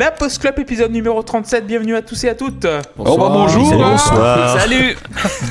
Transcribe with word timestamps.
La 0.00 0.10
Post 0.10 0.38
Club 0.40 0.58
épisode 0.58 0.90
numéro 0.92 1.22
37, 1.22 1.66
bienvenue 1.66 1.94
à 1.94 2.00
tous 2.00 2.24
et 2.24 2.30
à 2.30 2.34
toutes. 2.34 2.66
Oh 2.98 3.18
bah 3.18 3.28
bonjour 3.30 3.68
Salut, 3.68 3.82
bonsoir. 3.82 4.58
Salut 4.58 4.96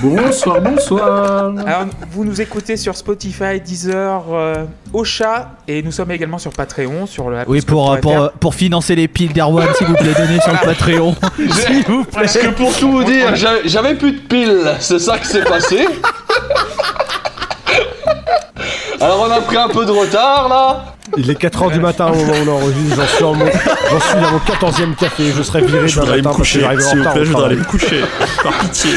Bonsoir, 0.01 0.59
bonsoir. 0.61 1.53
Alors, 1.67 1.85
vous 2.09 2.25
nous 2.25 2.41
écoutez 2.41 2.75
sur 2.75 2.97
Spotify, 2.97 3.61
Deezer, 3.63 4.23
euh, 4.31 4.65
Ocha 4.91 5.51
et 5.67 5.83
nous 5.83 5.91
sommes 5.91 6.09
également 6.09 6.39
sur 6.39 6.51
Patreon, 6.51 7.05
sur 7.05 7.29
le 7.29 7.43
Oui, 7.45 7.61
pour, 7.61 7.93
euh, 7.93 7.97
pour, 7.97 8.19
euh, 8.19 8.29
pour 8.39 8.55
financer 8.55 8.95
les 8.95 9.07
piles 9.07 9.33
d'Erwan, 9.33 9.67
s'il 9.77 9.85
vous 9.85 9.93
plaît, 9.93 10.15
donnez 10.17 10.39
sur 10.41 10.51
le 10.51 10.57
Patreon. 10.65 11.15
S'il 11.37 11.83
vous 11.85 12.03
plaît. 12.05 12.21
Parce 12.23 12.35
que 12.39 12.47
pour 12.47 12.75
tout 12.75 12.89
vous 12.91 13.03
dire, 13.03 13.35
j'avais- 13.35 13.69
j'avais 13.69 13.93
plus 13.93 14.13
de 14.13 14.17
piles, 14.21 14.67
c'est 14.79 14.97
ça 14.97 15.19
qui 15.19 15.27
s'est 15.27 15.43
passé? 15.43 15.85
Alors 18.99 19.27
on 19.29 19.31
a 19.31 19.41
pris 19.41 19.57
un 19.57 19.69
peu 19.69 19.85
de 19.85 19.91
retard 19.91 20.49
là. 20.49 20.88
Il 21.17 21.29
est 21.29 21.39
4h 21.41 21.71
du 21.73 21.79
matin 21.79 22.07
au 22.07 22.15
moment 22.15 22.33
où 22.33 22.35
on 22.45 22.51
enregistre, 22.61 22.95
j'en 22.95 23.07
suis, 23.07 23.23
en 23.23 23.33
mon- 23.33 23.45
j'en 23.45 23.99
suis 23.99 24.17
à 24.17 24.31
mon 24.31 24.37
14e 24.39 24.95
café, 24.95 25.23
je 25.35 25.41
serai 25.43 25.61
viré 25.61 25.87
Je 25.87 25.95
d'un 25.95 26.01
voudrais 26.01 26.13
aller 26.13 26.21
matin 26.21 26.37
me 26.37 26.37
parce 26.37 26.53
que 26.53 26.59
coucher, 26.59 26.81
s'il 26.89 26.99
vous 26.99 27.09
plaît, 27.11 27.25
je 27.25 27.31
voudrais 27.31 27.45
aller 27.45 27.55
me 27.55 27.63
coucher. 27.63 28.01
Par 28.43 28.57
pitié. 28.59 28.91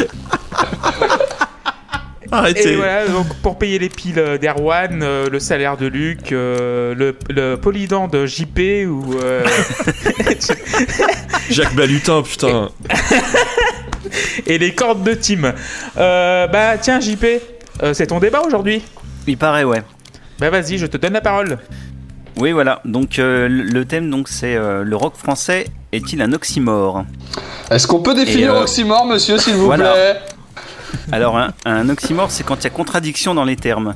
Et 2.24 2.34
Arrêtez. 2.34 2.76
voilà, 2.76 3.08
donc 3.08 3.26
pour 3.42 3.58
payer 3.58 3.78
les 3.78 3.90
piles 3.90 4.18
euh, 4.18 4.38
d'Erwan, 4.38 5.02
euh, 5.02 5.28
le 5.30 5.38
salaire 5.38 5.76
de 5.76 5.86
Luc, 5.86 6.32
euh, 6.32 6.94
le, 6.94 7.14
le 7.28 7.56
polydent 7.56 8.08
de 8.10 8.24
JP 8.24 8.58
ou. 8.88 9.16
euh, 9.22 9.44
Jacques 11.50 11.74
Balutin, 11.74 12.22
putain. 12.22 12.70
et 14.46 14.56
les 14.56 14.74
cordes 14.74 15.02
de 15.02 15.12
Tim. 15.14 15.52
Euh, 15.98 16.46
bah 16.46 16.78
tiens, 16.80 17.00
JP, 17.00 17.24
euh, 17.82 17.92
c'est 17.92 18.06
ton 18.06 18.18
débat 18.18 18.40
aujourd'hui? 18.46 18.82
Il 19.26 19.36
paraît, 19.36 19.64
ouais. 19.64 19.82
Bah 20.38 20.48
vas-y, 20.48 20.78
je 20.78 20.86
te 20.86 20.96
donne 20.96 21.12
la 21.12 21.20
parole. 21.20 21.58
Oui, 22.42 22.50
voilà. 22.50 22.80
Donc 22.84 23.20
euh, 23.20 23.46
le 23.48 23.62
le 23.62 23.84
thème, 23.84 24.10
donc, 24.10 24.28
c'est 24.28 24.56
euh, 24.56 24.82
le 24.82 24.96
rock 24.96 25.14
français 25.16 25.68
est-il 25.92 26.20
un 26.20 26.32
oxymore? 26.32 27.04
Est-ce 27.70 27.86
qu'on 27.86 28.00
peut 28.00 28.14
définir 28.14 28.52
euh, 28.52 28.62
oxymore, 28.62 29.06
monsieur, 29.06 29.38
s'il 29.38 29.54
vous 29.54 29.66
voilà. 29.66 29.92
plaît? 29.92 30.20
Alors, 31.12 31.38
un, 31.38 31.52
un 31.64 31.88
oxymore, 31.88 32.32
c'est 32.32 32.42
quand 32.42 32.56
il 32.56 32.64
y 32.64 32.66
a 32.66 32.70
contradiction 32.70 33.32
dans 33.36 33.44
les 33.44 33.54
termes. 33.54 33.94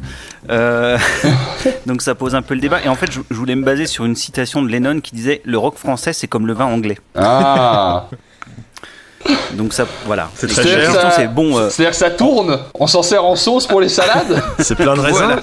Euh, 0.48 0.97
donc 1.86 2.02
ça 2.02 2.14
pose 2.14 2.36
un 2.36 2.42
peu 2.42 2.55
le 2.55 2.61
débat. 2.61 2.78
Et 2.84 2.89
en 2.89 2.94
fait, 2.94 3.11
je, 3.11 3.19
je 3.28 3.34
voulais 3.36 3.56
me 3.56 3.64
baser 3.64 3.86
sur 3.86 4.05
une 4.05 4.14
citation 4.14 4.62
de 4.62 4.69
Lennon 4.69 5.00
qui 5.00 5.17
disait 5.17 5.42
le 5.44 5.58
rock 5.58 5.77
français, 5.77 6.12
c'est 6.12 6.28
comme 6.28 6.47
le 6.47 6.52
vin 6.52 6.67
anglais. 6.67 6.98
Ah. 7.17 8.06
Donc 9.55 9.72
ça, 9.72 9.86
voilà. 10.05 10.30
C'est 10.36 10.47
très 10.47 10.62
cher. 10.62 11.12
c'est 11.17 11.27
bon. 11.27 11.58
euh, 11.58 11.69
C'est-à-dire 11.69 11.91
que 11.91 11.97
ça 11.97 12.11
tourne 12.11 12.61
On 12.74 12.86
s'en 12.86 13.02
sert 13.02 13.24
en 13.24 13.34
sauce 13.34 13.67
pour 13.67 13.80
les 13.80 13.89
salades? 13.89 14.41
C'est 14.61 14.77
plein 14.77 14.94
de 14.94 15.00
raisins. 15.00 15.17
Voilà. 15.17 15.42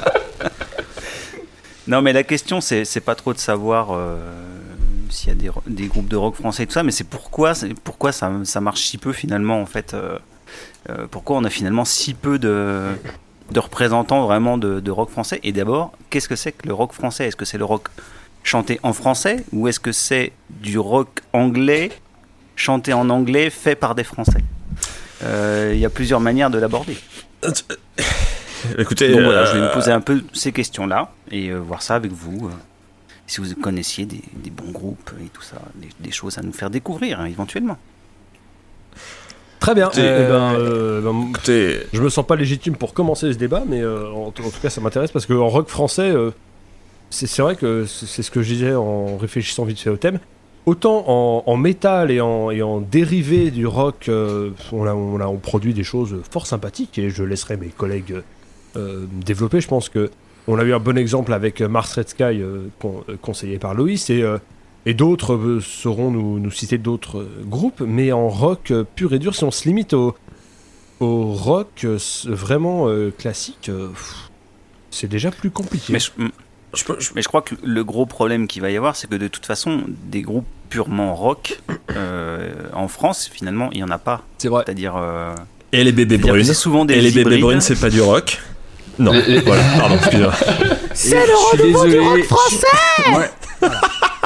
Non, 1.88 2.02
mais 2.02 2.14
la 2.14 2.23
question, 2.23 2.62
c'est 2.62 3.02
pas 3.03 3.16
trop 3.16 3.34
de 3.34 3.39
savoir 3.39 3.89
euh, 3.92 4.17
s'il 5.09 5.30
y 5.30 5.31
a 5.31 5.36
des, 5.36 5.50
ro- 5.50 5.64
des 5.67 5.88
groupes 5.88 6.08
de 6.08 6.16
rock 6.16 6.36
français 6.36 6.64
et 6.64 6.66
tout 6.67 6.72
ça, 6.73 6.84
mais 6.84 6.92
c'est 6.92 7.03
pourquoi, 7.03 7.53
pourquoi 7.84 8.12
ça, 8.12 8.30
marche 8.62 8.81
si 8.84 8.98
peu 8.98 9.12
finalement, 9.12 9.62
en 9.62 9.66
fait. 9.66 9.94
euh, 9.94 10.17
euh, 10.90 11.08
pourquoi 11.09 11.38
on 11.38 11.44
a 11.44 11.50
finalement 11.50 11.86
si 11.86 12.14
peu 12.14 12.40
de, 12.40 12.90
représentants 13.56 14.25
vraiment 14.25 14.58
de, 14.58 14.92
rock 14.92 15.09
français? 15.09 15.40
Et 15.44 15.52
d'abord, 15.52 15.92
qu'est-ce 16.09 16.30
que 16.30 16.36
c'est 16.36 16.52
que 16.53 16.67
le 16.67 16.73
rock 16.73 16.94
français? 16.94 17.28
Est-ce 17.28 17.36
que 17.36 17.45
c'est 17.45 17.58
le 17.58 17.66
rock 17.66 17.88
chanté 18.44 18.80
en 18.84 18.94
français 18.94 19.44
ou 19.52 19.68
est-ce 19.68 19.80
que 19.80 19.92
c'est 19.92 20.31
du 20.50 20.78
rock 20.80 21.22
anglais 21.34 21.92
chanté 22.56 22.94
en 22.94 23.09
anglais 23.09 23.50
fait 23.50 23.75
par 23.75 23.95
des 23.95 24.03
Français? 24.03 24.44
Il 25.22 25.80
y 25.80 25.86
a 25.86 25.90
plusieurs 25.90 26.20
manières 26.20 26.50
de 26.50 26.58
l'aborder. 26.59 26.97
Écoutez, 28.78 29.11
Donc 29.11 29.22
voilà, 29.23 29.45
je 29.45 29.53
vais 29.53 29.59
euh, 29.59 29.67
me 29.69 29.73
poser 29.73 29.91
un 29.91 30.01
peu 30.01 30.22
ces 30.34 30.51
questions-là 30.51 31.11
et 31.31 31.50
euh, 31.50 31.57
voir 31.59 31.81
ça 31.81 31.95
avec 31.95 32.11
vous. 32.11 32.47
euh, 32.47 32.51
si 33.25 33.39
vous 33.39 33.56
connaissiez 33.56 34.06
des, 34.06 34.22
des 34.34 34.50
bons 34.50 34.72
groupes 34.72 35.11
et 35.23 35.28
tout 35.29 35.41
ça, 35.41 35.56
des, 35.75 35.88
des 36.00 36.11
choses 36.11 36.38
à 36.38 36.41
nous 36.41 36.51
faire 36.51 36.69
découvrir 36.69 37.22
hein, 37.22 37.25
éventuellement. 37.25 37.78
Très 39.59 39.73
bien. 39.75 39.85
Écoutez, 39.88 40.01
Eh 40.03 40.28
ben, 40.28 40.53
euh, 40.56 41.01
ben, 41.01 41.28
écoutez, 41.29 41.79
je 41.94 42.01
me 42.01 42.09
sens 42.09 42.25
pas 42.28 42.35
légitime 42.35 42.75
pour 42.75 42.94
commencer 42.94 43.31
ce 43.31 43.38
débat, 43.38 43.63
mais 43.66 43.81
euh, 43.81 44.09
en, 44.11 44.28
en 44.28 44.31
tout 44.31 44.44
cas 44.61 44.69
ça 44.69 44.81
m'intéresse 44.81 45.11
parce 45.11 45.25
qu'en 45.25 45.47
rock 45.47 45.69
français, 45.69 46.11
euh, 46.11 46.31
c'est 47.09 47.41
vrai 47.41 47.55
que 47.55 47.85
c'est 47.85 48.23
ce 48.23 48.29
que 48.29 48.41
je 48.41 48.53
disais 48.53 48.73
en 48.75 49.16
réfléchissant 49.17 49.63
vite 49.63 49.79
fait 49.79 49.90
au 49.90 49.97
thème. 49.97 50.19
Autant 50.66 51.05
en, 51.07 51.44
en 51.45 51.57
métal 51.57 52.11
et 52.11 52.19
en, 52.19 52.51
et 52.51 52.61
en 52.61 52.81
dérivé 52.81 53.51
du 53.51 53.66
rock, 53.67 54.07
euh, 54.09 54.50
on, 54.73 54.85
a, 54.85 54.94
on, 54.94 55.19
a- 55.22 55.28
on 55.28 55.38
produit 55.38 55.73
des 55.73 55.84
choses 55.84 56.22
fort 56.29 56.45
sympathiques 56.47 56.97
et 57.00 57.09
je 57.09 57.23
laisserai 57.23 57.55
mes 57.55 57.67
collègues 57.67 58.16
euh, 58.75 59.06
développer. 59.25 59.61
Je 59.61 59.67
pense 59.67 59.89
que 59.89 60.09
on 60.47 60.57
a 60.59 60.63
eu 60.63 60.73
un 60.73 60.79
bon 60.79 60.97
exemple 60.97 61.31
avec 61.34 61.61
Mars 61.61 61.94
Red 61.94 62.09
Sky, 62.09 62.23
euh, 62.23 62.67
con- 62.79 63.03
euh, 63.09 63.16
conseillé 63.22 63.59
par 63.59 63.73
Loïs, 63.73 64.09
et, 64.09 64.22
euh, 64.22 64.38
et 64.85 64.94
d'autres 64.94 65.35
euh, 65.35 65.61
sauront 65.61 66.11
nous, 66.11 66.39
nous 66.39 66.51
citer 66.51 66.78
d'autres 66.78 67.19
euh, 67.19 67.44
groupes, 67.45 67.81
mais 67.85 68.11
en 68.11 68.28
rock 68.28 68.72
euh, 68.72 68.84
pur 68.95 69.13
et 69.13 69.19
dur, 69.19 69.35
si 69.35 69.44
on 69.45 69.51
se 69.51 69.67
limite 69.67 69.94
au, 69.94 70.16
au 71.00 71.31
rock 71.34 71.81
euh, 71.85 71.97
vraiment 72.25 72.88
euh, 72.89 73.11
classique, 73.17 73.69
euh, 73.69 73.88
c'est 74.91 75.07
déjà 75.07 75.31
plus 75.31 75.50
compliqué. 75.50 75.94
Mais 75.94 76.00
je, 76.00 76.09
je 76.73 76.84
peux- 76.84 77.00
je- 77.00 77.11
mais 77.16 77.22
je 77.22 77.28
crois 77.29 77.41
que 77.41 77.55
le 77.63 77.84
gros 77.85 78.05
problème 78.05 78.47
qu'il 78.47 78.61
va 78.61 78.69
y 78.69 78.75
avoir, 78.78 78.95
c'est 78.97 79.09
que 79.09 79.16
de 79.16 79.28
toute 79.29 79.45
façon, 79.45 79.84
des 80.05 80.22
groupes 80.22 80.45
purement 80.69 81.16
rock 81.16 81.61
euh, 81.95 82.51
en 82.73 82.88
France, 82.88 83.29
finalement, 83.31 83.69
il 83.72 83.78
n'y 83.78 83.84
en 83.84 83.90
a 83.91 83.97
pas. 83.97 84.23
C'est 84.40 84.50
vrai. 84.50 84.63
C'est-à-dire. 84.66 84.95
euh, 84.97 85.34
Et 85.72 85.84
les 85.84 85.91
bébés 85.91 86.17
brunes. 86.17 86.44
c'est 86.44 86.53
souvent 86.53 86.84
des 86.84 86.95
Et 86.95 87.01
les 87.01 87.11
bébés 87.11 87.38
brunes, 87.38 87.61
c'est 87.61 87.79
pas 87.79 87.90
du 87.90 88.01
rock. 88.01 88.41
Non, 89.00 89.12
Les- 89.12 89.22
les- 89.24 89.40
voilà, 89.40 89.64
pardon, 89.80 89.96
excusez-moi. 89.96 90.34
C'est 90.94 91.16
le 91.26 91.34
renouveau 91.64 91.86
du 91.88 92.00
rock 92.00 92.24
français 92.26 92.68
Ouais. 93.18 93.30
voilà. 93.59 93.81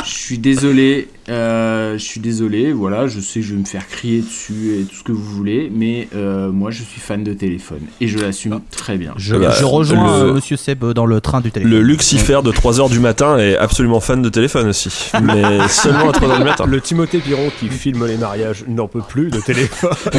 Je 0.08 0.14
suis 0.14 0.38
désolé, 0.38 1.10
euh, 1.28 1.98
je 1.98 2.04
suis 2.04 2.22
désolé, 2.22 2.72
voilà, 2.72 3.08
je 3.08 3.20
sais 3.20 3.42
que 3.42 3.46
je 3.46 3.54
vais 3.54 3.60
me 3.60 3.66
faire 3.66 3.86
crier 3.88 4.22
dessus 4.22 4.78
et 4.80 4.84
tout 4.86 4.96
ce 4.96 5.04
que 5.04 5.12
vous 5.12 5.22
voulez, 5.22 5.70
mais 5.74 6.08
euh, 6.16 6.50
moi 6.50 6.72
je 6.72 6.82
suis 6.84 7.02
fan 7.02 7.26
de 7.26 7.34
téléphone 7.34 7.82
et 8.00 8.08
je 8.08 8.18
l'assume 8.18 8.62
très 8.72 8.98
bien. 8.98 9.14
Je, 9.18 9.36
Bah, 9.36 9.52
je 9.60 9.66
rejoins 9.66 10.06
le- 10.24 10.30
euh, 10.30 10.34
Monsieur 10.34 10.56
Seb 10.56 10.86
dans 10.94 11.06
le 11.06 11.20
train 11.20 11.42
du 11.42 11.52
téléphone. 11.52 11.74
Le 11.74 11.82
Lucifer 11.82 12.40
de 12.42 12.52
3h 12.54 12.90
du 12.90 13.00
matin 13.00 13.38
est 13.38 13.58
absolument 13.58 14.00
fan 14.00 14.22
de 14.22 14.30
téléphone 14.30 14.70
aussi. 14.70 15.12
Mais 15.22 15.44
seulement 15.68 16.10
à 16.10 16.14
3h 16.14 16.38
du 16.38 16.44
matin. 16.46 16.66
Le 16.66 16.80
Timothée 16.80 17.20
Piron 17.20 17.52
qui 17.60 17.68
filme 17.68 18.06
les 18.08 18.16
mariages 18.18 18.64
n'en 18.70 18.88
peut 18.88 19.02
plus 19.08 19.30
de 19.30 19.42
téléphone. 19.42 19.92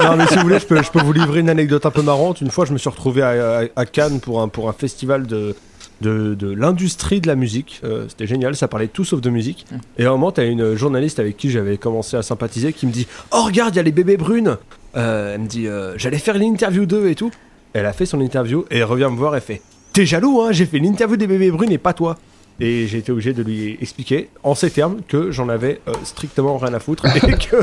non 0.00 0.16
mais 0.16 0.26
si 0.28 0.36
vous 0.36 0.42
voulez, 0.42 0.60
je 0.60 0.66
peux, 0.66 0.80
je 0.80 0.90
peux 0.90 1.02
vous 1.02 1.12
livrer 1.12 1.40
une 1.40 1.50
anecdote 1.50 1.84
un 1.86 1.90
peu 1.90 2.02
marrante. 2.02 2.40
Une 2.40 2.50
fois, 2.50 2.64
je 2.64 2.72
me 2.72 2.78
suis 2.78 2.90
retrouvé 2.90 3.22
à, 3.22 3.58
à- 3.58 3.62
à 3.74 3.86
Cannes 3.86 4.20
pour 4.20 4.40
un, 4.40 4.46
pour 4.48 4.68
un 4.68 4.72
festival 4.72 5.26
de, 5.26 5.56
de, 6.02 6.34
de 6.34 6.52
l'industrie 6.52 7.20
de 7.22 7.26
la 7.28 7.34
musique. 7.36 7.80
Euh, 7.84 8.04
C'était 8.08 8.26
génial, 8.26 8.54
ça 8.56 8.68
parlait 8.68 8.88
tout 8.88 9.04
sauf 9.04 9.20
de 9.22 9.30
musique. 9.30 9.64
Et 9.98 10.04
à 10.04 10.08
un 10.08 10.12
moment, 10.12 10.32
t'as 10.32 10.46
une 10.46 10.74
journaliste 10.74 11.18
avec 11.18 11.36
qui 11.38 11.50
j'avais 11.50 11.78
commencé 11.78 12.16
à 12.16 12.22
sympathiser 12.22 12.74
qui 12.74 12.86
me 12.86 12.92
dit 12.92 13.06
«Oh 13.32 13.44
regarde, 13.44 13.74
il 13.74 13.78
y 13.78 13.80
a 13.80 13.82
les 13.84 13.92
bébés 13.92 14.16
brunes 14.18 14.58
Euh, 14.96 15.34
Elle 15.34 15.40
me 15.40 15.46
dit 15.46 15.66
euh, 15.66 15.94
J'allais 15.96 16.18
faire 16.18 16.36
l'interview 16.36 16.84
d'eux 16.84 17.08
et 17.08 17.14
tout.» 17.14 17.30
Elle 17.72 17.86
a 17.86 17.94
fait 17.94 18.04
son 18.04 18.20
interview 18.20 18.66
et 18.70 18.78
elle 18.78 18.84
revient 18.84 19.08
me 19.10 19.16
voir 19.16 19.34
et 19.36 19.40
fait 19.40 19.62
«T'es 19.94 20.04
jaloux, 20.04 20.42
hein 20.42 20.52
J'ai 20.52 20.66
fait 20.66 20.78
l'interview 20.78 21.16
des 21.16 21.26
bébés 21.26 21.50
brunes 21.50 21.72
et 21.72 21.78
pas 21.78 21.94
toi!» 21.94 22.18
Et 22.60 22.86
j'ai 22.86 22.98
été 22.98 23.10
obligé 23.10 23.32
de 23.32 23.42
lui 23.42 23.78
expliquer 23.80 24.28
en 24.42 24.54
ces 24.54 24.70
termes 24.70 24.98
que 25.08 25.30
j'en 25.30 25.48
avais 25.48 25.80
euh, 25.88 25.92
strictement 26.04 26.58
rien 26.58 26.74
à 26.74 26.78
foutre 26.80 27.06
et 27.06 27.20
que, 27.20 27.56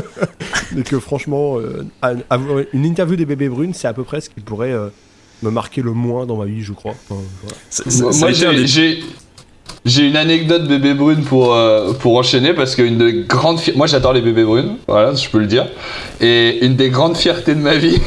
et 0.76 0.82
que 0.82 0.98
franchement, 0.98 1.58
euh, 1.58 1.86
avoir 2.28 2.58
une 2.72 2.84
interview 2.84 3.14
des 3.16 3.24
bébés 3.24 3.48
brunes, 3.48 3.72
c'est 3.72 3.86
à 3.88 3.92
peu 3.92 4.02
près 4.02 4.20
ce 4.20 4.28
qui 4.28 4.40
pourrait 4.40 4.72
euh, 4.72 4.88
me 5.42 5.50
marquer 5.50 5.82
le 5.82 5.92
moins 5.92 6.26
dans 6.26 6.36
ma 6.36 6.44
vie, 6.46 6.62
je 6.62 6.72
crois. 6.72 6.92
Enfin, 7.08 7.20
voilà. 7.42 7.56
C'est- 7.70 7.90
c'est- 7.90 8.02
Moi, 8.20 8.32
j'ai- 8.32 8.54
des- 8.54 8.66
j'ai 8.66 9.02
j'ai 9.86 10.02
une 10.06 10.16
anecdote 10.16 10.68
bébé 10.68 10.92
brune 10.92 11.22
pour, 11.24 11.54
euh, 11.54 11.92
pour 11.94 12.16
enchaîner 12.18 12.52
parce 12.52 12.74
qu'une 12.76 12.98
des 12.98 13.22
grandes 13.26 13.58
fi- 13.60 13.72
moi 13.74 13.86
j'adore 13.86 14.12
les 14.12 14.20
bébés 14.20 14.44
brunes, 14.44 14.76
voilà, 14.86 15.14
je 15.14 15.26
peux 15.30 15.38
le 15.38 15.46
dire. 15.46 15.66
Et 16.20 16.64
une 16.66 16.76
des 16.76 16.90
grandes 16.90 17.16
fiertés 17.16 17.54
de 17.54 17.60
ma 17.60 17.76
vie, 17.76 17.98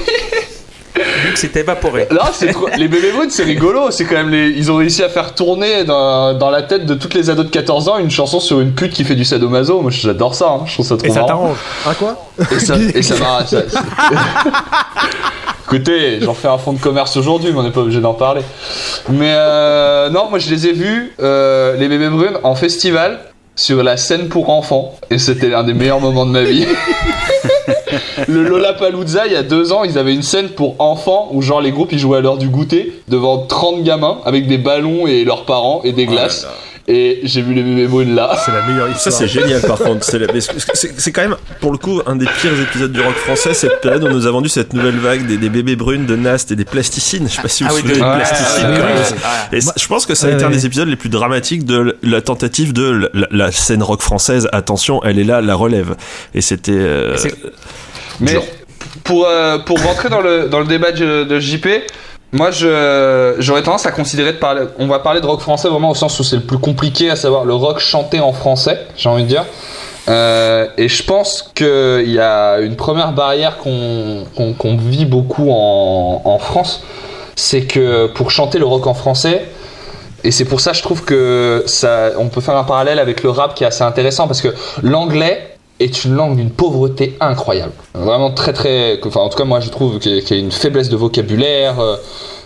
Luc 1.26 1.36
s'est 1.38 1.50
évaporé. 1.56 2.08
là, 2.12 2.30
c'est 2.32 2.52
trop- 2.52 2.68
les 2.78 2.88
bébés 2.88 3.12
brunes, 3.12 3.32
c'est 3.32 3.44
rigolo, 3.44 3.90
c'est 3.90 4.06
quand 4.06 4.14
même 4.16 4.30
les 4.30 4.50
ils 4.52 4.72
ont 4.72 4.76
réussi 4.76 5.02
à 5.02 5.10
faire 5.10 5.34
tourner 5.34 5.84
dans, 5.84 6.36
dans 6.38 6.52
la 6.52 6.62
tête 6.62 6.86
de 6.86 6.94
toutes 6.94 7.16
les 7.16 7.32
ados 7.32 7.46
de 7.48 7.50
14 7.52 7.88
ans 7.90 7.98
une 7.98 8.12
chanson 8.12 8.40
sur 8.40 8.60
une 8.60 8.74
pute 8.74 8.94
qui 8.94 9.04
fait 9.04 9.16
du 9.16 9.26
sadomaso. 9.26 9.82
Moi 9.82 9.90
j'adore 9.90 10.36
ça, 10.36 10.50
hein. 10.52 10.66
je 10.68 10.74
trouve 10.74 10.86
ça 10.86 10.96
trop 10.98 11.08
Et 11.08 11.10
ça 11.10 11.16
marrant. 11.22 11.28
t'arrange 11.28 11.58
Hein, 11.88 11.94
quoi 11.98 12.30
Et 12.52 12.60
ça, 12.60 12.76
et 12.78 13.02
ça 13.02 13.16
m'a. 13.18 13.46
ça- 13.48 13.68
ça- 13.68 13.84
Écoutez, 15.66 16.20
j'en 16.22 16.34
fais 16.34 16.50
un 16.50 16.58
fonds 16.58 16.74
de 16.74 16.80
commerce 16.80 17.16
aujourd'hui, 17.16 17.52
mais 17.52 17.60
on 17.60 17.64
n'est 17.64 17.72
pas 17.72 17.82
obligé 17.82 18.02
d'en 18.02 18.14
parler. 18.14 18.42
Mais 19.10 19.34
euh, 19.34 20.10
non, 20.10 20.30
moi 20.30 20.38
je 20.40 20.50
les 20.50 20.68
ai 20.68 20.74
vus, 20.74 21.14
euh, 21.22 21.76
les 21.78 21.88
bébés 21.88 22.10
brunes, 22.10 22.38
en 22.44 22.56
festival, 22.56 23.20
sur 23.56 23.82
la 23.82 23.98
scène 23.98 24.28
pour 24.28 24.50
enfants. 24.50 24.96
Et 25.10 25.18
c'était 25.18 25.50
l'un 25.50 25.64
des 25.64 25.74
meilleurs 25.74 26.02
moments 26.02 26.26
de 26.26 26.32
ma 26.32 26.44
vie. 26.44 26.66
Le 28.28 28.44
Lollapalooza, 28.44 29.28
il 29.28 29.34
y 29.34 29.36
a 29.36 29.44
deux 29.44 29.72
ans, 29.72 29.84
ils 29.84 29.98
avaient 29.98 30.14
une 30.14 30.24
scène 30.24 30.50
pour 30.50 30.76
enfants 30.80 31.30
où, 31.32 31.42
genre, 31.42 31.62
les 31.62 31.72
groupes 31.72 31.92
ils 31.92 32.00
jouaient 32.00 32.18
à 32.18 32.22
l'heure 32.22 32.38
du 32.38 32.50
goûter 32.50 33.02
devant 33.08 33.46
30 33.46 33.84
gamins 33.84 34.20
avec 34.26 34.48
des 34.48 34.58
ballons 34.58 35.08
et 35.08 35.24
leurs 35.24 35.46
parents 35.46 35.82
et 35.84 35.92
des 35.92 36.06
glaces. 36.06 36.48
Et 36.88 37.22
j'ai 37.24 37.42
vu 37.42 37.54
les 37.54 37.64
bébés 37.64 37.88
brunes 37.88 38.14
là. 38.16 38.36
C'est 38.46 38.52
la 38.52 38.62
meilleure 38.66 38.88
Ça 38.88 39.10
histoire. 39.10 39.14
c'est 39.14 39.28
génial 39.28 39.62
par 39.62 39.78
contre. 39.78 40.04
C'est 40.04 40.20
la- 40.20 40.32
mais 40.34 40.42
c'est- 40.42 40.52
c'est 40.74 41.00
c'est 41.00 41.12
quand 41.12 41.22
même 41.22 41.36
pour 41.62 41.72
le 41.72 41.78
coup 41.78 42.02
un 42.06 42.16
des 42.18 42.26
pires 42.26 42.60
épisodes 42.62 42.92
du 42.92 43.00
rock 43.00 43.16
français 43.16 43.54
cette 43.54 43.80
période 43.82 44.04
où 44.04 44.08
on 44.08 44.12
nous 44.12 44.28
a 44.28 44.32
vendu 44.32 44.50
cette 44.50 44.74
nouvelle 44.74 44.98
vague 44.98 45.26
des, 45.26 45.38
des 45.38 45.50
bébés 45.50 45.76
brunes 45.76 46.06
de 46.06 46.16
Nast 46.16 46.52
et 46.52 46.56
des 46.56 46.66
plasticines. 46.66 47.28
Je 47.30 47.36
sais 47.36 47.42
pas 47.42 47.48
si 47.48 47.64
vous 47.64 47.70
Ah 47.72 47.74
vous 47.74 47.78
oui, 47.78 47.82
souvenez 47.84 48.00
de- 48.00 48.04
des 48.04 48.10
ouais, 48.10 48.16
plasticines. 48.18 48.66
ouais, 48.70 48.78
quand 48.78 48.84
ouais, 48.86 48.94
même. 48.94 48.98
ouais. 49.52 49.58
Et 49.58 49.62
c- 49.62 49.72
je 49.78 49.88
pense 49.88 50.06
que 50.06 50.16
ça 50.16 50.26
a 50.28 50.30
Ouais, 50.30 50.36
été 50.36 50.44
un 50.46 50.50
des 50.50 50.66
épisodes 50.66 50.88
les 50.90 50.96
plus 50.98 51.10
dramatiques 51.10 51.66
de 51.66 51.98
la 52.04 52.22
tentative 52.22 52.74
de 52.74 53.10
la, 53.14 53.28
la 53.32 53.52
scène 53.52 53.82
rock 53.84 54.02
française. 54.02 54.50
Attention, 54.52 55.02
elle 55.04 55.20
est 55.20 55.24
là, 55.24 55.42
la 55.42 55.56
relève. 55.56 55.96
Et 56.36 56.42
c'était. 56.42 56.72
euh, 56.74 57.16
Mais 58.20 58.38
pour, 59.04 59.26
euh, 59.28 59.58
pour 59.60 59.82
rentrer 59.82 60.10
dans 60.10 60.22
le, 60.22 60.48
dans 60.50 60.60
le 60.60 60.66
débat 60.66 60.92
de, 60.92 61.24
de 61.24 61.40
JP, 61.40 61.68
moi 62.34 62.50
j'aurais 62.52 63.62
tendance 63.62 63.86
à 63.86 63.92
considérer 63.92 64.34
de 64.34 64.38
parler. 64.38 64.64
On 64.80 64.88
va 64.88 65.00
parler 65.00 65.22
de 65.22 65.26
rock 65.26 65.40
français 65.40 65.70
vraiment 65.70 65.92
au 65.92 65.96
sens 65.96 66.20
où 66.20 66.24
c'est 66.24 66.36
le 66.36 66.42
plus 66.42 66.58
compliqué, 66.58 67.10
à 67.10 67.16
savoir 67.16 67.46
le 67.46 67.54
rock 67.54 67.80
chanté 67.80 68.20
en 68.20 68.34
français, 68.34 68.88
j'ai 68.98 69.08
envie 69.08 69.24
de 69.24 69.30
dire. 69.30 69.46
Euh, 70.10 70.68
et 70.78 70.90
je 70.90 71.04
pense 71.04 71.50
qu'il 71.56 72.10
y 72.10 72.20
a 72.20 72.58
une 72.60 72.76
première 72.76 73.14
barrière 73.14 73.58
qu'on, 73.60 74.26
qu'on 74.36 74.76
vit 74.76 75.06
beaucoup 75.06 75.50
en, 75.52 76.22
en 76.26 76.40
France, 76.40 76.84
c'est 77.36 77.62
que 77.62 78.08
pour 78.08 78.32
chanter 78.32 78.60
le 78.60 78.66
rock 78.66 78.88
en 78.88 78.94
français, 78.96 79.46
et 80.24 80.32
c'est 80.32 80.46
pour 80.46 80.60
ça 80.60 80.74
je 80.74 80.82
trouve 80.82 81.04
que 81.06 81.64
ça, 81.68 82.12
on 82.18 82.30
peut 82.30 82.42
faire 82.42 82.58
un 82.58 82.64
parallèle 82.64 83.00
avec 83.00 83.24
le 83.24 83.30
rap 83.30 83.56
qui 83.56 83.64
est 83.64 83.68
assez 83.68 83.84
intéressant 83.84 84.28
parce 84.28 84.42
que 84.42 84.54
l'anglais 84.82 85.53
est 85.84 86.06
une 86.06 86.16
langue 86.16 86.36
d'une 86.38 86.50
pauvreté 86.52 87.16
incroyable. 87.20 87.74
Vraiment 87.94 88.32
très 88.32 88.54
très... 88.54 89.00
Enfin 89.06 89.20
en 89.22 89.30
tout 89.30 89.38
cas 89.38 89.44
moi 89.46 89.60
je 89.60 89.70
trouve 89.70 90.00
qu'il 90.00 90.16
y 90.16 90.18
a- 90.18 90.22
qu'il 90.22 90.38
y 90.38 90.40
a 90.40 90.44
une 90.44 90.52
faiblesse 90.52 90.90
de 90.90 90.96
vocabulaire 90.96 91.80
euh, 91.80 91.96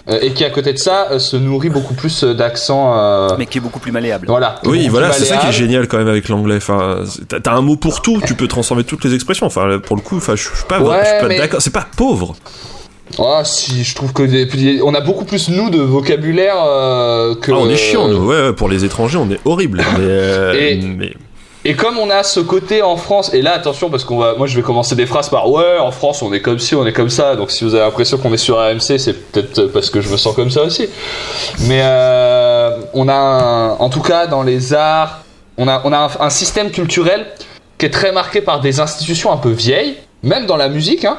euh, 0.09 0.19
et 0.21 0.31
qui 0.31 0.43
à 0.45 0.49
côté 0.49 0.71
de 0.73 0.77
ça 0.77 1.07
euh, 1.11 1.19
se 1.19 1.35
nourrit 1.37 1.69
beaucoup 1.69 1.93
plus 1.93 2.23
d'accents... 2.23 2.93
euh, 2.97 3.29
Mais 3.37 3.45
qui 3.45 3.57
est 3.57 3.61
beaucoup 3.61 3.79
plus 3.79 3.91
malléable. 3.91 4.27
Voilà. 4.27 4.55
Oui, 4.65 4.87
voilà, 4.87 5.11
c'est 5.11 5.25
ça 5.25 5.37
qui 5.37 5.47
est 5.47 5.51
génial 5.51 5.87
quand 5.87 5.97
même 5.97 6.07
avec 6.07 6.29
l'anglais. 6.29 6.57
Enfin, 6.57 6.99
t'as 7.43 7.53
un 7.53 7.61
mot 7.61 7.75
pour 7.75 8.01
tout, 8.01 8.21
tu 8.25 8.33
peux 8.33 8.47
transformer 8.47 8.83
toutes 8.83 9.03
les 9.05 9.13
expressions. 9.13 9.45
Enfin, 9.47 9.79
pour 9.85 9.95
le 9.95 10.01
coup, 10.01 10.17
enfin, 10.17 10.35
je 10.35 10.43
suis 10.43 10.51
pas, 10.67 10.79
Ouais, 10.79 11.19
pas 11.21 11.27
mais- 11.27 11.37
d'accord. 11.37 11.61
C'est 11.61 11.73
pas 11.73 11.85
pauvre. 11.97 12.35
Ah 13.19 13.43
si, 13.45 13.83
je 13.85 13.95
trouve 13.95 14.11
que 14.11 14.23
des- 14.23 14.81
on 14.81 14.93
a 14.93 14.99
beaucoup 14.99 15.23
plus 15.23 15.47
nous 15.49 15.69
de 15.69 15.79
vocabulaire 15.79 16.55
euh, 16.65 17.35
que... 17.35 17.51
Ah, 17.53 17.57
on 17.59 17.69
est 17.69 17.77
chiant, 17.77 18.07
nous. 18.09 18.25
Ouais, 18.27 18.47
ouais, 18.47 18.53
pour 18.53 18.67
les 18.67 18.83
étrangers, 18.83 19.17
on 19.17 19.29
est 19.31 19.39
horrible. 19.45 19.77
Mais, 19.97 20.03
euh, 20.03 20.53
Et- 20.53 20.75
mais- 20.81 21.13
Et 21.69 21.73
comme 21.73 21.99
on 21.99 22.09
a 22.09 22.23
ce 22.23 22.39
côté 22.39 22.81
en 22.81 22.95
France, 22.95 23.33
et 23.33 23.41
là 23.41 23.51
attention 23.51 23.89
parce 23.89 24.05
qu'on 24.05 24.17
va, 24.17 24.35
moi 24.35 24.47
je 24.47 24.55
vais 24.55 24.61
commencer 24.61 24.95
des 24.95 25.05
phrases 25.05 25.27
par 25.27 25.51
ouais 25.51 25.77
en 25.79 25.91
France 25.91 26.21
on 26.21 26.31
est 26.31 26.39
comme 26.39 26.59
ci, 26.59 26.75
on 26.75 26.85
est 26.85 26.93
comme 26.93 27.09
ça, 27.09 27.35
donc 27.35 27.51
si 27.51 27.65
vous 27.65 27.75
avez 27.75 27.83
l'impression 27.83 28.17
qu'on 28.17 28.31
est 28.31 28.37
sur 28.37 28.57
AMC 28.57 28.97
c'est 28.97 29.11
peut-être 29.11 29.65
parce 29.73 29.89
que 29.89 29.99
je 29.99 30.07
me 30.07 30.15
sens 30.15 30.33
comme 30.33 30.49
ça 30.49 30.63
aussi. 30.63 30.87
Mais 31.67 31.81
euh, 31.83 32.69
on 32.93 33.09
a 33.09 33.75
en 33.79 33.89
tout 33.89 33.99
cas 33.99 34.27
dans 34.27 34.43
les 34.43 34.73
arts, 34.73 35.25
on 35.57 35.67
a, 35.67 35.81
on 35.83 35.91
a 35.91 35.97
un, 35.97 36.25
un 36.27 36.29
système 36.29 36.71
culturel 36.71 37.25
qui 37.77 37.85
est 37.85 37.89
très 37.89 38.13
marqué 38.13 38.39
par 38.39 38.61
des 38.61 38.79
institutions 38.79 39.33
un 39.33 39.37
peu 39.37 39.51
vieilles, 39.51 39.97
même 40.23 40.45
dans 40.45 40.55
la 40.55 40.69
musique, 40.69 41.03
hein, 41.03 41.17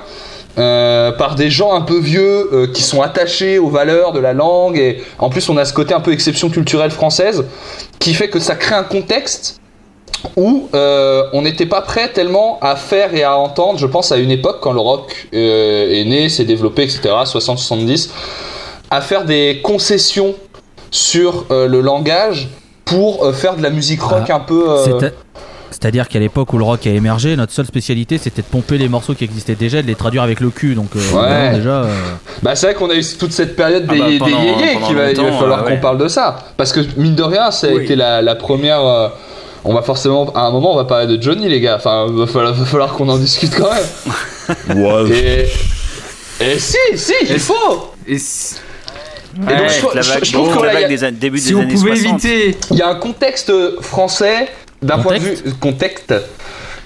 euh, 0.56 1.12
par 1.12 1.34
des 1.34 1.50
gens 1.50 1.74
un 1.74 1.82
peu 1.82 1.98
vieux 1.98 2.48
euh, 2.54 2.66
qui 2.72 2.80
sont 2.80 3.02
attachés 3.02 3.58
aux 3.58 3.68
valeurs 3.68 4.14
de 4.14 4.18
la 4.18 4.32
langue 4.32 4.78
et 4.78 5.02
en 5.18 5.28
plus 5.28 5.46
on 5.50 5.58
a 5.58 5.66
ce 5.66 5.74
côté 5.74 5.92
un 5.92 6.00
peu 6.00 6.10
exception 6.10 6.48
culturelle 6.48 6.90
française 6.90 7.44
qui 7.98 8.14
fait 8.14 8.30
que 8.30 8.38
ça 8.38 8.54
crée 8.54 8.74
un 8.74 8.82
contexte 8.82 9.60
où 10.36 10.68
euh, 10.74 11.22
on 11.32 11.42
n'était 11.42 11.66
pas 11.66 11.80
prêt 11.80 12.08
tellement 12.12 12.58
à 12.60 12.76
faire 12.76 13.14
et 13.14 13.22
à 13.24 13.36
entendre, 13.38 13.78
je 13.78 13.86
pense 13.86 14.10
à 14.12 14.16
une 14.16 14.30
époque 14.30 14.58
quand 14.60 14.72
le 14.72 14.80
rock 14.80 15.28
euh, 15.34 15.90
est 15.92 16.04
né, 16.04 16.28
s'est 16.28 16.44
développé, 16.44 16.82
etc., 16.82 17.00
60-70, 17.24 18.10
à 18.90 19.00
faire 19.00 19.24
des 19.24 19.60
concessions 19.62 20.34
sur 20.90 21.44
euh, 21.50 21.68
le 21.68 21.80
langage 21.80 22.48
pour 22.84 23.24
euh, 23.24 23.32
faire 23.32 23.56
de 23.56 23.62
la 23.62 23.70
musique 23.70 24.02
rock 24.02 24.24
Ah, 24.28 24.36
un 24.36 24.40
peu... 24.40 24.70
euh, 24.70 24.84
C'est- 25.00 25.14
C'est-à-dire 25.70 26.08
qu'à 26.08 26.18
l'époque 26.18 26.52
où 26.54 26.58
le 26.58 26.64
rock 26.64 26.86
a 26.86 26.90
émergé, 26.90 27.36
notre 27.36 27.52
seule 27.52 27.66
spécialité 27.66 28.16
c'était 28.18 28.40
de 28.42 28.46
pomper 28.46 28.78
les 28.78 28.88
morceaux 28.88 29.14
qui 29.14 29.22
existaient 29.24 29.54
déjà 29.54 29.78
et 29.80 29.82
de 29.82 29.86
les 29.86 29.94
traduire 29.94 30.22
avec 30.22 30.40
le 30.40 30.48
cul. 30.50 30.74
Donc 30.74 30.88
euh, 30.96 31.54
déjà. 31.54 31.82
euh, 31.82 31.94
Bah 32.42 32.56
c'est 32.56 32.66
vrai 32.66 32.74
qu'on 32.74 32.88
a 32.90 32.94
eu 32.94 33.04
toute 33.18 33.32
cette 33.32 33.54
période 33.54 33.84
Ah 33.88 33.92
des, 33.92 33.98
bah, 34.00 34.08
des 34.08 34.18
pendant- 34.18 34.42
yéyés 34.42 34.78
qui 34.86 34.94
va, 34.94 35.10
il 35.12 35.20
va 35.20 35.32
falloir 35.32 35.64
euh, 35.64 35.68
qu'on 35.70 35.76
parle 35.80 35.98
de 35.98 36.08
ça. 36.08 36.38
Parce 36.56 36.72
que 36.72 36.80
mine 36.96 37.14
de 37.14 37.22
rien, 37.22 37.50
ça 37.50 37.66
a 37.68 37.70
Oui. 37.72 37.84
été 37.84 37.94
la, 37.94 38.22
la 38.22 38.34
première... 38.34 38.80
on 39.64 39.74
va 39.74 39.82
forcément... 39.82 40.32
À 40.34 40.40
un 40.42 40.50
moment, 40.50 40.72
on 40.72 40.76
va 40.76 40.84
parler 40.84 41.06
de 41.16 41.22
Johnny, 41.22 41.48
les 41.48 41.60
gars. 41.60 41.76
Enfin, 41.76 42.06
va 42.10 42.26
falloir, 42.26 42.54
va 42.54 42.64
falloir 42.64 42.92
qu'on 42.94 43.08
en 43.08 43.18
discute 43.18 43.54
quand 43.54 43.70
même. 43.72 45.08
Et... 45.12 45.46
Et 46.40 46.58
si, 46.58 46.76
si, 46.94 47.12
il 47.28 47.38
faut 47.40 47.92
Et 48.06 48.18
si, 48.18 48.54
Et 49.36 49.40
donc, 49.40 49.50
Ouais, 49.60 49.68
je 49.68 49.78
trouve- 49.78 49.94
la 49.94 50.02
je- 50.02 50.08
vague, 50.12 50.24
je 50.24 50.32
trouve 50.32 50.54
bon, 50.54 50.60
que 50.60 50.66
là, 50.66 50.72
a- 50.76 50.88
des 50.88 51.10
début 51.12 51.38
si 51.38 51.52
des 51.52 51.60
années 51.60 51.74
pouvait 51.74 51.96
60. 51.96 52.24
éviter. 52.24 52.56
Il 52.70 52.76
y 52.76 52.82
a 52.82 52.88
un 52.88 52.94
contexte 52.94 53.52
français 53.80 54.48
d'un 54.80 54.98
point 54.98 55.14
de 55.18 55.22
vue 55.24 55.36
Contexte 55.60 56.08
contexte 56.12 56.14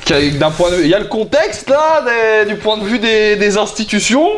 qui 0.07 0.13
a- 0.15 0.31
d'un 0.31 0.51
point 0.51 0.71
de 0.71 0.77
vue 0.77 0.83
il 0.85 0.89
y 0.89 0.95
a 0.95 0.99
le 0.99 1.05
contexte 1.05 1.69
là 1.69 2.03
des- 2.45 2.49
du 2.51 2.57
point 2.57 2.79
de 2.79 2.85
vue 2.85 2.99
des, 2.99 3.37
des 3.37 3.59
institutions 3.59 4.29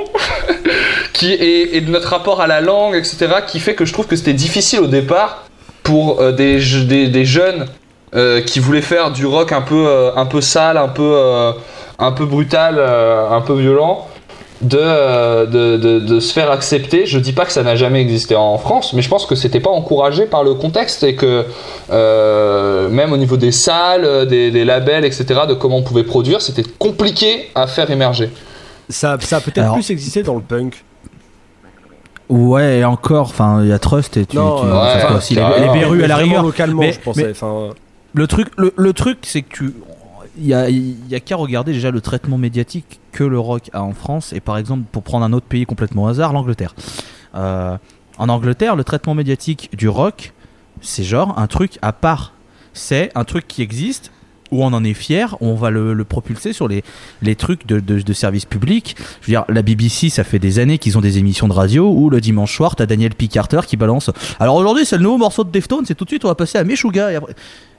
qui 1.12 1.32
et, 1.32 1.76
et 1.76 1.80
de 1.80 1.90
notre 1.90 2.08
rapport 2.08 2.40
à 2.40 2.46
la 2.48 2.60
langue 2.60 2.96
etc 2.96 3.28
qui 3.46 3.60
fait 3.60 3.74
que 3.74 3.84
je 3.84 3.92
trouve 3.92 4.06
que 4.06 4.16
c'était 4.16 4.32
difficile 4.32 4.80
au 4.80 4.86
départ 4.88 5.44
pour 5.84 6.20
euh, 6.20 6.32
des, 6.32 6.58
des 7.08 7.24
jeunes 7.24 7.66
euh, 8.16 8.40
qui 8.40 8.60
voulaient 8.60 8.80
faire 8.82 9.10
du 9.10 9.26
rock 9.26 9.52
un 9.52 9.62
peu 9.62 9.86
euh, 9.86 10.10
un 10.16 10.26
peu 10.26 10.40
sale 10.40 10.76
un 10.76 10.88
peu 10.88 11.02
euh, 11.14 11.52
un 11.98 12.12
peu 12.12 12.26
brutal 12.26 12.76
euh, 12.78 13.28
un 13.30 13.40
peu 13.40 13.54
violent 13.54 14.06
de, 14.62 14.78
euh, 14.80 15.44
de, 15.46 15.76
de, 15.76 15.98
de 15.98 16.20
se 16.20 16.32
faire 16.32 16.50
accepter. 16.50 17.04
Je 17.06 17.18
dis 17.18 17.32
pas 17.32 17.44
que 17.44 17.52
ça 17.52 17.62
n'a 17.62 17.76
jamais 17.76 18.00
existé 18.00 18.34
en 18.34 18.56
France, 18.56 18.92
mais 18.94 19.02
je 19.02 19.08
pense 19.10 19.26
que 19.26 19.34
c'était 19.34 19.60
pas 19.60 19.68
encouragé 19.70 20.24
par 20.26 20.42
le 20.42 20.54
contexte 20.54 21.02
et 21.02 21.16
que 21.16 21.44
euh, 21.90 22.88
même 22.88 23.12
au 23.12 23.16
niveau 23.18 23.36
des 23.36 23.52
salles, 23.52 24.26
des, 24.26 24.50
des 24.50 24.64
labels, 24.64 25.04
etc., 25.04 25.24
de 25.48 25.54
comment 25.54 25.78
on 25.78 25.82
pouvait 25.82 26.04
produire, 26.04 26.40
c'était 26.40 26.62
compliqué 26.78 27.50
à 27.54 27.66
faire 27.66 27.90
émerger. 27.90 28.30
Ça, 28.88 29.16
ça 29.20 29.36
a 29.36 29.40
peut-être 29.40 29.58
Alors- 29.58 29.74
plus 29.74 29.90
existé 29.90 30.22
dans 30.22 30.36
le 30.36 30.40
punk. 30.42 30.82
Ouais, 32.30 32.78
et 32.78 32.84
encore, 32.84 33.26
enfin, 33.26 33.60
il 33.62 33.68
y 33.68 33.72
a 33.72 33.78
Trust 33.78 34.16
et 34.16 34.24
tu. 34.24 34.36
Non, 34.36 34.60
tu- 34.60 34.66
euh, 34.66 34.72
enfin, 34.74 34.96
ouais, 34.98 35.06
quoi, 35.08 35.16
aussi, 35.18 35.34
les, 35.34 35.42
les 35.60 35.68
berrues 35.78 36.04
à 36.04 36.06
la 36.06 36.16
rigueur. 36.16 36.42
localement, 36.42 36.80
Mais- 36.80 36.92
je 36.92 37.00
pensais. 37.00 37.26
mais- 37.26 37.34
Le 38.14 38.26
truc, 38.26 38.48
le, 38.56 38.72
le 38.76 38.92
truc, 38.92 39.18
c'est 39.22 39.42
que 39.42 39.54
tu. 39.54 39.74
Il 40.36 40.52
a, 40.52 40.68
y 40.68 41.14
a 41.14 41.20
qu'à 41.20 41.36
regarder 41.36 41.72
déjà 41.72 41.92
le 41.92 42.00
traitement 42.00 42.38
médiatique 42.38 42.98
que 43.12 43.22
le 43.22 43.38
rock 43.38 43.70
a 43.72 43.82
en 43.82 43.92
France, 43.92 44.32
et 44.32 44.40
par 44.40 44.58
exemple, 44.58 44.84
pour 44.90 45.04
prendre 45.04 45.24
un 45.24 45.32
autre 45.32 45.46
pays 45.46 45.64
complètement 45.64 46.04
au 46.04 46.06
hasard, 46.08 46.32
l'Angleterre. 46.32 46.74
Euh, 47.36 47.76
en 48.18 48.28
Angleterre, 48.28 48.74
le 48.74 48.82
traitement 48.82 49.14
médiatique 49.14 49.70
du 49.76 49.88
rock, 49.88 50.32
c'est 50.80 51.04
genre 51.04 51.38
un 51.38 51.46
truc 51.46 51.78
à 51.82 51.92
part. 51.92 52.32
C'est 52.72 53.12
un 53.14 53.22
truc 53.22 53.46
qui 53.46 53.62
existe, 53.62 54.10
où 54.50 54.62
on 54.64 54.72
en 54.72 54.84
est 54.84 54.94
fier, 54.94 55.36
on 55.40 55.54
va 55.54 55.70
le, 55.70 55.94
le 55.94 56.04
propulser 56.04 56.52
sur 56.52 56.68
les, 56.68 56.82
les 57.22 57.36
trucs 57.36 57.66
de, 57.66 57.80
de, 57.80 58.12
service 58.12 58.44
public. 58.44 58.96
Je 59.20 59.26
veux 59.26 59.32
dire, 59.32 59.44
la 59.48 59.62
BBC, 59.62 60.10
ça 60.10 60.24
fait 60.24 60.38
des 60.38 60.58
années 60.58 60.78
qu'ils 60.78 60.98
ont 60.98 61.00
des 61.00 61.18
émissions 61.18 61.48
de 61.48 61.52
radio 61.52 61.90
où 61.90 62.10
le 62.10 62.20
dimanche 62.20 62.56
soir, 62.56 62.76
t'as 62.76 62.86
Daniel 62.86 63.14
P. 63.14 63.28
Carter 63.28 63.60
qui 63.66 63.76
balance. 63.76 64.10
Alors 64.38 64.56
aujourd'hui, 64.56 64.84
c'est 64.84 64.96
le 64.96 65.02
nouveau 65.02 65.18
morceau 65.18 65.44
de 65.44 65.50
Deftones, 65.50 65.86
et 65.88 65.94
tout 65.94 66.04
de 66.04 66.10
suite, 66.10 66.24
on 66.24 66.28
va 66.28 66.34
passer 66.34 66.58
à 66.58 66.64
Meshuga. 66.64 67.12
Et, 67.12 67.16
après... 67.16 67.34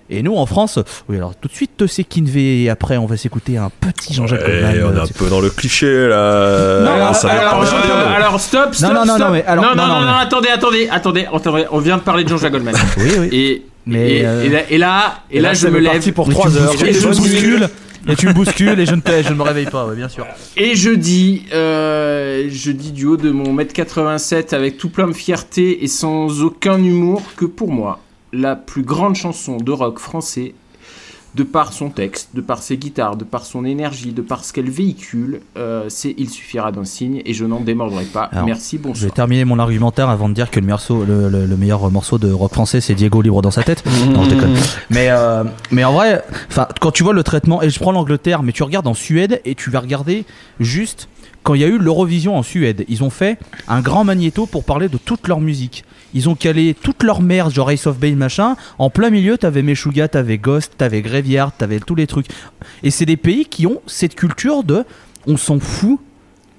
et 0.10 0.22
nous, 0.24 0.36
en 0.36 0.46
France, 0.46 0.80
oui, 1.10 1.18
alors 1.18 1.34
tout 1.36 1.48
de 1.48 1.54
suite, 1.54 1.86
c'est 1.88 2.04
Kinvey, 2.04 2.64
et 2.64 2.70
après, 2.70 2.98
on 2.98 3.06
va 3.06 3.18
s'écouter 3.18 3.58
un 3.58 3.70
petit 3.80 4.14
Jean-Jacques 4.14 4.42
Goldman. 4.46 4.76
Et 4.76 4.84
on 4.84 4.94
est 4.94 4.98
euh, 5.00 5.04
un 5.04 5.08
peu 5.08 5.30
dans 5.30 5.42
le 5.42 5.50
cliché 5.50 6.08
là. 6.08 6.82
Non, 6.84 7.06
Ah, 7.10 7.14
ça 7.14 7.30
alors, 7.30 7.64
euh, 7.64 8.16
alors, 8.16 8.40
stop, 8.40 8.76
stop, 8.76 8.90
Non, 8.90 9.00
non, 9.00 9.06
non, 9.06 9.16
stop. 9.16 9.28
non, 9.28 9.34
mais 9.34 9.44
alors- 9.46 9.64
non, 9.64 9.70
non, 9.72 9.76
non, 9.76 9.88
non, 9.88 9.94
non, 10.02 10.06
non, 10.06 10.12
mais- 10.18 10.22
attendez, 10.24 10.50
attendez, 10.50 10.88
attendez, 10.92 11.28
attendez, 11.34 11.66
on 11.72 11.80
vient 11.80 11.98
de 11.98 12.02
parler 12.04 12.24
de 12.24 12.30
Jean-Jacques 12.30 12.52
Goldman. 12.52 12.76
Oui, 12.98 13.12
oui. 13.20 13.30
Et, 13.32 13.66
Mais, 13.88 14.18
et, 14.18 14.26
euh, 14.26 14.44
et 14.44 14.50
là, 14.50 14.62
et 14.70 14.78
là, 14.78 15.14
et 15.32 15.40
là, 15.42 15.54
je 15.54 15.68
me 15.68 15.80
lève 15.80 15.94
parti 15.94 16.12
pour 16.12 16.28
Mais 16.28 16.34
3 16.34 16.50
tu 16.50 16.56
me 16.56 16.62
heures. 16.62 16.74
Et 16.86 16.90
et 16.90 16.94
je 16.94 17.08
bouscule, 17.08 17.70
et 18.08 18.16
tu 18.16 18.28
me 18.28 18.34
bouscules, 18.34 18.80
et 18.80 18.86
je 18.86 18.94
ne, 18.96 19.02
je 19.24 19.30
ne 19.30 19.36
me 19.36 19.42
réveille 19.44 19.66
pas, 19.66 19.86
ouais, 19.88 19.96
bien 19.96 20.10
sûr. 20.10 20.26
et 20.58 20.76
je 20.76 20.90
dis, 20.92 21.46
euh, 21.54 22.48
je 22.50 22.72
dis 22.72 22.92
du 22.92 23.06
haut 23.06 23.18
de 23.18 23.32
mon 23.32 23.54
mètre 23.54 23.74
87 23.74 24.54
avec 24.54 24.78
tout 24.78 24.90
plein 24.90 25.08
de 25.08 25.14
fierté 25.14 25.84
et 25.84 25.88
sans 25.88 26.42
aucun 26.44 26.78
humour 26.78 27.22
que 27.36 27.46
pour 27.46 27.72
moi, 27.72 28.00
la 28.36 28.56
plus 28.56 28.84
grande 28.84 29.16
chanson 29.16 29.58
de 29.58 29.72
rock 29.72 30.00
français, 30.00 30.54
de 31.36 31.44
par 31.44 31.74
son 31.74 31.90
texte, 31.90 32.30
de 32.34 32.40
par 32.40 32.64
ses 32.64 32.78
guitares, 32.78 33.18
de 33.18 33.26
par 33.26 33.46
son 33.46 33.66
énergie, 33.66 34.14
de 34.14 34.22
par 34.22 34.46
ce 34.46 34.54
qu'elle 34.54 34.70
véhicule, 34.70 35.42
euh, 35.58 35.86
c'est 35.90 36.16
Il 36.18 36.30
suffira 36.30 36.72
d'un 36.72 36.86
signe 36.86 37.22
et 37.26 37.34
je 37.34 37.44
n'en 37.44 37.60
démordrai 37.60 38.06
pas. 38.06 38.24
Alors, 38.32 38.46
Merci, 38.46 38.78
Je 38.78 38.82
vais 38.84 38.88
bonsoir. 38.90 39.12
terminer 39.12 39.44
mon 39.44 39.60
argumentaire 39.60 40.08
avant 40.10 40.30
de 40.30 40.34
dire 40.34 40.50
que 40.50 40.62
le, 40.62 40.66
morceau, 40.68 41.04
le, 41.04 41.28
le- 41.28 41.46
le 41.46 41.58
meilleur 41.58 41.92
morceau 41.92 42.18
de 42.18 42.32
rock 42.32 42.54
français, 42.54 42.80
c'est 42.80 42.96
Diego 42.96 43.22
libre 43.22 43.42
dans 43.42 43.52
sa 43.52 43.64
tête. 43.64 43.84
Non, 44.14 44.24
je 44.24 44.30
déconne. 44.30 44.56
Mais, 44.90 45.08
euh, 45.10 45.44
mais 45.72 45.84
en 45.84 45.92
vrai, 45.92 46.24
quand 46.80 46.92
tu 46.92 47.04
vois 47.04 47.12
le 47.14 47.24
traitement, 47.24 47.62
et 47.62 47.70
je 47.70 47.80
prends 47.82 47.92
l'Angleterre, 47.92 48.42
mais 48.42 48.54
tu 48.54 48.64
regardes 48.64 48.88
en 48.88 48.94
Suède 48.94 49.42
et 49.44 49.56
tu 49.56 49.70
vas 49.70 49.82
regarder 49.82 50.24
juste 50.62 51.10
quand 51.44 51.54
il 51.54 51.60
y 51.62 51.64
a 51.66 51.68
eu 51.68 51.78
l'Eurovision 51.78 52.38
en 52.38 52.44
Suède, 52.44 52.86
ils 52.88 53.04
ont 53.04 53.10
fait 53.10 53.38
un 53.68 53.82
grand 53.82 54.04
magnéto 54.06 54.46
pour 54.46 54.64
parler 54.64 54.88
de 54.88 54.98
toute 54.98 55.28
leur 55.28 55.42
musique. 55.42 55.84
Ils 56.14 56.30
ont 56.30 56.36
calé 56.36 56.74
toute 56.74 57.04
leur 57.04 57.22
merde, 57.22 57.54
genre 57.54 57.72
Ace 57.72 57.88
of 57.88 58.00
Bane 58.00 58.16
machin. 58.16 58.56
En 58.78 58.90
plein 58.90 59.10
milieu, 59.10 59.38
t'avais 59.38 59.62
Meshuggah, 59.62 60.08
t'avais 60.08 60.38
Ghost, 60.38 60.74
t'avais 60.78 61.02
Graveyard, 61.02 61.52
t'avais 61.58 61.80
tous 61.80 61.96
les 61.96 62.08
trucs. 62.08 62.28
Et 62.84 62.92
c'est 62.92 63.06
des 63.06 63.18
pays 63.18 63.46
qui 63.46 63.68
ont 63.68 63.82
cette 63.86 64.16
culture 64.16 64.64
de 64.64 64.86
on 65.28 65.38
s'en 65.38 65.60
fout 65.60 66.00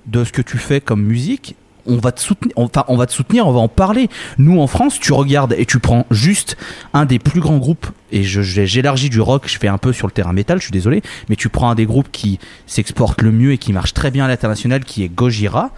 de 0.07 0.25
ce 0.25 0.33
que 0.33 0.43
tu 0.43 0.59
fais 0.59 0.81
comme 0.81 1.03
musique. 1.03 1.57
on 1.89 1.99
va 1.99 2.11
te 2.13 2.21
soutenir, 2.21 2.53
enfin, 2.57 2.85
on 2.89 2.97
va 2.97 3.07
te 3.07 3.13
soutenir, 3.13 3.47
on 3.47 3.53
va 3.53 3.61
en 3.61 3.69
parler. 3.69 4.09
Nous, 4.39 4.61
en 4.61 4.67
France, 4.67 4.99
tu 4.99 5.13
regardes 5.13 5.55
et 5.57 5.67
tu 5.67 5.79
prends 5.79 6.05
juste 6.11 6.57
un 6.93 7.05
des 7.05 7.19
plus 7.21 7.41
grands 7.41 7.59
groupes, 7.59 7.87
et 8.11 8.25
j'élargis 8.25 9.09
du 9.09 9.21
rock, 9.21 9.45
je 9.47 9.59
fais 9.59 9.69
un 9.69 9.79
peu 9.79 9.93
sur 9.93 10.07
le 10.07 10.13
terrain 10.13 10.33
métal, 10.33 10.59
je 10.59 10.65
suis 10.65 10.73
désolé, 10.73 11.03
mais 11.29 11.37
tu 11.37 11.49
prends 11.49 11.71
un 11.71 11.75
des 11.75 11.87
groupes 11.87 12.11
qui 12.11 12.39
s'exporte 12.67 13.23
le 13.23 13.31
mieux 13.31 13.53
et 13.53 13.59
qui 13.59 13.73
marche 13.73 13.95
très 13.95 14.11
bien 14.11 14.25
à 14.25 14.29
l'international, 14.29 14.85
qui 14.85 15.05
est 15.05 15.09
Gojira. 15.09 15.71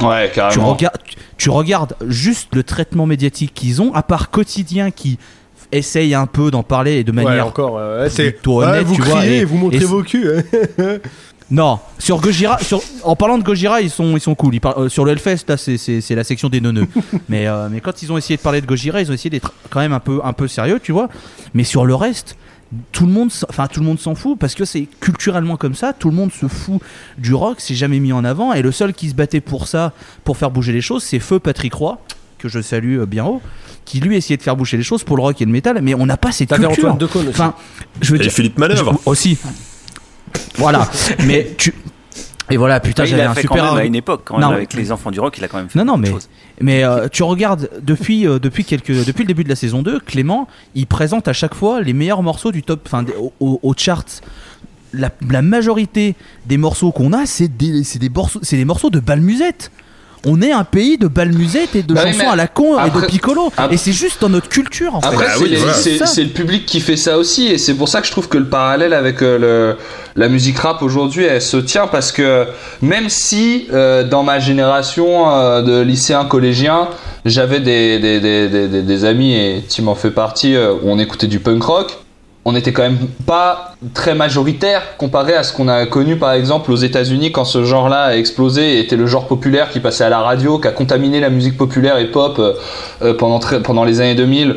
Ouais, 0.00 0.28
Tu, 0.28 0.34
carrément. 0.36 0.72
regardes, 0.74 0.98
tu, 1.04 1.14
tu 1.36 1.50
regardes 1.50 1.94
juste 2.06 2.54
le 2.54 2.62
traitement 2.62 3.06
médiatique 3.06 3.52
qu'ils 3.54 3.82
ont, 3.82 3.92
à 3.94 4.02
part 4.02 4.30
quotidien 4.30 4.90
qui 4.90 5.18
essaye 5.72 6.14
un 6.14 6.26
peu 6.26 6.50
d'en 6.50 6.62
parler 6.62 6.94
et 6.98 7.04
de 7.04 7.10
Ouais, 7.12 7.22
manière 7.24 7.46
encore. 7.46 7.76
euh, 7.78 8.04
ouais, 8.04 8.10
c'est. 8.10 8.30
plutôt 8.32 8.60
Ouais, 8.60 8.66
honnête, 8.66 8.84
vous 8.86 8.94
tu 8.94 9.02
vois, 9.02 9.16
criez 9.20 9.36
et- 9.36 9.40
et 9.40 9.44
vous 9.44 9.56
montrez 9.58 9.76
et- 9.78 9.84
vos 9.84 10.02
culs. 10.02 10.44
hein. 10.78 10.96
Non, 11.50 11.78
sur 11.98 12.20
Gojira, 12.20 12.58
sur, 12.58 12.78
en 13.04 13.16
parlant 13.16 13.38
de 13.38 13.42
Gojira, 13.42 13.80
ils 13.80 13.88
sont, 13.88 14.14
ils 14.18 14.20
sont 14.20 14.34
cool. 14.34 14.54
Ils 14.56 14.60
parlent- 14.60 14.82
euh, 14.84 14.88
sur 14.90 15.06
le 15.06 15.12
Hellfest, 15.12 15.44
là, 15.48 15.56
c'est, 15.56 15.78
c'est, 15.78 16.02
c'est 16.02 16.14
la 16.14 16.22
section 16.22 16.50
des 16.50 16.60
neuneux. 16.60 16.86
mais, 17.30 17.46
euh, 17.46 17.68
mais 17.70 17.80
quand 17.80 18.02
ils 18.02 18.12
ont 18.12 18.18
essayé 18.18 18.36
de 18.36 18.42
parler 18.42 18.60
de 18.60 18.66
Gojira, 18.66 19.00
ils 19.00 19.10
ont 19.10 19.14
essayé 19.14 19.30
d'être 19.30 19.54
quand 19.70 19.80
même 19.80 19.94
un 19.94 19.98
peu, 20.00 20.20
un 20.22 20.34
peu 20.34 20.46
sérieux, 20.46 20.78
tu 20.82 20.92
vois. 20.92 21.08
Mais 21.54 21.64
sur 21.64 21.86
le 21.86 21.94
reste, 21.94 22.36
tout 22.92 23.06
le 23.06 23.12
monde, 23.12 23.30
enfin 23.48 23.66
tout 23.66 23.80
le 23.80 23.86
monde 23.86 23.98
s'en 23.98 24.14
fout 24.14 24.38
parce 24.38 24.54
que 24.54 24.64
c'est 24.66 24.86
culturellement 25.00 25.56
comme 25.56 25.74
ça. 25.74 25.92
Tout 25.92 26.10
le 26.10 26.16
monde 26.16 26.30
se 26.32 26.46
fout 26.48 26.80
du 27.16 27.32
rock, 27.34 27.56
c'est 27.60 27.74
jamais 27.74 27.98
mis 28.00 28.12
en 28.12 28.24
avant. 28.24 28.52
Et 28.52 28.60
le 28.62 28.72
seul 28.72 28.92
qui 28.92 29.08
se 29.08 29.14
battait 29.14 29.40
pour 29.40 29.68
ça, 29.68 29.92
pour 30.24 30.36
faire 30.36 30.50
bouger 30.50 30.72
les 30.72 30.80
choses, 30.82 31.02
c'est 31.02 31.18
Feu 31.18 31.38
Patrick 31.38 31.72
Roy, 31.74 31.98
que 32.38 32.48
je 32.48 32.60
salue 32.60 32.98
euh, 33.00 33.06
bien 33.06 33.24
haut, 33.24 33.40
qui 33.86 34.00
lui 34.00 34.16
essayait 34.16 34.36
de 34.36 34.42
faire 34.42 34.54
bouger 34.56 34.76
les 34.76 34.82
choses 34.82 35.02
pour 35.02 35.16
le 35.16 35.22
rock 35.22 35.40
et 35.40 35.44
le 35.46 35.50
métal. 35.50 35.78
Mais 35.82 35.94
on 35.94 36.04
n'a 36.04 36.16
pas 36.18 36.30
cette 36.30 36.50
culture. 36.50 36.70
Antoine 36.70 36.98
Decaune 36.98 37.28
aussi. 37.28 37.40
Enfin, 37.40 37.54
je 38.02 38.10
veux 38.12 38.18
Et 38.18 38.22
dire, 38.22 38.32
Philippe 38.32 38.58
Manœuvre. 38.58 38.98
je- 39.04 39.10
aussi. 39.10 39.38
Voilà. 40.56 40.88
mais 41.24 41.54
tu. 41.56 41.72
Et 42.50 42.56
voilà, 42.56 42.80
putain, 42.80 43.04
j'avais 43.04 43.22
un 43.22 43.34
fait 43.34 43.42
super. 43.42 43.56
quand 43.58 43.74
même 43.74 43.82
à 43.82 43.84
une 43.84 43.94
époque, 43.94 44.22
quand 44.24 44.38
même, 44.38 44.48
avec 44.50 44.72
les 44.74 44.90
enfants 44.92 45.10
du 45.10 45.20
rock, 45.20 45.36
il 45.38 45.44
a 45.44 45.48
quand 45.48 45.58
même 45.58 45.68
fait 45.68 45.78
Non, 45.78 45.84
non, 45.84 45.96
mais-. 45.96 46.12
Mais 46.60 46.82
euh, 46.84 47.08
tu 47.10 47.22
regardes 47.22 47.68
depuis 47.82 48.26
euh, 48.26 48.38
depuis 48.38 48.64
quelques 48.64 49.04
depuis 49.06 49.22
le 49.24 49.28
début 49.28 49.44
de 49.44 49.48
la 49.48 49.56
saison 49.56 49.82
2, 49.82 50.00
Clément, 50.00 50.48
il 50.74 50.86
présente 50.86 51.28
à 51.28 51.32
chaque 51.32 51.54
fois 51.54 51.80
les 51.82 51.92
meilleurs 51.92 52.22
morceaux 52.22 52.50
du 52.52 52.62
top, 52.62 52.82
enfin 52.86 53.04
au, 53.40 53.60
au- 53.62 53.74
charts. 53.76 54.04
La, 54.94 55.10
la 55.30 55.42
majorité 55.42 56.14
des 56.46 56.56
morceaux 56.56 56.92
qu'on 56.92 57.12
a, 57.12 57.26
c'est 57.26 57.48
des 57.48 57.84
c'est 57.84 57.98
des 57.98 58.08
morceaux 58.08 58.40
c'est 58.42 58.56
des 58.56 58.64
morceaux 58.64 58.88
de 58.90 59.00
balmusette. 59.00 59.70
On 60.26 60.42
est 60.42 60.52
un 60.52 60.64
pays 60.64 60.98
de 60.98 61.06
balmusette 61.08 61.76
et 61.76 61.82
de 61.82 61.94
Bah 61.94 62.04
chansons 62.06 62.18
mais 62.18 62.26
à 62.26 62.36
la 62.36 62.46
con 62.48 62.76
et 62.84 62.90
de 62.90 63.06
piccolo. 63.06 63.52
après- 63.56 63.74
et 63.74 63.78
c'est 63.78 63.92
juste 63.92 64.20
dans 64.20 64.28
notre 64.28 64.48
culture 64.48 64.94
en 64.96 65.00
fait. 65.00 65.06
Après, 65.08 65.26
Ah 65.28 65.32
c'est 65.36 65.42
oui, 65.42 65.50
les- 65.50 65.56
voilà. 65.56 65.74
c'est 65.74 65.96
Ça. 65.98 66.06
c'est 66.06 66.22
le 66.24 66.30
public 66.30 66.66
qui 66.66 66.80
fait 66.80 66.96
ça 66.96 67.18
aussi, 67.18 67.46
et 67.46 67.58
c'est 67.58 67.74
pour 67.74 67.88
ça 67.88 68.00
que 68.00 68.06
je 68.06 68.12
trouve 68.12 68.28
que 68.28 68.38
le 68.38 68.46
parallèle 68.48 68.92
avec 68.92 69.22
euh, 69.22 69.38
le, 69.38 69.76
la 70.16 70.28
musique 70.28 70.58
rap 70.58 70.82
aujourd'hui, 70.82 71.24
elle 71.24 71.40
se 71.42 71.56
tient 71.56 71.86
parce 71.86 72.10
que 72.12 72.46
même 72.82 73.08
si 73.08 73.68
euh, 73.72 74.02
dans 74.04 74.22
ma 74.22 74.38
génération 74.40 75.30
euh, 75.30 75.62
de 75.62 75.80
lycéens 75.80 76.24
collégiens, 76.24 76.88
j'avais 77.24 77.60
des, 77.60 77.98
des, 77.98 78.20
des, 78.20 78.48
des, 78.48 78.68
des- 78.68 78.82
des 78.82 79.04
amis, 79.04 79.34
et 79.34 79.64
Tim 79.68 79.86
en 79.88 79.94
fait 79.94 80.10
partie, 80.10 80.54
euh, 80.56 80.72
où 80.72 80.90
on 80.90 80.98
écoutait 80.98 81.26
du 81.26 81.38
punk 81.40 81.62
rock, 81.62 81.96
on 82.48 82.52
n'était 82.52 82.72
quand 82.72 82.82
même 82.82 83.08
pas 83.26 83.74
très 83.92 84.14
majoritaire 84.14 84.96
comparé 84.96 85.34
à 85.34 85.42
ce 85.42 85.52
qu'on 85.52 85.68
a 85.68 85.84
connu 85.84 86.16
par 86.16 86.32
exemple 86.32 86.72
aux 86.72 86.76
États-Unis 86.76 87.30
quand 87.30 87.44
ce 87.44 87.62
genre-là 87.62 88.04
a 88.04 88.16
explosé 88.16 88.76
et 88.76 88.80
était 88.80 88.96
le 88.96 89.06
genre 89.06 89.26
populaire 89.26 89.68
qui 89.68 89.80
passait 89.80 90.04
à 90.04 90.08
la 90.08 90.20
radio, 90.20 90.58
qui 90.58 90.66
a 90.66 90.70
contaminé 90.70 91.20
la 91.20 91.28
musique 91.28 91.58
populaire 91.58 91.98
et 91.98 92.10
pop 92.10 92.38
euh, 92.38 92.54
euh, 93.02 93.12
pendant, 93.12 93.38
pendant 93.62 93.84
les 93.84 94.00
années 94.00 94.14
2000. 94.14 94.56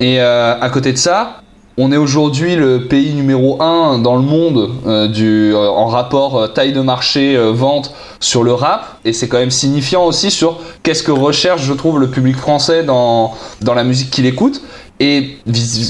Et 0.00 0.18
euh, 0.18 0.58
à 0.58 0.70
côté 0.70 0.94
de 0.94 0.96
ça, 0.96 1.42
on 1.76 1.92
est 1.92 1.98
aujourd'hui 1.98 2.56
le 2.56 2.86
pays 2.86 3.12
numéro 3.12 3.60
1 3.60 3.98
dans 3.98 4.16
le 4.16 4.22
monde 4.22 4.70
en 4.86 5.86
rapport 5.88 6.54
taille 6.54 6.72
de 6.72 6.80
marché, 6.80 7.36
vente 7.52 7.92
sur 8.18 8.44
le 8.44 8.54
rap. 8.54 8.96
Et 9.04 9.12
c'est 9.12 9.28
quand 9.28 9.36
même 9.36 9.50
signifiant 9.50 10.06
aussi 10.06 10.30
sur 10.30 10.58
qu'est-ce 10.82 11.02
que 11.02 11.12
recherche, 11.12 11.64
je 11.64 11.74
trouve, 11.74 12.00
le 12.00 12.08
public 12.08 12.36
français 12.36 12.82
dans, 12.82 13.34
dans 13.60 13.74
la 13.74 13.84
musique 13.84 14.08
qu'il 14.08 14.24
écoute. 14.24 14.62
Et 15.00 15.38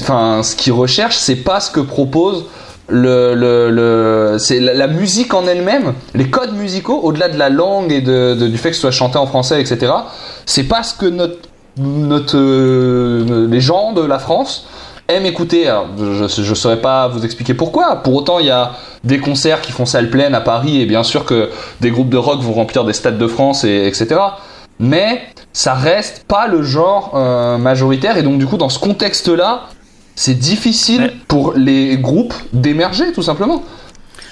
enfin, 0.01 0.41
ce 0.43 0.55
qu'il 0.55 0.73
recherche, 0.73 1.15
c'est 1.17 1.37
pas 1.37 1.59
ce 1.59 1.71
que 1.71 1.79
propose 1.79 2.45
le, 2.89 3.33
le, 3.35 3.69
le- 3.69 4.37
c'est 4.39 4.59
la, 4.59 4.87
musique 4.87 5.33
en 5.33 5.45
elle-même, 5.47 5.93
les 6.13 6.29
codes 6.29 6.53
musicaux, 6.55 6.99
au-delà 7.03 7.29
de 7.29 7.37
la 7.37 7.49
langue 7.49 7.91
et 7.91 8.01
de- 8.01 8.33
du 8.47 8.57
fait 8.57 8.69
que 8.69 8.75
ce 8.75 8.81
soit 8.81 8.91
chanté 8.91 9.17
en 9.17 9.25
français, 9.27 9.59
etc. 9.61 9.91
C'est 10.45 10.63
pas 10.63 10.83
ce 10.83 10.93
que 10.93 11.05
notre, 11.05 11.37
notre, 11.77 12.37
euh, 12.37 13.47
les 13.49 13.61
gens 13.61 13.93
de 13.93 14.01
la 14.01 14.19
France 14.19 14.67
aiment 15.09 15.25
écouter. 15.25 15.67
Alors, 15.67 15.87
je 15.97 16.23
ne 16.49 16.55
saurais 16.55 16.81
pas 16.81 17.07
vous 17.07 17.23
expliquer 17.23 17.53
pourquoi. 17.53 17.97
Pour 17.97 18.13
autant, 18.15 18.39
il 18.39 18.47
y 18.47 18.51
a 18.51 18.71
des 19.03 19.19
concerts 19.19 19.61
qui 19.61 19.71
font 19.71 19.85
salle 19.85 20.09
pleine 20.09 20.35
à 20.35 20.41
Paris 20.41 20.81
et 20.81 20.85
bien 20.85 21.03
sûr 21.03 21.23
que 21.25 21.49
des 21.81 21.91
groupes 21.91 22.09
de 22.09 22.17
rock 22.17 22.41
vont 22.41 22.53
remplir 22.53 22.83
des 22.83 22.93
stades 22.93 23.17
de 23.17 23.27
France, 23.27 23.63
et, 23.63 23.85
etc. 23.87 24.15
Mais 24.79 25.21
ça 25.53 25.73
reste 25.73 26.25
pas 26.27 26.47
le 26.47 26.61
genre 26.61 27.13
euh, 27.15 27.57
majoritaire 27.57 28.17
et 28.17 28.23
donc 28.23 28.37
du 28.37 28.45
coup 28.45 28.57
dans 28.57 28.69
ce 28.69 28.79
contexte-là, 28.79 29.69
c'est 30.15 30.35
difficile 30.35 31.13
pour 31.27 31.53
les 31.53 31.97
groupes 31.97 32.33
d'émerger 32.53 33.11
tout 33.11 33.23
simplement. 33.23 33.63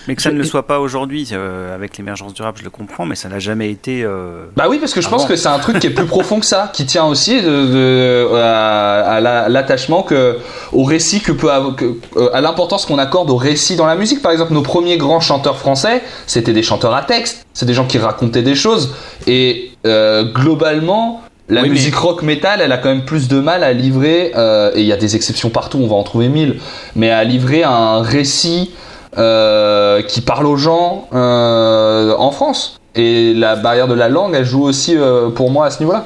Mais 0.07 0.15
que 0.15 0.21
ça 0.21 0.31
ne 0.31 0.37
le 0.37 0.43
soit 0.43 0.67
pas 0.67 0.79
aujourd'hui, 0.79 1.27
euh, 1.33 1.73
avec 1.73 1.97
l'émergence 1.97 2.33
du 2.33 2.41
rap, 2.41 2.57
je 2.59 2.63
le 2.63 2.69
comprends, 2.69 3.05
mais 3.05 3.15
ça 3.15 3.27
n'a 3.29 3.39
jamais 3.39 3.71
été. 3.71 4.03
euh, 4.03 4.45
Bah 4.55 4.65
oui, 4.69 4.77
parce 4.79 4.93
que 4.93 5.01
je 5.01 5.09
pense 5.09 5.25
que 5.25 5.35
c'est 5.35 5.47
un 5.47 5.57
truc 5.59 5.79
qui 5.79 5.87
est 5.87 5.91
plus 5.91 6.05
profond 6.05 6.39
que 6.39 6.45
ça, 6.45 6.69
qui 6.73 6.85
tient 6.85 7.05
aussi 7.05 7.41
de, 7.41 7.65
de- 7.65 8.27
à, 8.35 9.01
à 9.15 9.19
la- 9.21 9.49
l'attachement 9.49 10.03
que 10.03 10.37
au 10.71 10.83
récit 10.83 11.21
que 11.21 11.31
peut 11.31 11.51
avoir, 11.51 11.75
que- 11.75 11.95
euh, 12.17 12.29
à 12.33 12.41
l'importance 12.41 12.85
qu'on 12.85 12.99
accorde 12.99 13.29
au 13.31 13.35
récit 13.37 13.75
dans 13.75 13.87
la 13.87 13.95
musique. 13.95 14.21
Par 14.21 14.31
exemple, 14.31 14.53
nos 14.53 14.61
premiers 14.61 14.97
grands 14.97 15.19
chanteurs 15.21 15.57
français, 15.57 16.03
c'était 16.27 16.53
des 16.53 16.63
chanteurs 16.63 16.93
à 16.93 17.01
texte, 17.01 17.45
c'est 17.53 17.65
des 17.65 17.73
gens 17.73 17.85
qui 17.85 17.97
racontaient 17.97 18.43
des 18.43 18.55
choses. 18.55 18.93
Et 19.27 19.71
euh, 19.87 20.23
globalement, 20.31 21.21
la 21.49 21.61
Oui, 21.61 21.67
mais- 21.69 21.73
musique 21.75 21.95
rock 21.95 22.21
metal, 22.23 22.59
elle 22.61 22.71
a 22.71 22.77
quand 22.77 22.89
même 22.89 23.05
plus 23.05 23.27
de 23.27 23.39
mal 23.39 23.63
à 23.63 23.73
livrer, 23.73 24.31
euh, 24.35 24.71
et 24.75 24.81
il 24.81 24.87
y 24.87 24.93
a 24.93 24.97
des 24.97 25.15
exceptions 25.15 25.49
partout, 25.49 25.79
on 25.81 25.87
va 25.87 25.95
en 25.95 26.03
trouver 26.03 26.27
mille, 26.29 26.57
mais 26.95 27.09
à 27.11 27.23
livrer 27.23 27.63
un 27.63 28.01
récit 28.01 28.71
euh, 29.17 30.01
qui 30.01 30.21
parle 30.21 30.45
aux 30.45 30.57
gens 30.57 31.07
euh, 31.13 32.13
en 32.17 32.31
France. 32.31 32.79
Et 32.95 33.33
la 33.33 33.55
barrière 33.55 33.87
de 33.87 33.93
la 33.93 34.07
langue, 34.09 34.33
elle 34.35 34.45
joue 34.45 34.63
aussi 34.63 34.95
euh, 34.95 35.29
pour 35.29 35.51
moi 35.51 35.65
à 35.65 35.71
ce 35.71 35.79
niveau-là. 35.79 36.05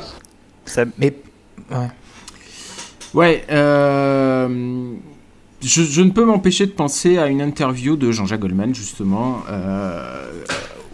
ça- 0.65 0.85
Mais 0.97 1.13
ouais. 1.71 1.87
Ouais, 3.13 3.43
euh, 3.51 4.47
je, 5.61 5.81
je 5.83 6.01
ne 6.01 6.11
peux 6.11 6.23
m'empêcher 6.25 6.65
de 6.67 6.71
penser 6.71 7.17
à 7.17 7.27
une 7.27 7.41
interview 7.41 7.95
de 7.95 8.11
Jean-Jacques 8.11 8.39
Goldman, 8.41 8.73
justement, 8.75 9.37
euh, 9.51 10.31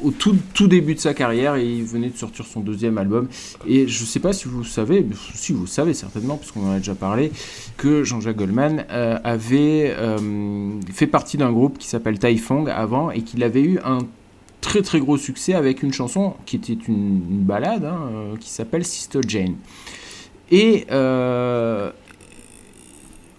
au 0.05 0.11
tout, 0.11 0.37
tout 0.53 0.67
début 0.67 0.93
de 0.93 0.99
sa 0.99 1.13
carrière, 1.13 1.55
et 1.55 1.65
il 1.65 1.83
venait 1.83 2.09
de 2.09 2.17
sortir 2.17 2.45
son 2.45 2.59
deuxième 2.59 2.97
album. 2.97 3.27
Et 3.67 3.87
je 3.87 4.01
ne 4.01 4.05
sais 4.05 4.19
pas 4.19 4.33
si 4.33 4.47
vous 4.47 4.63
savez, 4.63 5.05
si 5.33 5.51
vous 5.51 5.67
savez 5.67 5.93
certainement, 5.93 6.37
puisqu'on 6.37 6.67
en 6.67 6.71
a 6.71 6.77
déjà 6.77 6.95
parlé, 6.95 7.31
que 7.77 8.03
Jean-Jacques 8.03 8.37
Goldman 8.37 8.85
euh, 8.91 9.17
avait 9.23 9.95
euh, 9.97 10.79
fait 10.93 11.07
partie 11.07 11.37
d'un 11.37 11.51
groupe 11.51 11.77
qui 11.79 11.87
s'appelle 11.87 12.19
Taifong 12.19 12.69
avant, 12.69 13.09
et 13.09 13.21
qu'il 13.21 13.43
avait 13.43 13.63
eu 13.63 13.79
un 13.83 13.99
très 14.61 14.81
très 14.81 14.99
gros 14.99 15.17
succès 15.17 15.53
avec 15.53 15.83
une 15.83 15.93
chanson 15.93 16.33
qui 16.45 16.55
était 16.55 16.73
une, 16.73 17.21
une 17.29 17.43
balade, 17.43 17.85
hein, 17.85 18.09
euh, 18.11 18.35
qui 18.39 18.49
s'appelle 18.49 18.85
Sister 18.85 19.21
Jane. 19.27 19.55
Et 20.51 20.85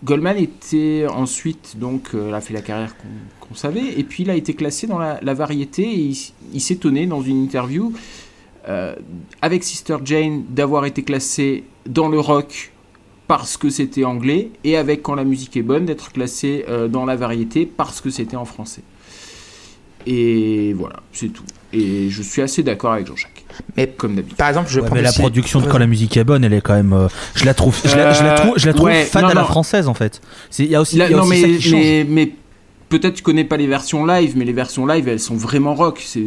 Goldman 0.04 0.36
était 0.36 1.06
ensuite, 1.08 1.78
donc, 1.78 2.10
euh, 2.14 2.32
a 2.32 2.40
fait 2.40 2.54
la 2.54 2.60
carrière 2.60 2.94
qu'on 3.40 3.54
savait, 3.54 3.98
et 3.98 4.04
puis 4.04 4.24
il 4.24 4.30
a 4.30 4.34
été 4.34 4.54
classé 4.54 4.86
dans 4.86 4.98
la, 4.98 5.34
variété, 5.34 5.82
et 5.82 6.00
il, 6.00 6.18
il 6.52 6.60
s'étonnait 6.60 7.06
dans 7.06 7.22
une 7.22 7.42
interview, 7.42 7.92
euh, 8.68 8.94
avec 9.42 9.62
Sister 9.64 9.96
Jane, 10.04 10.44
d'avoir 10.50 10.86
été 10.86 11.02
classé 11.02 11.64
dans 11.86 12.08
le 12.08 12.18
rock 12.18 12.72
parce 13.28 13.56
que 13.56 13.70
c'était 13.70 14.04
anglais, 14.04 14.50
et 14.64 14.76
avec 14.76 15.02
Quand 15.02 15.14
la 15.14 15.24
musique 15.24 15.56
est 15.56 15.62
bonne, 15.62 15.86
d'être 15.86 16.12
classé 16.12 16.64
euh, 16.68 16.88
dans 16.88 17.04
la 17.04 17.16
variété 17.16 17.66
parce 17.66 18.00
que 18.00 18.10
c'était 18.10 18.36
en 18.36 18.44
français. 18.44 18.82
Et 20.06 20.72
voilà, 20.74 20.96
c'est 21.12 21.28
tout. 21.32 21.42
Et 21.72 22.08
je 22.10 22.22
suis 22.22 22.40
assez 22.42 22.62
d'accord 22.62 22.92
avec 22.92 23.06
Jean-Jacques. 23.06 23.44
Mais- 23.76 23.88
comme 23.88 24.14
d'habitude. 24.14 24.36
Par 24.38 24.48
exemple, 24.48 24.68
je 24.70 24.80
Ouais, 24.80 24.88
mais 24.92 25.02
la 25.02 25.12
production 25.12 25.60
de 25.60 25.66
quand 25.66 25.78
la 25.78 25.86
musique 25.86 26.16
est 26.16 26.24
bonne, 26.24 26.44
elle 26.44 26.52
est 26.52 26.60
quand 26.60 26.74
même. 26.74 26.92
euh, 26.92 27.08
je 27.34 27.44
la 27.44 27.54
trouve, 27.54 27.76
je 27.84 27.96
la, 27.96 28.12
je 28.12 28.22
la 28.22 28.32
Euh, 28.32 28.36
trouve, 28.36 28.52
je 28.56 28.66
la 28.66 28.72
trouve 28.74 28.86
ouais, 28.86 29.04
fade 29.04 29.22
non, 29.22 29.28
à 29.30 29.34
la 29.34 29.44
française 29.44 29.88
en 29.88 29.94
fait. 29.94 30.20
Il 30.58 30.66
y 30.66 30.74
a 30.76 30.80
aussi, 30.80 30.96
il 30.96 30.98
y 31.00 31.02
a 31.02 31.10
non, 31.10 31.20
aussi 31.22 31.30
mais, 31.30 31.40
ça 31.40 31.46
qui 31.48 31.62
change. 31.62 31.72
mais, 31.72 32.06
mais 32.08 32.32
peut-être 32.88 33.14
tu 33.14 33.22
connais 33.22 33.44
pas 33.44 33.56
les 33.56 33.66
versions 33.66 34.06
live, 34.06 34.34
mais 34.36 34.44
les 34.44 34.52
versions 34.52 34.86
live, 34.86 35.08
elles 35.08 35.18
sont 35.20 35.34
vraiment 35.36 35.74
rock. 35.74 36.00
C'est 36.04 36.22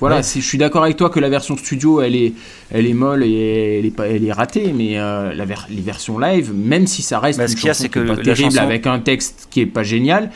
voilà, 0.00 0.16
Ouais. 0.16 0.22
c'est- 0.22 0.40
je 0.40 0.46
suis 0.46 0.58
d'accord 0.58 0.82
avec 0.82 0.96
toi 0.96 1.10
que 1.10 1.20
la 1.20 1.28
version 1.28 1.56
studio, 1.56 2.00
elle 2.00 2.16
est, 2.16 2.32
elle 2.70 2.86
est 2.86 2.94
molle 2.94 3.22
et 3.22 3.78
elle 3.78 3.86
est 3.86 3.90
pas, 3.94 4.08
elle 4.08 4.24
est 4.26 4.32
ratée, 4.32 4.72
mais 4.76 4.98
euh, 4.98 5.32
la 5.34 5.44
ver- 5.44 5.66
les 5.70 5.82
versions 5.82 6.18
live, 6.18 6.52
même 6.54 6.86
si 6.86 7.02
ça 7.02 7.20
reste 7.20 7.38
Bah, 7.38 7.46
ce 7.46 7.52
une 7.52 7.58
qu'il 7.58 7.68
y 7.68 7.70
a, 7.70 7.74
qui 7.74 7.84
est 7.84 7.88
que 7.88 8.00
pas 8.00 8.14
la 8.16 8.22
terrible 8.22 8.50
chanson- 8.50 8.62
avec 8.64 8.86
un 8.86 8.98
texte 8.98 9.46
qui 9.50 9.60
est 9.60 9.66
pas 9.66 9.82
génial. 9.84 10.30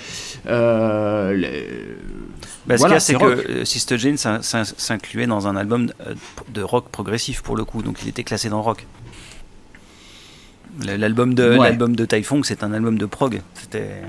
euh, 0.48 1.44
Bah, 2.66 2.76
ce 2.76 2.80
Voilà, 2.80 2.98
qu'il 2.98 3.12
y 3.12 3.16
a, 3.16 3.18
c'est 3.20 3.24
que 3.24 3.50
euh, 3.50 3.64
Sister 3.64 3.96
Jane 3.98 4.16
s'in- 4.16 4.42
s'in- 4.42 4.64
s'incluait 4.64 5.26
dans 5.26 5.46
un 5.46 5.54
album 5.56 5.90
euh, 6.06 6.14
de 6.52 6.62
rock 6.62 6.88
progressif 6.90 7.42
pour 7.42 7.56
le 7.56 7.64
coup, 7.64 7.82
donc 7.82 7.98
il 8.02 8.08
était 8.08 8.24
classé 8.24 8.48
dans 8.48 8.60
rock. 8.62 8.86
L'album 10.84 11.32
de 11.34 11.50
Ouais. 11.50 11.56
l'album 11.70 11.96
de 11.96 12.04
Typhon, 12.04 12.42
c'est 12.42 12.62
un 12.62 12.72
album 12.72 12.98
de 12.98 13.06
prog. 13.06 13.40
C'était 13.54 14.02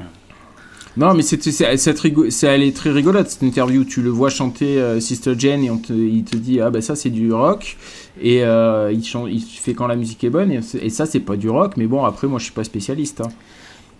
Non, 0.97 1.13
mais 1.13 1.21
c'est, 1.21 1.41
c'est, 1.43 1.77
cette 1.77 1.99
rigo- 1.99 2.29
c'est- 2.31 2.47
elle 2.47 2.63
est 2.63 2.75
très 2.75 2.89
rigolote 2.91 3.29
cette 3.29 3.43
interview. 3.43 3.85
Tu 3.85 4.01
le 4.01 4.09
vois 4.09 4.29
chanter 4.29 4.79
euh, 4.81 4.99
Sister 4.99 5.35
Jane 5.37 5.63
et 5.63 5.69
on 5.69 5.77
te, 5.77 5.93
il 5.93 6.23
te 6.25 6.35
dit 6.35 6.59
ah 6.59 6.69
bah 6.71 6.81
ça 6.81 6.95
c'est 6.95 7.11
du 7.11 7.31
rock 7.31 7.77
et 8.19 8.43
euh, 8.43 8.91
il, 8.91 9.41
fait 9.41 9.75
quand 9.75 9.85
la 9.87 9.95
musique 9.95 10.23
est 10.23 10.29
bonne 10.31 10.51
et 10.51 10.89
ça 10.89 11.05
c'est 11.05 11.19
pas 11.19 11.35
du 11.37 11.49
rock. 11.49 11.77
Mais 11.77 11.85
bon 11.85 12.03
après 12.03 12.27
moi 12.27 12.39
je 12.39 12.45
suis 12.45 12.53
pas 12.53 12.63
spécialiste. 12.63 13.21
hein. 13.21 13.29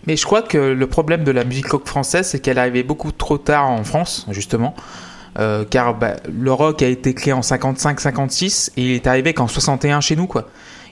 Mais 0.07 0.15
je 0.15 0.25
crois 0.25 0.41
que 0.41 0.57
le 0.57 0.87
problème 0.87 1.23
de 1.23 1.31
la 1.31 1.43
musique 1.43 1.67
rock 1.67 1.85
française, 1.87 2.27
c'est 2.27 2.39
qu'elle 2.39 2.57
arrivée 2.57 2.83
beaucoup 2.83 3.11
trop 3.11 3.37
tard 3.37 3.69
en 3.69 3.83
France, 3.83 4.25
justement. 4.31 4.73
Euh, 5.37 5.65
car 5.69 5.93
bah, 5.93 6.15
le 6.33 6.51
rock 6.51 6.81
a 6.81 6.87
été 6.87 7.13
créé 7.13 7.31
en 7.33 7.41
55-56 7.41 8.71
et 8.77 8.81
il 8.83 8.91
est 8.93 9.05
arrivé 9.07 9.33
qu'en 9.33 9.47
61 9.47 10.01
chez 10.01 10.15
nous, 10.15 10.25
quoi. 10.27 10.49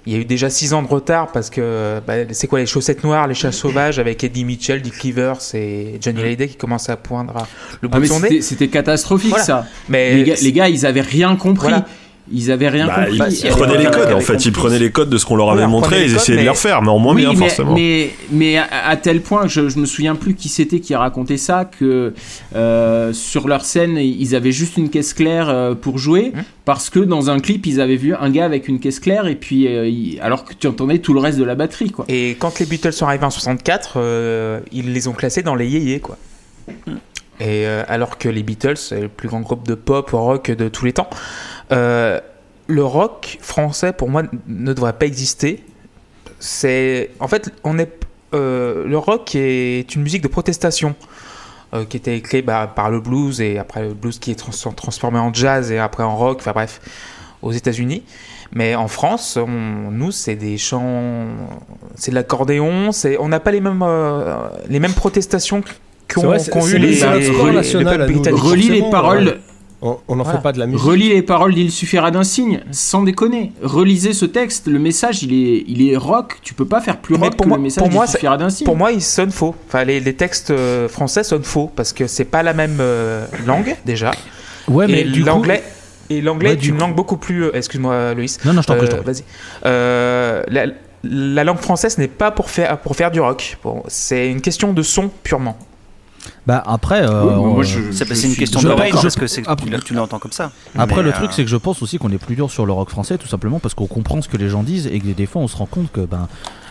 Il 0.08 0.14
y 0.14 0.16
a 0.16 0.20
eu 0.20 0.26
déjà 0.26 0.52
6 0.52 0.74
ans 0.74 0.84
de 0.84 0.88
retard 0.88 1.32
parce 1.32 1.50
que 1.50 2.00
bah, 2.06 2.14
c'est 2.32 2.46
quoi 2.46 2.60
les 2.60 2.68
chaussettes 2.68 3.04
noires, 3.04 3.26
les 3.28 3.34
chats 3.34 3.52
sauvages 3.52 3.98
avec 3.98 4.24
Eddie 4.24 4.46
Mitchell, 4.46 4.80
Dick 4.84 4.94
Rivers 4.94 5.40
et 5.56 5.98
Johnny 6.00 6.22
Hallyday 6.22 6.48
qui 6.48 6.58
commencent 6.58 6.90
à 6.90 6.96
poindre 6.98 7.38
à- 7.38 7.48
le 7.82 7.88
bout 7.88 7.96
Ah, 7.96 7.98
de 7.98 8.02
mais 8.04 8.08
son 8.08 8.20
c'était, 8.20 8.36
nez. 8.36 8.42
c'était 8.44 8.68
catastrophique 8.68 9.30
Voilà. 9.32 9.44
ça. 9.44 9.66
Mais 9.90 10.14
Les 10.18 10.24
gars, 10.24 10.36
les 10.44 10.52
gars, 10.52 10.70
ils 10.70 10.86
avaient 10.86 11.02
rien 11.02 11.36
compris. 11.38 11.70
Voilà. 11.70 11.88
Ils 12.32 12.50
avaient 12.52 12.70
rien 12.70 12.88
Bah, 12.88 13.06
compris. 13.06 13.42
ils, 13.44 13.50
prenaient 13.50 13.78
les 13.78 13.86
codes, 13.86 14.12
en 14.12 14.20
fait, 14.20 14.46
ils 14.46 14.52
prenaient 14.52 14.80
les 14.80 14.90
codes 14.92 15.10
de 15.10 15.18
ce 15.20 15.26
qu'on 15.28 15.36
leur 15.36 15.50
avait 15.52 15.58
Voilà, 15.58 15.68
montré, 15.68 16.06
ils 16.06 16.16
essayaient 16.16 16.20
codes, 16.20 16.36
de 16.38 16.42
les 16.42 16.50
refaire, 16.50 16.82
mais 16.82 16.90
en 16.90 16.98
moins 16.98 17.14
oui, 17.14 17.22
bien, 17.22 17.30
mais, 17.34 17.38
forcément. 17.38 17.74
Mais, 17.76 18.10
mais 18.32 18.58
à, 18.58 18.66
à 18.88 18.96
tel 18.98 19.22
point 19.22 19.44
que 19.44 19.50
je, 19.50 19.70
je 19.70 19.78
me 19.78 19.86
souviens 19.86 20.16
plus 20.16 20.34
qui 20.34 20.50
c'était 20.50 20.80
qui 20.80 20.96
racontait 20.96 21.38
ça, 21.38 21.66
que 21.66 22.14
euh, 22.56 23.14
sur 23.14 23.48
leur 23.48 23.64
scène, 23.64 23.98
ils 23.98 24.36
avaient 24.36 24.52
juste 24.52 24.78
une 24.78 24.90
caisse 24.90 25.14
claire 25.14 25.50
euh, 25.50 25.76
pour 25.76 26.00
jouer, 26.00 26.32
Hum. 26.36 26.42
parce 26.66 26.90
que 26.90 27.00
dans 27.00 27.30
un 27.30 27.40
clip, 27.40 27.66
ils 27.68 27.80
avaient 27.80 27.96
vu 27.96 28.16
un 28.16 28.30
gars 28.32 28.46
avec 28.46 28.68
une 28.68 28.80
caisse 28.80 29.00
claire, 29.00 29.28
et 29.28 29.36
puis 29.36 29.68
euh, 29.68 29.88
il- 29.88 30.20
alors 30.22 30.46
que 30.46 30.54
tu 30.56 30.66
entendais 30.66 30.98
tout 30.98 31.14
le 31.14 31.20
reste 31.20 31.38
de 31.38 31.44
la 31.44 31.54
batterie, 31.56 31.92
quoi. 31.92 32.06
Et 32.08 32.36
quand 32.40 32.58
les 32.60 32.66
Beatles 32.66 32.92
sont 32.94 33.06
arrivés 33.06 33.26
en 33.26 33.30
64, 33.30 33.94
euh, 33.98 34.60
ils 34.72 34.94
les 34.94 35.08
ont 35.08 35.14
classés 35.14 35.44
dans 35.44 35.54
les 35.56 35.68
yéyés, 35.68 36.00
quoi. 36.00 36.18
Et 37.42 37.68
euh, 37.68 37.84
alors 37.90 38.18
que 38.18 38.30
les 38.30 38.44
Beatles, 38.44 38.78
c'est 38.78 39.02
le 39.02 39.08
plus 39.10 39.28
grand 39.28 39.42
groupe 39.42 39.68
de 39.68 39.76
pop 39.76 40.10
rock 40.12 40.52
de 40.52 40.70
tous 40.70 40.86
les 40.86 40.94
temps, 40.94 41.10
euh, 41.72 42.20
le 42.68 42.84
rock 42.84 43.38
français, 43.42 43.94
pour 43.94 44.10
moi, 44.10 44.24
ne 44.48 44.74
devrait 44.74 44.94
pas 44.94 45.06
exister. 45.06 45.64
C'est, 46.40 47.12
en 47.20 47.28
fait, 47.28 47.52
on 47.64 47.78
est, 47.80 47.92
euh, 48.34 48.86
le 48.86 48.98
rock 48.98 49.36
est 49.36 49.94
une 49.96 50.02
musique 50.04 50.22
de 50.22 50.28
protestation. 50.28 50.96
euh, 51.74 51.84
qui 51.84 51.98
était 51.98 52.22
créée 52.22 52.44
bah, 52.44 52.72
par 52.74 52.90
le 52.90 53.02
blues 53.02 53.42
et 53.42 53.58
après 53.58 53.82
le 53.82 53.94
blues 53.96 54.18
qui 54.20 54.32
est 54.32 54.36
trans- 54.36 54.72
transformé 54.74 55.18
en 55.20 55.34
jazz 55.34 55.72
et 55.72 55.80
après 55.80 56.04
en 56.04 56.16
rock, 56.16 56.38
enfin 56.40 56.52
bref, 56.54 56.80
aux 57.42 57.52
États-Unis. 57.52 58.04
Mais 58.54 58.76
en 58.76 58.88
France, 58.88 59.36
on- 59.42 59.92
nous, 59.92 60.12
c'est 60.12 60.36
des 60.36 60.58
chants, 60.58 61.26
c'est 61.96 62.12
de 62.12 62.16
l'accordéon, 62.16 62.92
c'est, 62.94 63.18
on 63.20 63.28
n'a 63.28 63.40
pas 63.42 63.52
les 63.52 63.60
mêmes, 63.62 63.82
euh, 63.84 64.48
les 64.70 64.80
mêmes 64.80 64.94
protestations 64.94 65.62
qu'ont, 66.08 66.22
c'est 66.40 66.52
eu 66.70 66.74
le- 66.80 66.88
les, 66.88 66.96
les- 67.20 67.26
les 67.80 67.84
nous. 68.06 68.14
britanniques. 68.14 68.42
Relis 68.44 68.70
les 68.70 68.82
paroles. 68.92 69.26
ouais. 69.26 69.40
On 69.82 70.16
n'en 70.16 70.24
Voilà. 70.24 70.40
fait 70.40 70.44
pas 70.44 70.52
de 70.52 70.58
la 70.60 70.66
musique. 70.66 70.82
Relis 70.82 71.10
les 71.10 71.22
paroles 71.22 71.54
d'Il 71.54 71.72
suffira 71.72 72.10
d'un 72.10 72.24
signe, 72.24 72.62
sans 72.72 73.04
déconner. 73.04 73.52
Relisez 73.62 74.14
ce 74.14 74.26
texte, 74.26 74.68
le 74.68 74.80
message 74.80 75.22
il 75.22 75.34
est, 75.34 75.64
il 75.68 75.88
est 75.88 75.96
rock, 75.98 76.38
tu 76.42 76.54
peux 76.56 76.66
pas 76.66 76.82
faire 76.82 76.98
plus 76.98 77.16
rock 77.16 77.36
pour 77.36 77.44
que 77.44 77.50
moi- 77.50 77.58
le 77.58 77.64
message 77.64 77.84
pour 77.84 77.92
moi, 77.94 78.06
d'Il 78.06 78.12
suffira 78.14 78.38
d'un 78.38 78.50
signe. 78.50 78.66
Pour 78.66 78.76
moi, 78.78 78.92
ils 78.92 79.02
sonnent 79.02 79.32
faux. 79.32 79.54
Enfin, 79.68 79.84
les, 79.84 80.00
les 80.00 80.14
textes 80.16 80.50
euh, 80.52 80.88
français 80.88 81.24
sonnent 81.24 81.44
faux 81.44 81.72
parce 81.76 81.94
que 81.94 82.08
c'est 82.08 82.26
pas 82.26 82.42
la 82.42 82.54
même 82.54 82.78
euh, 82.80 83.26
langue 83.46 83.76
déjà. 83.86 84.12
Ouais, 84.68 84.88
mais 84.88 85.02
et 85.02 85.04
du 85.04 85.22
coup. 85.22 85.28
l'anglais. 85.28 85.62
Et 86.10 86.22
l'anglais 86.22 86.50
Ouais, 86.50 86.56
est 86.56 86.66
une 86.68 86.76
coup- 86.76 86.82
langue 86.82 86.96
beaucoup 86.96 87.18
plus. 87.18 87.44
euh, 87.46 87.52
Excuse-moi, 87.54 88.14
Loïs. 88.16 88.40
Non, 88.46 88.54
non, 88.54 88.62
je 88.62 88.68
t'en 88.68 88.76
prie, 88.78 88.88
Euh. 88.92 89.02
Vas-y. 89.06 89.24
Euh, 89.66 90.42
la, 90.48 90.66
la 91.04 91.44
langue 91.44 91.58
française 91.60 91.98
n'est 91.98 92.08
pas 92.08 92.32
pour 92.32 92.50
faire, 92.50 92.78
pour 92.80 92.96
faire 92.96 93.12
du 93.12 93.20
rock. 93.20 93.58
Bon, 93.64 93.84
c'est 93.88 94.30
une 94.32 94.42
question 94.42 94.74
de 94.74 94.82
son 94.82 95.10
purement. 95.24 95.58
Bah 96.48 96.64
après, 96.66 97.02
euh, 97.08 97.38
Oui, 97.38 97.66
je- 97.66 97.92
C'est 97.92 98.24
une 98.28 98.36
question 98.36 98.62
d'oreille 98.62 98.92
je- 98.96 99.02
parce 99.02 99.16
que 99.16 99.28
c'est- 99.28 99.48
après- 99.48 99.80
tu 99.84 99.94
l'entends 99.94 100.20
comme 100.20 100.32
ça. 100.32 100.52
Après, 100.78 100.98
Mais, 100.98 101.04
le 101.04 101.10
euh, 101.10 101.14
truc, 101.14 101.32
c'est 101.34 101.44
que 101.44 101.50
je 101.50 101.58
pense 101.58 101.82
aussi 101.82 101.98
qu'on 101.98 102.12
est 102.12 102.18
plus 102.18 102.36
dur 102.36 102.50
sur 102.52 102.66
le 102.66 102.72
rock 102.74 102.90
français, 102.90 103.18
tout 103.18 103.28
simplement 103.28 103.60
parce 103.60 103.74
qu'on 103.74 103.88
comprend 103.88 104.22
ce 104.22 104.28
que 104.30 104.38
les 104.38 104.50
gens 104.50 104.64
disent 104.64 104.88
et 104.88 105.00
que 105.00 105.08
des 105.08 105.26
fois, 105.26 105.42
on 105.42 105.48
se 105.48 105.56
rend 105.58 105.66
compte 105.66 105.92
que 105.92 106.02
ben. 106.02 106.28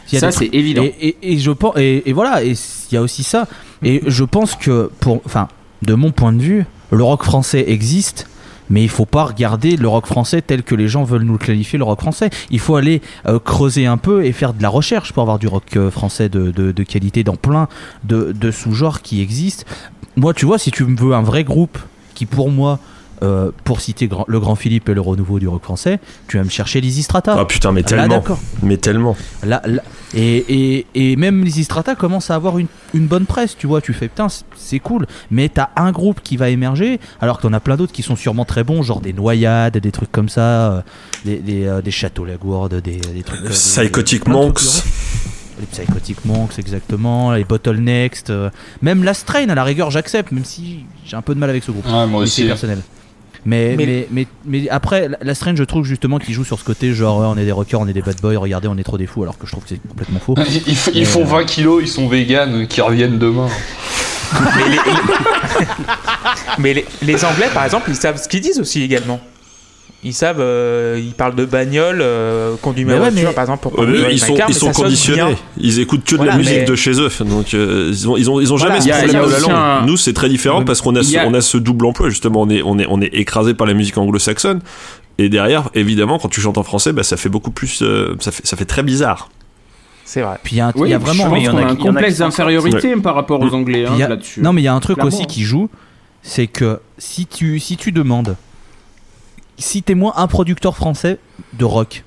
s'il 0.07 0.19
y 0.19 0.25
a 0.25 0.31
Ça 0.31 0.39
c'est 0.39 0.51
évident. 0.53 0.83
Et, 0.85 0.95
et, 1.23 1.33
et 1.35 1.39
je 1.39 1.51
pense 1.51 1.75
et, 1.77 2.09
et 2.09 2.13
voilà 2.13 2.45
et 2.45 2.51
il 2.53 2.95
y 2.95 2.97
a 2.99 3.03
aussi 3.03 3.23
ça 3.23 3.47
et 3.83 4.03
je 4.07 4.23
pense 4.25 4.55
que 4.55 4.91
pour 5.01 5.23
enfin 5.25 5.49
de 5.83 5.95
mon 5.95 6.13
point 6.13 6.33
de 6.33 6.43
vue 6.43 6.67
le 6.91 7.03
rock 7.03 7.23
français 7.25 7.65
existe 7.69 8.27
mais 8.71 8.83
il 8.83 8.89
faut 8.89 9.07
pas 9.07 9.25
regarder 9.25 9.77
le 9.77 9.89
rock 9.89 10.07
français 10.07 10.43
tel 10.43 10.63
que 10.63 10.75
les 10.75 10.89
gens 10.89 11.05
veulent 11.05 11.23
nous 11.23 11.33
le 11.35 11.39
qualifier 11.39 11.79
le 11.79 11.85
rock 11.85 12.01
français. 12.01 12.31
Il 12.51 12.61
faut 12.61 12.77
aller 12.77 13.03
euh, 13.27 13.39
creuser 13.39 13.87
un 13.87 13.97
peu 13.97 14.25
et 14.25 14.33
faire 14.33 14.55
de 14.55 14.63
la 14.63 14.69
recherche 14.69 15.13
pour 15.13 15.23
avoir 15.23 15.39
du 15.39 15.47
rock 15.47 15.77
euh, 15.77 15.91
français 15.91 16.29
de, 16.29 16.51
de, 16.51 16.73
de 16.73 16.83
qualité 16.83 17.25
dans 17.25 17.37
plein 17.37 17.69
de, 18.05 18.33
de 18.33 18.51
sous-genres 18.51 19.03
qui 19.03 19.21
existent. 19.21 19.65
Moi 20.17 20.35
tu 20.35 20.47
vois 20.47 20.59
si 20.59 20.71
tu 20.71 20.85
me 20.85 20.97
veux 20.97 21.15
un 21.15 21.23
vrai 21.23 21.45
groupe 21.45 21.79
qui 22.15 22.27
pour 22.27 22.51
moi 22.51 22.79
euh, 23.23 23.51
pour 23.65 23.81
citer 23.81 24.07
Grand- 24.09 24.25
le 24.29 24.41
Grand 24.41 24.55
Philippe 24.57 24.89
et 24.89 24.95
le 24.95 25.01
renouveau 25.01 25.39
du 25.39 25.49
rock 25.49 25.63
français, 25.63 26.01
tu 26.29 26.37
vas 26.39 26.45
me 26.45 26.49
chercher 26.51 26.81
Lizzy 26.81 27.03
Strata. 27.03 27.37
Ah 27.39 27.45
putain, 27.45 27.73
mais 27.73 27.83
Là, 27.83 27.87
tellement. 27.89 28.25
Mais 28.63 28.77
tellement. 28.77 29.17
Là, 29.45 29.63
là- 29.65 29.83
et, 30.17 30.37
et, 30.79 30.87
et 30.95 31.17
même 31.17 31.45
Lizzy 31.45 31.65
Strata 31.65 31.95
commence 31.95 32.31
à 32.31 32.35
avoir 32.37 32.59
une, 32.59 32.69
une 32.95 33.07
bonne 33.07 33.27
presse, 33.27 33.57
tu 33.57 33.67
vois. 33.67 33.81
Tu 33.81 33.93
fais 33.93 34.09
putain, 34.09 34.29
c'est- 34.57 34.79
cool. 34.79 35.07
Mais 35.31 35.49
t'as 35.49 35.71
un 35.77 35.93
groupe 35.93 36.21
qui 36.23 36.37
va 36.37 36.49
émerger, 36.51 37.01
alors 37.21 37.39
que 37.39 37.43
t'en 37.43 37.53
as 37.53 37.61
plein 37.61 37.77
d'autres 37.77 37.93
qui 37.93 38.03
sont 38.03 38.17
sûrement 38.17 38.45
très 38.45 38.65
bons, 38.65 38.83
genre 38.83 39.01
des 39.01 39.13
noyades, 39.13 39.77
des 39.79 39.93
trucs 39.93 40.13
comme 40.13 40.29
ça, 40.29 40.41
euh, 40.73 40.81
des, 41.25 41.39
des, 41.39 41.65
euh, 41.67 41.81
des 41.83 41.91
châteaux 41.91 42.25
Lagourde, 42.25 42.81
des, 42.81 42.97
des 42.97 43.23
trucs. 43.23 43.41
euh, 43.41 43.49
des- 43.49 43.55
Psychotic 43.55 44.27
Monks. 44.29 44.61
Les 45.61 45.67
Psychotic 45.67 46.25
Monks, 46.25 46.59
exactement. 46.59 47.33
Les 47.33 47.45
Bottlenext. 47.45 48.31
euh, 48.31 48.51
même 48.83 49.05
la 49.05 49.15
Strain, 49.15 49.49
à 49.49 49.55
la 49.55 49.63
rigueur, 49.65 49.91
j'accepte, 49.91 50.33
même 50.33 50.45
si 50.45 50.85
j'ai 51.07 51.17
un 51.17 51.23
peu 51.23 51.35
de 51.35 51.39
mal 51.41 51.49
avec 51.51 51.63
ce 51.63 51.71
groupe. 51.71 51.87
Ouais, 51.87 52.07
moi 52.07 52.23
aussi. 52.23 52.45
personnel. 52.45 52.81
Mais, 53.47 53.75
mais, 53.77 53.87
Mais- 53.87 54.07
mais, 54.11 54.27
mais, 54.47 54.69
après, 54.71 55.09
la- 55.21 55.35
Strange, 55.35 55.57
je 55.59 55.65
trouve 55.65 55.85
justement 55.85 56.19
qu'il 56.19 56.33
joue 56.35 56.45
sur 56.45 56.59
ce 56.59 56.65
côté 56.65 56.95
genre 56.95 57.19
ouais, 57.21 57.27
on 57.27 57.37
est 57.37 57.45
des 57.45 57.53
rockers, 57.53 57.81
on 57.81 57.87
est 57.89 57.93
des 57.93 58.03
bad 58.03 58.21
boys, 58.21 58.39
regardez, 58.39 58.69
on 58.69 58.77
est 58.79 58.83
trop 58.85 58.97
des 58.99 59.07
fous, 59.07 59.23
alors 59.23 59.37
que 59.39 59.47
je 59.47 59.53
trouve 59.53 59.65
que 59.65 59.69
c'est 59.71 59.81
complètement 59.89 60.21
faux. 60.21 60.35
Ils, 60.95 61.05
font 61.07 61.21
euh, 61.23 61.25
20 61.25 61.45
kilos, 61.45 61.83
ils 61.83 61.89
sont 61.89 62.09
véganes, 62.09 62.63
euh, 62.63 62.67
qui 62.67 62.81
reviennent 62.81 63.19
demain. 63.19 63.49
Mais, 64.57 64.69
les, 64.69 64.79
mais 66.59 66.75
les- 66.75 66.85
les 67.03 67.25
Anglais, 67.25 67.49
par 67.55 67.65
exemple, 67.65 67.89
ils 67.91 67.95
savent 67.97 68.21
ce 68.21 68.29
qu'ils 68.29 68.41
disent 68.41 68.59
aussi 68.59 68.83
également. 68.83 69.21
Ils 70.07 70.13
savent, 70.13 70.41
euh, 70.41 71.01
ils 71.03 71.15
parlent 71.15 71.35
de 71.35 71.47
bagnole, 71.47 72.01
euh, 72.03 72.57
conduire 72.61 72.87
ma 72.87 72.93
Mais 72.93 72.99
ouais, 73.01 73.11
voiture, 73.11 73.29
mais- 73.31 73.35
par 73.35 73.45
exemple, 73.45 73.63
pour 73.63 73.81
Euh, 73.83 74.09
ils 74.13 74.21
sont, 74.21 74.35
car, 74.35 74.49
ils 74.51 74.53
mais 74.53 74.59
sont 74.59 74.67
ça 74.67 74.73
sonne 74.75 74.85
conditionnés. 74.85 75.37
Ils 75.59 75.81
écoutent 75.81 76.05
que 76.05 76.11
de 76.13 76.17
Voilà, 76.19 76.33
la 76.33 76.39
musique 76.39 76.59
mais- 76.59 76.65
de 76.65 76.75
chez 76.75 77.01
eux. 77.01 77.09
Donc, 77.21 77.55
euh, 77.55 77.89
ils, 77.91 78.09
ont, 78.09 78.17
ils, 78.19 78.31
ont, 78.31 78.39
ils 78.41 78.53
ont 78.53 78.57
Voilà, 78.57 78.79
jamais 78.81 78.93
a- 78.93 78.97
ce 79.01 79.03
problème 79.07 79.27
de 79.27 79.33
la 79.33 79.39
langue. 79.41 79.51
un- 79.83 79.87
Nous, 79.87 79.97
c'est 79.97 80.13
très 80.13 80.29
différent 80.29 80.63
parce 80.63 80.83
qu'on 80.83 80.95
a, 80.95 81.03
ce, 81.03 81.11
y 81.13 81.17
a- 81.17 81.27
on 81.27 81.33
a 81.33 81.41
ce 81.41 81.57
double 81.57 81.87
emploi, 81.87 82.11
justement. 82.11 82.43
On 82.43 82.51
est, 82.51 82.61
on 82.63 82.79
est, 82.79 82.87
on 82.89 83.01
est 83.01 83.15
écrasé 83.15 83.55
par 83.55 83.67
la 83.67 83.73
musique 83.73 83.97
anglo-saxonne. 83.97 84.61
Et 85.17 85.29
derrière, 85.31 85.71
évidemment, 85.75 86.19
quand 86.19 86.29
tu 86.29 86.41
chantes 86.43 86.59
en 86.59 86.65
français, 86.65 86.93
bah, 86.93 87.03
ça 87.03 87.17
fait 87.17 87.29
beaucoup 87.31 87.51
plus. 87.53 87.81
euh, 87.83 88.15
ça, 88.21 88.31
fait, 88.31 88.47
ça 88.47 88.57
fait 88.59 88.65
très 88.67 88.83
bizarre. 88.83 89.31
C'est 90.05 90.21
vrai. 90.21 90.37
Puis 90.43 90.57
il 90.57 90.59
y 90.59 90.61
a, 90.61 90.67
un- 90.67 90.73
Oui, 90.75 90.89
il 90.89 90.91
y 90.91 90.95
a 90.95 90.99
je 90.99 91.03
vraiment. 91.05 91.31
mais 91.31 91.43
y 91.43 91.49
en 91.49 91.57
a 91.57 91.63
un 91.63 91.77
complexe 91.77 92.19
d'infériorité 92.19 92.95
par 92.97 93.15
rapport 93.15 93.41
aux 93.41 93.55
Anglais 93.55 93.85
Puis 93.91 94.03
hein, 94.03 94.09
là-dessus. 94.09 94.43
Non, 94.43 94.53
mais 94.53 94.61
il 94.61 94.65
y 94.65 94.69
a 94.69 94.75
un 94.75 94.81
truc 94.81 95.03
aussi 95.03 95.25
qui 95.27 95.45
joue, 95.45 95.71
c'est 96.23 96.47
que 96.47 96.79
si 96.99 97.25
tu, 97.27 97.59
si 97.59 97.79
tu 97.79 97.91
demandes, 97.91 98.37
citez-moi 99.59 100.15
un 100.17 100.27
producteur 100.27 100.77
français 100.77 101.19
de 101.53 101.65
rock. 101.65 102.05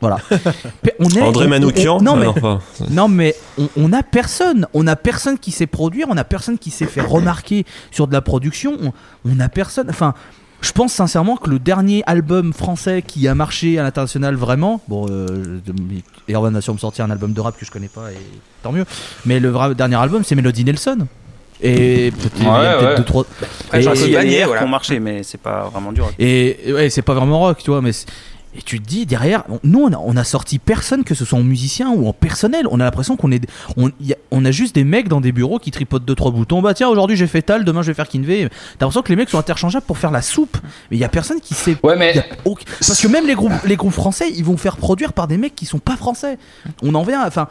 Voilà. 0.00 0.18
On 1.00 1.08
est- 1.10 1.20
André 1.22 1.44
on- 1.44 1.46
on- 1.46 1.50
Manoukian 1.50 2.00
Non, 2.00 2.16
Ah, 2.16 2.58
mais, 2.80 2.86
non, 2.90 3.08
mais 3.08 3.34
on, 3.58 3.68
on 3.76 3.92
a 3.92 4.02
personne. 4.04 4.66
On 4.74 4.86
a 4.86 4.94
personne 4.94 5.38
qui 5.38 5.50
sait 5.50 5.66
produire. 5.66 6.06
On 6.08 6.16
a 6.16 6.22
personne 6.24 6.56
qui 6.58 6.70
s'est 6.70 6.86
fait 6.86 7.00
remarquer 7.00 7.64
sur 7.90 8.06
de 8.06 8.12
la 8.12 8.20
production. 8.20 8.92
On, 9.24 9.40
a 9.40 9.48
personne. 9.48 9.88
Enfin, 9.90 10.14
je 10.60 10.70
pense 10.70 10.92
sincèrement 10.92 11.36
que 11.36 11.50
le 11.50 11.58
dernier 11.58 12.04
album 12.06 12.52
français 12.52 13.02
qui 13.02 13.26
a 13.26 13.34
marché 13.34 13.78
à 13.78 13.82
l'international 13.82 14.36
vraiment, 14.36 14.80
bon, 14.86 15.06
euh, 15.10 15.58
Erwan 16.30 16.54
a 16.54 16.60
sûrement 16.60 16.74
me 16.76 16.80
sortir 16.80 17.04
un 17.04 17.10
album 17.10 17.32
de 17.32 17.40
rap 17.40 17.58
que 17.58 17.64
je 17.66 17.70
connais 17.72 17.88
pas 17.88 18.12
et 18.12 18.16
tant 18.62 18.70
mieux. 18.70 18.84
Mais 19.26 19.40
le 19.40 19.48
vrai 19.48 19.74
dernier 19.74 19.96
album, 19.96 20.22
c'est 20.24 20.36
Melody 20.36 20.64
Nelson. 20.64 21.06
Et 21.62 22.12
peut-être 22.12 22.38
Ouais, 22.38 22.44
peut-être 22.78 22.84
ouais. 22.90 22.96
deux, 22.96 23.04
trois. 23.04 23.24
Après, 23.66 23.80
il 23.82 24.10
y 24.10 24.16
a 24.16 24.22
des 24.24 24.44
voilà. 24.44 24.60
qui 24.60 24.64
ont 24.66 24.70
marché, 24.70 25.00
mais 25.00 25.22
c'est 25.22 25.40
pas 25.40 25.68
vraiment 25.72 25.92
du 25.92 26.00
rock. 26.00 26.14
Et 26.18 26.72
ouais, 26.72 26.90
c'est 26.90 27.02
pas 27.02 27.14
vraiment 27.14 27.40
rock, 27.40 27.58
tu 27.62 27.70
vois, 27.70 27.82
mais 27.82 27.90
et 28.56 28.62
tu 28.62 28.80
te 28.80 28.86
dis 28.88 29.04
derrière, 29.04 29.44
nous 29.62 29.80
on 29.80 29.92
a, 29.92 29.98
on 29.98 30.16
a 30.16 30.24
sorti 30.24 30.58
personne, 30.58 31.04
que 31.04 31.14
ce 31.14 31.26
soit 31.26 31.38
en 31.38 31.42
musicien 31.42 31.90
ou 31.90 32.08
en 32.08 32.14
personnel. 32.14 32.66
On 32.70 32.80
a 32.80 32.84
l'impression 32.84 33.14
qu'on 33.16 33.30
est, 33.30 33.46
on, 33.76 33.90
y 34.00 34.14
a, 34.14 34.16
on 34.30 34.42
a 34.44 34.50
juste 34.50 34.74
des 34.74 34.84
mecs 34.84 35.06
dans 35.08 35.20
des 35.20 35.32
bureaux 35.32 35.58
qui 35.58 35.70
tripotent 35.70 36.04
deux 36.06 36.14
trois 36.14 36.30
boutons. 36.30 36.62
Bah 36.62 36.72
tiens, 36.72 36.88
aujourd'hui 36.88 37.14
j'ai 37.14 37.26
fait 37.26 37.42
Tal, 37.42 37.62
demain 37.64 37.82
je 37.82 37.88
vais 37.88 37.94
faire 37.94 38.08
Kinvey. 38.08 38.48
T'as 38.78 38.86
l'impression 38.86 39.02
que 39.02 39.10
les 39.10 39.16
mecs 39.16 39.28
sont 39.28 39.38
interchangeables 39.38 39.84
pour 39.84 39.98
faire 39.98 40.10
la 40.10 40.22
soupe, 40.22 40.56
mais 40.90 40.96
il 40.96 41.00
y 41.00 41.04
a 41.04 41.10
personne 41.10 41.40
qui 41.40 41.52
sait. 41.52 41.76
Ouais, 41.82 41.94
mais 41.96 42.24
aucun- 42.46 42.64
Parce 42.80 42.98
que 43.00 43.06
même 43.08 43.26
les 43.26 43.34
groupes, 43.34 43.52
les 43.66 43.76
groupes 43.76 43.92
français, 43.92 44.30
ils 44.34 44.44
vont 44.44 44.56
faire 44.56 44.78
produire 44.78 45.12
par 45.12 45.28
des 45.28 45.36
mecs 45.36 45.54
qui 45.54 45.66
sont 45.66 45.78
pas 45.78 45.96
français. 45.98 46.38
On 46.82 46.94
en 46.94 47.02
vient, 47.02 47.26
enfin, 47.26 47.48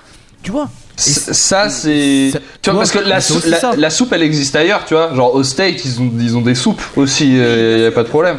tu 0.48 0.52
vois. 0.54 0.70
ça, 0.96 1.70
c'est. 1.70 2.32
Tu 2.62 2.70
vois, 2.70 2.80
parce 2.80 2.92
que 2.92 3.00
la, 3.00 3.20
la, 3.50 3.76
la 3.76 3.90
soupe, 3.90 4.14
elle 4.14 4.24
existe 4.24 4.56
ailleurs, 4.56 4.86
tu 4.86 4.94
vois. 4.94 5.14
Genre, 5.14 5.36
au 5.36 5.44
State, 5.44 5.84
ils 5.86 6.00
ont, 6.02 6.10
ils 6.20 6.38
ont 6.38 6.42
des 6.42 6.56
soupes 6.56 6.82
aussi, 6.96 7.26
il 7.34 7.82
y 7.82 7.86
a 7.86 7.92
pas 7.92 8.04
de 8.04 8.08
problème. 8.10 8.38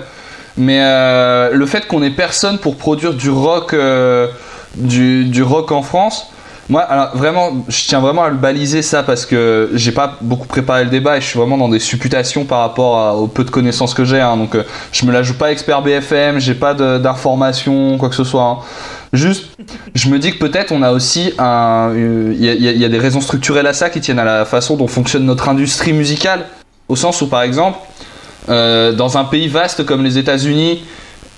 Mais 0.56 0.80
euh, 0.82 1.50
le 1.52 1.66
fait 1.66 1.86
qu'on 1.86 2.02
ait 2.02 2.10
personne 2.10 2.56
pour 2.58 2.76
produire 2.76 3.12
du 3.12 3.28
rock, 3.30 3.74
euh, 3.74 4.26
du, 4.74 5.26
du 5.26 5.42
rock 5.42 5.70
en 5.70 5.82
France, 5.82 6.28
Moi, 6.70 6.82
alors 6.82 7.16
vraiment, 7.16 7.64
je 7.68 7.86
tiens 7.86 8.00
vraiment 8.00 8.24
à 8.24 8.28
le 8.28 8.36
baliser 8.36 8.82
ça 8.82 9.02
parce 9.02 9.24
que 9.24 9.70
j'ai 9.74 9.92
pas 9.92 10.18
beaucoup 10.20 10.46
préparé 10.48 10.84
le 10.84 10.90
débat 10.90 11.16
et 11.16 11.20
je 11.22 11.26
suis 11.26 11.38
vraiment 11.38 11.56
dans 11.58 11.68
des 11.70 11.78
supputations 11.78 12.44
par 12.44 12.60
rapport 12.60 12.98
à- 12.98 13.14
au 13.14 13.26
peu 13.26 13.44
de 13.44 13.50
connaissances 13.50 13.94
que 13.94 14.04
j'ai. 14.04 14.20
hein. 14.20 14.36
donc, 14.36 14.54
euh, 14.54 14.64
je 14.92 15.06
me 15.06 15.12
la 15.12 15.22
joue 15.22 15.34
pas 15.34 15.50
expert 15.52 15.80
BFM, 15.82 16.40
j'ai 16.40 16.54
pas 16.54 16.74
d'informations, 16.74 17.96
quoi 17.98 18.08
que 18.08 18.14
ce 18.16 18.24
soit. 18.24 18.42
hein. 18.42 18.58
Juste, 19.12 19.46
je 19.94 20.08
me 20.10 20.18
dis 20.18 20.32
que 20.32 20.38
peut-être 20.38 20.70
on 20.72 20.82
a 20.82 20.92
aussi 20.92 21.32
un, 21.38 21.92
il 21.96 22.44
y, 22.44 22.84
a- 22.84 22.88
des 22.88 22.98
raisons 22.98 23.20
structurelles 23.20 23.66
à 23.66 23.72
ça 23.72 23.88
qui 23.90 24.00
tiennent 24.00 24.18
à 24.18 24.24
la 24.24 24.44
façon 24.44 24.76
dont 24.76 24.86
fonctionne 24.86 25.24
notre 25.24 25.48
industrie 25.48 25.92
musicale, 25.94 26.44
au 26.88 26.96
sens 26.96 27.22
où 27.22 27.26
par 27.28 27.42
exemple, 27.42 27.78
euh, 28.50 28.92
dans 28.92 29.16
un 29.18 29.24
pays 29.24 29.48
vaste 29.48 29.84
comme 29.86 30.04
les 30.04 30.18
États-Unis, 30.18 30.82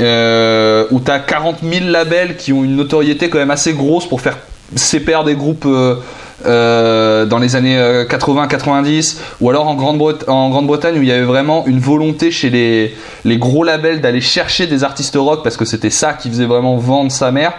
euh, 0.01 0.87
où 0.91 0.99
tu 1.01 1.11
as 1.11 1.21
40 1.21 1.59
000 1.63 1.87
labels 1.91 2.37
qui 2.37 2.53
ont 2.53 2.65
une 2.65 2.75
notoriété 2.77 3.29
quand 3.29 3.39
même 3.39 3.51
assez 3.51 3.73
grosse 3.75 4.09
pour 4.09 4.21
faire 4.21 4.39
CPR 4.75 5.25
des 5.25 5.35
groupes 5.35 5.67
euh, 5.67 5.97
euh, 6.47 7.27
dans 7.27 7.39
les 7.39 7.57
années 7.57 7.79
80-90, 7.79 9.19
ou 9.41 9.51
alors 9.51 9.69
en 9.69 9.75
Grande-Bretagne 9.75 10.99
où 10.99 11.03
il 11.03 11.09
y 11.09 11.13
avait 11.13 11.23
vraiment 11.25 11.65
une 11.67 11.81
volonté 11.81 12.31
chez 12.31 12.51
les, 12.51 13.39
gros 13.39 13.65
labels 13.65 14.01
d'aller 14.01 14.21
chercher 14.21 14.67
des 14.67 14.85
artistes 14.85 15.17
rock 15.17 15.43
parce 15.43 15.57
que 15.57 15.65
c'était 15.65 15.91
ça 15.91 16.13
qui 16.15 16.29
faisait 16.29 16.47
vraiment 16.47 16.77
vendre 16.77 17.13
sa 17.13 17.31
mère. 17.31 17.53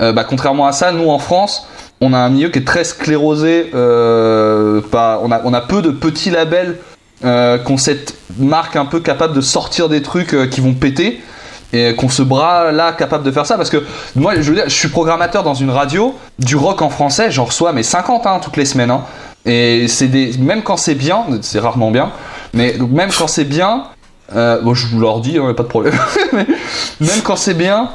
Euh, 0.00 0.12
bah, 0.12 0.24
contrairement 0.24 0.66
à 0.66 0.72
ça, 0.72 0.92
nous 0.92 1.08
en 1.10 1.18
France, 1.18 1.66
on 2.00 2.12
a 2.12 2.18
un 2.18 2.28
milieu 2.28 2.50
qui 2.50 2.60
est 2.60 2.66
très 2.66 2.84
sclérosé. 2.84 3.70
euh, 3.74 4.80
on, 4.92 5.32
a, 5.32 5.40
on 5.44 5.52
a 5.52 5.60
peu 5.60 5.82
de 5.82 5.90
petits 5.90 6.30
labels 6.30 6.76
euh, 7.24 7.58
qui 7.58 7.72
ont 7.72 7.76
cette 7.76 8.14
marque 8.38 8.76
un 8.76 8.84
peu 8.84 9.00
capable 9.00 9.34
de 9.34 9.40
sortir 9.40 9.88
des 9.88 10.02
trucs 10.02 10.34
euh, 10.34 10.46
qui 10.46 10.60
vont 10.60 10.74
péter 10.74 11.20
et 11.72 11.94
qu'on 11.94 12.08
se 12.08 12.22
bras 12.22 12.72
là 12.72 12.92
capable 12.92 13.24
de 13.24 13.30
faire 13.30 13.46
ça 13.46 13.56
parce 13.56 13.70
que 13.70 13.84
moi 14.16 14.34
je 14.36 14.48
veux 14.48 14.54
dire 14.54 14.64
je 14.66 14.74
suis 14.74 14.88
programmateur 14.88 15.42
dans 15.42 15.54
une 15.54 15.70
radio 15.70 16.14
du 16.38 16.56
rock 16.56 16.80
en 16.82 16.88
français 16.88 17.30
j'en 17.30 17.44
reçois 17.44 17.72
mes 17.72 17.82
50 17.82 18.26
hein, 18.26 18.40
toutes 18.42 18.56
les 18.56 18.64
semaines 18.64 18.90
hein. 18.90 19.02
et 19.44 19.86
c'est 19.88 20.08
des 20.08 20.36
même 20.38 20.62
quand 20.62 20.76
c'est 20.76 20.94
bien 20.94 21.24
c'est 21.42 21.58
rarement 21.58 21.90
bien 21.90 22.10
mais 22.54 22.76
même 22.90 23.10
quand 23.16 23.26
c'est 23.26 23.44
bien 23.44 23.84
euh, 24.34 24.60
bon 24.62 24.74
je 24.74 24.86
vous 24.86 25.00
leur 25.00 25.20
dis 25.20 25.38
hein, 25.38 25.52
pas 25.54 25.62
de 25.62 25.68
problème 25.68 25.98
mais 26.32 26.46
même 27.00 27.20
quand 27.22 27.36
c'est 27.36 27.54
bien 27.54 27.90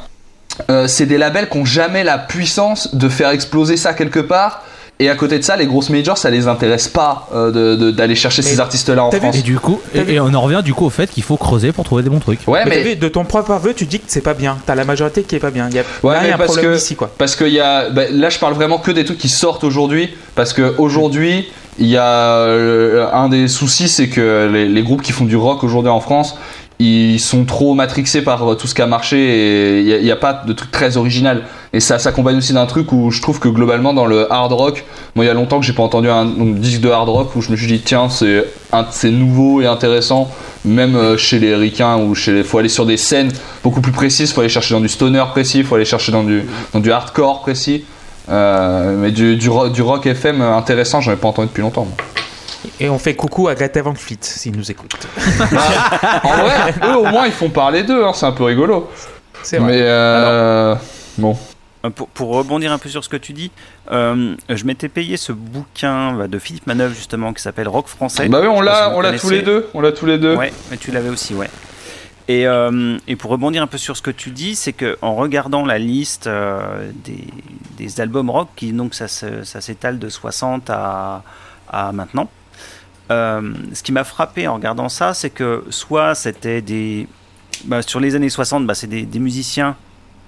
euh, 0.70 0.86
c'est 0.86 1.06
des 1.06 1.18
labels 1.18 1.48
qui 1.48 1.58
ont 1.58 1.64
jamais 1.64 2.04
la 2.04 2.18
puissance 2.18 2.94
de 2.94 3.08
faire 3.08 3.30
exploser 3.30 3.76
ça 3.76 3.92
quelque 3.92 4.20
part 4.20 4.62
et 5.00 5.10
à 5.10 5.16
côté 5.16 5.38
de 5.38 5.42
ça 5.44 5.56
les 5.56 5.66
grosses 5.66 5.90
majors 5.90 6.16
ça 6.18 6.30
les 6.30 6.46
intéresse 6.46 6.86
pas 6.88 7.28
euh, 7.34 7.90
d'aller 7.92 8.14
chercher 8.14 8.42
ces 8.42 8.60
artistes 8.60 8.88
là 8.90 9.04
en 9.04 9.10
vu- 9.10 9.18
France 9.18 9.36
Et 9.36 9.42
du 9.42 9.58
coup, 9.58 9.80
et, 9.94 10.20
on 10.20 10.32
en 10.32 10.40
revient 10.40 10.62
du 10.64 10.72
coup 10.72 10.84
au 10.86 10.90
fait 10.90 11.10
qu'il 11.10 11.22
faut 11.24 11.36
creuser 11.36 11.72
pour 11.72 11.84
trouver 11.84 12.02
des 12.04 12.10
bons 12.10 12.20
trucs. 12.20 12.40
ouais 12.46 12.60
Mais, 12.64 12.70
mais 12.70 12.76
t'as 12.76 12.88
vu, 12.90 12.96
de 12.96 13.08
ton 13.08 13.24
propre 13.24 13.50
aveu, 13.52 13.74
tu 13.74 13.86
dis 13.86 13.98
que 13.98 14.04
c'est 14.06 14.20
pas 14.20 14.34
bien. 14.34 14.56
T'as 14.66 14.74
la 14.76 14.84
majorité 14.84 15.22
qui 15.24 15.34
est 15.34 15.40
pas 15.40 15.50
bien. 15.50 15.68
Il 15.68 15.74
y 15.76 15.78
a, 15.80 15.82
Ouais, 16.04 16.14
là, 16.14 16.20
il 16.22 16.22
y 16.22 16.26
a 16.26 16.28
mais 16.28 16.32
un 16.34 16.38
parce 16.38 16.52
problème 16.52 16.72
que- 16.72 16.76
ici, 16.78 16.94
quoi. 16.94 17.10
Parce 17.18 17.34
qu'il 17.34 17.48
y 17.48 17.60
a. 17.60 17.90
bah, 17.90 18.02
là, 18.10 18.30
je 18.30 18.38
parle 18.38 18.54
vraiment 18.54 18.78
que 18.78 18.90
des 18.92 19.04
trucs 19.04 19.18
qui 19.18 19.28
sortent 19.28 19.64
aujourd'hui. 19.64 20.10
Parce 20.36 20.52
que 20.52 20.74
aujourd'hui, 20.78 21.48
il 21.78 21.86
y 21.88 21.96
a. 21.96 22.06
euh, 22.38 23.08
un 23.12 23.28
des 23.28 23.48
soucis, 23.48 23.88
c'est 23.88 24.08
que 24.08 24.48
les, 24.52 24.68
les 24.68 24.82
groupes 24.82 25.02
qui 25.02 25.12
font 25.12 25.24
du 25.24 25.36
rock 25.36 25.64
aujourd'hui 25.64 25.90
en 25.90 26.00
France, 26.00 26.36
ils 26.80 27.20
sont 27.20 27.44
trop 27.44 27.74
matrixés 27.74 28.22
par 28.22 28.52
euh, 28.52 28.54
tout 28.56 28.66
ce 28.66 28.74
qui 28.74 28.82
a 28.82 28.86
marché 28.86 29.16
et 29.16 29.80
il 29.80 29.86
n'y 29.86 29.92
a, 30.10 30.14
il 30.14 30.16
pas 30.18 30.42
de 30.46 30.52
truc 30.52 30.70
très 30.70 30.96
original. 30.96 31.42
Et 31.72 31.80
ça 31.80 31.98
s'accompagne 31.98 32.36
aussi 32.36 32.52
d'un 32.52 32.66
truc 32.66 32.92
où 32.92 33.10
je 33.10 33.22
trouve 33.22 33.38
que 33.38 33.48
globalement, 33.48 33.92
dans 33.92 34.06
le 34.06 34.32
hard 34.32 34.52
rock, 34.52 34.84
moi, 35.14 35.24
il 35.24 35.28
y 35.28 35.30
a 35.30 35.34
longtemps 35.34 35.60
que 35.60 35.66
j'ai 35.66 35.72
pas 35.72 35.82
entendu 35.82 36.08
un, 36.08 36.26
disque 36.26 36.80
de 36.80 36.90
hard 36.90 37.08
rock 37.08 37.36
où 37.36 37.42
je 37.42 37.50
me 37.50 37.56
suis 37.56 37.66
dit, 37.66 37.80
tiens, 37.80 38.08
c'est 38.08 39.10
nouveau 39.10 39.60
et 39.60 39.66
intéressant. 39.66 40.30
Même 40.64 40.96
euh, 40.96 41.16
chez 41.16 41.38
les 41.38 41.54
ricains 41.54 41.98
ou 41.98 42.14
chez 42.14 42.32
les. 42.32 42.42
faut 42.42 42.58
aller 42.58 42.70
sur 42.70 42.86
des 42.86 42.96
scènes 42.96 43.30
beaucoup 43.62 43.82
plus 43.82 43.92
précises, 43.92 44.32
faut 44.32 44.40
aller 44.40 44.48
chercher 44.48 44.74
dans 44.74 44.80
du 44.80 44.88
stoner 44.88 45.22
précis, 45.30 45.62
faut 45.62 45.74
aller 45.74 45.84
chercher 45.84 46.10
dans 46.10 46.24
du, 46.24 46.44
dans 46.72 46.80
du 46.80 46.90
hardcore 46.90 47.42
précis. 47.42 47.84
Euh, 48.30 48.96
mais 48.98 49.10
du, 49.10 49.36
du 49.36 49.50
rock 49.50 50.06
FM 50.06 50.40
intéressant, 50.40 51.02
j'en 51.02 51.12
ai 51.12 51.16
pas 51.16 51.28
entendu 51.28 51.48
depuis 51.48 51.60
longtemps. 51.60 51.84
moi. 51.84 52.23
Et 52.80 52.88
on 52.88 52.98
fait 52.98 53.14
coucou 53.14 53.48
à 53.48 53.54
Greta 53.54 53.82
Van 53.82 53.94
Fleet, 53.94 54.18
s'ils 54.22 54.56
nous 54.56 54.70
écoutent. 54.70 55.06
en 56.24 56.36
vrai, 56.36 56.74
eux 56.84 56.96
au 56.96 57.04
moins 57.06 57.26
ils 57.26 57.32
font 57.32 57.50
parler 57.50 57.82
d'eux, 57.82 58.04
hein, 58.04 58.12
c'est 58.14 58.26
un 58.26 58.32
peu 58.32 58.44
rigolo. 58.44 58.90
C'est 59.42 59.58
vrai. 59.58 59.72
Mais 59.72 59.82
euh, 59.82 60.74
bon. 61.18 61.36
Euh, 61.84 61.90
Pour, 61.90 62.08
pour 62.08 62.28
rebondir 62.34 62.72
un 62.72 62.78
peu 62.78 62.88
sur 62.88 63.04
ce 63.04 63.10
que 63.10 63.16
tu 63.18 63.34
dis, 63.34 63.50
euh, 63.92 64.34
je 64.48 64.64
m'étais 64.64 64.88
payé 64.88 65.16
ce 65.18 65.32
bouquin 65.32 66.14
bah, 66.14 66.28
de 66.28 66.38
Philippe 66.38 66.66
Manœuvre 66.66 66.94
justement 66.94 67.32
qui 67.34 67.42
s'appelle 67.42 67.68
Rock 67.68 67.88
français. 67.88 68.26
Bah 68.28 68.38
oui, 68.40 68.48
on 68.48 68.62
l'a, 68.62 68.92
on 68.94 69.00
l'a 69.00 69.18
tous 69.18 69.28
les 69.30 69.42
deux, 69.42 69.68
on 69.74 69.80
l'a 69.82 69.92
tous 69.92 70.06
les 70.06 70.16
deux. 70.18 70.34
Ouais, 70.34 70.52
mais 70.70 70.78
tu 70.78 70.90
l'avais 70.92 71.10
aussi, 71.10 71.34
ouais. 71.34 71.50
Et, 72.26 72.46
euh, 72.46 72.96
et 73.06 73.16
pour 73.16 73.30
rebondir 73.30 73.62
un 73.62 73.66
peu 73.66 73.76
sur 73.76 73.98
ce 73.98 74.02
que 74.02 74.10
tu 74.10 74.30
dis, 74.30 74.54
c'est 74.54 74.72
que 74.72 74.96
en 75.02 75.14
regardant 75.14 75.66
la 75.66 75.78
liste 75.78 76.26
euh, 76.26 76.90
des, 77.04 77.22
des 77.76 78.00
albums 78.00 78.30
rock, 78.30 78.48
qui 78.56 78.72
donc 78.72 78.94
ça, 78.94 79.06
ça 79.08 79.60
s'étale 79.60 79.98
de 79.98 80.08
60 80.08 80.70
à, 80.70 81.22
à 81.68 81.92
maintenant, 81.92 82.30
euh, 83.10 83.52
ce 83.72 83.82
qui 83.82 83.92
m'a 83.92 84.04
frappé 84.04 84.46
en 84.48 84.54
regardant 84.54 84.88
ça, 84.88 85.14
c'est 85.14 85.30
que 85.30 85.64
soit 85.70 86.14
c'était 86.14 86.62
des. 86.62 87.06
bah, 87.64 87.82
sur 87.82 88.00
les 88.00 88.14
années 88.14 88.28
60, 88.30 88.66
bah, 88.66 88.74
c'est 88.74 88.86
des, 88.86 89.02
des 89.02 89.18
musiciens 89.18 89.76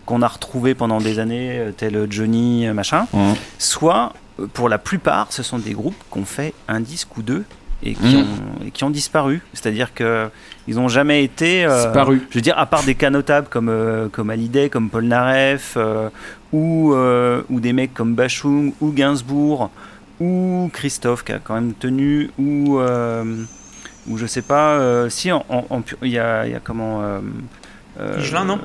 qu'on 0.05 0.23
a 0.23 0.29
retrouvés 0.29 0.75
pendant 0.75 1.01
des 1.01 1.19
années, 1.19 1.59
euh, 1.59 1.73
tel 1.77 2.07
Johnny, 2.11 2.67
euh, 2.67 2.73
machin, 2.75 3.07
Mhm. 3.13 3.35
soit 3.59 4.13
pour 4.53 4.69
la 4.69 4.79
plupart, 4.79 5.33
ce 5.33 5.43
sont 5.43 5.59
des 5.59 5.73
groupes 5.73 5.97
qui 6.13 6.19
ont 6.19 6.25
fait 6.25 6.53
un 6.69 6.81
disque 6.81 7.17
ou 7.17 7.23
deux 7.23 7.45
et 7.83 7.95
qui, 7.95 8.17
Mhm. 8.17 8.23
ont, 8.23 8.67
et 8.67 8.71
qui 8.71 8.85
ont 8.85 8.91
disparu. 8.91 9.41
C'est-à-dire 9.53 9.93
que 9.95 10.29
ils 10.69 10.77
n'ont 10.77 10.89
jamais 10.89 11.25
été. 11.25 11.65
euh, 11.65 11.85
Disparu. 11.87 12.27
je 12.31 12.35
veux 12.39 12.43
dire, 12.43 12.59
à 12.59 12.67
part 12.67 12.83
des 12.85 12.95
cas 12.95 13.11
notables 13.11 13.49
comme, 13.51 13.69
euh, 13.69 14.09
comme 14.11 14.31
Hallyday, 14.31 14.69
comme 14.71 14.89
Paul 14.91 15.05
Naref, 15.05 15.77
ou, 16.53 16.95
ou 17.51 17.61
des 17.61 17.73
mecs 17.73 17.93
comme 17.95 18.15
Bachung, 18.15 18.73
ou 18.81 18.93
Gainsbourg, 18.93 19.71
ou 20.21 20.71
Christophe 20.73 21.25
qui 21.25 21.33
a 21.33 21.39
quand 21.39 21.55
même 21.55 21.75
tenu, 21.75 22.31
ou, 22.39 22.79
euh, 22.79 23.25
ou 24.09 24.17
je 24.19 24.27
sais 24.27 24.43
pas, 24.43 24.73
euh, 24.79 25.09
si, 25.09 25.31
il 26.03 26.09
y, 26.11 26.19
a, 26.19 26.47
il 26.47 26.53
y 26.53 26.55
a 26.55 26.61
comment. 26.61 27.03
euh, 27.03 27.21
euh, 28.01 28.17
Higelin, 28.19 28.45
non? 28.45 28.61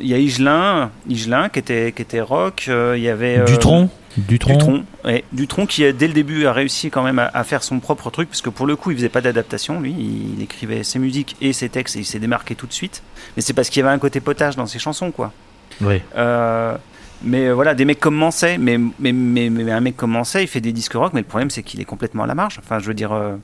Il 0.00 0.06
y 0.08 0.14
a 0.14 0.18
Higelin, 0.18 0.90
Higelin 1.08 1.48
qui 1.48 1.58
était, 1.58 1.92
qui 1.92 2.02
était 2.02 2.20
rock, 2.20 2.66
euh, 2.68 2.94
il 2.96 3.02
y 3.02 3.08
avait. 3.08 3.38
euh, 3.38 3.44
Dutron, 3.44 3.88
Dutron. 4.18 4.52
Dutron, 4.52 4.84
ouais. 5.04 5.24
Dutron 5.32 5.66
qui, 5.66 5.90
dès 5.92 6.06
le 6.08 6.12
début, 6.14 6.46
a 6.46 6.52
réussi 6.52 6.90
quand 6.90 7.02
même 7.02 7.18
à, 7.18 7.30
à 7.32 7.44
faire 7.44 7.62
son 7.62 7.80
propre 7.80 8.10
truc, 8.10 8.28
parce 8.28 8.42
que 8.42 8.50
pour 8.50 8.66
le 8.66 8.76
coup, 8.76 8.90
il 8.90 8.96
faisait 8.96 9.08
pas 9.08 9.20
d'adaptation, 9.20 9.80
lui. 9.80 9.94
Il, 9.98 10.42
écrivait 10.42 10.82
ses 10.84 10.98
musiques 10.98 11.34
et 11.40 11.52
ses 11.52 11.68
textes 11.68 11.96
et 11.96 12.00
il 12.00 12.04
s'est 12.04 12.18
démarqué 12.18 12.54
tout 12.54 12.66
de 12.66 12.72
suite. 12.72 13.02
Mais 13.36 13.42
c'est 13.42 13.52
parce 13.54 13.70
qu'il 13.70 13.80
y 13.82 13.86
avait 13.86 13.94
un 13.94 13.98
côté 13.98 14.20
potage 14.20 14.56
dans 14.56 14.66
ses 14.66 14.78
chansons, 14.78 15.10
quoi. 15.10 15.32
Oui. 15.80 16.00
Euh, 16.16 16.76
mais 17.22 17.46
euh, 17.48 17.54
voilà, 17.54 17.74
des 17.74 17.84
mecs 17.84 18.00
comme 18.00 18.14
Manset, 18.16 18.58
mais, 18.58 18.78
mais, 18.98 19.12
mais, 19.12 19.50
mais 19.50 19.70
un 19.72 19.80
mec 19.80 19.96
comme 19.96 20.12
Manset, 20.12 20.44
il 20.44 20.48
fait 20.48 20.60
des 20.60 20.72
disques 20.72 20.94
rock, 20.94 21.12
mais 21.14 21.20
le 21.20 21.26
problème, 21.26 21.50
c'est 21.50 21.62
qu'il 21.62 21.80
est 21.80 21.84
complètement 21.84 22.24
à 22.24 22.26
la 22.26 22.34
marge. 22.34 22.60
Enfin, 22.62 22.78
je 22.78 22.86
veux 22.86 22.94
dire. 22.94 23.12
euh, 23.12 23.36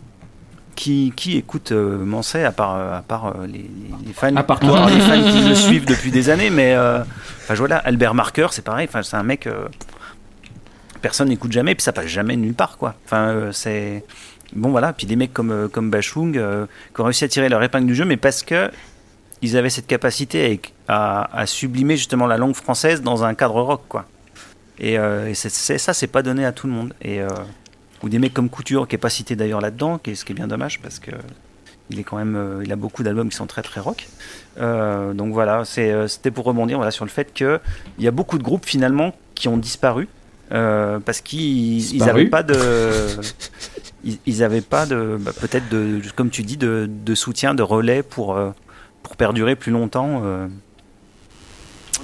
qui, 0.74 1.12
qui 1.14 1.36
écoute 1.36 1.70
euh, 1.72 2.02
Manset 2.02 2.44
à 2.44 2.50
part, 2.50 2.76
euh, 2.76 2.96
à 2.98 3.02
part 3.02 3.34
les, 3.46 3.68
fans 4.14 4.34
À 4.34 4.42
part 4.42 4.58
toi. 4.58 4.88
les 4.88 5.00
fans 5.00 5.22
qui 5.30 5.46
le 5.46 5.54
suivent 5.54 5.84
depuis 5.84 6.10
des 6.10 6.30
années 6.30 6.48
mais 6.48 6.74
enfin 6.74 7.52
voilà 7.54 7.76
Albert 7.76 8.14
Marker 8.14 8.46
c'est 8.52 8.64
pareil 8.64 8.86
enfin 8.88 9.02
c'est 9.02 9.16
un 9.16 9.22
mec 9.22 9.46
personne 11.02 11.28
n'écoute 11.28 11.52
jamais, 11.52 11.74
puis 11.74 11.82
ça 11.82 11.92
passe 11.92 12.06
jamais 12.06 12.36
nulle 12.36 12.54
part, 12.54 12.78
quoi. 12.78 12.94
Enfin, 13.04 13.50
c'est. 13.52 14.04
Bon, 14.54 14.70
voilà. 14.70 14.92
Puis 14.92 15.06
des 15.06 15.16
mecs 15.16 15.32
comme, 15.32 15.68
comme 15.70 15.90
Bachung 15.90 16.32
qui 16.32 17.00
ont 17.00 17.04
réussi 17.04 17.24
à 17.24 17.28
tirer 17.28 17.48
leur 17.48 17.62
épingle 17.62 17.86
du 17.86 17.94
jeu, 17.94 18.04
mais 18.04 18.16
parce 18.16 18.42
que 18.42 18.70
ils 19.42 19.56
avaient 19.56 19.70
cette 19.70 19.86
capacité 19.86 20.60
à, 20.88 21.22
à, 21.22 21.40
à 21.40 21.46
sublimer 21.46 21.96
justement 21.96 22.26
la 22.26 22.36
langue 22.36 22.54
française 22.54 23.02
dans 23.02 23.24
un 23.24 23.34
cadre 23.34 23.60
rock, 23.60 23.82
quoi. 23.88 24.06
Et, 24.78 24.98
euh, 24.98 25.28
et 25.28 25.34
ça, 25.34 25.94
c'est 25.94 26.06
pas 26.06 26.22
donné 26.22 26.44
à 26.44 26.52
tout 26.52 26.66
le 26.66 26.72
monde. 26.72 26.94
Et, 27.02 27.20
euh, 27.20 27.28
ou 28.02 28.08
des 28.08 28.18
mecs 28.18 28.34
comme 28.34 28.48
Couture, 28.48 28.88
qui 28.88 28.96
est 28.96 28.98
pas 28.98 29.10
cité 29.10 29.36
d'ailleurs 29.36 29.60
là-dedans, 29.60 30.00
ce 30.04 30.24
qui 30.24 30.32
est 30.32 30.34
bien 30.34 30.48
dommage, 30.48 30.80
parce 30.80 30.98
que 30.98 31.12
il 31.90 31.98
est 31.98 32.04
quand 32.04 32.16
même, 32.16 32.36
euh, 32.36 32.62
il 32.64 32.72
a 32.72 32.76
beaucoup 32.76 33.02
d'albums 33.02 33.28
qui 33.28 33.36
sont 33.36 33.46
très 33.46 33.62
très 33.62 33.80
rock. 33.80 34.08
Donc 34.58 35.32
voilà, 35.32 35.64
c'était 35.64 36.30
pour 36.30 36.44
rebondir 36.44 36.78
voilà, 36.78 36.90
sur 36.90 37.04
le 37.04 37.10
fait 37.10 37.32
qu'il 37.32 37.60
y 37.98 38.08
a 38.08 38.10
beaucoup 38.10 38.38
de 38.38 38.42
groupes 38.42 38.66
finalement 38.66 39.14
qui 39.34 39.48
ont 39.48 39.56
disparu 39.56 40.08
parce 40.50 41.22
qu'ils 41.22 41.78
ils 41.78 41.92
Disparu 41.92 42.10
avaient 42.10 42.26
pas 42.26 42.42
de, 42.42 42.54
ils, 44.04 44.18
ils 44.26 44.42
avaient 44.42 44.60
pas 44.60 44.86
de, 44.86 45.16
bah, 45.20 45.32
peut-être 45.38 45.68
de, 45.68 46.00
comme 46.14 46.30
tu 46.30 46.42
dis, 46.42 46.56
de, 46.56 46.88
de 46.88 47.14
soutien, 47.14 47.54
de 47.54 47.62
relais 47.62 48.02
pour 48.02 48.36
euh, 48.36 48.50
pour 49.02 49.16
perdurer 49.16 49.56
plus 49.56 49.72
longtemps. 49.72 50.22
euh. 50.24 50.48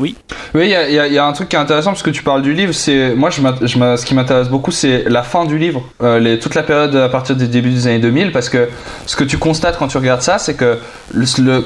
Oui, 0.01 0.17
Oui, 0.55 0.73
il 0.73 0.93
y 0.95 1.19
a, 1.19 1.27
un 1.27 1.33
truc 1.33 1.49
qui 1.49 1.57
est 1.57 1.59
intéressant 1.59 1.91
parce 1.91 2.05
que 2.05 2.11
tu 2.11 2.23
parles 2.23 2.43
du 2.43 2.55
livre. 2.55 2.73
C'est 2.73 3.17
moi, 3.17 3.31
ce 3.33 4.05
qui 4.05 4.15
m'intéresse 4.15 4.49
beaucoup, 4.49 4.71
c'est 4.71 5.05
la 5.09 5.25
fin 5.25 5.45
du 5.45 5.59
livre, 5.59 5.83
euh, 6.03 6.37
toute 6.37 6.55
la 6.55 6.63
période 6.63 6.95
à 6.95 7.09
partir 7.09 7.35
des 7.35 7.49
débuts 7.49 7.71
des 7.71 7.89
années 7.89 7.99
2000, 7.99 8.31
parce 8.31 8.49
que 8.49 8.69
ce 9.07 9.17
que 9.17 9.25
tu 9.25 9.39
constates 9.39 9.77
quand 9.77 9.89
tu 9.89 9.99
regardes 9.99 10.23
ça, 10.23 10.39
c'est 10.39 10.55
que 10.55 10.79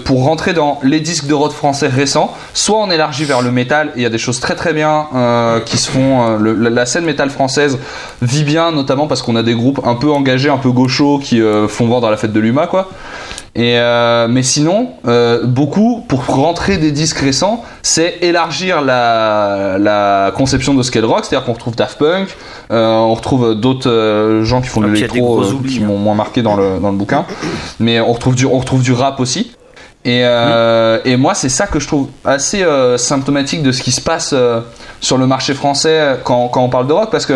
pour 0.05 0.25
rentrer 0.25 0.55
dans 0.55 0.81
les 0.83 1.01
disques 1.01 1.27
de 1.27 1.35
rock 1.35 1.53
français 1.53 1.88
récents, 1.88 2.35
soit 2.55 2.79
on 2.79 2.90
élargit 2.90 3.25
vers 3.25 3.42
le 3.42 3.51
métal, 3.51 3.92
il 3.97 4.03
y 4.03 4.07
a 4.07 4.11
des 4.11 4.18
choses 4.18 4.40
très 4.40 4.55
très 4.55 4.73
bien 4.73 5.09
euh, 5.14 5.61
qui 5.61 5.77
se 5.77 5.90
font. 5.90 6.38
la, 6.38 6.87
scène 6.87 7.05
métal 7.05 7.29
française 7.29 7.79
vit 8.23 8.45
bien, 8.45 8.73
notamment 8.73 9.09
parce 9.09 9.21
qu'on 9.21 9.37
a 9.37 9.42
des 9.42 9.55
groupes 9.55 9.81
un 9.85 9.95
peu 9.95 10.11
engagés, 10.11 10.49
un 10.49 10.59
peu 10.59 10.71
gauchos, 10.71 11.18
qui 11.18 11.42
font 11.68 11.87
vendre 11.87 12.07
à 12.07 12.11
la 12.11 12.16
fête 12.16 12.33
de 12.33 12.40
l'UMA, 12.40 12.66
quoi. 12.66 12.88
Et 13.54 13.76
euh, 13.76 14.28
mais 14.28 14.42
sinon, 14.42 14.88
euh, 15.06 15.44
beaucoup 15.44 16.02
pour 16.08 16.24
rentrer 16.24 16.78
des 16.78 16.90
disques 16.90 17.18
récents, 17.18 17.62
c'est 17.82 18.16
élargir 18.22 18.80
la, 18.80 19.76
la 19.78 20.32
conception 20.34 20.72
de 20.72 20.78
le 21.00 21.06
rock, 21.06 21.26
c'est-à-dire 21.26 21.44
qu'on 21.44 21.52
retrouve 21.52 21.76
Daft 21.76 21.98
Punk, 21.98 22.28
euh, 22.70 22.88
on 22.88 23.14
retrouve 23.14 23.54
d'autres 23.54 23.90
euh, 23.90 24.42
gens 24.42 24.62
qui 24.62 24.68
font 24.68 24.80
de 24.80 24.86
Ah, 24.86 24.88
des 24.88 24.94
l'électro 24.94 25.42
euh, 25.42 25.68
qui 25.68 25.82
hein. 25.82 25.86
m'ont 25.86 25.98
moins 25.98 26.14
marqué 26.14 26.40
dans 26.40 26.56
le, 26.56 26.78
dans 26.80 26.90
le 26.90 26.96
bouquin, 26.96 27.26
mais 27.78 28.00
on 28.00 28.14
retrouve 28.14 28.34
du, 28.34 28.46
on 28.46 28.58
retrouve 28.58 28.82
du 28.82 28.94
rap 28.94 29.20
aussi. 29.20 29.52
Et, 30.04 30.22
euh, 30.24 30.98
et 31.04 31.16
moi, 31.16 31.32
c'est 31.34 31.48
ça 31.48 31.68
que 31.68 31.78
je 31.78 31.86
trouve 31.86 32.08
assez 32.24 32.64
euh, 32.64 32.98
symptomatique 32.98 33.62
de 33.62 33.70
ce 33.70 33.82
qui 33.84 33.92
se 33.92 34.00
passe 34.00 34.32
euh, 34.32 34.60
sur 35.00 35.16
le 35.16 35.28
marché 35.28 35.54
français 35.54 36.16
quand, 36.24 36.48
quand 36.48 36.60
on 36.64 36.68
parle 36.68 36.88
de 36.88 36.92
rock. 36.92 37.10
Parce 37.12 37.24
que 37.24 37.34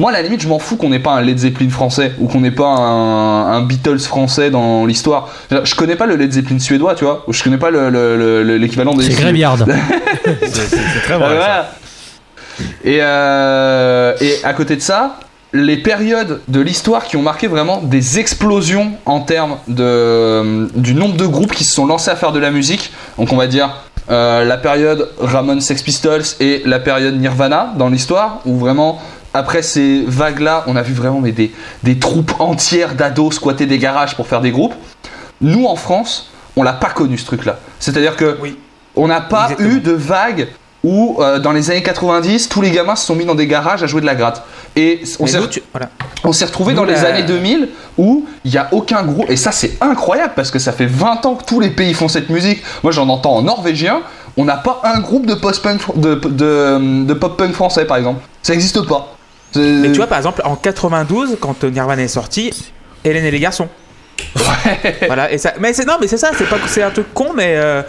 moi, 0.00 0.10
à 0.10 0.14
la 0.14 0.22
limite, 0.22 0.40
je 0.42 0.48
m'en 0.48 0.58
fous 0.58 0.76
qu'on 0.76 0.88
n'ait 0.88 0.98
pas 0.98 1.12
un 1.12 1.20
Led 1.20 1.38
Zeppelin 1.38 1.70
français 1.70 2.12
ou 2.18 2.26
qu'on 2.26 2.40
n'ait 2.40 2.50
pas 2.50 2.66
un, 2.66 3.52
un 3.52 3.62
Beatles 3.62 4.00
français 4.00 4.50
dans 4.50 4.84
l'histoire. 4.84 5.28
Je 5.50 5.74
connais 5.76 5.94
pas 5.94 6.06
le 6.06 6.16
Led 6.16 6.32
Zeppelin 6.32 6.58
suédois, 6.58 6.96
tu 6.96 7.04
vois. 7.04 7.22
ou 7.28 7.32
Je 7.32 7.40
connais 7.44 7.56
pas 7.56 7.70
le- 7.70 7.88
le- 7.88 8.16
le- 8.16 8.42
le- 8.42 8.56
l'équivalent 8.56 8.94
des. 8.94 9.04
C'est 9.04 9.20
Graveyard. 9.22 9.58
C'est 10.42 11.02
très 11.04 11.18
vrai. 11.18 11.38
ça. 11.40 11.70
Et, 12.82 12.98
euh, 13.00 14.12
et 14.20 14.34
à 14.42 14.52
côté 14.54 14.74
de 14.74 14.80
ça, 14.82 15.20
les 15.52 15.78
périodes 15.78 16.40
de 16.48 16.60
l'histoire 16.60 17.04
qui 17.04 17.16
ont 17.16 17.22
marqué 17.22 17.46
vraiment 17.46 17.80
des 17.82 18.18
explosions 18.18 18.92
en 19.06 19.20
termes 19.20 19.56
de, 19.66 20.68
du 20.74 20.94
nombre 20.94 21.16
de 21.16 21.26
groupes 21.26 21.52
qui 21.52 21.64
se 21.64 21.74
sont 21.74 21.86
lancés 21.86 22.10
à 22.10 22.16
faire 22.16 22.32
de 22.32 22.38
la 22.38 22.50
musique. 22.50 22.92
Donc 23.18 23.32
on 23.32 23.36
va 23.36 23.46
dire 23.46 23.70
euh, 24.10 24.44
la 24.44 24.58
période 24.58 25.08
Ramon 25.20 25.60
Sex 25.60 25.82
Pistols 25.82 26.22
et 26.40 26.62
la 26.66 26.78
période 26.78 27.18
Nirvana 27.18 27.72
dans 27.78 27.88
l'histoire, 27.88 28.40
où 28.44 28.56
vraiment 28.58 29.00
après 29.34 29.62
ces 29.62 30.04
vagues-là, 30.06 30.64
on 30.66 30.76
a 30.76 30.82
vu 30.82 30.92
vraiment 30.94 31.20
mais 31.20 31.32
des, 31.32 31.52
des 31.82 31.98
troupes 31.98 32.32
entières 32.40 32.94
d'ados 32.94 33.34
squatter 33.34 33.66
des 33.66 33.78
garages 33.78 34.16
pour 34.16 34.26
faire 34.26 34.40
des 34.40 34.50
groupes. 34.50 34.74
Nous 35.40 35.64
en 35.66 35.76
France, 35.76 36.30
on 36.56 36.62
l'a 36.62 36.72
pas 36.72 36.90
connu 36.90 37.16
ce 37.16 37.24
truc-là. 37.26 37.58
C'est-à-dire 37.78 38.16
que 38.16 38.36
Oui. 38.42 38.58
on 38.96 39.06
n'a 39.08 39.20
pas 39.20 39.44
Exactement. 39.50 39.70
eu 39.70 39.80
de 39.80 39.92
vague 39.92 40.48
où 40.84 41.16
euh, 41.20 41.38
dans 41.38 41.52
les 41.52 41.70
années 41.70 41.82
90, 41.82 42.48
tous 42.48 42.60
les 42.62 42.70
gamins 42.70 42.94
se 42.96 43.04
sont 43.06 43.14
mis 43.16 43.24
dans 43.24 43.34
des 43.34 43.46
garages 43.46 43.82
à 43.82 43.86
jouer 43.86 44.00
de 44.00 44.06
la 44.06 44.14
gratte. 44.14 44.42
Et 44.76 45.00
on 45.18 45.26
s'est 45.26 45.38
tu- 45.48 45.62
voilà. 45.72 45.88
retrouvé 46.22 46.72
dans 46.74 46.84
les 46.84 47.04
années 47.04 47.24
2000 47.24 47.68
où 47.96 48.26
il 48.44 48.50
n'y 48.52 48.58
a 48.58 48.68
aucun 48.70 49.02
groupe. 49.02 49.28
Et 49.28 49.36
ça, 49.36 49.50
c'est 49.50 49.72
incroyable 49.80 50.34
parce 50.36 50.50
que 50.52 50.58
ça 50.60 50.72
fait 50.72 50.86
20 50.86 51.26
ans 51.26 51.34
que 51.34 51.44
tous 51.44 51.58
les 51.58 51.70
pays 51.70 51.94
font 51.94 52.06
cette 52.08 52.30
musique. 52.30 52.62
Moi, 52.84 52.92
j'en 52.92 53.08
entends 53.08 53.34
en 53.36 53.42
norvégien. 53.42 54.02
On 54.36 54.44
n'a 54.44 54.56
pas 54.56 54.80
un 54.84 55.00
groupe 55.00 55.26
de 55.26 55.34
post-punk, 55.34 55.80
de, 55.96 56.14
de, 56.14 57.04
de 57.04 57.14
pop-punk 57.14 57.52
français, 57.54 57.84
par 57.84 57.96
exemple. 57.96 58.20
Ça 58.42 58.52
n'existe 58.52 58.80
pas. 58.86 59.16
Mais 59.56 59.90
tu 59.90 59.96
vois, 59.96 60.06
par 60.06 60.18
exemple, 60.18 60.42
en 60.44 60.54
92, 60.54 61.38
quand 61.40 61.64
Nirvana 61.64 62.02
est 62.02 62.08
sorti, 62.08 62.52
Hélène 63.04 63.24
et 63.24 63.30
les 63.32 63.40
garçons. 63.40 63.66
Voilà, 65.06 65.32
et 65.32 65.38
ça. 65.38 65.54
Mais 65.60 65.72
c'est 65.72 65.86
non, 65.86 65.94
mais 66.00 66.06
c'est 66.06 66.16
ça, 66.18 66.30
c'est 66.36 66.48
pas, 66.48 66.56
c'est 66.66 66.82
un 66.82 66.90
truc 66.90 67.12
con, 67.14 67.28
mais 67.34 67.54
euh, 67.56 67.82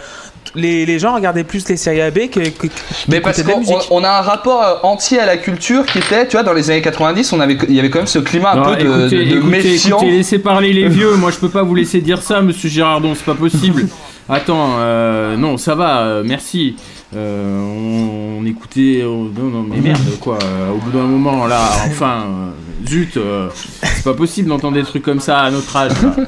les, 0.54 0.84
les 0.86 0.98
gens 0.98 1.14
regardaient 1.14 1.44
plus 1.44 1.68
les 1.68 1.76
séries 1.76 2.00
AB 2.00 2.28
que. 2.30 2.40
que 2.48 2.66
Mais 3.08 3.20
parce 3.20 3.38
de 3.44 3.88
qu'on 3.88 4.04
a 4.04 4.08
un 4.10 4.20
rapport 4.20 4.62
euh, 4.62 4.74
entier 4.82 5.18
à 5.18 5.26
la 5.26 5.36
culture 5.36 5.86
qui 5.86 5.98
était, 5.98 6.26
tu 6.26 6.32
vois, 6.32 6.42
dans 6.42 6.52
les 6.52 6.70
années 6.70 6.82
90, 6.82 7.32
on 7.32 7.40
avait, 7.40 7.56
il 7.68 7.74
y 7.74 7.78
avait 7.78 7.90
quand 7.90 8.00
même 8.00 8.06
ce 8.06 8.18
climat 8.18 8.52
un 8.52 8.56
Non, 8.56 8.64
peu 8.64 8.76
de, 8.76 8.80
écoutez, 9.00 9.16
de 9.24 9.36
écoutez, 9.36 9.46
méfiance. 9.46 10.02
écoutez, 10.02 10.16
laissez 10.16 10.38
parler 10.38 10.72
les 10.72 10.88
vieux. 10.88 11.14
Moi, 11.16 11.30
je 11.30 11.38
peux 11.38 11.48
pas 11.48 11.62
vous 11.62 11.74
laisser 11.74 12.00
dire 12.00 12.20
ça, 12.22 12.40
monsieur 12.40 12.68
Girardon, 12.68 13.14
c'est 13.14 13.24
pas 13.24 13.34
possible. 13.34 13.86
Attends, 14.28 14.74
euh, 14.78 15.36
non, 15.36 15.56
ça 15.56 15.74
va, 15.74 16.02
euh, 16.02 16.22
merci. 16.24 16.76
Euh, 17.16 17.58
on, 17.60 18.40
on 18.42 18.46
écoutait. 18.46 19.02
non, 19.02 19.30
non, 19.36 19.66
mais 19.68 19.80
merde, 19.80 19.98
quoi. 20.20 20.38
euh, 20.42 20.70
au 20.70 20.76
bout 20.76 20.90
d'un 20.96 21.04
moment, 21.04 21.46
là, 21.46 21.60
enfin, 21.88 22.24
euh, 22.28 22.88
zut, 22.88 23.16
euh, 23.16 23.48
c'est 23.82 24.04
pas 24.04 24.14
possible 24.14 24.48
d'entendre 24.48 24.74
des 24.74 24.84
trucs 24.84 25.02
comme 25.02 25.18
ça 25.20 25.40
à 25.40 25.50
notre 25.50 25.74
âge. 25.76 25.92
là. 26.02 26.14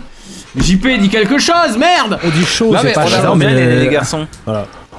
JP 0.57 0.87
dit 1.01 1.09
quelque 1.09 1.39
chose, 1.39 1.79
merde 1.79 2.19
On 2.25 2.29
dit 2.29 2.45
chaud, 2.45 2.75
c'est 2.83 2.93
pas 2.93 3.07
chaud, 3.07 3.35
mais 3.37 3.55
les, 3.55 3.77
les 3.81 3.89
garçons. 3.89 4.27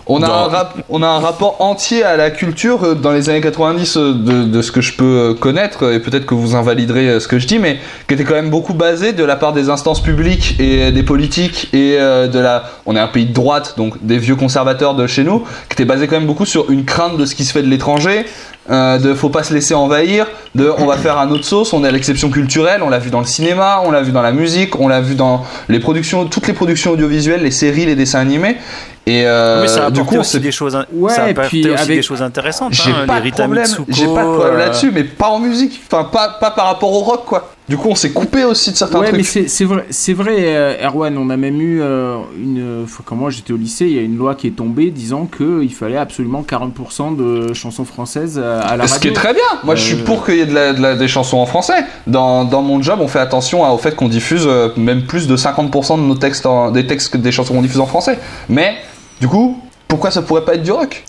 On 0.05 0.21
a, 0.21 0.27
un 0.27 0.47
rap- 0.49 0.75
on 0.89 1.01
a 1.01 1.07
un 1.07 1.19
rapport 1.19 1.61
entier 1.61 2.03
à 2.03 2.17
la 2.17 2.29
culture 2.29 2.83
euh, 2.83 2.93
dans 2.93 3.13
les 3.13 3.29
années 3.29 3.39
90 3.39 3.95
euh, 3.95 4.11
de, 4.13 4.43
de 4.43 4.61
ce 4.61 4.73
que 4.73 4.81
je 4.81 4.91
peux 4.91 5.05
euh, 5.05 5.33
connaître, 5.33 5.89
et 5.93 6.01
peut-être 6.01 6.25
que 6.25 6.33
vous 6.33 6.57
invaliderez 6.57 7.07
euh, 7.07 7.19
ce 7.21 7.29
que 7.29 7.39
je 7.39 7.47
dis, 7.47 7.57
mais 7.57 7.77
qui 8.09 8.15
était 8.15 8.25
quand 8.25 8.33
même 8.33 8.49
beaucoup 8.49 8.73
basé 8.73 9.13
de 9.13 9.23
la 9.23 9.37
part 9.37 9.53
des 9.53 9.69
instances 9.69 10.03
publiques 10.03 10.59
et 10.59 10.91
des 10.91 11.03
politiques 11.03 11.69
et 11.71 11.95
euh, 11.99 12.27
de 12.27 12.37
la... 12.37 12.63
On 12.85 12.97
est 12.97 12.99
un 12.99 13.07
pays 13.07 13.27
de 13.27 13.33
droite, 13.33 13.75
donc 13.77 13.93
des 14.05 14.17
vieux 14.17 14.35
conservateurs 14.35 14.93
de 14.95 15.07
chez 15.07 15.23
nous, 15.23 15.39
qui 15.69 15.73
était 15.75 15.85
basé 15.85 16.07
quand 16.07 16.17
même 16.17 16.27
beaucoup 16.27 16.45
sur 16.45 16.69
une 16.69 16.83
crainte 16.83 17.15
de 17.15 17.25
ce 17.25 17.33
qui 17.33 17.45
se 17.45 17.53
fait 17.53 17.63
de 17.63 17.69
l'étranger, 17.69 18.25
euh, 18.71 18.97
de 18.97 19.13
faut 19.13 19.29
pas 19.29 19.43
se 19.43 19.53
laisser 19.53 19.73
envahir, 19.73 20.27
de 20.55 20.71
on 20.77 20.85
va 20.85 20.97
faire 20.97 21.17
un 21.17 21.29
autre 21.31 21.45
sauce, 21.45 21.73
on 21.73 21.83
est 21.83 21.87
à 21.87 21.91
l'exception 21.91 22.29
culturelle, 22.29 22.81
on 22.83 22.89
l'a 22.89 22.99
vu 22.99 23.09
dans 23.09 23.19
le 23.19 23.25
cinéma, 23.25 23.81
on 23.85 23.91
l'a 23.91 24.01
vu 24.01 24.11
dans 24.11 24.21
la 24.21 24.31
musique, 24.31 24.79
on 24.79 24.87
l'a 24.87 25.01
vu 25.01 25.15
dans 25.15 25.43
les 25.67 25.79
productions, 25.79 26.25
toutes 26.25 26.47
les 26.47 26.53
productions 26.53 26.91
audiovisuelles, 26.91 27.41
les 27.41 27.51
séries, 27.51 27.85
les 27.85 27.95
dessins 27.95 28.19
animés. 28.19 28.57
Et 29.05 29.25
euh, 29.25 29.61
mais 29.61 29.67
ça 29.67 29.87
a 29.87 29.91
du 29.91 30.03
coup, 30.03 30.15
aussi 30.15 30.39
des 30.39 30.51
choses, 30.51 30.77
Ouais, 30.93 31.13
ça 31.13 31.25
a 31.25 31.33
puis 31.33 31.67
aussi 31.67 31.73
avec- 31.73 31.97
des 31.97 32.01
choses 32.01 32.21
intéressantes. 32.21 32.73
J'ai 32.73 32.91
hein, 32.91 33.05
pas, 33.05 33.19
de 33.19 33.29
problème, 33.31 33.63
Mitsuko, 33.63 33.85
j'ai 33.89 34.05
pas 34.05 34.23
de 34.23 34.33
problème 34.33 34.55
euh, 34.55 34.57
là-dessus, 34.59 34.91
mais 34.93 35.03
pas 35.03 35.27
en 35.27 35.39
musique. 35.39 35.81
Enfin, 35.91 36.05
pas, 36.05 36.37
pas 36.39 36.51
par 36.51 36.67
rapport 36.67 36.93
au 36.93 36.99
rock, 36.99 37.25
quoi. 37.25 37.49
Du 37.69 37.77
coup, 37.77 37.87
on 37.89 37.95
s'est 37.95 38.11
coupé 38.11 38.43
aussi 38.43 38.71
de 38.71 38.75
certains 38.75 38.99
Ouais, 38.99 39.05
mais 39.13 39.19
trucs. 39.19 39.25
c'est 39.25 39.47
c'est 39.47 39.63
vrai, 39.63 39.85
c'est 39.89 40.11
vrai, 40.11 40.35
euh, 40.39 40.85
Erwan. 40.85 41.17
On 41.17 41.29
a 41.29 41.37
même 41.37 41.61
eu 41.61 41.79
euh, 41.81 42.17
une. 42.37 42.85
Quand 43.05 43.15
moi 43.15 43.29
j'étais 43.29 43.53
au 43.53 43.57
lycée, 43.57 43.85
il 43.85 43.93
y 43.93 43.99
a 43.99 44.01
une 44.01 44.17
loi 44.17 44.35
qui 44.35 44.47
est 44.47 44.51
tombée 44.51 44.91
disant 44.91 45.25
qu'il 45.27 45.73
fallait 45.73 45.95
absolument 45.97 46.41
40% 46.43 47.15
de 47.15 47.53
chansons 47.53 47.85
françaises 47.85 48.37
euh, 48.41 48.59
à 48.61 48.75
la 48.75 48.85
Ce 48.87 48.99
qui 48.99 49.07
radio. 49.07 49.11
est 49.11 49.13
très 49.13 49.33
bien. 49.33 49.43
Moi, 49.63 49.75
je 49.75 49.81
suis 49.83 49.95
pour 49.95 50.25
qu'il 50.25 50.35
y 50.35 50.41
ait 50.41 50.45
de 50.45 50.53
la- 50.53 50.73
de 50.73 50.81
la- 50.81 50.95
des 50.95 51.07
chansons 51.07 51.37
en 51.37 51.45
français. 51.45 51.85
Dans, 52.05 52.43
dans 52.43 52.61
mon 52.61 52.81
job, 52.81 52.99
on 53.01 53.07
fait 53.07 53.19
attention 53.19 53.63
à- 53.63 53.69
au 53.71 53.77
fait 53.77 53.95
qu'on 53.95 54.09
diffuse 54.09 54.43
euh, 54.45 54.69
même 54.75 55.03
plus 55.05 55.27
de 55.27 55.37
50% 55.37 55.97
de 55.97 56.03
nos 56.03 56.15
textes, 56.15 56.45
en- 56.45 56.69
des 56.69 56.85
textes 56.85 57.13
que 57.13 57.17
des 57.17 57.31
chansons 57.31 57.53
qu'on 57.53 57.61
diffuse 57.61 57.79
en 57.79 57.85
français. 57.85 58.19
Mais, 58.49 58.75
du 59.21 59.29
coup, 59.29 59.57
pourquoi 59.87 60.11
ça 60.11 60.21
pourrait 60.21 60.43
pas 60.43 60.55
être 60.55 60.63
du 60.63 60.71
rock? 60.71 61.05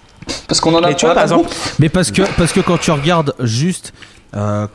Parce 0.47 0.61
qu'on 0.61 0.75
en 0.75 0.83
a 0.85 0.89
Mais 0.89 0.95
tu 0.95 1.05
on 1.05 1.09
vois, 1.09 1.13
a 1.13 1.15
par 1.17 1.25
pas 1.25 1.29
de 1.35 1.35
exemple, 1.41 1.55
Mais 1.81 1.89
parce 1.89 2.11
que, 2.13 2.23
parce 2.39 2.53
que 2.53 2.61
quand 2.61 2.79
tu 2.79 2.93
regardes 2.93 3.35
juste. 3.41 3.93
Euh, 4.37 4.67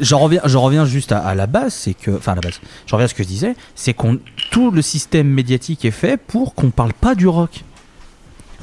j'en 0.00 0.18
reviens, 0.18 0.40
reviens 0.44 0.84
juste 0.86 1.12
à, 1.12 1.18
à 1.18 1.34
la 1.34 1.46
base, 1.46 1.74
c'est 1.74 1.94
que, 1.94 2.10
enfin 2.12 2.32
à 2.32 2.34
la 2.36 2.40
base, 2.40 2.60
j'en 2.86 2.96
reviens 2.96 3.04
à 3.06 3.08
ce 3.08 3.14
que 3.14 3.22
je 3.22 3.28
disais, 3.28 3.54
c'est 3.74 3.92
qu'on 3.94 4.18
tout 4.50 4.70
le 4.70 4.80
système 4.82 5.28
médiatique 5.28 5.84
est 5.84 5.90
fait 5.90 6.16
pour 6.16 6.54
qu'on 6.54 6.70
parle 6.70 6.92
pas 6.94 7.14
du 7.14 7.26
rock, 7.28 7.62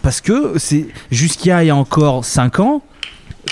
parce 0.02 0.22
que 0.22 0.54
c'est 0.58 0.88
jusqu'à 1.12 1.64
il 1.64 1.68
y 1.68 1.70
a 1.70 1.76
encore 1.76 2.26
5 2.26 2.60
ans, 2.60 2.82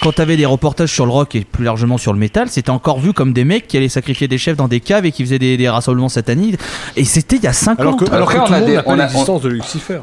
quand 0.01 0.12
t'avais 0.12 0.38
des 0.38 0.45
reportages 0.45 0.91
sur 0.91 1.05
le 1.05 1.12
rock 1.12 1.33
et 1.36 1.41
plus 1.43 1.63
largement 1.65 1.97
sur 1.97 2.13
le 2.13 2.19
métal, 2.19 2.49
c'était 2.49 2.69
encore 2.69 2.99
vu 2.99 3.13
comme 3.13 3.33
des 3.33 3.45
mecs 3.45 3.67
qui 3.67 3.77
allaient 3.77 3.89
sacrifier 3.89 4.27
des 4.27 4.38
chefs 4.38 4.57
dans 4.57 4.67
des 4.67 4.79
caves 4.79 5.05
et 5.05 5.12
qui 5.12 5.23
faisaient 5.23 5.39
des, 5.39 5.57
des 5.57 5.69
rassemblements 5.69 6.10
sataniques, 6.10 6.60
et 6.95 7.03
c'était 7.05 7.38
il 7.38 7.43
y 7.43 7.47
a 7.47 7.53
5 7.53 7.79
Alors 7.79 7.93
ans. 7.93 7.97
que, 7.97 8.12
alors 8.12 8.29
que 8.29 8.36
tout 8.38 8.41
on 8.41 8.53
a 8.53 8.60
le 8.60 8.65
monde 8.75 8.83
on 8.86 8.93
a- 8.93 9.03
l'existence 9.07 9.41
de 9.41 9.49
Lucifer. 9.49 9.99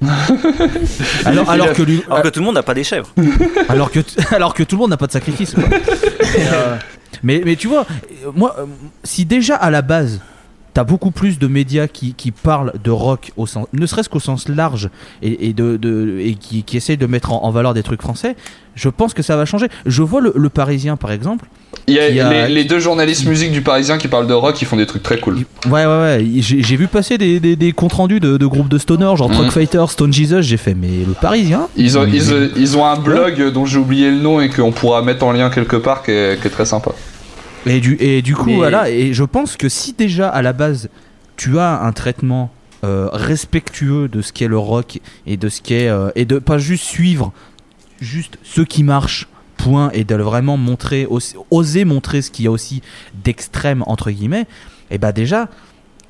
alors, 1.24 1.50
alors 1.50 1.72
que 1.72 1.82
lui- 1.82 2.02
Alors 2.08 2.22
que 2.22 2.28
tout 2.28 2.40
le 2.40 2.46
monde 2.46 2.54
n'a 2.54 2.62
pas 2.62 2.74
des 2.74 2.84
chèvres. 2.84 3.08
alors 3.68 3.90
que 3.90 4.00
alors 4.34 4.54
que 4.54 4.62
tout 4.62 4.76
le 4.76 4.80
monde 4.80 4.90
n'a 4.90 4.96
pas 4.96 5.06
de 5.06 5.12
sacrifice 5.12 5.54
quoi. 5.54 5.64
Euh, 6.38 6.76
mais 7.22 7.40
mais 7.44 7.56
tu 7.56 7.68
vois 7.68 7.86
moi 8.34 8.54
euh, 8.58 8.66
si 9.02 9.24
déjà 9.24 9.56
à 9.56 9.70
la 9.70 9.82
base 9.82 10.20
t'as 10.74 10.84
beaucoup 10.84 11.10
plus 11.10 11.38
de 11.38 11.46
médias 11.46 11.86
qui, 11.88 12.14
qui 12.14 12.30
parlent 12.30 12.72
de 12.82 12.90
rock 12.90 13.32
au 13.36 13.46
sens 13.46 13.66
ne 13.72 13.86
serait-ce 13.86 14.08
qu'au 14.08 14.20
sens 14.20 14.48
large 14.48 14.90
et, 15.22 15.48
et 15.48 15.52
de, 15.52 15.76
de- 15.76 16.18
et 16.20 16.34
qui, 16.34 16.62
qui 16.62 16.76
essayent 16.76 16.96
de 16.96 17.06
mettre 17.06 17.32
en, 17.32 17.42
en 17.44 17.50
valeur 17.50 17.74
des 17.74 17.82
trucs 17.82 18.02
français 18.02 18.36
je 18.74 18.88
pense 18.88 19.12
que 19.14 19.22
ça 19.22 19.36
va 19.36 19.44
changer 19.44 19.66
je 19.86 20.02
vois 20.02 20.20
le, 20.20 20.32
le 20.36 20.48
Parisien 20.50 20.96
par 20.96 21.10
exemple 21.10 21.46
Il 21.88 21.94
y 21.94 21.98
a, 22.20 22.46
Les, 22.48 22.64
deux 22.64 22.78
journalistes 22.78 23.26
musique 23.26 23.50
du 23.50 23.60
Parisien 23.62 23.98
qui 23.98 24.06
parlent 24.08 24.26
de 24.28 24.34
rock, 24.34 24.54
qui 24.54 24.64
font 24.66 24.76
des 24.76 24.86
trucs 24.86 25.02
très 25.02 25.18
cool. 25.18 25.38
ouais 25.66 25.86
ouais 25.86 25.86
ouais 25.86 26.24
j'ai 26.38 26.76
vu 26.76 26.86
passer 26.86 27.18
des, 27.18 27.40
des, 27.40 27.56
des 27.56 27.72
comptes 27.72 27.94
rendus 27.94 28.20
de, 28.20 28.36
de 28.36 28.46
groupes 28.46 28.68
de 28.68 28.78
stoner 28.78 29.16
genre. 29.16 29.30
Truck 29.30 29.50
Fighter 29.50 29.84
Stone 29.88 30.12
Jesus 30.12 30.42
j'ai 30.42 30.58
fait 30.58 30.74
mais 30.74 31.04
le 31.06 31.14
Parisien 31.20 31.68
Ils 31.76 31.98
ont, 31.98 32.06
il- 32.06 32.14
ils, 32.14 32.50
ils 32.56 32.76
ont 32.76 32.84
un 32.84 32.96
blog 32.96 33.52
dont 33.52 33.66
j'ai 33.66 33.78
oublié 33.78 34.10
le 34.10 34.18
nom 34.18 34.40
et 34.40 34.48
qu'on 34.48 34.70
pourra 34.72 35.02
mettre 35.02 35.24
en 35.24 35.32
lien 35.32 35.50
quelque 35.50 35.76
part 35.76 36.02
qui 36.02 36.12
est, 36.12 36.40
qui 36.40 36.46
est 36.46 36.50
très 36.50 36.66
sympa. 36.66 36.92
Et 37.68 37.80
du, 37.80 37.96
et 38.00 38.22
du 38.22 38.34
coup, 38.34 38.46
Mais- 38.46 38.56
voilà, 38.56 38.90
et 38.90 39.12
je 39.12 39.24
pense 39.24 39.56
que 39.56 39.68
si 39.68 39.92
déjà 39.92 40.28
à 40.28 40.42
la 40.42 40.52
base 40.52 40.88
tu 41.36 41.58
as 41.58 41.80
un 41.82 41.92
traitement 41.92 42.50
euh, 42.84 43.08
respectueux 43.12 44.08
de 44.08 44.22
ce 44.22 44.32
qu'est 44.32 44.48
le 44.48 44.58
rock 44.58 45.00
et 45.26 45.36
de 45.36 45.48
ce 45.48 45.60
qu'est. 45.62 45.88
euh, 45.88 46.10
et 46.14 46.24
de 46.24 46.38
pas 46.38 46.58
juste 46.58 46.84
suivre 46.84 47.32
juste 48.00 48.38
ce 48.44 48.60
qui 48.60 48.84
marche, 48.84 49.28
point, 49.56 49.90
et 49.92 50.04
de 50.04 50.14
vraiment 50.14 50.56
montrer, 50.56 51.08
oser 51.50 51.84
montrer 51.84 52.22
ce 52.22 52.30
qu'il 52.30 52.44
y 52.44 52.48
a 52.48 52.50
aussi 52.52 52.80
d'extrême, 53.24 53.82
entre 53.86 54.10
guillemets, 54.12 54.46
et 54.90 54.98
bah 54.98 55.10
déjà, 55.10 55.48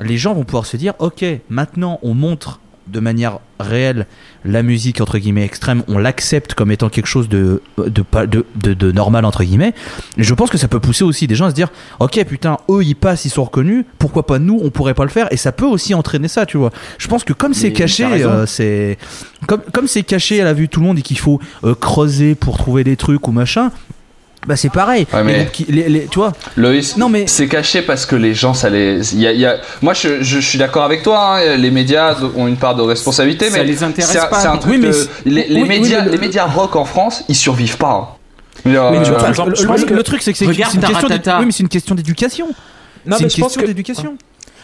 les 0.00 0.18
gens 0.18 0.34
vont 0.34 0.44
pouvoir 0.44 0.66
se 0.66 0.76
dire 0.76 0.92
ok, 0.98 1.24
maintenant 1.48 1.98
on 2.02 2.12
montre 2.12 2.60
de 2.90 3.00
manière 3.00 3.38
réelle 3.60 4.06
la 4.44 4.62
musique 4.62 5.00
entre 5.00 5.18
guillemets 5.18 5.44
extrême, 5.44 5.82
on 5.88 5.98
l'accepte 5.98 6.54
comme 6.54 6.70
étant 6.70 6.88
quelque 6.88 7.06
chose 7.06 7.28
de, 7.28 7.60
de, 7.76 8.04
de, 8.26 8.46
de, 8.54 8.74
de 8.74 8.92
normal 8.92 9.24
entre 9.24 9.42
guillemets. 9.44 9.74
Et 10.16 10.22
je 10.22 10.34
pense 10.34 10.50
que 10.50 10.58
ça 10.58 10.68
peut 10.68 10.80
pousser 10.80 11.04
aussi 11.04 11.26
des 11.26 11.34
gens 11.34 11.46
à 11.46 11.50
se 11.50 11.54
dire 11.54 11.68
ok 12.00 12.24
putain 12.24 12.56
eux 12.70 12.84
ils 12.84 12.94
passent 12.94 13.24
ils 13.24 13.30
sont 13.30 13.44
reconnus 13.44 13.84
pourquoi 13.98 14.26
pas 14.26 14.38
nous 14.38 14.60
on 14.62 14.70
pourrait 14.70 14.94
pas 14.94 15.04
le 15.04 15.10
faire? 15.10 15.28
Et 15.32 15.36
ça 15.36 15.52
peut 15.52 15.66
aussi 15.66 15.94
entraîner 15.94 16.28
ça 16.28 16.46
tu 16.46 16.56
vois. 16.56 16.70
Je 16.98 17.08
pense 17.08 17.24
que 17.24 17.32
comme 17.32 17.54
c'est 17.54 17.72
caché 17.72 18.04
euh, 18.04 18.46
c'est 18.46 18.96
comme 19.46 19.62
comme 19.72 19.88
c'est 19.88 20.02
caché 20.02 20.40
à 20.40 20.44
la 20.44 20.52
vue 20.52 20.66
de 20.66 20.70
tout 20.70 20.80
le 20.80 20.86
monde 20.86 20.98
et 20.98 21.02
qu'il 21.02 21.18
faut 21.18 21.40
euh, 21.64 21.74
creuser 21.74 22.34
pour 22.34 22.58
trouver 22.58 22.84
des 22.84 22.96
trucs 22.96 23.26
ou 23.26 23.32
machin 23.32 23.70
Bah 24.48 24.56
c'est 24.56 24.70
pareil. 24.72 25.06
Ouais, 25.12 25.18
Les 25.18 25.24
mais- 25.24 25.38
groupes 25.40 25.52
qui- 25.52 25.64
les- 25.68 25.88
les- 25.90 26.06
tu 26.06 26.18
vois 26.18 26.32
Loïs, 26.56 26.96
Non, 26.96 27.10
mais- 27.10 27.26
c'est 27.26 27.48
caché 27.48 27.82
parce 27.82 28.06
que 28.06 28.16
les 28.16 28.32
gens, 28.34 28.54
ça 28.54 28.70
les. 28.70 29.14
il 29.14 29.20
Y 29.20 29.26
a, 29.26 29.32
il 29.32 29.38
y 29.40 29.44
a... 29.46 29.58
Moi, 29.82 29.92
je, 29.92 30.22
je 30.22 30.38
suis 30.38 30.58
d'accord 30.58 30.84
avec 30.84 31.02
toi. 31.02 31.36
hein, 31.36 31.56
Les 31.58 31.70
médias 31.70 32.16
ont 32.34 32.48
une 32.48 32.56
part 32.56 32.74
de 32.74 32.80
responsabilité, 32.80 33.50
Ça 33.50 33.58
mais 33.58 33.64
les 33.64 33.82
intéresse 33.84 34.16
pas. 34.30 34.40
C'est 34.40 34.46
un 34.48 34.56
truc. 34.56 34.72
Oui, 34.72 34.78
mais 34.78 34.86
de- 34.88 34.92
c'est- 34.92 35.08
les, 35.26 35.46
les 35.48 35.54
oui, 35.56 35.62
oui, 35.62 35.68
médias, 35.68 36.04
les 36.06 36.16
médias 36.16 36.46
rock 36.46 36.76
en 36.76 36.86
France, 36.86 37.24
ils 37.28 37.34
survivent 37.36 37.76
pas. 37.76 37.92
hein. 37.92 38.08
Mais 38.64 38.72
tu 38.72 38.78
Euh, 38.78 38.80
vois, 38.80 38.90
par 39.18 39.22
le- 39.24 39.28
exemple, 39.28 39.50
le, 39.50 39.56
je 39.56 39.66
pense 39.66 39.80
le- 39.80 39.86
que- 39.86 39.94
le 39.94 40.02
truc 40.02 40.22
c'est 40.22 40.32
que 40.32 40.38
c'est 40.38 40.46
Regarde 40.46 40.72
c'est 40.72 40.78
une 40.78 40.82
question 40.84 41.08
Taratata. 41.08 41.30
d'édu- 41.32 41.40
oui, 41.40 41.46
mais 41.46 41.52
c'est 41.52 41.62
une 41.62 41.68
question 41.68 41.94
d'éducation. 41.94 42.48
C'est 43.06 43.20
une 43.20 43.28
question 43.28 43.60
que 43.60 43.66
d'éducation. 43.66 44.16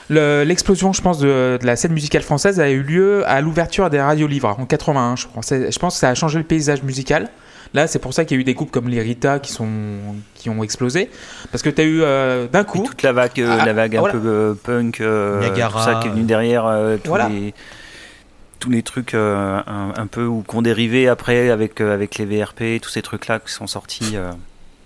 le- 0.09 0.45
l'explosion, 0.45 0.93
je 0.95 1.01
pense, 1.03 1.19
de, 1.19 1.59
de 1.61 1.67
la 1.67 1.77
scène 1.77 1.93
musicale 1.93 2.23
française 2.23 2.59
a 2.61 2.71
eu 2.71 2.83
lieu 2.83 3.23
à 3.29 3.41
l'ouverture 3.41 3.89
des 3.91 4.01
radios 4.01 4.27
livres 4.27 4.49
en 4.59 4.65
81, 4.67 5.17
je 5.17 5.27
crois. 5.27 5.43
Je 5.49 5.79
pense 5.79 5.95
que 5.95 6.01
ça 6.01 6.09
a 6.09 6.15
changé 6.15 6.39
le 6.39 6.45
paysage 6.45 6.83
musical. 6.83 7.29
Là, 7.73 7.87
c'est 7.87 7.99
pour 7.99 8.13
ça 8.15 8.25
qu'il 8.25 8.37
y 8.37 8.39
a 8.39 8.41
eu 8.41 8.45
des 8.45 8.55
groupes 8.55 8.71
comme 8.71 8.89
les 8.89 9.01
Rita 9.01 9.39
qui, 9.39 9.51
sont, 9.53 9.69
qui 10.35 10.51
ont 10.51 10.63
explosé. 10.63 11.11
Parce 11.51 11.63
que 11.63 11.71
tu 11.71 11.81
as 11.81 11.85
eu 11.85 12.03
euh, 12.03 12.47
d'un 12.47 12.63
Et 12.63 12.65
coup. 12.65 12.83
toute 12.85 13.03
la 13.03 13.13
vague, 13.13 13.41
euh, 13.41 13.57
Ah, 13.61 13.65
la 13.65 13.73
vague 13.73 13.97
un 13.97 14.03
peu 14.03 14.21
euh, 14.25 14.55
punk, 14.55 15.01
euh, 15.01 15.41
Niagara. 15.41 15.79
tout 15.85 15.85
ça 15.93 16.01
qui 16.01 16.09
est 16.09 16.11
venu 16.11 16.23
derrière, 16.25 16.67
euh, 16.67 16.97
tous, 17.03 17.09
Voilà. 17.09 17.29
les, 17.29 17.55
tous 18.61 18.71
les 18.71 18.83
trucs 18.83 19.15
euh, 19.15 19.61
un, 19.67 19.93
un 19.97 20.07
peu 20.07 20.25
ou 20.25 20.43
qu'on 20.47 20.63
dérivé 20.63 21.09
après 21.09 21.51
avec, 21.51 21.81
euh, 21.81 21.93
avec 21.95 22.17
les 22.19 22.25
VRP, 22.27 22.81
tous 22.81 22.91
ces 22.91 23.03
trucs-là 23.03 23.41
qui 23.41 23.53
sont 23.53 23.67
sortis. 23.67 24.17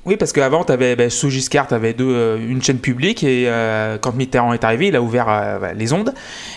Oui, 0.09 0.17
parce 0.17 0.33
qu'avant, 0.33 0.65
ben, 0.67 1.11
sous 1.11 1.29
Giscard, 1.29 1.69
tu 1.69 1.75
avais 1.75 1.93
deux, 1.93 2.09
euh, 2.09 2.39
une 2.39 2.63
chaîne 2.63 2.79
publique 2.79 3.23
et 3.23 3.45
euh, 3.47 3.99
quand 4.01 4.15
Mitterrand 4.15 4.55
est 4.55 4.65
arrivé, 4.65 4.87
il 4.87 4.97
a 4.97 5.03
ouvert 5.03 5.27
euh, 5.29 5.59
bah, 5.59 5.73
les 5.75 5.93
ondes. 5.93 6.15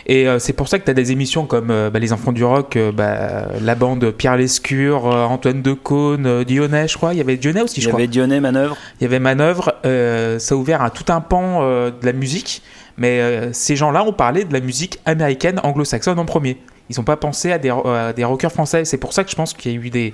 Et 0.08 0.26
c'est 0.40 0.54
pour 0.54 0.70
ça 0.70 0.80
que 0.80 0.86
tu 0.86 0.92
as 0.92 0.94
des 0.94 1.12
émissions 1.12 1.46
comme 1.46 1.68
bah, 1.68 2.00
Les 2.00 2.14
Enfants 2.14 2.32
du 2.32 2.46
Rock, 2.46 2.78
bah, 2.94 3.48
la 3.62 3.76
bande 3.76 4.10
Pierre 4.12 4.38
Lescure, 4.38 5.04
Antoine 5.06 5.62
Decaune, 5.62 6.46
Dionnet, 6.46 6.88
je 6.88 6.96
crois. 6.96 7.14
Il 7.14 7.18
y 7.18 7.22
avait 7.22 7.36
Dionnet 7.36 7.62
aussi, 7.62 7.80
Il 7.80 7.84
je 7.84 7.88
y 7.88 7.92
crois. 7.92 8.00
avait 8.00 8.08
Dionnet 8.08 8.40
Manœuvre. 8.40 8.78
Il 9.00 9.04
y 9.04 9.06
avait 9.08 9.20
Manœuvre, 9.20 9.74
ça 9.84 10.56
a 10.56 10.58
ouvert 10.58 10.82
à 10.82 10.90
tout 10.90 11.12
un 11.12 11.20
pan 11.20 11.62
de 11.62 12.06
la 12.06 12.14
musique, 12.14 12.62
mais 12.98 13.52
ces 13.52 13.76
gens-là 13.76 14.04
ont 14.06 14.14
parlé 14.14 14.46
de 14.46 14.54
la 14.54 14.62
musique 14.62 15.00
américaine 15.06 15.60
anglo-saxonne 15.64 16.20
en 16.20 16.26
premier. 16.26 16.58
Ils 16.90 16.98
n'ont 16.98 17.04
pas 17.06 17.16
pensé 17.16 17.54
à 17.54 17.58
des, 17.58 17.72
ro- 17.72 17.88
à 17.88 18.12
des 18.12 18.26
rockers 18.26 18.52
français. 18.52 18.84
C'est 18.84 18.98
pour 18.98 19.14
ça 19.14 19.24
que 19.24 19.32
je 19.32 19.36
pense 19.36 19.54
qu'il 19.54 19.72
y 19.72 19.76
a 19.76 19.78
eu 19.80 19.90
des, 19.90 20.14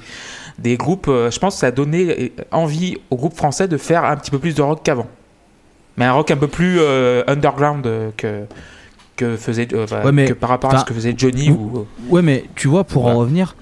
des 0.59 0.77
groupes. 0.77 1.07
euh, 1.07 1.29
je 1.31 1.39
pense 1.39 1.55
que 1.55 1.59
ça 1.61 1.67
a 1.67 1.71
donné 1.71 2.31
euh, 2.39 2.43
envie 2.51 2.97
aux 3.09 3.15
groupes 3.15 3.35
français 3.35 3.67
de 3.67 3.77
faire 3.77 4.03
un 4.05 4.15
petit 4.17 4.31
peu 4.31 4.39
plus 4.39 4.55
de 4.55 4.61
rock 4.61 4.81
qu'avant. 4.83 5.07
Mais 5.97 6.05
un 6.05 6.13
rock 6.13 6.29
un 6.31 6.37
peu 6.37 6.47
plus 6.47 6.77
euh, 6.79 7.23
underground 7.27 7.87
que, 8.17 8.43
que, 9.15 9.35
faisait, 9.35 9.67
euh, 9.73 9.83
enfin, 9.85 10.03
Ouais, 10.03 10.11
mais- 10.11 10.25
que 10.27 10.33
par 10.33 10.49
rapport 10.49 10.73
à 10.73 10.79
ce 10.79 10.85
que 10.85 10.93
faisait 10.93 11.13
Johnny. 11.17 11.49
Ou, 11.49 11.85
Ouais, 12.09 12.21
mais 12.21 12.45
tu 12.55 12.67
vois, 12.67 12.83
pour 12.83 13.07
en 13.07 13.15
revenir, 13.15 13.55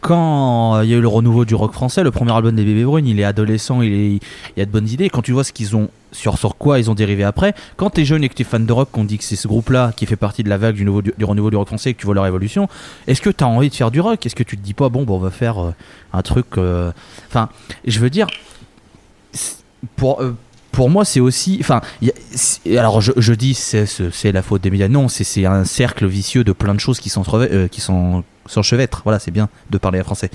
quand 0.00 0.80
il 0.82 0.90
y 0.90 0.94
a 0.94 0.96
eu 0.96 1.00
le 1.00 1.08
renouveau 1.08 1.44
du 1.44 1.54
rock 1.54 1.72
français, 1.72 2.02
le 2.02 2.10
premier 2.10 2.32
album 2.32 2.54
des 2.54 2.64
Bébés 2.64 2.84
Brunes, 2.84 3.06
il 3.06 3.18
est 3.20 3.24
adolescent, 3.24 3.82
il, 3.82 3.92
est, 3.92 4.10
il 4.12 4.20
y 4.56 4.60
a 4.62 4.64
de 4.66 4.70
bonnes 4.70 4.88
idées. 4.88 5.08
Quand 5.10 5.22
tu 5.22 5.32
vois 5.32 5.44
ce 5.44 5.52
qu'ils 5.52 5.76
ont, 5.76 5.88
sur, 6.12 6.38
quoi 6.56 6.78
ils 6.78 6.90
ont 6.90 6.94
dérivé 6.94 7.24
après, 7.24 7.54
quand 7.76 7.90
t'es 7.90 8.04
jeune 8.04 8.24
et 8.24 8.28
que 8.28 8.34
t'es 8.34 8.44
fan 8.44 8.64
de 8.66 8.72
rock, 8.72 8.88
qu'on 8.90 9.04
dit 9.04 9.18
que 9.18 9.24
c'est 9.24 9.36
ce 9.36 9.46
groupe-là 9.48 9.92
qui 9.96 10.06
fait 10.06 10.16
partie 10.16 10.42
de 10.42 10.48
la 10.48 10.56
vague 10.58 10.74
du, 10.76 10.84
du, 10.84 11.24
renouveau 11.24 11.50
du 11.50 11.56
rock 11.56 11.68
français 11.68 11.90
et 11.90 11.94
que 11.94 12.00
tu 12.00 12.06
vois 12.06 12.14
leur 12.14 12.26
évolution, 12.26 12.68
est-ce 13.06 13.20
que 13.20 13.30
t'as 13.30 13.46
envie 13.46 13.68
de 13.70 13.74
faire 13.74 13.90
du 13.90 14.00
rock? 14.00 14.24
Est-ce 14.24 14.34
que 14.34 14.42
tu 14.42 14.56
te 14.56 14.62
dis 14.62 14.74
pas, 14.74 14.88
bon, 14.88 15.04
bon 15.04 15.16
on 15.16 15.20
va 15.20 15.30
faire 15.30 15.58
euh, 15.62 15.74
un 16.12 16.22
truc. 16.22 16.46
euh, 16.58 16.92
Enfin, 17.28 17.48
je 17.86 17.98
veux 18.00 18.10
dire, 18.10 18.26
pour. 19.96 20.20
euh, 20.22 20.36
pour 20.70 20.90
moi, 20.90 21.04
c'est 21.04 21.18
aussi. 21.18 21.58
Enfin, 21.60 21.80
alors 22.76 23.00
je, 23.00 23.10
je 23.16 23.32
dis 23.32 23.54
c'est 23.54 24.32
la 24.32 24.42
faute 24.42 24.62
des 24.62 24.70
médias. 24.70 24.86
Non, 24.86 25.08
c'est 25.08 25.44
un 25.44 25.64
cercle 25.64 26.06
vicieux 26.06 26.44
de 26.44 26.52
plein 26.52 26.74
de 26.74 26.78
choses 26.78 27.00
qui 27.00 27.08
s'entreve- 27.08 27.48
euh, 27.50 27.66
s'enchevêtrent. 28.46 29.00
Voilà, 29.02 29.18
c'est 29.18 29.32
bien 29.32 29.48
de 29.70 29.78
parler 29.78 30.00
français. 30.04 30.30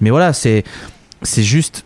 Mais 0.00 0.10
voilà, 0.10 0.32
c'est 0.32 0.64
juste. 1.22 1.84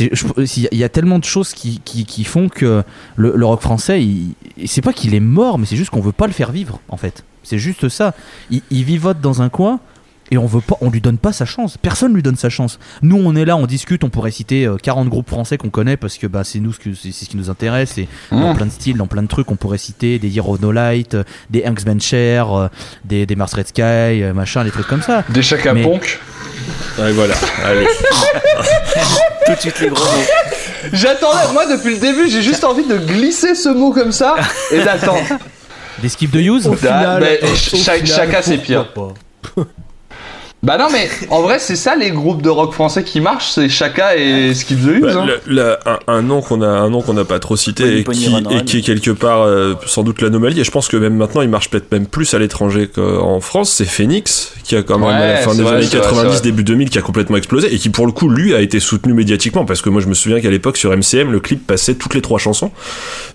Il 0.00 0.68
y, 0.72 0.84
a- 0.84 0.88
tellement 0.88 1.18
de 1.18 1.24
choses 1.24 1.54
qui, 1.54 1.80
qui, 1.80 2.24
font 2.24 2.48
que 2.48 2.82
le, 3.16 3.44
rock 3.44 3.60
français, 3.60 4.04
c'est 4.66 4.82
pas 4.82 4.92
qu'il 4.92 5.14
est 5.14 5.20
mort, 5.20 5.58
mais 5.58 5.66
c'est 5.66 5.76
juste 5.76 5.90
qu'on 5.90 6.00
veut 6.00 6.12
pas 6.12 6.26
le 6.26 6.32
faire 6.32 6.52
vivre, 6.52 6.80
en 6.88 6.96
fait. 6.96 7.24
C'est 7.42 7.58
juste 7.58 7.88
ça. 7.88 8.14
Il 8.50 8.84
vivote 8.84 9.20
dans 9.20 9.42
un 9.42 9.48
coin 9.48 9.80
et 10.30 10.38
on 10.38 10.46
veut 10.46 10.60
pas, 10.60 10.76
on 10.80 10.90
lui 10.90 11.00
donne 11.00 11.18
pas 11.18 11.32
sa 11.32 11.44
chance. 11.44 11.76
Personne 11.80 12.14
lui 12.14 12.22
donne 12.22 12.36
sa 12.36 12.48
chance. 12.50 12.78
Nous, 13.02 13.16
on 13.16 13.34
est 13.36 13.44
là, 13.44 13.56
on 13.56 13.66
discute, 13.66 14.04
on 14.04 14.10
pourrait 14.10 14.30
citer 14.30 14.66
euh, 14.66 14.76
40 14.76 15.08
groupes 15.08 15.28
français 15.28 15.56
qu'on 15.58 15.70
connaît 15.70 15.96
parce 15.96 16.18
que 16.18 16.26
bah, 16.26 16.42
c'est 16.44 16.60
nous 16.60 16.72
ce 16.72 16.78
que 16.78 16.94
c'est 16.94 17.12
ce 17.12 17.24
qui 17.26 17.36
nous 17.36 17.50
intéresse. 17.50 17.98
Et 17.98 18.08
dans 18.30 18.52
Mmh. 18.52 18.56
plein 18.56 18.66
de 18.66 18.70
styles, 18.72 18.96
dans 18.96 19.06
plein 19.06 19.22
de 19.22 19.28
trucs, 19.28 19.50
on 19.50 19.56
pourrait 19.56 19.78
citer 19.78 20.18
des 20.18 20.28
Year 20.28 20.48
of 20.48 20.60
No 20.60 20.72
Light, 20.72 21.14
euh, 21.14 21.24
des 21.50 21.64
Hanksman 21.66 22.00
Cher, 22.00 22.52
euh, 22.52 22.68
des, 23.04 23.26
des 23.26 23.36
Mars 23.36 23.54
Red 23.54 23.68
Sky, 23.68 23.82
euh, 23.82 24.32
machin, 24.34 24.64
des 24.64 24.70
trucs 24.70 24.86
comme 24.86 25.02
ça. 25.02 25.24
Des 25.30 25.42
chaka 25.42 25.72
Mais- 25.74 25.82
ponk. 25.82 26.18
Ouais, 26.98 27.12
voilà. 27.12 27.34
Allez. 27.64 27.86
Tout 29.46 29.52
de 29.54 29.60
suite 29.60 29.80
les 29.80 29.88
gros 29.88 30.04
mots. 30.04 30.90
J'attendais, 30.92 31.52
moi 31.52 31.64
depuis 31.66 31.94
le 31.94 32.00
début, 32.00 32.28
j'ai 32.28 32.42
juste 32.42 32.64
envie 32.64 32.84
de 32.86 32.96
glisser 32.98 33.54
ce 33.54 33.68
mot 33.68 33.92
comme 33.92 34.12
ça 34.12 34.34
et 34.72 34.82
d'attendre. 34.82 35.22
Des 36.02 36.08
Skip 36.08 36.30
de 36.30 36.40
Use. 36.40 36.66
Au 36.66 36.74
final, 36.74 37.20
mais 37.22 37.40
au 37.42 37.54
cha- 37.54 37.92
final, 37.94 38.06
chacun 38.06 38.38
c'est 38.42 38.58
pire. 38.58 38.92
pas? 38.92 39.14
Bah 40.64 40.76
non, 40.76 40.86
mais 40.92 41.08
en 41.30 41.40
vrai, 41.42 41.60
c'est 41.60 41.76
ça 41.76 41.94
les 41.94 42.10
groupes 42.10 42.42
de 42.42 42.48
rock 42.48 42.72
français 42.72 43.04
qui 43.04 43.20
marchent, 43.20 43.50
c'est 43.52 43.68
Chaka 43.68 44.16
et 44.16 44.52
Skip 44.54 44.80
the 44.82 44.86
Use. 44.88 45.00
Bah, 45.02 45.12
hein. 45.22 45.26
le- 45.26 45.54
le- 45.54 45.76
un, 45.86 45.98
un 46.08 46.20
nom 46.22 46.40
qu'on 46.40 46.62
a 46.62 46.66
un 46.66 46.90
nom 46.90 47.00
qu'on 47.00 47.14
n'a 47.14 47.24
pas 47.24 47.38
trop 47.38 47.56
cité 47.56 47.98
et 47.98 48.04
qui, 48.04 48.24
et 48.26 48.78
est 48.78 48.82
quelque 48.82 49.12
part 49.12 49.42
euh, 49.42 49.74
sans 49.86 50.02
doute 50.02 50.20
l'anomalie 50.20 50.60
et 50.60 50.64
je 50.64 50.70
pense 50.72 50.88
que 50.88 50.96
même 50.96 51.14
maintenant 51.14 51.42
il 51.42 51.48
marche 51.48 51.70
peut-être 51.70 51.92
même 51.92 52.06
plus 52.06 52.34
à 52.34 52.40
l'étranger 52.40 52.88
qu'en 52.92 53.40
France 53.40 53.70
c'est 53.70 53.84
Phoenix 53.84 54.52
qui 54.64 54.74
a 54.74 54.82
quand 54.82 54.98
même 54.98 55.08
Ouais, 55.08 55.14
à 55.14 55.28
la 55.34 55.36
fin 55.36 55.54
des 55.54 55.62
vrai, 55.62 55.76
années 55.76 55.84
c'est 55.84 55.96
vrai, 55.98 56.06
90 56.08 56.28
c'est 56.30 56.32
vrai. 56.38 56.40
début 56.42 56.64
2000 56.64 56.90
qui 56.90 56.98
a 56.98 57.02
complètement 57.02 57.36
explosé 57.36 57.72
et 57.72 57.78
qui 57.78 57.88
pour 57.90 58.06
le 58.06 58.12
coup 58.12 58.28
lui 58.28 58.52
a 58.52 58.60
été 58.60 58.80
soutenu 58.80 59.14
médiatiquement 59.14 59.64
parce 59.64 59.80
que 59.80 59.90
moi 59.90 60.00
je 60.00 60.08
me 60.08 60.14
souviens 60.14 60.40
qu'à 60.40 60.50
l'époque 60.50 60.76
sur 60.76 60.90
MCM 60.90 61.30
le 61.30 61.38
clip 61.38 61.64
passait 61.68 61.94
toutes 61.94 62.14
les 62.14 62.20
trois 62.22 62.40
chansons 62.40 62.72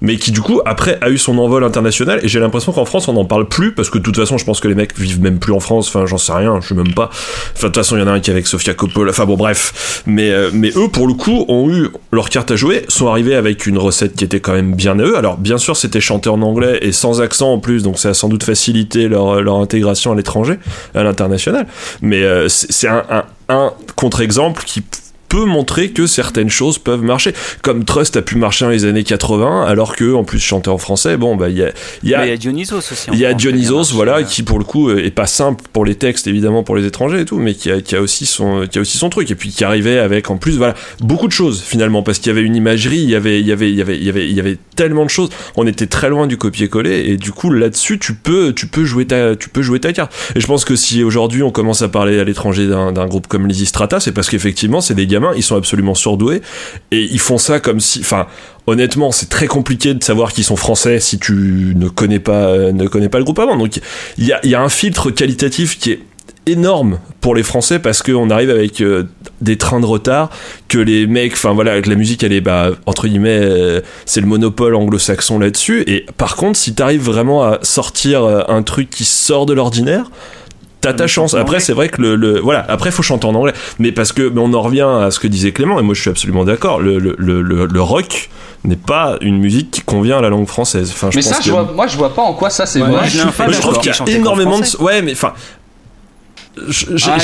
mais 0.01 0.17
qui 0.17 0.31
du 0.31 0.41
coup 0.41 0.59
après 0.65 0.97
a 1.01 1.09
eu 1.09 1.17
son 1.17 1.37
envol 1.37 1.63
international 1.63 2.19
et 2.21 2.27
j'ai 2.27 2.41
l'impression 2.41 2.73
qu'en 2.73 2.85
France 2.85 3.07
on 3.07 3.13
n'en 3.13 3.25
parle 3.25 3.47
plus 3.47 3.71
parce 3.73 3.89
que 3.89 3.97
de 3.97 4.03
toute 4.03 4.17
façon 4.17 4.37
je 4.37 4.43
pense 4.43 4.59
que 4.59 4.67
les 4.67 4.75
mecs 4.75 4.99
vivent 4.99 5.21
même 5.21 5.39
plus 5.39 5.53
en 5.53 5.61
France 5.61 5.87
enfin 5.87 6.05
j'en 6.05 6.17
sais 6.17 6.33
rien 6.33 6.59
je 6.61 6.67
sais 6.67 6.75
même 6.75 6.93
pas 6.93 7.09
enfin 7.55 7.67
de 7.67 7.73
toute 7.73 7.77
façon 7.77 7.95
il 7.97 7.99
y 7.99 8.03
en 8.03 8.07
a 8.07 8.11
un 8.11 8.19
qui 8.19 8.29
est 8.29 8.33
avec 8.33 8.47
Sofia 8.47 8.73
Coppola. 8.73 9.11
Enfin 9.11 9.25
bon 9.25 9.35
bref. 9.35 10.03
Mais 10.05 10.31
euh, 10.31 10.49
mais 10.53 10.71
eux 10.75 10.87
pour 10.87 11.07
le 11.07 11.13
coup 11.13 11.45
ont 11.47 11.69
eu 11.69 11.89
leur 12.11 12.29
carte 12.29 12.51
à 12.51 12.55
jouer 12.55 12.85
sont 12.87 13.07
arrivés 13.07 13.35
avec 13.35 13.65
une 13.65 13.77
recette 13.77 14.15
qui 14.15 14.23
était 14.23 14.39
quand 14.39 14.53
même 14.53 14.75
bien 14.75 14.99
à 14.99 15.03
eux. 15.03 15.17
Alors 15.17 15.37
bien 15.37 15.57
sûr 15.57 15.77
c'était 15.77 16.01
chanté 16.01 16.29
en 16.29 16.41
anglais 16.41 16.79
et 16.81 16.91
sans 16.91 17.21
accent 17.21 17.53
en 17.53 17.59
plus 17.59 17.83
donc 17.83 17.99
ça 17.99 18.09
a 18.09 18.13
sans 18.13 18.29
doute 18.29 18.43
facilité 18.43 19.07
leur 19.07 19.41
leur 19.41 19.55
intégration 19.55 20.11
à 20.11 20.15
l'étranger 20.15 20.59
à 20.95 21.03
l'international. 21.03 21.67
Mais 22.01 22.23
euh, 22.23 22.47
c'est 22.49 22.87
un, 22.87 23.25
un 23.49 23.73
contre-exemple 23.95 24.63
qui 24.65 24.83
peut 25.33 25.45
montrer 25.45 25.89
que 25.89 26.05
certaines 26.05 26.51
choses 26.51 26.77
peuvent 26.77 27.01
marcher 27.01 27.33
comme 27.63 27.85
Trust 27.85 28.17
a 28.17 28.21
pu 28.21 28.35
marcher 28.37 28.65
dans 28.65 28.71
les 28.71 28.85
années 28.85 29.03
80 29.03 29.65
alors 29.65 29.95
que 29.95 30.13
en 30.13 30.23
plus 30.23 30.39
chanter 30.39 30.69
en 30.69 30.77
français 30.77 31.17
bon 31.17 31.35
bah 31.35 31.49
il 31.49 31.57
y 31.57 31.63
a 31.63 31.71
il 32.03 32.09
y 32.09 32.13
a 32.13 32.27
y 32.27 32.31
a 32.31 32.37
Dionysos 32.37 32.77
aussi. 32.77 33.07
il 33.11 33.19
y 33.19 33.25
a 33.25 33.33
Dionysos, 33.33 33.93
voilà, 33.93 34.23
qui 34.23 34.43
pour 34.43 34.59
le 34.59 34.65
coup 34.65 34.89
euh, 34.89 35.03
est 35.03 35.11
pas 35.11 35.27
simple 35.27 35.63
pour 35.71 35.85
les 35.85 35.95
textes 35.95 36.27
évidemment 36.27 36.63
pour 36.63 36.75
les 36.75 36.85
étrangers 36.85 37.21
et 37.21 37.25
tout, 37.25 37.37
mais 37.37 37.53
qui 37.53 37.71
a, 37.71 37.81
qui 37.81 37.95
a 37.95 38.01
aussi 38.01 38.25
son, 38.25 38.67
qui 38.69 38.77
a 38.77 38.81
aussi 38.81 38.97
son 38.97 39.09
truc 39.09 39.29
et 39.31 39.35
puis 39.35 39.49
qui 39.49 39.63
arrivait 39.63 39.99
avec 39.99 40.29
en 40.29 40.37
plus 40.37 40.57
voilà 40.57 40.75
beaucoup 40.99 41.27
de 41.27 41.31
choses 41.31 41.61
finalement 41.61 42.03
parce 42.03 42.19
qu'il 42.19 42.27
y 42.27 42.35
avait 42.37 42.45
une 42.45 42.55
imagerie, 42.55 42.99
il 42.99 43.09
y 43.09 43.15
avait, 43.15 43.39
il 43.39 43.47
y 43.47 43.51
avait, 43.51 43.69
il 43.69 43.75
y 43.75 43.81
avait, 43.81 43.97
il 43.97 44.03
y 44.03 44.09
avait, 44.09 44.29
il 44.29 44.35
y 44.35 44.39
avait 44.39 44.57
tellement 44.75 45.05
de 45.05 45.09
choses. 45.09 45.29
On 45.55 45.67
était 45.67 45.87
très 45.87 46.09
loin 46.09 46.27
du 46.27 46.37
copier-coller 46.37 47.05
et 47.09 47.17
du 47.17 47.31
coup 47.31 47.49
là-dessus 47.49 47.99
tu 47.99 48.13
peux, 48.13 48.53
tu 48.53 48.67
peux 48.67 48.85
jouer 48.85 49.05
ta, 49.05 49.35
tu 49.35 49.49
peux 49.49 49.61
jouer 49.61 49.79
ta 49.79 49.93
carte. 49.93 50.13
Et 50.35 50.39
je 50.39 50.47
pense 50.47 50.65
que 50.65 50.75
si 50.75 51.03
aujourd'hui 51.03 51.43
on 51.43 51.51
commence 51.51 51.81
à 51.81 51.89
parler 51.89 52.19
à 52.19 52.23
l'étranger 52.23 52.67
d'un 52.67 52.91
d'un 52.91 53.07
groupe 53.07 53.27
comme 53.27 53.47
Lizzy 53.47 53.65
Strata, 53.65 53.99
c'est 53.99 54.11
parce 54.11 54.29
qu'effectivement 54.29 54.81
c'est 54.81 54.95
des 54.95 55.07
ils 55.31 55.43
sont 55.43 55.55
absolument 55.55 55.95
surdoués 55.95 56.41
et 56.91 57.01
ils 57.01 57.19
font 57.19 57.37
ça 57.37 57.59
comme 57.59 57.79
si, 57.79 57.99
enfin 58.01 58.27
honnêtement, 58.67 59.11
c'est 59.11 59.29
très 59.29 59.47
compliqué 59.47 59.93
de 59.93 60.03
savoir 60.03 60.33
qu'ils 60.33 60.43
sont 60.43 60.55
français 60.55 60.99
si 60.99 61.19
tu 61.19 61.73
ne 61.75 61.87
connais 61.87 62.19
pas, 62.19 62.71
ne 62.71 62.87
connais 62.87 63.09
pas 63.09 63.17
le 63.17 63.23
groupe 63.23 63.39
avant. 63.39 63.57
Donc, 63.57 63.79
il 64.17 64.25
y 64.25 64.33
a, 64.33 64.39
il 64.43 64.49
y 64.49 64.55
a 64.55 64.61
un 64.61 64.69
filtre 64.69 65.11
qualitatif 65.11 65.77
qui 65.77 65.91
est 65.91 65.99
énorme 66.45 66.99
pour 67.21 67.35
les 67.35 67.43
Français 67.43 67.79
parce 67.79 68.01
qu'on 68.01 68.29
arrive 68.29 68.49
avec 68.49 68.81
euh, 68.81 69.03
des 69.41 69.57
trains 69.57 69.79
de 69.79 69.85
retard 69.85 70.29
que 70.67 70.77
les 70.77 71.07
mecs, 71.07 71.33
enfin 71.33 71.53
voilà, 71.53 71.81
que 71.81 71.89
la 71.89 71.95
musique 71.95 72.23
elle 72.23 72.33
est 72.33 72.41
bah, 72.41 72.71
entre 72.85 73.07
guillemets, 73.07 73.39
euh, 73.41 73.81
c'est 74.05 74.21
le 74.21 74.27
monopole 74.27 74.75
anglo-saxon 74.75 75.39
là-dessus. 75.39 75.83
Et 75.87 76.05
par 76.17 76.35
contre, 76.35 76.57
si 76.57 76.75
t'arrives 76.75 77.03
vraiment 77.03 77.43
à 77.43 77.59
sortir 77.61 78.23
euh, 78.23 78.41
un 78.47 78.63
truc 78.63 78.89
qui 78.89 79.05
sort 79.05 79.45
de 79.45 79.53
l'ordinaire, 79.53 80.11
T'as 80.83 80.93
ta 80.93 81.07
chance. 81.07 81.33
Après, 81.33 81.59
c'est 81.59 81.73
vrai 81.73 81.89
que 81.89 82.01
le, 82.01 82.15
le- 82.15 82.39
voilà. 82.39 82.63
Après, 82.69 82.91
faut 82.91 83.01
chanter 83.03 83.25
en 83.25 83.33
anglais. 83.35 83.53
Mais 83.79 83.91
parce 83.91 84.11
que, 84.11 84.21
mais 84.29 84.39
on 84.39 84.53
en 84.53 84.61
revient 84.61 84.87
à 85.01 85.09
ce 85.11 85.19
que 85.19 85.27
disait 85.27 85.51
Clément. 85.51 85.79
Et 85.79 85.81
moi, 85.83 85.95
je 85.95 86.01
suis 86.01 86.09
absolument 86.09 86.43
d'accord. 86.43 86.79
Le, 86.79 86.99
le, 86.99 87.15
le, 87.17 87.41
le- 87.41 87.65
le 87.65 87.81
rock 87.81 88.29
n'est 88.65 88.75
pas 88.75 89.17
une 89.21 89.37
musique 89.39 89.71
qui 89.71 89.81
convient 89.81 90.17
à 90.19 90.21
la 90.21 90.29
langue 90.29 90.47
française. 90.47 90.91
Enfin, 90.93 91.09
je 91.11 91.17
Mais 91.17 91.23
pense 91.23 91.31
ça, 91.31 91.37
que- 91.39 91.43
je 91.45 91.51
vois, 91.51 91.71
moi, 91.73 91.87
je 91.87 91.97
vois 91.97 92.13
pas 92.13 92.21
en 92.21 92.33
quoi 92.33 92.49
ça 92.49 92.65
c'est 92.65 92.79
Ouais, 92.79 92.85
vrai. 92.87 92.91
moi, 92.97 93.03
je 93.07 93.19
un 93.21 93.23
moi, 93.25 93.33
je 93.53 93.59
trouve 93.59 93.77
qu'il 93.79 93.91
y 93.91 94.11
a 94.13 94.17
énormément 94.17 94.59
de. 94.59 94.81
Ouais, 94.83 95.01
mais 95.01 95.13
enfin. 95.13 95.33
J'ai 96.69 96.97
Ah, 97.07 97.17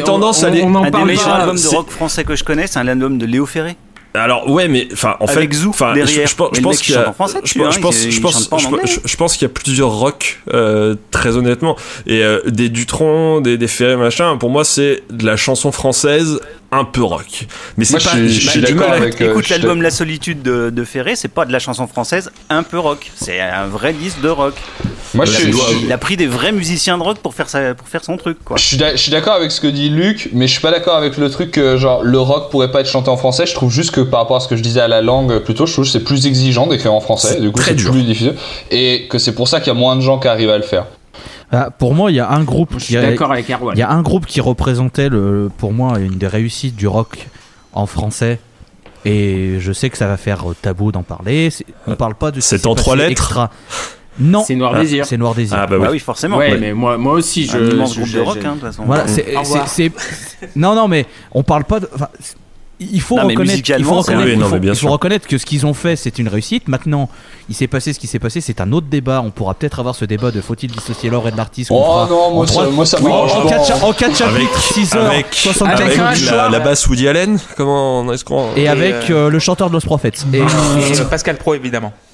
on- 0.00 0.04
tendance 0.04 0.42
à 0.42 0.46
aller. 0.46 0.62
on 0.64 0.74
en 0.74 0.82
Un 0.82 0.84
des 0.86 0.90
parle 0.90 1.06
meilleurs 1.06 1.24
pas, 1.24 1.34
albums 1.34 1.56
de 1.60 1.68
rock 1.68 1.90
français 1.90 2.24
que 2.24 2.34
je 2.34 2.44
connais, 2.44 2.66
c'est 2.66 2.78
un 2.78 2.88
album 2.88 3.18
de 3.18 3.26
Léo 3.26 3.44
Ferré. 3.44 3.76
Alors 4.16 4.48
ouais, 4.48 4.68
mais 4.68 4.86
enfin 4.92 5.16
en 5.18 5.26
Avec 5.26 5.52
fait, 5.52 5.58
Zou 5.60 5.70
enfin 5.70 5.92
je, 6.06 6.12
je 6.28 6.34
pense- 6.36 6.56
je 6.56 6.62
qu'il 6.82 6.94
y 6.94 6.98
a, 6.98 7.12
français 7.12 7.38
je 7.44 7.54
pense, 7.58 7.64
hein, 7.64 7.70
je 7.74 7.80
pense, 7.80 7.96
je 8.12 8.20
pense, 8.20 8.48
je- 9.32 9.38
qu'il 9.38 9.42
y 9.42 9.50
a 9.50 9.52
plusieurs 9.52 9.90
rock 9.90 10.40
euh, 10.52 10.94
très 11.10 11.36
honnêtement 11.36 11.74
et 12.06 12.22
euh, 12.22 12.40
des 12.46 12.68
Dutron, 12.68 13.40
des 13.40 13.58
des 13.58 13.66
Ferré 13.66 13.96
machin. 13.96 14.36
Pour 14.36 14.50
moi, 14.50 14.64
c'est 14.64 15.02
de 15.10 15.26
la 15.26 15.36
chanson 15.36 15.72
française 15.72 16.38
un 16.74 16.84
peu 16.84 17.02
rock. 17.02 17.46
Mais 17.76 17.84
c'est 17.84 17.94
pas. 18.02 18.10
j'ai- 18.14 18.28
je 18.28 18.40
suis 18.40 18.60
j'ai 18.60 18.66
du 18.66 18.72
d'accord 18.74 18.90
mal 18.90 19.02
avec- 19.02 19.20
euh, 19.20 19.30
Écoute 19.30 19.44
je- 19.46 19.50
l'album 19.54 19.82
La 19.82 19.90
Solitude 19.90 20.42
de, 20.42 20.70
de 20.70 20.84
Ferré, 20.84 21.16
c'est 21.16 21.28
pas 21.28 21.44
de 21.44 21.52
la 21.52 21.58
chanson 21.58 21.86
française 21.86 22.30
un 22.50 22.62
peu 22.62 22.78
rock, 22.78 23.10
c'est 23.14 23.40
un 23.40 23.66
vrai 23.66 23.92
disque 23.92 24.20
de 24.20 24.28
rock. 24.28 24.54
Moi, 25.14 25.24
je 25.26 25.50
dois- 25.50 25.64
je 25.70 25.74
suis- 25.76 25.84
Il 25.84 25.92
a 25.92 25.98
pris 25.98 26.16
des 26.16 26.26
vrais 26.26 26.50
musiciens 26.52 26.98
de 26.98 27.02
rock 27.04 27.18
pour 27.18 27.34
faire, 27.34 27.48
sa, 27.48 27.74
pour 27.74 27.86
faire 27.88 28.02
son 28.04 28.16
truc, 28.16 28.38
quoi. 28.44 28.56
je 28.56 28.64
suis 28.96 29.10
d'accord 29.10 29.34
avec 29.34 29.50
ce 29.52 29.60
que 29.60 29.68
dit 29.68 29.88
Luc, 29.88 30.28
mais 30.32 30.46
je 30.48 30.52
suis 30.52 30.60
pas 30.60 30.72
d'accord 30.72 30.96
avec 30.96 31.16
le 31.16 31.30
truc 31.30 31.52
que 31.52 31.76
genre 31.76 32.02
le 32.02 32.18
rock 32.18 32.50
pourrait 32.50 32.70
pas 32.72 32.80
être 32.80 32.88
chanté 32.90 33.10
en 33.10 33.16
français. 33.16 33.46
Je 33.46 33.54
trouve 33.54 33.70
juste 33.70 33.92
que 33.92 34.00
par 34.00 34.20
rapport 34.20 34.36
à 34.36 34.40
ce 34.40 34.48
que 34.48 34.56
je 34.56 34.62
disais 34.62 34.80
à 34.80 34.88
la 34.88 35.00
langue, 35.02 35.38
plutôt, 35.38 35.66
je 35.66 35.72
trouve 35.72 35.84
que 35.84 35.90
c'est 35.90 36.00
plus 36.04 36.26
exigeant 36.26 36.66
d'écrire 36.66 36.92
en 36.92 37.00
français. 37.00 37.34
C'est 37.34 37.40
Du 37.40 37.50
coup, 37.52 37.60
c'est 37.62 37.74
plus 37.76 38.02
difficile, 38.02 38.34
et 38.70 39.06
que 39.08 39.18
c'est 39.18 39.34
pour 39.34 39.46
ça 39.48 39.60
qu'il 39.60 39.68
y 39.68 39.76
a 39.76 39.78
moins 39.78 39.94
de 39.96 40.00
gens 40.00 40.18
qui 40.18 40.26
arrivent 40.28 40.50
à 40.50 40.56
le 40.56 40.64
faire. 40.64 40.86
Ah, 41.54 41.70
pour 41.70 41.94
moi, 41.94 42.10
il 42.10 42.14
y 42.16 42.20
a 42.20 42.30
un 42.30 42.42
groupe 42.42 42.72
Je 42.74 42.78
qui 42.78 42.84
suis 42.86 42.96
a- 42.96 43.02
d'accord 43.02 43.30
avec 43.32 43.48
Erwan. 43.50 43.76
Il 43.76 43.78
y 43.80 43.82
a 43.82 43.90
un 43.90 44.02
groupe 44.02 44.26
qui 44.26 44.40
représentait, 44.40 45.08
le, 45.08 45.50
pour 45.56 45.72
moi, 45.72 45.98
une 46.00 46.18
des 46.18 46.26
réussites 46.26 46.74
du 46.76 46.86
rock 46.88 47.28
en 47.72 47.86
français. 47.86 48.40
Et 49.04 49.56
je 49.60 49.72
sais 49.72 49.90
que 49.90 49.98
ça 49.98 50.06
va 50.06 50.16
faire 50.16 50.50
euh, 50.50 50.56
tabou 50.60 50.90
d'en 50.90 51.02
parler. 51.02 51.50
C'est- 51.50 51.66
On 51.86 51.94
parle 51.94 52.14
pas 52.14 52.30
de. 52.30 52.40
ce 52.40 52.48
C'est 52.48 52.58
s'est 52.58 52.66
en 52.66 52.74
trois 52.74 52.96
lettres 52.96 53.10
extra. 53.10 53.50
Non, 54.18 54.44
C'est 54.46 54.54
Noir 54.54 54.72
Ah, 54.76 54.80
Désir. 54.80 55.04
c'est 55.06 55.16
Noir 55.16 55.34
Désir. 55.34 55.58
Ah 55.60 55.66
bah 55.66 55.76
Bah 55.78 55.86
oui. 55.86 55.94
oui, 55.94 55.98
forcément. 55.98 56.36
ouais, 56.38 56.52
Ouais. 56.52 56.58
mais 56.58 56.72
moi, 56.72 56.96
moi 56.96 57.14
aussi, 57.14 57.46
je. 57.46 57.58
un 57.58 57.68
immense 57.70 57.90
je- 57.94 58.00
groupe 58.00 58.08
de 58.08 58.12
j'ai- 58.14 58.20
rock, 58.20 58.38
hein, 58.44 58.54
de 58.54 58.60
toute 58.60 58.68
façon. 58.68 58.84
Voilà, 58.84 59.06
c'est, 59.08 59.92
non, 60.56 60.74
non, 60.74 60.88
mais 60.88 61.04
on 61.32 61.42
parle 61.42 61.64
pas 61.64 61.80
de. 61.80 61.88
enfin, 61.94 62.08
il 62.80 63.00
faut 63.00 63.16
Non, 63.16 63.28
reconnaître, 63.28 63.70
il 63.78 63.84
faut 63.84 63.94
reconnaître, 63.94 64.24
Oui, 64.26 64.32
il 64.32 64.38
non, 64.38 64.48
faut- 64.48 64.56
il 64.62 64.74
faut 64.74 64.88
reconnaître 64.90 65.26
que 65.28 65.38
ce 65.38 65.46
qu'ils 65.46 65.64
ont 65.66 65.74
fait, 65.74 65.96
c'est 65.96 66.18
une 66.18 66.28
réussite. 66.28 66.68
Maintenant, 66.68 67.08
il 67.48 67.54
s'est 67.54 67.66
passé 67.66 67.92
ce 67.92 67.98
qui 67.98 68.06
s'est 68.06 68.18
passé, 68.18 68.40
c'est 68.40 68.60
un 68.60 68.72
autre 68.72 68.86
débat. 68.88 69.22
On 69.24 69.30
pourra 69.30 69.54
peut-être 69.54 69.78
avoir 69.78 69.94
ce 69.94 70.04
débat 70.04 70.30
de 70.30 70.40
faut-il 70.40 70.70
dissocier 70.70 71.10
l'or 71.10 71.28
et 71.28 71.30
de 71.32 71.36
l'artiste. 71.36 71.70
Oh 71.72 71.82
fera 71.82 72.08
non, 72.08 72.30
moi 72.34 72.44
en 72.44 72.46
ça, 72.46 72.66
moi 72.70 72.86
ça 72.86 72.98
Oui, 73.00 73.10
en 73.12 73.26
pas. 73.42 73.48
4 73.50 73.66
cha- 73.66 73.76
en 73.86 73.92
quatre 73.92 74.22
Avec, 74.22 74.42
chapitres, 74.42 74.72
6 74.72 74.94
heures, 74.96 75.06
avec, 75.10 75.26
75 75.30 75.98
avec 75.98 76.30
la, 76.50 76.60
basse 76.60 76.86
Woody 76.86 77.06
Allen, 77.08 77.38
comment 77.56 78.12
est-ce 78.12 78.24
qu'on 78.24 78.48
et 78.56 78.62
Et, 78.62 78.68
avec 78.68 79.10
euh, 79.10 79.26
euh, 79.26 79.30
le 79.30 79.38
chanteur 79.38 79.68
de 79.68 79.74
Los 79.74 79.80
Prophets. 79.80 80.12
Et, 80.32 80.38
Et 80.38 81.04
Pascal 81.08 81.36
Pro, 81.36 81.54
évidemment. 81.54 81.92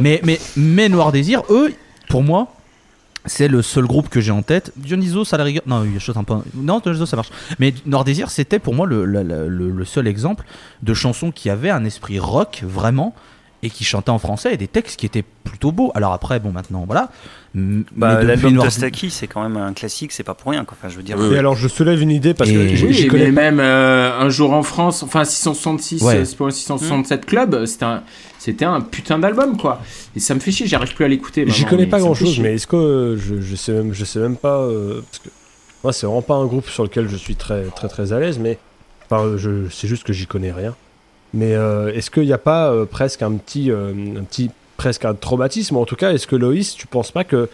mais, 0.00 0.20
mais, 0.24 0.40
mais 0.56 0.88
Noir 0.88 1.12
Désir, 1.12 1.42
eux, 1.50 1.72
pour 2.08 2.22
moi, 2.22 2.48
c'est 3.24 3.48
le 3.48 3.62
seul 3.62 3.86
groupe 3.86 4.08
que 4.08 4.20
j'ai 4.20 4.32
en 4.32 4.42
tête. 4.42 4.72
Dionysos, 4.76 5.32
à 5.32 5.36
la 5.36 5.44
rigueur. 5.44 5.62
Non, 5.66 5.84
il 5.84 5.98
chante 6.00 6.16
un 6.16 6.24
peu. 6.24 6.34
Non, 6.54 6.80
Dionysos, 6.80 7.06
ça 7.06 7.16
marche. 7.16 7.30
Mais 7.58 7.74
Noir 7.86 8.04
Désir, 8.04 8.30
c'était 8.30 8.58
pour 8.58 8.74
moi 8.74 8.86
le 8.86 9.84
seul 9.84 10.06
exemple 10.06 10.44
de 10.82 10.94
chanson 10.94 11.30
qui 11.30 11.50
avait 11.50 11.70
un 11.70 11.84
esprit 11.84 12.18
rock, 12.18 12.62
vraiment, 12.66 13.14
et 13.62 13.70
qui 13.70 13.82
chantait 13.84 14.10
en 14.10 14.18
français, 14.18 14.54
et 14.54 14.56
des 14.56 14.68
textes 14.68 14.98
qui 15.00 15.06
étaient 15.06 15.24
plutôt 15.44 15.72
beaux. 15.72 15.90
Alors 15.94 16.12
après, 16.12 16.38
bon, 16.38 16.52
maintenant, 16.52 16.84
voilà. 16.86 17.10
Bah, 17.54 18.22
L'album 18.22 18.52
Noir- 18.54 18.66
Tostaki, 18.66 19.10
c'est 19.10 19.26
quand 19.26 19.42
même 19.42 19.56
un 19.56 19.72
classique, 19.72 20.12
c'est 20.12 20.22
pas 20.22 20.34
pour 20.34 20.52
rien, 20.52 20.64
quoi. 20.64 20.76
Enfin, 20.78 20.88
je 20.88 20.96
veux 20.96 21.02
dire. 21.02 21.16
Oui, 21.18 21.34
Et 21.34 21.38
alors, 21.38 21.56
je 21.56 21.66
soulève 21.66 22.00
une 22.00 22.10
idée 22.12 22.34
parce 22.34 22.50
que 22.50 22.54
Et- 22.56 22.84
Oui, 22.84 23.06
connais 23.08 23.32
même 23.32 23.58
euh, 23.58 24.16
un 24.20 24.28
jour 24.28 24.52
en 24.52 24.62
France, 24.62 25.02
enfin 25.02 25.24
666, 25.24 26.02
Ouais. 26.02 26.16
euh, 26.18 26.24
c'est 26.24 26.36
pour 26.36 26.46
le 26.46 26.52
667 26.52 27.26
Club, 27.26 27.64
c'était 27.64 27.84
un, 27.84 28.02
c'était 28.38 28.64
un 28.64 28.80
putain 28.80 29.18
d'album 29.18 29.56
quoi. 29.56 29.80
Et 30.14 30.20
ça 30.20 30.34
me 30.34 30.40
fait 30.40 30.52
chier, 30.52 30.66
j'arrive 30.68 30.94
plus 30.94 31.04
à 31.04 31.08
l'écouter. 31.08 31.44
J'y 31.48 31.64
connais 31.64 31.86
pas 31.86 31.98
grand 31.98 32.14
chose, 32.14 32.38
mais 32.38 32.54
est-ce 32.54 32.66
que 32.68 32.76
euh, 32.76 33.16
je, 33.16 33.40
je 33.40 33.56
sais 33.56 33.72
même, 33.72 33.92
je 33.92 34.04
sais 34.04 34.20
même 34.20 34.36
pas 34.36 34.58
euh, 34.60 35.00
parce 35.10 35.18
que 35.18 35.28
moi 35.82 35.92
c'est 35.92 36.06
vraiment 36.06 36.22
pas 36.22 36.34
un 36.34 36.46
groupe 36.46 36.68
sur 36.68 36.84
lequel 36.84 37.08
je 37.08 37.16
suis 37.16 37.34
très 37.34 37.64
très 37.74 37.88
très 37.88 38.12
à 38.12 38.20
l'aise, 38.20 38.38
mais 38.38 38.58
enfin, 39.10 39.24
euh, 39.24 39.38
je 39.38 39.68
c'est 39.70 39.88
juste 39.88 40.04
que 40.04 40.12
j'y 40.12 40.26
connais 40.28 40.52
rien. 40.52 40.76
Mais 41.34 41.54
euh, 41.54 41.92
est-ce 41.92 42.10
qu'il 42.10 42.24
n'y 42.24 42.32
a 42.32 42.38
pas 42.38 42.70
euh, 42.72 42.84
presque 42.86 43.22
un 43.22 43.32
petit 43.32 43.70
euh, 43.70 43.92
un 44.18 44.24
petit 44.24 44.50
presque 44.76 45.04
un 45.04 45.14
traumatisme 45.14 45.76
En 45.76 45.84
tout 45.84 45.96
cas, 45.96 46.12
est-ce 46.12 46.26
que 46.26 46.36
Loïs, 46.36 46.74
tu 46.74 46.86
penses 46.86 47.10
pas 47.10 47.24
que 47.24 47.48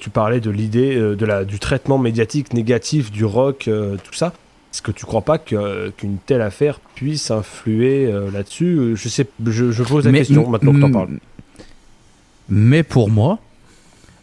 tu 0.00 0.10
parlais 0.10 0.38
de 0.40 0.50
l'idée 0.50 0.94
de 0.94 1.26
la 1.26 1.44
du 1.44 1.58
traitement 1.58 1.98
médiatique 1.98 2.52
négatif 2.52 3.10
du 3.10 3.24
rock, 3.24 3.64
tout 4.04 4.12
ça? 4.14 4.32
Est-ce 4.72 4.82
que 4.82 4.92
tu 4.92 5.04
crois 5.04 5.22
pas 5.22 5.38
qu'une 5.38 6.18
telle 6.26 6.42
affaire 6.42 6.78
puisse 6.94 7.32
influer 7.32 8.12
là-dessus? 8.32 8.92
Je 8.94 9.08
sais, 9.08 9.26
je, 9.44 9.72
je 9.72 9.82
pose 9.82 10.04
la 10.04 10.12
Mais- 10.12 10.18
question 10.18 10.48
maintenant 10.48 10.74
que 10.74 10.80
t'en 10.80 10.92
parles. 10.92 11.18
Mais 12.48 12.84
pour 12.84 13.10
moi, 13.10 13.38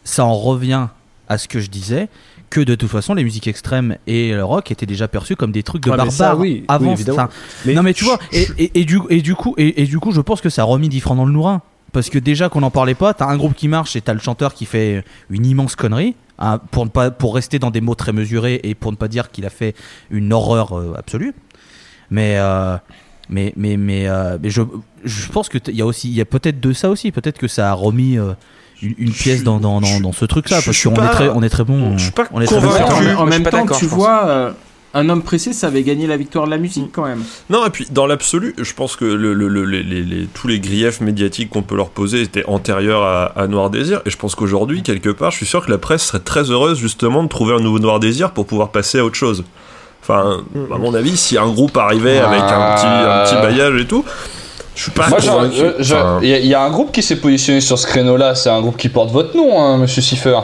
ça 0.05 0.23
en 0.23 0.35
revient 0.35 0.87
à 1.27 1.37
ce 1.37 1.47
que 1.49 1.59
je 1.59 1.69
disais, 1.69 2.07
que 2.55 2.61
de 2.61 2.75
toute 2.75 2.89
façon, 2.89 3.13
les 3.13 3.23
musiques 3.23 3.47
extrêmes 3.47 3.97
et 4.07 4.31
le 4.33 4.43
rock 4.43 4.71
étaient 4.71 4.85
déjà 4.85 5.07
perçus 5.07 5.35
comme 5.35 5.51
des 5.51 5.63
trucs 5.63 5.83
de 5.83 5.89
Ah, 5.89 5.93
mais 5.93 5.97
barbares 5.97 6.13
ça, 6.13 6.35
oui, 6.37 6.59
oui, 6.59 6.65
avant. 6.67 6.91
évidemment. 6.93 7.23
enfin, 7.23 7.29
non 7.73 7.83
mais 7.83 7.93
tu 7.93 8.03
vois, 8.05 8.17
et, 8.31 8.47
et- 8.57 8.79
et 8.81 8.85
du, 8.85 8.99
et, 9.09 9.21
du 9.21 9.35
coup, 9.35 9.53
et, 9.57 9.81
et 9.81 9.85
du 9.85 9.99
coup, 9.99 10.11
je 10.11 10.21
pense 10.21 10.39
que 10.41 10.49
ça 10.49 10.61
a 10.61 10.65
remis 10.65 10.87
10 10.89 10.99
francs 11.01 11.17
dans 11.17 11.25
le 11.25 11.31
nourrin. 11.33 11.61
Parce 11.91 12.09
que 12.09 12.19
déjà 12.19 12.49
qu'on 12.49 12.59
n'en 12.61 12.71
parlait 12.71 12.93
pas, 12.95 13.13
t'as 13.13 13.25
un 13.27 13.37
groupe 13.37 13.53
qui 13.55 13.67
marche 13.69 13.95
et 13.95 14.01
t'as 14.01 14.13
le 14.13 14.19
chanteur 14.19 14.53
qui 14.53 14.65
fait 14.65 15.03
une 15.29 15.45
immense 15.45 15.75
connerie, 15.77 16.15
hein, 16.39 16.59
pour, 16.71 16.83
ne 16.85 16.89
pas, 16.89 17.09
pour 17.11 17.33
rester 17.35 17.57
dans 17.57 17.71
des 17.71 17.79
mots 17.79 17.95
très 17.95 18.11
mesurés 18.11 18.59
et 18.63 18.75
pour 18.75 18.91
ne 18.91 18.97
pas 18.97 19.07
dire 19.07 19.31
qu'il 19.31 19.45
a 19.45 19.49
fait 19.49 19.75
une 20.09 20.33
horreur 20.33 20.77
euh, 20.77 20.93
absolue. 20.97 21.33
Mais, 22.09 22.35
euh, 22.37 22.75
mais, 23.29 23.53
mais, 23.55 23.77
mais, 23.77 24.07
euh, 24.07 24.37
mais 24.41 24.49
je, 24.49 24.61
je 25.05 25.27
pense 25.29 25.47
qu'il 25.49 25.61
y 25.75 25.81
a 25.81 25.85
aussi, 25.85 26.09
il 26.09 26.15
y 26.15 26.21
a 26.21 26.25
peut-être 26.25 26.59
de 26.59 26.73
ça 26.73 26.89
aussi, 26.89 27.11
peut-être 27.11 27.37
que 27.37 27.47
ça 27.47 27.69
a 27.69 27.73
remis 27.73 28.17
une, 28.81 28.95
une 28.97 29.11
pièce 29.11 29.43
dans, 29.43 29.59
dans, 29.59 29.81
dans, 29.81 29.99
dans 29.99 30.11
ce 30.13 30.25
truc-là, 30.25 30.59
je 30.59 30.65
parce 30.65 30.77
suis 30.77 30.89
qu'on 30.89 30.95
est 31.03 31.09
très, 31.09 31.29
on 31.29 31.41
est 31.43 31.49
très 31.49 31.63
bon. 31.63 31.97
je 31.97 32.03
suis 32.03 32.11
pas 32.11 32.25
on 32.31 32.41
est 32.41 32.45
très 32.45 32.55
convaincu. 32.55 33.05
bon. 33.15 33.21
En, 33.21 33.25
même 33.25 33.43
temps, 33.43 33.65
tu 33.67 33.85
vois, 33.85 34.27
euh, 34.27 34.51
un 34.93 35.09
homme 35.09 35.21
pressé, 35.23 35.51
ça 35.53 35.67
avait 35.67 35.83
gagné 35.83 36.07
la 36.07 36.15
victoire 36.17 36.45
de 36.45 36.51
la 36.51 36.57
musique 36.57 36.89
quand 36.93 37.05
même. 37.05 37.21
Non, 37.49 37.65
et 37.65 37.69
puis 37.69 37.85
dans 37.91 38.07
l'absolu, 38.07 38.53
je 38.57 38.73
pense 38.73 38.95
que 38.95 39.03
le, 39.05 39.33
le- 39.33 39.47
le- 39.49 39.65
les, 39.65 39.83
les- 39.83 40.03
les- 40.03 40.25
tous 40.27 40.47
les 40.47 40.59
griefs 40.59 41.01
médiatiques 41.01 41.49
qu'on 41.49 41.63
peut 41.63 41.75
leur 41.75 41.89
poser 41.89 42.21
étaient 42.21 42.45
antérieurs 42.47 43.03
à, 43.03 43.25
à 43.37 43.47
Noir 43.47 43.69
Désir. 43.69 44.01
Et 44.05 44.09
je 44.09 44.15
pense 44.17 44.35
qu'aujourd'hui, 44.35 44.83
quelque 44.83 45.09
part, 45.09 45.31
je 45.31 45.37
suis 45.37 45.45
sûr 45.45 45.65
que 45.65 45.71
la 45.71 45.77
presse 45.77 46.03
serait 46.05 46.19
très 46.19 46.49
heureuse 46.51 46.77
justement 46.79 47.23
de 47.23 47.27
trouver 47.27 47.55
un 47.55 47.59
nouveau 47.59 47.79
Noir 47.79 47.99
Désir 47.99 48.31
pour 48.31 48.45
pouvoir 48.45 48.69
passer 48.69 48.99
à 48.99 49.05
autre 49.05 49.15
chose. 49.17 49.43
Enfin, 50.01 50.43
à 50.73 50.77
mon 50.77 50.93
avis, 50.93 51.17
si 51.17 51.35
un 51.37 51.47
groupe 51.47 51.75
arrivait 51.77 52.19
avec 52.19 52.39
un 52.39 52.75
petit, 52.75 52.85
un 52.85 53.23
petit 53.25 53.35
bailliage 53.41 53.81
et 53.81 53.87
tout, 53.87 54.05
je 54.75 54.83
suis 54.83 54.91
pas 54.91 55.07
Moi, 55.09 55.19
il 56.21 56.27
y, 56.27 56.47
y 56.47 56.53
a 56.53 56.61
un 56.61 56.69
groupe 56.69 56.91
qui 56.91 57.01
s'est 57.01 57.15
positionné 57.15 57.61
sur 57.61 57.79
ce 57.79 57.87
créneau-là. 57.87 58.35
C'est 58.35 58.49
un 58.49 58.61
groupe 58.61 58.77
qui 58.77 58.89
porte 58.89 59.09
votre 59.11 59.35
nom, 59.35 59.59
hein, 59.59 59.77
Monsieur 59.77 60.01
Cipher. 60.01 60.39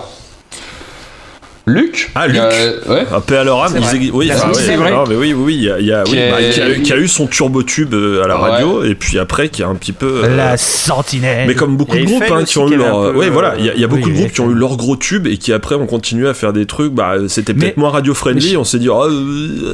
Luc. 1.68 2.12
Ah, 2.16 2.28
Luc. 2.28 2.38
Euh, 2.38 2.80
ouais. 2.90 3.06
Un 3.14 3.22
paix 3.22 3.38
à 3.38 3.44
leur 3.44 3.64
âme, 3.64 3.76
exi- 3.76 4.10
oui, 4.12 4.28
La 4.28 4.34
musique, 4.34 4.50
oui, 4.56 4.62
c'est 4.66 4.76
vrai. 4.78 4.92
non, 4.92 5.04
mais 5.08 5.16
oui, 5.16 5.34
oui, 5.34 5.44
oui, 5.46 5.56
il 5.56 5.64
y 5.64 5.70
a, 5.70 5.80
il 5.80 5.86
y 5.86 5.94
a- 5.94 6.04
Qui 6.04 6.14
oui, 6.14 6.20
bah, 6.32 6.38
qui 6.52 6.60
a- 6.62 6.76
qui 6.80 6.94
a 6.94 6.98
eu 6.98 7.08
son 7.08 7.28
turbo 7.28 7.62
tube 7.62 7.94
euh, 7.94 8.24
à 8.24 8.28
la 8.28 8.42
Ouais. 8.42 8.50
radio, 8.50 8.84
et 8.84 8.96
puis 8.96 9.20
après 9.20 9.50
qui 9.50 9.62
a 9.62 9.68
un 9.68 9.76
petit 9.76 9.92
peu. 9.92 10.22
euh, 10.24 10.36
La 10.36 10.58
sentinelle. 10.58 11.48
Mais 11.48 11.54
comme 11.56 11.78
beaucoup 11.78 11.96
Et 11.96 12.02
de 12.02 12.06
groupes 12.06 12.24
hein, 12.32 12.44
qui 12.46 12.58
ont 12.58 12.68
eu 12.70 12.76
leur. 12.78 13.12
peu, 13.12 13.18
ouais, 13.18 13.30
voilà, 13.30 13.56
il 13.60 13.66
y 13.66 13.70
a, 13.70 13.76
il 13.76 13.80
y 13.80 13.84
a 13.84 13.88
oui, 13.88 13.98
beaucoup 14.00 14.10
de 14.10 14.16
groupes 14.16 14.32
qui 14.32 14.42
ont 14.42 14.50
eu 14.50 14.56
leur 14.56 14.76
gros 14.76 14.96
tube 14.98 15.28
et 15.28 15.38
qui 15.38 15.54
après 15.54 15.76
ont 15.76 15.86
continué 15.86 16.28
à 16.28 16.34
faire 16.34 16.52
des 16.52 16.66
trucs. 16.66 16.94
Bah, 16.94 17.14
c'était 17.28 17.54
peut-être 17.54 17.78
Mais- 17.78 17.82
moins 17.82 17.92
radio-friendly. 17.92 18.58
On 18.58 18.64
s'est 18.64 18.80
dit, 18.80 18.90
ah, 18.92 19.04
euh, 19.04 19.10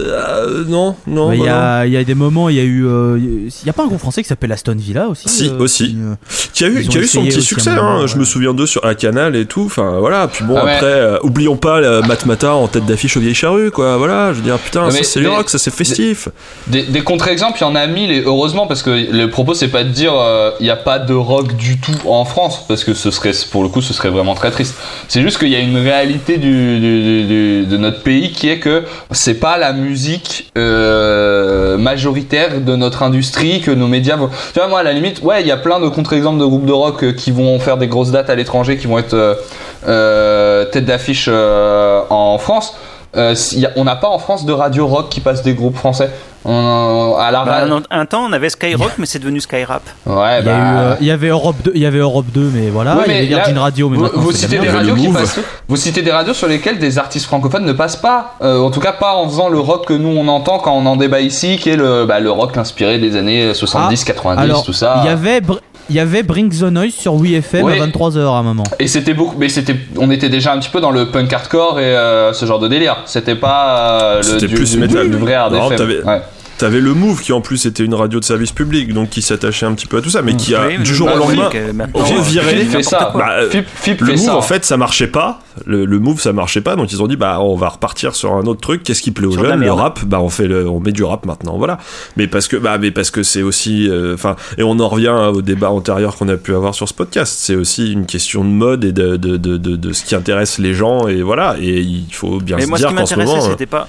euh, 0.09 0.63
non, 0.67 0.95
non. 1.07 1.31
Il 1.31 1.41
y, 1.43 1.47
a, 1.47 1.85
il 1.85 1.93
y 1.93 1.97
a 1.97 2.03
des 2.03 2.15
moments, 2.15 2.49
il 2.49 2.55
y 2.57 2.59
a 2.59 2.63
eu. 2.63 2.85
Il 3.17 3.49
y 3.65 3.69
a 3.69 3.73
pas 3.73 3.83
un 3.83 3.87
groupe 3.87 3.99
français 3.99 4.21
qui 4.21 4.27
s'appelle 4.27 4.51
Aston 4.51 4.75
Villa 4.77 5.07
aussi 5.07 5.29
Si, 5.29 5.47
euh, 5.49 5.57
aussi. 5.59 5.87
qui, 5.89 5.97
euh, 6.01 6.15
Qui 6.53 6.65
a 6.65 6.67
eu, 6.67 6.81
ils 6.81 6.87
qui 6.89 6.97
a 6.97 6.99
ont 6.99 7.03
eu 7.03 7.07
son 7.07 7.23
petit 7.23 7.41
succès. 7.41 7.69
hein. 7.69 8.05
Je 8.07 8.17
me 8.17 8.25
souviens 8.25 8.53
d'eux 8.53 8.65
sur 8.65 8.85
un 8.85 8.93
canal 8.93 9.35
et 9.37 9.45
tout. 9.45 9.63
Enfin, 9.65 9.97
voilà. 9.99 10.27
Puis 10.27 10.43
bon, 10.43 10.55
Ah 10.57 10.65
ouais. 10.65 10.71
après, 10.73 10.85
euh, 10.87 11.17
oublions 11.23 11.55
pas 11.55 11.76
euh, 11.83 12.01
Matmata 12.01 12.53
en 12.55 12.67
tête 12.67 12.85
d'affiche 12.85 13.17
au 13.17 13.19
Vieille 13.19 13.33
Charrue, 13.35 13.71
quoi. 13.71 13.97
Voilà, 13.97 14.31
je 14.33 14.37
veux 14.37 14.43
dire, 14.43 14.57
putain, 14.57 14.81
ça 14.91 14.97
c'est 15.03 15.19
du 15.19 15.25
rock, 15.37 15.49
ça 15.49 15.57
c'est 15.57 15.73
festif. 15.73 16.29
Des, 16.67 16.83
des 16.83 17.01
contre-exemples, 17.01 17.57
il 17.59 17.61
y 17.61 17.67
en 17.67 17.75
a 17.75 17.85
mille 17.87 18.11
et 18.11 18.21
heureusement 18.25 18.67
parce 18.67 18.83
que 18.83 18.89
le 18.89 19.29
propos 19.29 19.53
c'est 19.53 19.67
pas 19.69 19.83
de 19.83 19.89
dire 19.89 20.13
euh, 20.15 20.51
il 20.59 20.63
n'y 20.63 20.69
a 20.69 20.75
pas 20.75 20.99
de 20.99 21.13
rock 21.13 21.55
du 21.55 21.77
tout 21.79 21.91
en 22.07 22.25
France 22.25 22.65
parce 22.67 22.83
que 22.83 22.93
ce 22.93 23.11
serait 23.11 23.31
pour 23.51 23.63
le 23.63 23.69
coup 23.69 23.81
ce 23.81 23.93
serait 23.93 24.09
vraiment 24.09 24.35
très 24.35 24.51
triste. 24.51 24.75
C'est 25.07 25.21
juste 25.21 25.37
qu'il 25.39 25.49
y 25.49 25.55
a 25.55 25.59
une 25.59 25.77
réalité 25.77 26.37
du, 26.37 26.79
du- 26.79 27.01
du- 27.03 27.23
du- 27.25 27.65
de 27.65 27.77
notre 27.77 28.01
pays 28.01 28.31
qui 28.31 28.49
est 28.49 28.59
que 28.59 28.83
c'est 29.11 29.39
pas 29.39 29.57
la 29.57 29.73
musique 29.73 30.51
euh, 30.57 31.77
majoritaire 31.77 32.61
de 32.61 32.75
notre 32.75 33.03
industrie 33.03 33.61
que 33.61 33.71
nos 33.71 33.87
médias 33.87 34.15
vont. 34.15 34.29
Tu 34.53 34.59
vois 34.59 34.67
moi 34.67 34.79
à 34.79 34.83
la 34.83 34.93
limite 34.93 35.21
ouais 35.21 35.41
il 35.41 35.47
y 35.47 35.51
a 35.51 35.57
plein 35.57 35.79
de 35.79 35.87
contre-exemples 35.87 36.39
de 36.39 36.45
groupes 36.45 36.65
de 36.65 36.71
rock 36.71 37.03
euh, 37.03 37.11
qui 37.13 37.31
vont 37.31 37.59
faire 37.59 37.77
des 37.77 37.87
grosses 37.87 38.11
dates 38.11 38.29
à 38.29 38.35
l'étranger 38.35 38.77
qui 38.77 38.87
vont 38.87 38.97
être 38.99 39.13
euh, 39.13 39.33
euh, 39.33 39.76
tête 39.85 40.85
d'affiche 40.85 41.27
euh, 41.31 42.01
en 42.09 42.37
France. 42.37 42.75
Euh, 43.15 43.33
a- 43.33 43.67
on 43.77 43.83
n'a 43.85 43.95
pas 43.95 44.09
en 44.09 44.19
France 44.19 44.45
de 44.45 44.53
radio 44.53 44.85
rock 44.85 45.09
qui 45.09 45.21
passe 45.21 45.41
des 45.41 45.53
groupes 45.53 45.77
français. 45.77 46.09
On- 46.49 47.15
à 47.19 47.29
la 47.31 47.43
Bah, 47.43 47.51
radio. 47.61 47.75
un, 47.75 47.99
un 48.01 48.05
temps, 48.05 48.23
on 48.29 48.31
avait 48.31 48.49
Skyrock, 48.49 48.91
mais 48.99 49.05
c'est 49.05 49.19
devenu 49.19 49.41
Skyrap. 49.41 49.81
Ouais, 50.05 50.39
il 50.39 50.45
y, 50.45 50.49
a 50.49 50.53
eu, 50.53 50.61
bah. 50.61 50.79
euh, 50.79 50.95
il 51.01 51.07
y 51.07 51.11
avait 51.11 51.27
Europe 51.27 51.55
2, 51.63 51.71
il 51.75 51.81
y 51.81 51.85
avait 51.85 51.97
Europe 51.97 52.27
2 52.33 52.51
mais 52.53 52.69
voilà. 52.69 52.95
Ouais, 52.95 53.03
il 53.07 53.11
y 53.13 53.17
avait 53.17 53.25
Virgin 53.25 53.55
là, 53.55 53.61
Radio, 53.61 53.89
mais 53.89 53.97
vous, 53.97 54.03
maintenant 54.03 54.21
vous 54.21 54.31
citez 54.31 54.57
des 54.59 54.69
radios 54.69 54.95
qui 54.95 55.07
passent. 55.09 55.39
Vous 55.67 55.75
citez 55.75 56.01
des 56.03 56.11
radios 56.11 56.33
sur 56.33 56.47
lesquelles 56.47 56.79
des 56.79 56.97
artistes 56.99 57.25
francophones 57.25 57.65
ne 57.65 57.73
passent 57.73 57.97
pas. 57.97 58.35
Euh, 58.41 58.59
en 58.61 58.71
tout 58.71 58.79
cas, 58.79 58.93
pas 58.93 59.15
en 59.15 59.27
faisant 59.27 59.49
le 59.49 59.59
rock 59.59 59.87
que 59.87 59.93
nous 59.93 60.09
on 60.09 60.27
entend 60.29 60.59
quand 60.59 60.73
on 60.73 60.85
en 60.85 60.95
débat 60.95 61.19
ici, 61.19 61.57
qui 61.57 61.69
est 61.69 61.75
le, 61.75 62.05
bah, 62.05 62.19
le 62.21 62.31
rock 62.31 62.55
inspiré 62.55 62.97
des 62.99 63.17
années 63.17 63.53
70, 63.53 64.05
90, 64.05 64.41
Alors, 64.41 64.63
tout 64.63 64.73
ça. 64.73 64.99
il 65.03 65.07
y 65.07 65.09
avait 65.11 65.39
Br- 65.41 65.59
il 65.89 65.95
y 65.95 65.99
avait 65.99 66.23
Bring 66.23 66.49
the 66.49 66.63
Noise 66.63 66.93
sur 66.93 67.15
Ouais. 67.63 67.79
à 67.79 67.85
23h 67.85 68.19
à 68.19 68.37
un 68.39 68.43
moment. 68.43 68.63
Et 68.79 68.87
c'était 68.87 69.13
beaucoup, 69.13 69.35
mais 69.37 69.49
c'était, 69.49 69.75
on 69.97 70.09
était 70.11 70.29
déjà 70.29 70.53
un 70.53 70.59
petit 70.59 70.69
peu 70.69 70.81
dans 70.81 70.91
le 70.91 71.09
punk 71.11 71.31
hardcore 71.31 71.79
et 71.79 71.83
euh, 71.95 72.33
ce 72.33 72.45
genre 72.45 72.59
de 72.59 72.67
délire. 72.67 72.97
C'était 73.05 73.35
pas 73.35 74.01
euh, 74.01 74.17
le 74.17 74.23
C'était 74.23 74.47
du, 74.47 74.55
plus 74.55 74.71
du- 74.71 74.77
métal. 74.79 75.09
du 75.09 75.17
vrai 75.17 75.33
hard 75.33 75.53
Non, 75.53 75.67
FM. 75.67 75.77
t'avais- 75.77 76.01
Ouais. 76.03 76.21
T'avais 76.57 76.79
le 76.81 76.93
Move 76.95 77.21
qui 77.21 77.33
en 77.33 77.41
plus 77.41 77.65
était 77.67 77.83
une 77.85 77.93
radio 77.93 78.19
de 78.19 78.25
service 78.25 78.51
public, 78.51 78.91
donc 78.91 79.09
qui 79.11 79.21
s'attachait 79.21 79.67
un 79.67 79.73
petit 79.75 79.85
peu 79.85 79.97
à 79.97 80.01
tout 80.01 80.09
ça, 80.09 80.23
mais 80.23 80.35
qui 80.35 80.55
a 80.55 80.65
Oui, 80.67 80.79
du 80.79 80.95
jour 80.95 81.07
au 81.13 81.17
lendemain 81.17 81.49
reviré. 81.93 82.55
euh, 82.55 82.61
Fip 82.63 82.71
fait 82.71 82.83
ça. 82.83 83.11
Bah, 83.15 83.27
euh, 83.41 83.49
Fip, 83.51 83.65
Fip 83.75 84.01
Le 84.01 84.07
fait 84.07 84.11
move 84.13 84.25
ça. 84.25 84.35
en 84.37 84.41
fait 84.41 84.65
ça 84.65 84.75
marchait 84.75 85.07
pas. 85.07 85.39
Le, 85.65 85.85
le 85.85 85.99
move 85.99 86.19
ça 86.19 86.33
marchait 86.33 86.61
pas 86.61 86.75
donc 86.75 86.91
ils 86.91 87.01
ont 87.01 87.07
dit 87.07 87.15
bah 87.15 87.39
on 87.41 87.55
va 87.55 87.69
repartir 87.69 88.15
sur 88.15 88.33
un 88.33 88.43
autre 88.45 88.59
truc. 88.61 88.81
Qu'est-ce 88.83 89.01
qui 89.03 89.11
plaît 89.11 89.27
aux 89.27 89.31
Sur 89.33 89.43
jeunes? 89.45 89.59
Le 89.59 89.71
rap 89.71 90.03
bah 90.05 90.19
on 90.19 90.29
fait 90.29 90.47
le, 90.47 90.67
on 90.67 90.79
met 90.79 90.91
du 90.91 91.03
rap 91.03 91.25
maintenant 91.27 91.57
voilà. 91.57 91.77
Mais 92.15 92.25
parce 92.27 92.47
que 92.47 92.57
bah 92.57 92.77
mais 92.79 92.89
parce 92.91 93.11
que 93.11 93.21
c'est 93.23 93.43
aussi 93.43 93.87
euh, 93.89 94.15
enfin 94.15 94.35
et 94.57 94.63
on 94.63 94.79
en 94.79 94.87
revient 94.89 95.15
au 95.33 95.41
débat 95.43 95.69
antérieur 95.69 96.15
qu'on 96.15 96.27
a 96.29 96.37
pu 96.37 96.55
avoir 96.55 96.73
sur 96.73 96.87
ce 96.89 96.93
podcast. 96.95 97.35
C'est 97.39 97.55
aussi 97.55 97.91
une 97.93 98.05
question 98.07 98.43
de 98.43 98.49
mode 98.49 98.83
et 98.83 98.91
de 98.91 99.15
de, 99.17 99.37
de, 99.37 99.57
de, 99.57 99.75
de 99.75 99.93
ce 99.93 100.03
qui 100.03 100.15
intéresse 100.15 100.57
les 100.57 100.73
gens 100.73 101.07
et 101.07 101.21
voilà 101.21 101.55
et 101.59 101.79
il 101.81 102.07
faut 102.11 102.39
bien 102.39 102.55
Mais 102.57 102.63
se 102.63 102.67
moi, 102.69 102.77
ce 102.77 102.81
dire 102.83 102.89
qui 102.89 102.95
qu'en 102.95 103.05
ce 103.05 103.13
m'intéressait, 103.15 103.35
moment 103.35 103.47
euh, 103.47 103.51
c'était 103.51 103.65
pas. 103.67 103.87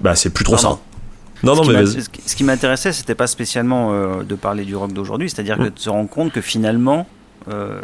bah 0.00 0.14
c'est 0.14 0.30
plus 0.30 0.44
trop 0.44 0.54
Pardon. 0.56 0.70
ça. 0.76 0.78
Non 1.42 1.54
non 1.54 1.64
ce 1.64 1.70
qui 1.70 1.76
mais 1.76 1.86
ce 2.26 2.36
qui- 2.36 2.44
m'intéressait, 2.44 2.92
c'était 2.92 3.14
pas 3.14 3.26
spécialement 3.26 3.90
euh, 3.92 4.22
de 4.22 4.34
parler 4.34 4.64
du 4.64 4.74
rock 4.76 4.92
d'aujourd'hui, 4.92 5.28
c'est-à-dire 5.30 5.56
que 5.58 5.62
Mm. 5.64 5.70
de 5.70 5.78
se 5.78 5.90
rendre 5.90 6.08
compte 6.08 6.32
que 6.32 6.40
finalement, 6.40 7.06
euh, 7.50 7.80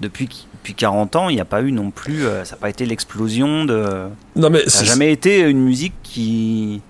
depuis, 0.00 0.28
depuis 0.54 0.74
40 0.74 1.16
ans, 1.16 1.28
il 1.28 1.34
n'y 1.34 1.40
a 1.40 1.44
pas 1.44 1.60
eu 1.62 1.72
non 1.72 1.90
plus, 1.90 2.24
euh, 2.24 2.44
ça 2.44 2.54
n'a 2.54 2.60
pas 2.60 2.70
été 2.70 2.86
l'explosion 2.86 3.64
de. 3.64 3.84
non 4.36 4.50
mais 4.50 4.60
Ça 4.60 4.64
n'a 4.64 4.70
c'est- 4.70 4.84
jamais 4.86 5.12
été 5.12 5.40
une 5.40 5.60
musique 5.60 5.94
qui, 6.02 6.80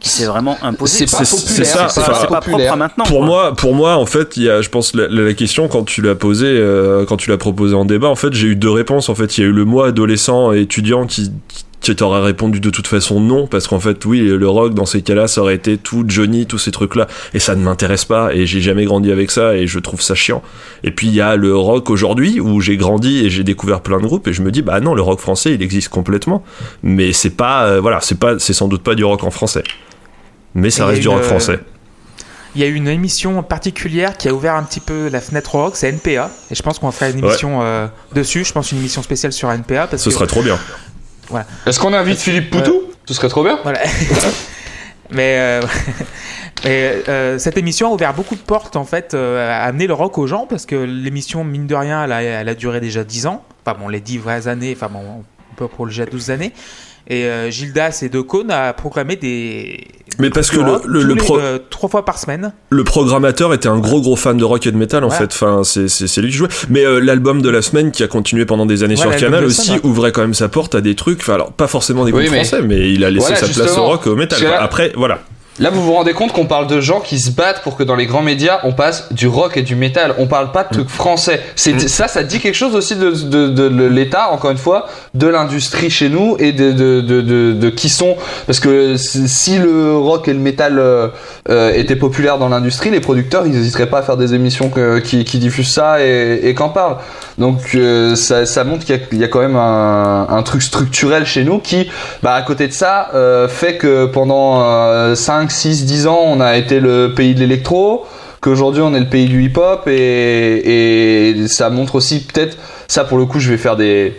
qui 0.00 0.08
s'est 0.08 0.26
vraiment 0.26 0.56
imposée. 0.62 1.06
C'est 1.06 1.16
pas 1.18 1.24
c'est- 1.24 1.36
populaire. 1.36 1.66
c'est 1.90 2.00
C'est 2.00 2.06
pas, 2.06 2.14
c'est 2.14 2.20
pas 2.26 2.26
propre 2.40 2.50
populaire. 2.50 2.72
à 2.74 2.76
maintenant. 2.76 3.04
Pour 3.04 3.18
quoi. 3.18 3.26
moi, 3.26 3.54
pour 3.54 3.74
moi, 3.74 3.96
en 3.96 4.06
fait, 4.06 4.36
il 4.36 4.44
y 4.44 4.50
a, 4.50 4.60
je 4.62 4.68
pense, 4.68 4.94
la, 4.94 5.08
la 5.08 5.32
question 5.34 5.66
quand 5.68 5.82
tu 5.84 6.00
l'as 6.02 6.14
posée, 6.14 6.46
euh, 6.46 7.04
quand 7.06 7.16
tu 7.16 7.30
l'as 7.30 7.38
proposé 7.38 7.74
en 7.74 7.84
débat, 7.84 8.08
en 8.08 8.14
fait, 8.16 8.32
j'ai 8.34 8.48
eu 8.48 8.56
deux 8.56 8.70
réponses. 8.70 9.08
En 9.08 9.14
fait, 9.14 9.36
il 9.38 9.40
y 9.40 9.44
a 9.44 9.46
eu 9.48 9.52
le 9.52 9.64
moi 9.64 9.88
adolescent 9.88 10.52
et 10.52 10.60
étudiant 10.60 11.06
qui, 11.06 11.32
qui 11.48 11.64
t'aurait 11.92 12.20
répondu 12.20 12.60
de 12.60 12.70
toute 12.70 12.86
façon 12.86 13.20
non, 13.20 13.46
parce 13.46 13.66
qu'en 13.66 13.80
fait, 13.80 14.04
oui, 14.04 14.20
le 14.20 14.48
rock 14.48 14.74
dans 14.74 14.86
ces 14.86 15.02
cas-là, 15.02 15.28
ça 15.28 15.40
aurait 15.42 15.54
été 15.54 15.76
tout 15.78 16.04
Johnny, 16.06 16.46
tous 16.46 16.58
ces 16.58 16.70
trucs-là, 16.70 17.06
et 17.34 17.38
ça 17.38 17.54
ne 17.54 17.62
m'intéresse 17.62 18.04
pas, 18.04 18.34
et 18.34 18.46
j'ai 18.46 18.60
jamais 18.60 18.84
grandi 18.84 19.10
avec 19.12 19.30
ça, 19.30 19.56
et 19.56 19.66
je 19.66 19.78
trouve 19.78 20.00
ça 20.00 20.14
chiant. 20.14 20.42
Et 20.82 20.90
puis 20.90 21.06
il 21.08 21.14
y 21.14 21.20
a 21.20 21.36
le 21.36 21.56
rock 21.56 21.90
aujourd'hui 21.90 22.40
où 22.40 22.60
j'ai 22.60 22.76
grandi 22.76 23.24
et 23.24 23.30
j'ai 23.30 23.44
découvert 23.44 23.80
plein 23.80 23.98
de 23.98 24.04
groupes, 24.04 24.28
et 24.28 24.32
je 24.32 24.42
me 24.42 24.50
dis 24.50 24.62
bah 24.62 24.80
non, 24.80 24.94
le 24.94 25.02
rock 25.02 25.20
français, 25.20 25.54
il 25.54 25.62
existe 25.62 25.88
complètement, 25.88 26.42
mais 26.82 27.12
c'est 27.12 27.30
pas, 27.30 27.64
euh, 27.66 27.80
voilà, 27.80 28.00
c'est 28.00 28.18
pas, 28.18 28.38
c'est 28.38 28.52
sans 28.52 28.68
doute 28.68 28.82
pas 28.82 28.94
du 28.94 29.04
rock 29.04 29.24
en 29.24 29.30
français, 29.30 29.62
mais 30.54 30.70
ça 30.70 30.84
Et 30.84 30.86
reste 30.88 31.00
du 31.02 31.08
rock 31.08 31.20
euh, 31.20 31.28
français. 31.28 31.60
Il 32.56 32.60
y 32.60 32.64
a 32.64 32.68
une 32.68 32.86
émission 32.86 33.42
particulière 33.42 34.16
qui 34.16 34.28
a 34.28 34.32
ouvert 34.32 34.54
un 34.54 34.62
petit 34.62 34.78
peu 34.78 35.08
la 35.08 35.20
fenêtre 35.20 35.50
rock, 35.56 35.74
c'est 35.74 35.88
NPA. 35.88 36.30
Et 36.52 36.54
je 36.54 36.62
pense 36.62 36.78
qu'on 36.78 36.86
va 36.86 36.92
faire 36.92 37.08
une 37.08 37.16
Ouais. 37.24 37.30
émission 37.30 37.62
euh, 37.62 37.88
dessus. 38.14 38.44
Je 38.44 38.52
pense 38.52 38.70
une 38.70 38.78
émission 38.78 39.02
spéciale 39.02 39.32
sur 39.32 39.50
NPA. 39.50 39.88
Parce 39.88 40.00
Ce 40.04 40.08
que, 40.08 40.14
serait 40.14 40.28
trop 40.28 40.40
bien. 40.40 40.56
Est-ce 41.66 41.80
qu'on 41.80 41.92
invite 41.92 42.18
Philippe 42.18 42.50
Poutou 42.50 42.82
Ce 43.06 43.14
serait 43.14 43.28
trop 43.28 43.44
bien. 43.44 43.58
Voilà. 43.62 43.80
mais 45.10 45.38
euh, 45.38 45.62
mais, 46.64 47.02
euh, 47.08 47.38
cette 47.38 47.56
émission 47.56 47.90
a 47.90 47.94
ouvert 47.94 48.14
beaucoup 48.14 48.34
de 48.34 48.40
portes, 48.40 48.76
en 48.76 48.84
fait, 48.84 49.14
euh, 49.14 49.50
a 49.50 49.64
amené 49.64 49.86
le 49.86 49.94
rock 49.94 50.18
aux 50.18 50.26
gens 50.26 50.46
parce 50.46 50.66
que 50.66 50.76
l'émission, 50.76 51.44
mine 51.44 51.66
de 51.66 51.74
rien, 51.74 52.04
elle 52.04 52.12
a, 52.12 52.22
elle 52.22 52.48
a 52.48 52.54
duré 52.54 52.80
déjà 52.80 53.04
10 53.04 53.26
ans. 53.26 53.44
Enfin, 53.64 53.78
bon, 53.78 53.88
les 53.88 54.00
10 54.00 54.18
vraies 54.18 54.48
années, 54.48 54.74
enfin, 54.76 54.88
bon, 54.88 55.00
on 55.00 55.54
peut 55.56 55.68
prolonger 55.68 56.02
à 56.02 56.06
12 56.06 56.30
années. 56.30 56.52
Et 57.06 57.24
euh, 57.24 57.50
Gildas 57.50 58.00
et 58.02 58.08
Decaunes 58.08 58.50
a 58.50 58.72
programmé 58.72 59.16
des. 59.16 59.86
Mais 60.18 60.30
parce 60.30 60.50
que 60.50 60.58
le, 60.58 60.80
le, 60.86 61.02
les, 61.02 61.14
pro- 61.16 61.38
euh, 61.38 61.58
trois 61.70 61.88
fois 61.88 62.04
par 62.04 62.18
semaine. 62.18 62.52
le 62.70 62.84
programmateur 62.84 63.52
était 63.54 63.68
un 63.68 63.78
gros 63.78 64.00
gros 64.00 64.16
fan 64.16 64.36
de 64.36 64.44
rock 64.44 64.66
et 64.66 64.72
de 64.72 64.76
métal 64.76 65.04
en 65.04 65.08
Ouais. 65.10 65.16
fait. 65.16 65.26
Enfin, 65.32 65.62
c'est 65.64 65.88
c'est 65.88 66.06
c'est 66.06 66.20
lui 66.22 66.30
qui 66.30 66.36
jouait. 66.36 66.48
Mais 66.68 66.84
euh, 66.84 66.98
l'album 67.00 67.42
de 67.42 67.48
la 67.50 67.62
semaine 67.62 67.90
qui 67.90 68.02
a 68.02 68.08
continué 68.08 68.44
pendant 68.46 68.66
des 68.66 68.82
années 68.82 68.94
Ouais, 68.94 69.00
sur 69.00 69.16
Canal 69.16 69.44
aussi 69.44 69.66
semaine, 69.66 69.80
ouvrait 69.84 70.12
quand 70.12 70.20
même 70.22 70.34
sa 70.34 70.48
porte 70.48 70.74
à 70.74 70.80
des 70.80 70.94
trucs. 70.94 71.20
Enfin, 71.20 71.34
alors 71.34 71.52
pas 71.52 71.66
forcément 71.66 72.04
des 72.04 72.10
groupes 72.12 72.22
Oui, 72.24 72.28
mais- 72.30 72.44
français, 72.44 72.62
mais 72.62 72.90
il 72.92 73.04
a 73.04 73.10
laissé 73.10 73.26
Voilà, 73.32 73.46
sa 73.46 73.60
place 73.62 73.76
au 73.78 73.84
rock 73.84 74.02
et 74.06 74.10
au 74.10 74.16
métal. 74.16 74.42
Là- 74.42 74.62
Après, 74.62 74.92
voilà. 74.96 75.20
Là, 75.60 75.70
vous 75.70 75.82
vous 75.84 75.92
rendez 75.92 76.14
compte 76.14 76.32
qu'on 76.32 76.46
parle 76.46 76.66
de 76.66 76.80
gens 76.80 76.98
qui 76.98 77.20
se 77.20 77.30
battent 77.30 77.62
pour 77.62 77.76
que 77.76 77.84
dans 77.84 77.94
les 77.94 78.06
grands 78.06 78.22
médias, 78.22 78.58
on 78.64 78.72
passe 78.72 79.12
du 79.12 79.28
rock 79.28 79.56
et 79.56 79.62
du 79.62 79.76
métal. 79.76 80.14
On 80.18 80.26
parle 80.26 80.50
pas 80.50 80.64
de 80.64 80.70
trucs 80.70 80.88
français. 80.88 81.40
C'est 81.54 81.78
ça, 81.88 82.08
ça 82.08 82.24
dit 82.24 82.40
quelque 82.40 82.56
chose 82.56 82.74
aussi 82.74 82.96
de, 82.96 83.10
de, 83.12 83.48
de, 83.48 83.68
de 83.68 83.84
l'État, 83.86 84.30
encore 84.32 84.50
une 84.50 84.58
fois, 84.58 84.86
de 85.14 85.28
l'industrie 85.28 85.90
chez 85.90 86.08
nous 86.08 86.34
et 86.40 86.50
de, 86.52 87.70
qui 87.70 87.88
sont. 87.88 88.16
Parce 88.46 88.58
que 88.58 88.96
si 88.96 89.58
le 89.58 89.96
rock 89.96 90.26
et 90.26 90.32
le 90.32 90.40
métal 90.40 90.80
euh, 90.80 91.06
euh, 91.48 91.72
étaient 91.72 91.94
populaires 91.94 92.38
dans 92.38 92.48
l'industrie, 92.48 92.90
les 92.90 92.98
producteurs, 93.00 93.46
ils 93.46 93.52
n'hésiteraient 93.52 93.86
pas 93.88 93.98
à 93.98 94.02
faire 94.02 94.16
des 94.16 94.34
émissions 94.34 94.70
que- 94.70 94.98
qui, 94.98 95.24
qui 95.24 95.38
diffusent 95.38 95.72
ça 95.72 96.04
et, 96.04 96.40
et 96.48 96.54
qu'en 96.54 96.70
parlent. 96.70 96.96
Donc 97.38 97.60
euh, 97.76 98.16
ça, 98.16 98.44
ça 98.44 98.64
montre 98.64 98.84
qu'il 98.84 98.96
y, 98.96 98.98
a- 98.98 99.02
il 99.12 99.18
y 99.18 99.24
a 99.24 99.28
quand 99.28 99.40
même 99.40 99.56
un, 99.56 100.26
un 100.28 100.42
truc 100.42 100.62
structurel 100.62 101.24
chez 101.26 101.44
nous 101.44 101.60
qui, 101.60 101.88
bah, 102.24 102.34
à 102.34 102.42
côté 102.42 102.66
de 102.66 102.72
ça, 102.72 103.10
fait 103.48 103.76
que 103.76 104.06
pendant 104.06 104.62
euh, 104.64 105.14
5, 105.44 105.50
6, 105.50 105.84
10 105.84 106.06
ans, 106.06 106.20
on 106.24 106.40
a 106.40 106.56
été 106.56 106.80
le 106.80 107.12
pays 107.14 107.34
de 107.34 107.40
l'électro, 107.40 108.06
qu'aujourd'hui 108.40 108.82
on 108.82 108.94
est 108.94 109.00
le 109.00 109.08
pays 109.08 109.26
du 109.26 109.42
hip-hop 109.42 109.86
et, 109.86 111.34
ça 111.48 111.70
montre 111.70 111.96
aussi 111.96 112.24
peut-être, 112.24 112.56
ça 112.88 113.04
pour 113.04 113.18
le 113.18 113.26
coup 113.26 113.40
je 113.40 113.50
vais 113.50 113.58
faire 113.58 113.76
des, 113.76 114.14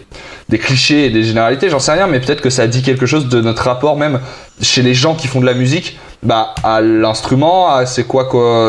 des 0.49 0.57
clichés 0.57 1.05
et 1.05 1.09
des 1.09 1.23
généralités, 1.23 1.69
j'en 1.69 1.79
sais 1.79 1.93
rien, 1.93 2.07
mais 2.07 2.19
peut-être 2.19 2.41
que 2.41 2.49
ça 2.49 2.67
dit 2.67 2.81
quelque 2.81 3.05
chose 3.05 3.27
de 3.27 3.41
notre 3.41 3.63
rapport 3.63 3.97
même 3.97 4.19
chez 4.61 4.81
les 4.81 4.93
gens 4.93 5.15
qui 5.15 5.27
font 5.27 5.41
de 5.41 5.45
la 5.45 5.53
musique 5.53 5.97
bah, 6.25 6.55
à 6.63 6.81
l'instrument, 6.81 7.85
c'est 7.85 8.05
quoi, 8.07 8.27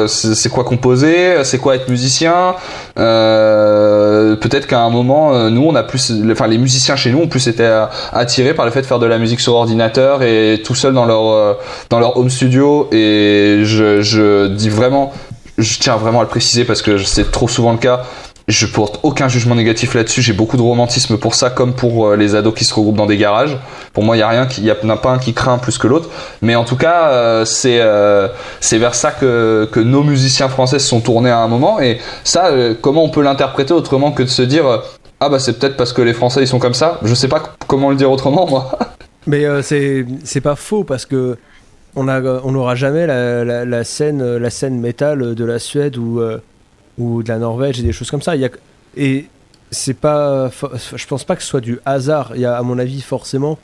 c'est 0.08 0.48
quoi 0.50 0.64
composer, 0.64 1.42
c'est 1.44 1.58
quoi 1.58 1.74
être 1.74 1.88
musicien. 1.88 2.54
Euh, 2.98 4.36
Peut-être 4.36 4.66
qu'à 4.66 4.80
un 4.80 4.90
moment, 4.90 5.34
euh, 5.34 5.50
nous, 5.50 5.62
on 5.62 5.74
a 5.74 5.82
plus, 5.82 6.12
enfin 6.30 6.46
les 6.46 6.58
musiciens 6.58 6.96
chez 6.96 7.10
nous 7.10 7.20
ont 7.20 7.28
plus 7.28 7.48
été 7.48 7.64
euh, 7.64 7.86
attirés 8.12 8.54
par 8.54 8.66
le 8.66 8.70
fait 8.70 8.82
de 8.82 8.86
faire 8.86 8.98
de 8.98 9.06
la 9.06 9.18
musique 9.18 9.40
sur 9.40 9.54
ordinateur 9.54 10.22
et 10.22 10.62
tout 10.64 10.74
seul 10.74 10.92
dans 10.92 11.06
leur 11.06 11.56
dans 11.88 11.98
leur 11.98 12.16
home 12.18 12.30
studio. 12.30 12.88
Et 12.92 13.60
je, 13.64 14.02
je 14.02 14.48
dis 14.48 14.68
vraiment, 14.68 15.12
je 15.58 15.78
tiens 15.78 15.96
vraiment 15.96 16.20
à 16.20 16.22
le 16.24 16.28
préciser 16.28 16.64
parce 16.64 16.82
que 16.82 16.98
c'est 16.98 17.30
trop 17.30 17.48
souvent 17.48 17.72
le 17.72 17.78
cas. 17.78 18.02
Je 18.48 18.66
porte 18.66 19.00
aucun 19.02 19.26
jugement 19.26 19.56
négatif 19.56 19.94
là-dessus. 19.94 20.22
J'ai 20.22 20.32
beaucoup 20.32 20.56
de 20.56 20.62
romantisme 20.62 21.18
pour 21.18 21.34
ça, 21.34 21.50
comme 21.50 21.74
pour 21.74 22.06
euh, 22.06 22.16
les 22.16 22.36
ados 22.36 22.54
qui 22.54 22.64
se 22.64 22.72
regroupent 22.72 22.96
dans 22.96 23.06
des 23.06 23.16
garages. 23.16 23.58
Pour 23.92 24.04
moi, 24.04 24.16
il 24.16 24.20
y 24.20 24.22
a 24.22 24.28
rien, 24.28 24.46
il 24.58 24.64
y 24.64 24.70
en 24.70 24.88
a 24.88 24.96
pas 24.96 25.10
un 25.10 25.18
qui 25.18 25.34
craint 25.34 25.58
plus 25.58 25.78
que 25.78 25.88
l'autre. 25.88 26.10
Mais 26.42 26.54
en 26.54 26.64
tout 26.64 26.76
cas, 26.76 27.08
euh, 27.08 27.44
c'est 27.44 27.80
euh, 27.80 28.28
c'est 28.60 28.78
vers 28.78 28.94
ça 28.94 29.10
que, 29.10 29.68
que 29.72 29.80
nos 29.80 30.04
musiciens 30.04 30.48
français 30.48 30.78
se 30.78 30.86
sont 30.86 31.00
tournés 31.00 31.30
à 31.30 31.38
un 31.38 31.48
moment. 31.48 31.80
Et 31.80 31.98
ça, 32.22 32.52
comment 32.80 33.02
on 33.02 33.10
peut 33.10 33.22
l'interpréter 33.22 33.74
autrement 33.74 34.12
que 34.12 34.22
de 34.22 34.28
se 34.28 34.42
dire 34.42 34.82
ah 35.18 35.28
bah 35.28 35.40
c'est 35.40 35.58
peut-être 35.58 35.76
parce 35.76 35.92
que 35.92 36.02
les 36.02 36.12
Français 36.12 36.42
ils 36.42 36.48
sont 36.48 36.60
comme 36.60 36.74
ça. 36.74 37.00
Je 37.02 37.14
sais 37.14 37.28
pas 37.28 37.42
comment 37.66 37.90
le 37.90 37.96
dire 37.96 38.12
autrement 38.12 38.46
moi. 38.46 38.78
Mais 39.26 39.44
c'est 39.62 40.06
c'est 40.22 40.40
pas 40.40 40.54
faux 40.54 40.84
parce 40.84 41.04
que 41.04 41.36
on 41.96 42.06
a 42.06 42.20
on 42.20 42.52
n'aura 42.52 42.76
jamais 42.76 43.06
la, 43.06 43.84
scène 43.84 44.36
la 44.36 44.50
scène 44.50 44.78
métal 44.78 45.34
de 45.34 45.44
la 45.44 45.58
Suède 45.58 45.96
euh, 45.96 46.38
ou 46.98 47.22
de 47.22 47.28
la 47.28 47.38
Norvège 47.38 47.80
et 47.80 47.82
des 47.82 47.92
choses 47.92 48.10
comme 48.10 48.22
ça. 48.22 48.34
Et 48.96 49.26
c'est 49.70 49.94
pas 49.94 50.50
je 50.94 51.06
pense 51.06 51.24
pas 51.24 51.36
que 51.36 51.42
ce 51.42 51.48
soit 51.48 51.60
du 51.60 51.78
hasard. 51.84 52.32
Il 52.34 52.40
y 52.40 52.46
a 52.46 52.56
à 52.56 52.62
mon 52.62 52.78
avis 52.78 53.00
forcément 53.00 53.58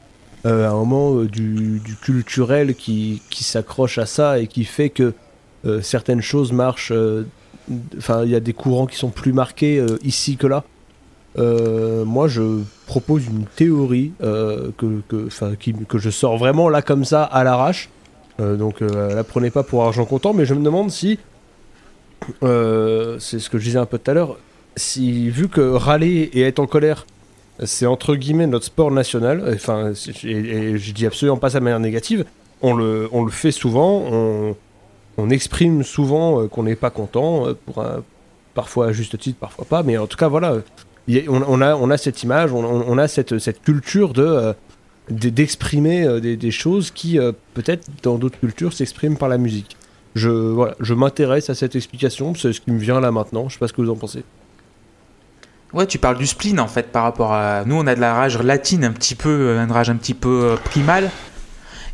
euh, 0.44 0.68
un 0.68 0.74
moment 0.74 1.14
euh, 1.16 1.26
du, 1.28 1.80
du 1.84 1.94
culturel 1.96 2.74
qui, 2.74 3.22
qui 3.30 3.44
s'accroche 3.44 3.98
à 3.98 4.06
ça 4.06 4.38
et 4.40 4.46
qui 4.48 4.64
fait 4.64 4.90
que 4.90 5.14
euh, 5.64 5.80
certaines 5.82 6.20
choses 6.22 6.52
marchent. 6.52 6.92
Enfin, 7.96 8.24
il 8.24 8.30
y 8.30 8.34
a 8.34 8.40
des 8.40 8.52
courants 8.52 8.86
qui 8.86 8.96
sont 8.96 9.10
plus 9.10 9.32
marqués 9.32 9.84
ici 10.02 10.36
que 10.36 10.48
là. 10.48 10.64
Moi, 11.36 12.28
je 12.28 12.60
propose 12.86 13.24
une 13.26 13.44
théorie 13.46 14.12
que, 14.20 15.00
que, 15.08 15.28
qui- 15.54 15.74
que 15.88 15.98
je 15.98 16.10
sors 16.10 16.36
vraiment 16.36 16.68
là 16.68 16.82
comme 16.82 17.04
ça 17.04 17.22
à 17.22 17.44
l'arrache. 17.44 17.88
Donc, 18.40 18.80
la 18.80 19.22
prenez 19.24 19.50
pas 19.50 19.62
pour 19.62 19.84
argent 19.84 20.04
comptant, 20.04 20.34
mais 20.34 20.44
je 20.44 20.54
me 20.54 20.62
demande 20.64 20.90
si, 20.90 21.18
euh, 22.42 23.18
c'est 23.18 23.38
ce 23.38 23.50
que 23.50 23.58
je 23.58 23.64
disais 23.64 23.78
un 23.78 23.86
peu 23.86 23.98
tout 23.98 24.10
à 24.10 24.14
l'heure, 24.14 24.36
si 24.76 25.30
vu 25.30 25.48
que 25.48 25.60
râler 25.60 26.30
et 26.32 26.42
être 26.42 26.58
en 26.58 26.66
colère, 26.66 27.06
c'est 27.64 27.86
entre 27.86 28.16
guillemets 28.16 28.46
notre 28.46 28.66
sport 28.66 28.90
national, 28.90 29.56
et, 30.24 30.78
je 30.78 30.92
dis 30.92 31.06
absolument 31.06 31.36
pas 31.36 31.50
ça 31.50 31.58
de 31.58 31.64
manière 31.64 31.80
négative, 31.80 32.24
on 32.62 32.74
le, 32.74 33.08
fait 33.30 33.52
souvent, 33.52 34.54
on, 35.18 35.30
exprime 35.30 35.82
souvent 35.82 36.42
euh, 36.42 36.48
qu'on 36.48 36.64
n'est 36.64 36.76
pas 36.76 36.90
content, 36.90 37.46
euh, 37.48 38.00
parfois 38.54 38.88
à 38.88 38.92
juste 38.92 39.18
titre, 39.18 39.38
parfois 39.38 39.64
pas, 39.64 39.82
mais 39.82 39.98
en 39.98 40.06
tout 40.06 40.16
cas, 40.16 40.28
voilà, 40.28 40.56
on, 41.28 41.90
a, 41.90 41.96
cette 41.98 42.22
image, 42.22 42.52
on, 42.52 42.98
a 42.98 43.08
cette, 43.08 43.62
culture 43.62 44.12
de 44.12 44.54
d'exprimer 45.10 46.20
des, 46.20 46.50
choses 46.50 46.90
qui, 46.90 47.18
peut-être, 47.54 47.88
dans 48.02 48.16
d'autres 48.16 48.38
cultures, 48.38 48.72
s'expriment 48.72 49.16
par 49.16 49.28
la 49.28 49.36
musique. 49.36 49.76
Je, 50.14 50.70
je 50.80 50.94
m'intéresse 50.94 51.48
à 51.50 51.54
cette 51.54 51.74
explication, 51.74 52.34
c'est 52.34 52.52
ce 52.52 52.60
qui 52.60 52.70
me 52.70 52.78
vient 52.78 53.00
là 53.00 53.10
maintenant, 53.10 53.48
je 53.48 53.54
sais 53.54 53.58
pas 53.58 53.68
ce 53.68 53.72
que 53.72 53.80
vous 53.80 53.90
en 53.90 53.96
pensez. 53.96 54.24
Ouais, 55.72 55.86
tu 55.86 55.98
parles 55.98 56.18
du 56.18 56.26
spleen 56.26 56.60
en 56.60 56.68
fait 56.68 56.92
par 56.92 57.04
rapport 57.04 57.32
à. 57.32 57.64
Nous, 57.64 57.74
on 57.74 57.86
a 57.86 57.94
de 57.94 58.00
la 58.00 58.12
rage 58.12 58.38
latine 58.38 58.84
un 58.84 58.92
petit 58.92 59.14
peu, 59.14 59.30
euh, 59.30 59.64
une 59.64 59.72
rage 59.72 59.88
un 59.88 59.96
petit 59.96 60.12
peu 60.12 60.50
euh, 60.52 60.56
primale. 60.56 61.10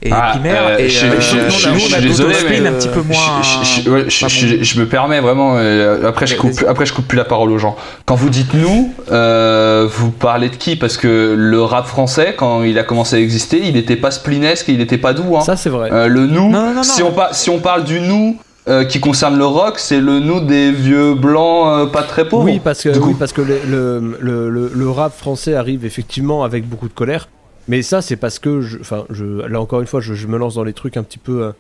Et 0.02 0.10
Ah, 0.12 0.28
primaire. 0.30 0.62
euh, 0.68 0.78
et 0.78 0.88
je- 0.88 1.06
euh, 1.06 1.10
je- 1.20 1.50
je- 1.50 1.74
je 1.74 1.78
suis 1.78 2.02
désolé, 2.02 2.34
mais, 2.48 2.66
un 2.68 2.72
petit 2.72 2.88
peu 2.88 3.02
moins. 3.02 3.42
Je, 3.42 4.80
me 4.80 4.86
permets 4.86 5.20
vraiment. 5.20 5.56
euh, 5.56 6.06
après, 6.08 6.26
je 6.26 6.36
coupe. 6.36 6.64
Après, 6.68 6.86
je 6.86 6.92
coupe 6.92 7.06
plus 7.08 7.16
la 7.18 7.24
parole 7.24 7.50
aux 7.50 7.58
gens. 7.58 7.76
Quand 8.06 8.14
vous 8.14 8.30
dites 8.30 8.54
nous, 8.54 8.92
euh, 9.10 9.88
vous 9.90 10.10
parlez 10.10 10.48
de 10.50 10.56
qui? 10.56 10.76
Parce 10.76 10.96
que 10.96 11.34
le 11.36 11.62
rap 11.62 11.86
français, 11.86 12.34
quand 12.36 12.62
il 12.62 12.78
a 12.78 12.84
commencé 12.84 13.16
à 13.16 13.18
exister, 13.18 13.60
il 13.64 13.74
n'était 13.74 13.96
pas 13.96 14.10
splinesque 14.10 14.68
il 14.68 14.78
n'était 14.78 14.98
pas 14.98 15.12
doux. 15.14 15.36
Hein. 15.36 15.40
Ça, 15.40 15.56
c'est 15.56 15.70
vrai. 15.70 15.90
Euh, 15.92 16.06
le 16.06 16.26
nous, 16.26 16.48
Non, 16.50 16.66
non, 16.68 16.74
non, 16.74 16.82
si 16.82 17.02
on 17.02 17.12
par- 17.12 17.34
si 17.34 17.50
on 17.50 17.58
parle 17.58 17.84
du 17.84 18.00
nous. 18.00 18.36
euh, 18.68 18.84
qui 18.84 19.00
concerne 19.00 19.38
le 19.38 19.46
rock, 19.46 19.78
c'est 19.78 19.98
le 19.98 20.20
nous 20.20 20.40
des 20.40 20.70
vieux 20.72 21.14
blancs 21.14 21.68
euh, 21.68 21.86
pas 21.86 22.02
très 22.02 22.28
pauvres. 22.28 22.44
Oui, 22.44 22.60
parce 22.62 22.82
que, 22.82 22.90
oui, 22.98 23.14
parce 23.18 23.32
que 23.32 23.40
le, 23.40 23.58
le, 24.20 24.50
le- 24.50 24.70
le 24.74 24.90
rap 24.90 25.16
français 25.16 25.54
arrive 25.54 25.86
effectivement 25.86 26.44
avec 26.44 26.68
beaucoup 26.68 26.86
de 26.86 26.92
colère. 26.92 27.28
Mais 27.68 27.82
ça, 27.82 28.00
c'est 28.00 28.16
parce 28.16 28.38
que, 28.38 28.80
enfin, 28.80 29.04
là 29.10 29.60
encore 29.60 29.80
une 29.80 29.86
fois, 29.86 30.00
je, 30.00 30.26
me 30.26 30.38
lance 30.38 30.54
dans 30.54 30.64
les 30.64 30.72
trucs 30.72 30.96
un 30.96 31.02
petit 31.02 31.18
peu, 31.18 31.44
euh, 31.44 31.52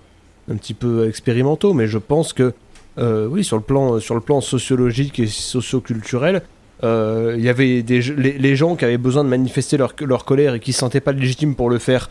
un 0.50 0.56
petit 0.56 0.74
peu 0.74 1.06
expérimentaux, 1.06 1.74
mais 1.74 1.86
je 1.86 1.98
pense 1.98 2.32
que, 2.32 2.54
euh, 2.98 3.26
oui, 3.26 3.44
sur 3.44 3.56
le 3.56 3.62
plan, 3.62 4.00
sur 4.00 4.14
le 4.14 4.22
plan 4.22 4.40
sociologique 4.40 5.20
et 5.20 5.26
socioculturel, 5.26 6.42
euh, 6.82 7.34
il 7.36 7.44
y 7.44 7.50
avait 7.50 7.82
des, 7.82 8.00
les, 8.00 8.56
gens 8.56 8.74
qui 8.74 8.86
avaient 8.86 8.98
besoin 8.98 9.22
de 9.22 9.28
manifester 9.28 9.76
leur, 9.76 9.92
leur 10.00 10.24
colère 10.24 10.54
et 10.54 10.60
qui 10.60 10.72
se 10.72 10.78
sentaient 10.78 11.00
pas 11.00 11.12
légitimes 11.12 11.54
pour 11.54 11.68
le 11.68 11.78
faire, 11.78 12.08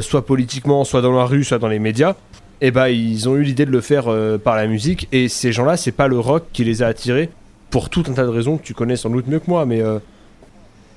soit 0.00 0.24
politiquement, 0.24 0.84
soit 0.84 1.02
dans 1.02 1.12
la 1.12 1.24
rue, 1.24 1.42
soit 1.42 1.58
dans 1.58 1.68
les 1.68 1.80
médias. 1.80 2.14
Et 2.60 2.70
ben, 2.70 2.86
ils 2.86 3.28
ont 3.28 3.34
eu 3.34 3.42
l'idée 3.42 3.66
de 3.66 3.72
le 3.72 3.80
faire 3.80 4.04
par 4.44 4.54
la 4.54 4.68
musique. 4.68 5.08
Et 5.10 5.28
ces 5.28 5.50
gens-là, 5.50 5.76
c'est 5.76 5.90
pas 5.90 6.06
le 6.06 6.20
rock 6.20 6.44
qui 6.52 6.62
les 6.62 6.84
a 6.84 6.86
attirés 6.86 7.30
pour 7.70 7.90
tout 7.90 8.04
un 8.06 8.12
tas 8.12 8.22
de 8.22 8.28
raisons 8.28 8.58
que 8.58 8.62
tu 8.62 8.74
connais 8.74 8.94
sans 8.94 9.10
doute 9.10 9.26
mieux 9.26 9.40
que 9.40 9.50
moi, 9.50 9.66
mais 9.66 9.82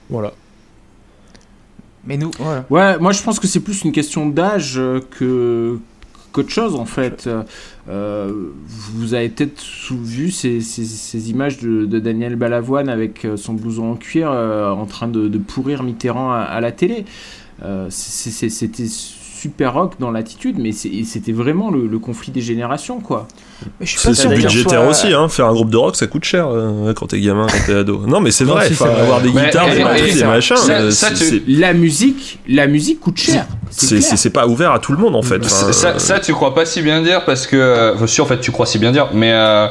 voilà. 0.10 0.34
Mais 2.08 2.18
nous. 2.18 2.32
Ouais, 2.70 2.98
moi 3.00 3.12
je 3.12 3.22
pense 3.24 3.40
que 3.40 3.48
c'est 3.48 3.60
plus 3.62 3.84
une 3.84 3.92
question 3.92 4.28
d'âge 4.30 4.76
euh, 4.78 5.00
que 5.12 5.80
qu'autre 6.32 6.50
chose 6.50 6.76
en 6.76 6.86
fait. 6.86 7.30
Euh, 7.88 8.34
vous 8.94 9.14
avez 9.14 9.30
peut-être 9.30 9.64
vu 9.92 10.32
ces, 10.32 10.60
ces, 10.62 10.86
ces 10.86 11.30
images 11.30 11.60
de, 11.60 11.86
de 11.86 12.00
Daniel 12.00 12.36
Balavoine 12.36 12.90
avec 12.90 13.26
euh, 13.26 13.38
son 13.38 13.54
blouson 13.54 13.92
en 13.92 13.96
cuir 13.96 14.30
euh, 14.32 14.70
en 14.72 14.86
train 14.86 15.08
de, 15.08 15.28
de 15.28 15.38
pourrir 15.38 15.84
Mitterrand 15.84 16.32
à, 16.32 16.40
à 16.40 16.62
la 16.62 16.72
télé. 16.72 17.06
Euh, 17.64 17.88
C'était 17.90 18.86
super 19.46 19.74
rock 19.74 19.94
dans 20.00 20.12
l'attitude, 20.12 20.56
mais 20.60 20.72
c'était 20.72 21.32
vraiment 21.32 21.70
le, 21.72 21.86
le 21.88 22.00
conflit 22.00 22.32
des 22.32 22.42
générations 22.42 23.00
quoi. 23.00 23.28
C'est 23.84 24.28
budgétaire 24.28 24.82
soit- 24.82 24.90
aussi, 24.90 25.14
hein. 25.14 25.28
Faire 25.30 25.46
un 25.48 25.54
groupe 25.54 25.70
de 25.70 25.78
rock, 25.78 25.96
ça 25.96 26.08
coûte 26.08 26.24
cher 26.24 26.48
euh, 26.50 26.94
quand 26.94 27.08
t'es 27.08 27.20
gamin, 27.22 27.46
quand 27.48 27.58
t'es 27.66 27.74
ado. 27.76 28.02
Non, 28.08 28.20
mais 28.20 28.32
c'est 28.32 28.44
vrai. 28.44 28.68
si, 28.68 28.74
vrai. 28.74 28.90
avoir 29.00 29.22
des 29.22 29.30
guitares, 29.30 29.68
et- 29.68 29.72
des 29.76 29.80
et- 29.80 29.84
batteries, 29.84 30.10
et- 30.10 30.14
des 30.16 30.24
machins, 30.26 30.56
ça- 30.58 30.72
euh, 30.74 30.92
ça, 30.92 31.12
tu- 31.12 31.44
La 31.48 31.74
musique, 31.74 32.40
la 32.48 32.68
musique 32.68 33.00
coûte 33.00 33.18
cher. 33.18 33.46
C'est 33.70 34.30
pas 34.32 34.48
ouvert 34.48 34.72
à 34.72 34.80
tout 34.80 34.92
le 34.92 34.98
monde 34.98 35.16
en 35.16 35.22
fait. 35.22 35.40
Enfin, 35.46 35.72
Ça, 35.72 36.00
ça, 36.00 36.20
tu 36.20 36.34
crois 36.34 36.54
pas 36.56 36.66
si 36.66 36.82
bien 36.82 37.02
dire 37.02 37.24
parce 37.26 37.46
que. 37.48 37.56
euh, 37.56 37.94
Enfin, 37.96 38.08
si, 38.08 38.20
en 38.22 38.26
fait, 38.26 38.40
tu 38.40 38.52
crois 38.52 38.66
si 38.66 38.80
bien 38.80 38.92
dire, 38.92 39.08
mais 39.14 39.32
euh, 39.34 39.68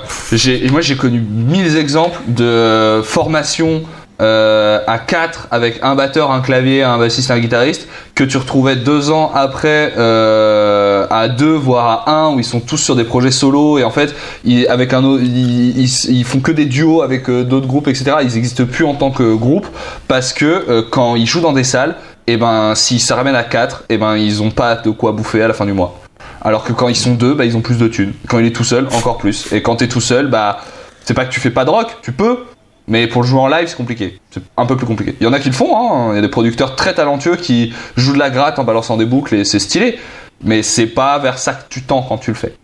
moi 0.70 0.80
j'ai 0.80 0.96
connu 0.96 1.20
mille 1.20 1.76
exemples 1.76 2.20
de 2.28 3.00
formations 3.02 3.82
euh, 4.20 4.78
à 4.86 4.98
4 4.98 5.48
avec 5.50 5.80
un 5.82 5.96
batteur, 5.96 6.30
un 6.30 6.40
clavier, 6.40 6.84
un 6.84 6.98
bassiste, 6.98 7.32
un 7.32 7.40
guitariste 7.40 7.88
que 8.14 8.22
tu 8.22 8.36
retrouvais 8.36 8.76
deux 8.76 9.10
ans 9.10 9.32
après 9.34 9.92
euh, 9.98 11.04
à 11.10 11.26
deux 11.28 11.54
voire 11.54 12.04
à 12.06 12.12
un 12.12 12.32
où 12.32 12.38
ils 12.38 12.44
sont 12.44 12.60
tous 12.60 12.76
sur 12.76 12.94
des 12.94 13.02
projets 13.02 13.32
solo 13.32 13.76
et 13.78 13.82
en 13.82 13.90
fait 13.90 14.14
ils, 14.44 14.68
avec 14.68 14.92
un 14.92 15.02
ils, 15.18 16.24
font 16.24 16.38
que 16.38 16.52
des 16.52 16.66
duos 16.66 17.02
avec 17.02 17.28
euh, 17.28 17.42
d'autres 17.42 17.66
groupes 17.66 17.88
etc. 17.88 18.18
Ils 18.22 18.34
n'existent 18.34 18.66
plus 18.66 18.84
en 18.84 18.94
tant 18.94 19.10
que 19.10 19.34
groupe 19.34 19.66
parce 20.06 20.32
que 20.32 20.82
quand 20.90 21.16
ils 21.16 21.26
jouent 21.26 21.40
dans 21.40 21.52
des 21.52 21.64
salles 21.64 21.96
et 22.28 22.36
ben 22.36 22.76
s'ils 22.76 23.00
se 23.00 23.12
ramènent 23.12 23.34
à 23.34 23.42
4 23.42 23.86
et 23.88 23.98
ben 23.98 24.16
ils 24.16 24.42
ont 24.42 24.52
pas 24.52 24.76
de 24.76 24.90
quoi 24.90 25.10
bouffer 25.10 25.42
à 25.42 25.48
la 25.48 25.54
fin 25.54 25.66
du 25.66 25.72
mois. 25.72 25.98
Alors 26.40 26.62
que 26.62 26.72
quand 26.72 26.88
ils 26.88 26.96
sont 26.96 27.14
deux, 27.14 27.34
bah, 27.34 27.46
ils 27.46 27.56
ont 27.56 27.62
plus 27.62 27.78
de 27.78 27.88
thunes. 27.88 28.12
Quand 28.28 28.38
il 28.38 28.46
est 28.46 28.54
tout 28.54 28.64
seul, 28.64 28.86
encore 28.92 29.16
plus. 29.16 29.50
Et 29.52 29.62
quand 29.62 29.76
t'es 29.76 29.88
tout 29.88 30.02
seul, 30.02 30.28
bah, 30.28 30.60
c'est 31.04 31.14
pas 31.14 31.24
que 31.24 31.32
tu 31.32 31.40
fais 31.40 31.50
pas 31.50 31.64
de 31.64 31.70
rock, 31.70 31.96
tu 32.02 32.12
peux. 32.12 32.44
Mais 32.86 33.06
pour 33.06 33.22
le 33.22 33.28
jouer 33.28 33.40
en 33.40 33.48
live, 33.48 33.66
c'est 33.66 33.76
compliqué. 33.76 34.20
C'est 34.30 34.42
un 34.56 34.66
peu 34.66 34.76
plus 34.76 34.86
compliqué. 34.86 35.16
Il 35.20 35.24
y 35.24 35.26
en 35.26 35.32
a 35.32 35.40
qui 35.40 35.48
le 35.48 35.54
font, 35.54 35.76
hein. 35.76 36.12
Il 36.12 36.16
y 36.16 36.18
a 36.18 36.22
des 36.22 36.28
producteurs 36.28 36.76
très 36.76 36.94
talentueux 36.94 37.36
qui 37.36 37.72
jouent 37.96 38.12
de 38.12 38.18
la 38.18 38.30
gratte 38.30 38.58
en 38.58 38.64
balançant 38.64 38.96
des 38.96 39.06
boucles 39.06 39.36
et 39.36 39.44
c'est 39.44 39.58
stylé. 39.58 39.98
Mais 40.42 40.62
c'est 40.62 40.86
pas 40.86 41.18
vers 41.18 41.38
ça 41.38 41.54
que 41.54 41.64
tu 41.70 41.82
tends 41.82 42.02
quand 42.02 42.18
tu 42.18 42.30
le 42.30 42.36
fais. 42.36 42.54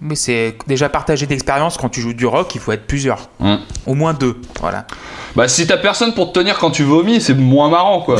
Mais 0.00 0.16
c'est 0.16 0.56
déjà 0.66 0.88
partager 0.88 1.26
d'expérience 1.26 1.76
quand 1.76 1.88
tu 1.88 2.00
joues 2.00 2.14
du 2.14 2.26
rock, 2.26 2.54
il 2.54 2.60
faut 2.60 2.72
être 2.72 2.86
plusieurs. 2.86 3.28
Mm. 3.38 3.56
Au 3.86 3.94
moins 3.94 4.14
deux. 4.14 4.40
Voilà. 4.60 4.86
Bah, 5.36 5.46
si 5.46 5.66
t'as 5.66 5.76
personne 5.76 6.14
pour 6.14 6.32
te 6.32 6.38
tenir 6.40 6.58
quand 6.58 6.70
tu 6.70 6.82
vomis, 6.82 7.20
c'est 7.20 7.34
moins 7.34 7.68
marrant, 7.68 8.00
quoi. 8.00 8.16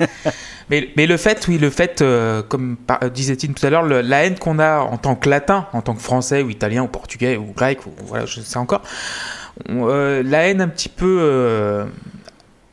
Mais, 0.70 0.88
mais 0.96 1.06
le 1.06 1.16
fait, 1.16 1.46
oui, 1.48 1.56
le 1.58 1.70
fait, 1.70 2.02
euh, 2.02 2.42
comme 2.42 2.76
par- 2.76 2.98
euh, 3.02 3.08
disait 3.08 3.36
Tim 3.36 3.52
tout 3.54 3.64
à 3.64 3.70
l'heure, 3.70 3.84
la 3.84 4.24
haine 4.24 4.38
qu'on 4.38 4.58
a 4.58 4.80
en 4.80 4.98
tant 4.98 5.14
que 5.14 5.28
latin, 5.30 5.66
en 5.72 5.80
tant 5.80 5.94
que 5.94 6.02
français 6.02 6.42
ou 6.42 6.50
italien 6.50 6.82
ou 6.82 6.88
portugais 6.88 7.36
ou 7.38 7.52
grec, 7.56 7.86
ou 7.86 7.90
voilà, 8.06 8.26
je 8.26 8.40
sais 8.40 8.58
encore, 8.58 8.82
on- 9.68 9.88
euh, 9.88 10.22
la 10.22 10.46
haine 10.48 10.60
un 10.60 10.68
petit 10.68 10.90
peu 10.90 11.18
euh, 11.22 11.86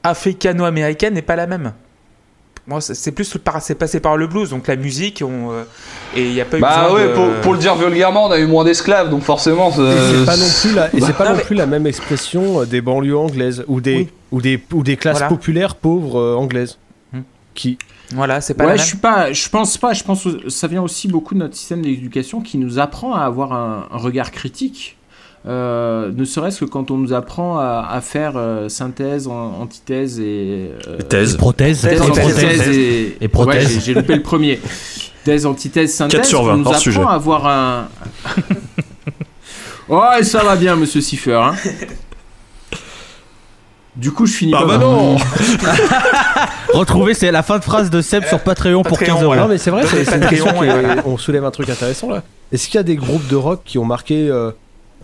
africano-américaine 0.03 1.13
n'est 1.13 1.21
pas 1.21 1.35
la 1.35 1.47
même. 1.47 1.73
Moi, 2.67 2.81
c'est 2.81 3.11
plus 3.11 3.37
c'est 3.59 3.75
passé 3.75 3.99
par 3.99 4.17
le 4.17 4.25
blues, 4.25 4.49
donc 4.49 4.65
la 4.67 4.75
musique, 4.75 5.21
on, 5.23 5.51
euh, 5.51 5.63
et 6.15 6.23
il 6.23 6.33
n'y 6.33 6.41
a 6.41 6.45
pas 6.45 6.57
eu 6.57 6.61
Bah 6.61 6.81
besoin 6.85 6.95
ouais, 6.99 7.07
de- 7.09 7.13
pour, 7.13 7.27
pour 7.43 7.53
le 7.53 7.59
dire 7.59 7.75
vulgairement, 7.75 8.25
on 8.25 8.31
a 8.31 8.39
eu 8.39 8.47
moins 8.47 8.63
d'esclaves, 8.63 9.11
donc 9.11 9.21
forcément. 9.21 9.69
Et 9.69 9.73
c'est- 9.73 10.25
pas 10.25 10.35
non 10.35 10.47
plus 10.61 10.73
la, 10.73 10.87
et 10.87 10.99
c'est 10.99 11.13
pas 11.15 11.25
Non, 11.25 11.29
non 11.31 11.37
mais- 11.37 11.43
plus 11.43 11.55
la 11.55 11.67
même 11.67 11.85
expression 11.85 12.63
des 12.63 12.81
banlieues 12.81 13.15
anglaises 13.17 13.63
ou 13.67 13.81
des 13.81 13.95
Oui. 13.95 14.09
ou 14.31 14.41
des 14.41 14.59
ou 14.73 14.81
des 14.81 14.97
classes 14.97 15.17
Voilà. 15.19 15.27
populaires 15.29 15.75
pauvres 15.75 16.19
euh, 16.19 16.35
anglaises. 16.35 16.79
Qui 17.55 17.77
Voilà, 18.13 18.39
c'est 18.41 18.53
pas 18.53 18.65
Ouais, 18.65 18.71
la 18.71 18.75
je 18.77 18.83
suis 18.83 18.97
pas, 18.97 19.31
je 19.33 19.49
pense 19.49 19.77
pas. 19.77 19.93
Je 19.93 20.03
pense 20.03 20.23
que 20.25 20.49
ça 20.49 20.67
vient 20.67 20.83
aussi 20.83 21.07
beaucoup 21.07 21.33
de 21.33 21.39
notre 21.39 21.55
système 21.55 21.81
d'éducation 21.81 22.41
qui 22.41 22.57
nous 22.59 22.77
apprend 22.79 23.15
à 23.15 23.21
avoir 23.21 23.53
un, 23.53 23.87
un 23.91 23.97
regard 23.97 24.31
critique. 24.31 24.97
Euh, 25.47 26.11
ne 26.15 26.25
serait-ce 26.25 26.61
que 26.61 26.65
quand 26.65 26.89
on 26.89 26.97
nous 26.97 27.13
apprend 27.13 27.59
à, 27.59 27.87
à 27.91 28.01
faire 28.01 28.33
euh, 28.35 28.67
synthèse, 28.67 29.27
an- 29.27 29.53
antithèse 29.61 30.19
et 30.19 30.71
euh, 30.87 30.97
Thèse. 31.07 31.37
Prothèse, 31.37 31.81
thèse, 31.81 31.99
prothèse. 31.99 32.25
antithèse 32.25 32.67
et, 32.69 33.17
Et 33.21 33.27
prothèse. 33.27 33.65
Ouais, 33.67 33.71
j'ai- 33.73 33.79
j'ai 33.79 33.93
loupé 33.93 34.15
le 34.15 34.21
premier. 34.23 34.59
Thèse, 35.23 35.45
antithèse, 35.45 35.93
synthèse. 35.93 36.21
4 36.21 36.25
sur 36.27 36.41
on 36.41 36.45
20, 36.45 36.57
nous 36.57 36.61
hors 36.65 36.67
apprend 36.69 36.79
sujet. 36.81 37.01
à 37.01 37.09
avoir 37.11 37.47
un. 37.47 37.87
oh, 39.89 40.01
et 40.19 40.23
ça 40.23 40.43
va 40.43 40.55
bien, 40.55 40.75
Monsieur 40.75 41.01
Siffer. 41.01 41.33
Hein. 41.35 41.53
Du 43.97 44.11
coup, 44.11 44.25
je 44.25 44.33
finis 44.33 44.51
Ah 44.55 44.59
pas 44.61 44.65
bah 44.65 44.77
mal. 44.77 44.87
non 44.87 45.15
Retrouvez, 46.73 47.13
c'est 47.13 47.31
la 47.31 47.43
fin 47.43 47.57
de 47.59 47.63
phrase 47.63 47.89
de 47.89 48.01
Seb 48.01 48.25
sur 48.25 48.39
Patreon 48.41 48.83
pour 48.83 48.97
Patreon, 48.97 49.15
15 49.15 49.23
euros. 49.23 49.25
voilà. 49.27 49.43
non 49.43 49.47
mais 49.47 49.57
c'est 49.57 49.71
vrai 49.71 49.83
c'est 49.87 49.99
une 49.99 50.05
Patreon, 50.05 50.27
question 50.29 50.51
qui- 50.51 50.99
on 51.05 51.17
soulève 51.17 51.45
un 51.45 51.51
truc 51.51 51.69
intéressant 51.69 52.09
là 52.09 52.23
est-ce 52.51 52.65
qu'il 52.67 52.75
y 52.75 52.77
a 52.79 52.83
des 52.83 52.95
groupes 52.97 53.27
de 53.29 53.35
rock 53.37 53.61
qui 53.63 53.77
ont 53.77 53.85
marqué 53.85 54.27
euh, 54.29 54.51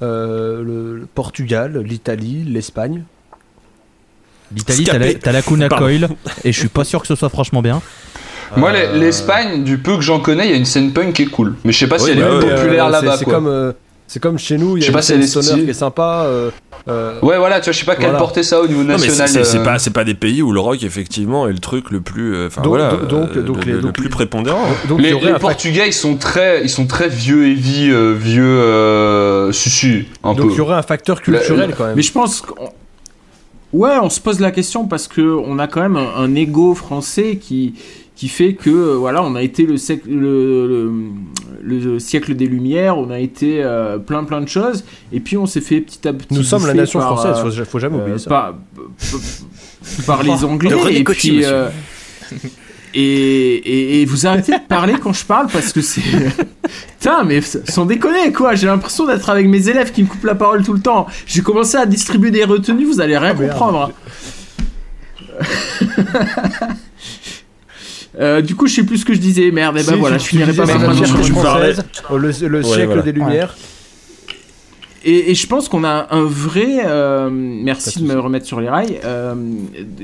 euh, 0.01 0.61
le, 0.63 0.97
le 0.99 1.05
Portugal 1.05 1.77
l'Italie 1.85 2.43
l'Espagne? 2.45 3.03
L'Italie, 4.53 4.83
t'as 5.21 5.31
la, 5.31 5.41
Kuna. 5.41 5.69
Coil, 5.69 6.09
et 6.43 6.51
je 6.51 6.59
suis 6.59 6.67
pas 6.67 6.83
sûr 6.83 6.99
que 7.01 7.07
ce 7.07 7.15
soit 7.15 7.29
franchement 7.29 7.61
bien. 7.61 7.81
Moi, 8.57 8.71
Euh, 8.71 8.93
les- 8.93 8.99
l'Espagne, 8.99 9.63
du 9.63 9.77
peu 9.77 9.95
que 9.95 10.01
j'en 10.01 10.19
connais, 10.19 10.47
il 10.47 10.51
y 10.51 10.53
a 10.53 10.57
une 10.57 10.65
scène 10.65 10.91
punk 10.91 11.13
qui 11.13 11.21
est 11.21 11.27
cool. 11.27 11.55
Mais 11.63 11.71
je 11.71 11.77
sais 11.79 11.87
pas 11.87 11.97
si 11.97 12.09
elle 12.11 12.19
bah 12.19 12.25
est 12.25 12.33
ouais, 12.45 12.55
populaire 12.55 12.87
Euh, 12.87 12.91
c'est- 12.99 13.05
là-bas, 13.05 13.17
c'est 13.17 13.23
quoi. 13.23 13.33
comme 13.35 13.47
euh, 13.47 13.71
c'est 14.07 14.19
comme 14.19 14.37
chez 14.37 14.57
nous 14.57 14.75
il 14.75 14.81
Je 14.83 14.87
y 14.87 14.89
sais 14.89 14.91
a 14.91 14.93
pas 14.93 14.99
une 15.15 15.23
scène 15.23 15.43
sonore 15.43 15.63
qui 15.63 15.69
est 15.69 15.73
sympa 15.73 16.23
euh, 16.87 17.19
Ouais, 17.21 17.37
voilà, 17.37 17.59
tu 17.59 17.65
vois, 17.65 17.73
je 17.73 17.79
sais 17.79 17.85
pas 17.85 17.95
quelle 17.95 18.05
Voilà. 18.05 18.19
portée 18.19 18.43
ça 18.43 18.57
a 18.57 18.59
au 18.61 18.67
niveau 18.67 18.83
national. 18.83 19.27
c'est- 19.29 19.57
euh. 19.57 19.63
pas, 19.63 19.77
c'est 19.79 19.91
pas 19.93 20.03
des 20.03 20.13
pays 20.15 20.41
où 20.41 20.51
le 20.51 20.59
rock, 20.59 20.81
effectivement, 20.83 21.47
est 21.47 21.51
le 21.53 21.59
truc 21.59 21.91
le 21.91 22.01
plus. 22.01 22.35
euh, 22.35 22.47
Enfin 22.47 22.61
Donc- 22.61 22.69
voilà. 22.69 22.91
donc- 22.91 23.07
donc- 23.07 23.37
euh, 23.37 23.41
donc 23.43 23.57
le, 23.57 23.63
les- 23.65 23.71
le 23.73 23.81
donc 23.81 23.93
plus 23.93 24.09
prépondérant. 24.09 24.65
donc 24.87 25.01
Les, 25.01 25.13
Portugais, 25.39 25.87
ils 25.87 25.93
sont 25.93 26.15
très, 26.17 26.63
ils 26.63 26.69
sont 26.69 26.87
très 26.87 27.07
vieux 27.09 27.47
et 27.47 27.53
vie, 27.53 27.89
euh, 27.91 28.13
vieux, 28.17 28.43
euh, 28.45 29.51
susu, 29.51 30.07
un 30.23 30.33
donc 30.33 30.47
peu. 30.47 30.51
il 30.53 30.57
y 30.57 30.61
aurait 30.61 30.75
un 30.75 30.81
facteur 30.81 31.21
culturel 31.21 31.73
quand 31.77 31.85
même 31.85 31.95
Mais 31.95 32.01
je 32.01 32.11
pense 32.11 32.41
qu'on... 32.41 32.69
Ouais, 33.73 33.91
on 34.01 34.09
se 34.09 34.19
pose 34.19 34.39
la 34.41 34.51
question 34.51 34.85
parce 34.85 35.07
que 35.07 35.21
on 35.21 35.57
a 35.57 35.67
quand 35.67 35.81
même 35.81 35.95
un, 35.95 36.09
un 36.17 36.35
ego 36.35 36.75
français 36.75 37.37
qui 37.37 37.73
qui 38.15 38.27
fait 38.27 38.53
que 38.53 38.69
euh, 38.69 38.95
voilà, 38.97 39.23
on 39.23 39.33
a 39.35 39.41
été 39.41 39.65
le, 39.65 39.77
sec- 39.77 40.05
le, 40.05 40.91
le, 41.63 41.81
le 41.81 41.99
siècle 41.99 42.35
des 42.35 42.45
Lumières, 42.45 42.97
on 42.97 43.09
a 43.09 43.19
été 43.19 43.63
euh, 43.63 43.97
plein 43.97 44.23
plein 44.25 44.41
de 44.41 44.47
choses, 44.49 44.83
et 45.11 45.19
puis 45.19 45.37
on 45.37 45.45
s'est 45.47 45.61
fait 45.61 45.81
petit 45.81 46.07
à 46.07 46.13
petit. 46.13 46.33
nous 46.33 46.43
sommes 46.43 46.67
la 46.67 46.73
nation 46.73 46.99
par, 46.99 47.17
française 47.17 47.37
euh, 47.43 47.49
faut, 47.63 47.65
faut 47.71 47.79
jamais 47.79 47.97
euh, 47.97 48.01
oublier 48.01 48.17
ça 48.19 48.29
par, 48.29 48.53
par 50.05 50.23
les 50.23 50.43
Anglais. 50.45 50.73
René 50.73 50.97
et 50.97 51.03
Coty, 51.03 51.19
puis, 51.29 51.37
monsieur. 51.37 51.51
euh, 51.53 51.69
et, 52.93 52.99
et, 52.99 54.01
et 54.01 54.05
vous 54.05 54.27
arrêtez 54.27 54.51
de 54.51 54.59
parler 54.67 54.95
quand 55.01 55.13
je 55.13 55.25
parle 55.25 55.47
parce 55.47 55.71
que 55.73 55.81
c'est. 55.81 56.01
Putain, 56.99 57.23
mais 57.23 57.41
sans 57.41 57.85
déconner, 57.85 58.31
quoi. 58.33 58.53
J'ai 58.53 58.67
l'impression 58.67 59.07
d'être 59.07 59.29
avec 59.29 59.47
mes 59.47 59.67
élèves 59.69 59.91
qui 59.91 60.03
me 60.03 60.07
coupent 60.07 60.25
la 60.25 60.35
parole 60.35 60.63
tout 60.63 60.73
le 60.73 60.81
temps. 60.81 61.07
J'ai 61.25 61.41
commencé 61.41 61.77
à 61.77 61.85
distribuer 61.85 62.29
des 62.31 62.43
retenues, 62.43 62.85
vous 62.85 63.01
allez 63.01 63.17
rien 63.17 63.33
Ah, 63.59 63.71
merde. 63.71 63.91
Euh, 68.19 68.41
du 68.41 68.55
coup, 68.55 68.67
je 68.67 68.75
sais 68.75 68.83
plus 68.83 68.97
ce 68.99 69.05
que 69.05 69.13
je 69.13 69.19
disais. 69.19 69.51
Merde, 69.51 69.77
et 69.77 69.83
ben 69.83 69.93
Si, 69.93 69.99
voilà, 69.99 70.17
tu- 70.17 70.23
je 70.23 70.29
finirai 70.29 70.53
pas 70.53 70.65
ma 70.65 70.73
la 70.73 70.79
française, 70.79 71.83
le, 72.09 72.17
le 72.47 72.57
Ouais, 72.57 72.63
siècle 72.63 72.85
voilà. 72.87 73.01
des 73.03 73.11
Lumières 73.13 73.55
et, 75.03 75.31
et 75.31 75.33
je 75.35 75.47
pense 75.47 75.67
qu'on 75.67 75.83
a 75.83 76.09
un 76.11 76.21
vrai, 76.25 76.81
euh, 76.85 77.27
merci 77.31 78.03
de 78.03 78.05
me 78.07 78.19
remettre 78.19 78.45
sur 78.45 78.61
les 78.61 78.69
rails, 78.69 78.99
euh, 79.03 79.33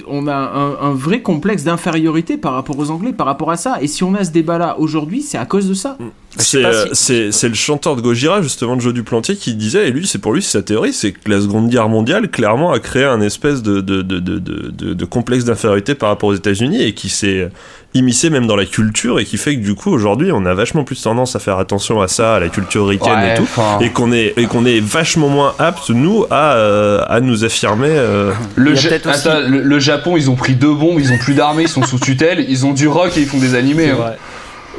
on 0.08 0.26
a 0.26 0.34
un, 0.34 0.90
un 0.90 0.92
vrai 0.92 1.22
complexe 1.22 1.64
d'infériorité 1.64 2.36
par 2.36 2.54
rapport 2.54 2.80
aux 2.80 2.90
Anglais, 2.90 3.14
par 3.14 3.28
rapport 3.28 3.52
à 3.52 3.58
ça. 3.58 3.78
Et 3.80 3.86
si 3.86 4.04
on 4.04 4.16
a 4.16 4.24
ce 4.24 4.32
débat-là 4.32 4.78
aujourd'hui, 4.80 5.22
c'est 5.22 5.38
à 5.38 5.46
cause 5.46 5.70
de 5.70 5.76
ça. 5.76 6.00
C'est 6.38 6.66
euh, 6.66 6.88
si- 6.94 7.32
c'est- 7.32 7.48
le 7.48 7.54
chanteur 7.54 7.96
de 7.96 8.02
Gojira, 8.02 8.42
justement, 8.42 8.76
de 8.76 8.82
Joe 8.82 8.92
Duplantier, 8.92 9.36
qui 9.36 9.54
disait, 9.54 9.88
et 9.88 9.92
lui, 9.92 10.08
c'est 10.08 10.18
pour 10.18 10.34
lui, 10.34 10.42
c'est 10.42 10.58
sa 10.58 10.64
théorie, 10.64 10.94
c'est 10.94 11.12
que 11.12 11.30
la 11.30 11.42
Seconde 11.42 11.70
Guerre 11.70 11.90
mondiale, 11.90 12.32
clairement, 12.32 12.72
a 12.72 12.80
créé 12.80 13.04
un 13.04 13.22
espèce 13.22 13.62
de, 13.62 13.82
de, 13.82 14.02
de, 14.02 14.18
de, 14.20 14.40
de, 14.40 14.72
de- 14.72 14.94
de 14.96 15.06
complexe 15.06 15.44
d'infériorité 15.46 15.94
par 15.94 16.10
rapport 16.10 16.30
aux 16.30 16.36
États-Unis 16.36 16.82
et 16.82 16.96
qui 16.96 17.10
s'est 17.10 17.52
immiscé 17.98 18.30
même 18.30 18.48
dans 18.48 18.56
la 18.56 18.66
culture 18.66 19.20
et 19.20 19.26
qui 19.26 19.38
fait 19.38 19.56
que, 19.56 19.62
du 19.64 19.76
coup, 19.76 19.92
aujourd'hui, 19.92 20.32
on 20.32 20.46
a 20.46 20.54
vachement 20.54 20.84
plus 20.84 21.02
tendance 21.02 21.36
à 21.36 21.40
faire 21.40 21.58
attention 21.60 22.02
à 22.02 22.08
ça, 22.08 22.36
à 22.36 22.40
la 22.40 22.50
culture 22.50 22.88
ricaine 22.88 23.14
Ouais, 23.20 23.34
et 23.34 23.38
tout. 23.38 23.48
Et 23.82 23.90
qu'on 23.90 24.12
est, 24.12 24.34
et 24.38 24.46
qu'on 24.46 24.66
est 24.66 24.80
vachement 24.80 25.28
moins 25.30 25.54
apte, 25.60 25.90
nous, 25.90 26.26
à, 26.32 26.54
euh, 26.54 27.02
à 27.08 27.20
nous 27.22 27.44
affirmer. 27.44 27.90
euh, 27.92 28.32
le, 28.56 28.76
Ja- 28.76 28.90
peut-être 28.90 29.10
aussi- 29.10 29.28
Attends, 29.28 29.40
le, 29.48 29.62
le 29.62 29.80
Japon, 29.80 30.16
ils 30.18 30.30
ont 30.30 30.36
pris 30.36 30.54
deux 30.56 30.74
bombes, 30.74 31.00
ils 31.00 31.12
ont 31.12 31.18
plus 31.18 31.34
d'armée, 31.34 31.64
ils 31.64 31.70
sont 31.70 31.84
sous 31.84 32.00
tutelle, 32.00 32.46
ils 32.48 32.66
ont 32.66 32.74
du 32.74 32.88
rock 32.88 33.18
et 33.18 33.22
ils 33.22 33.28
font 33.28 33.40
des 33.40 33.56
animés. 33.56 33.90
Hein. 33.92 34.14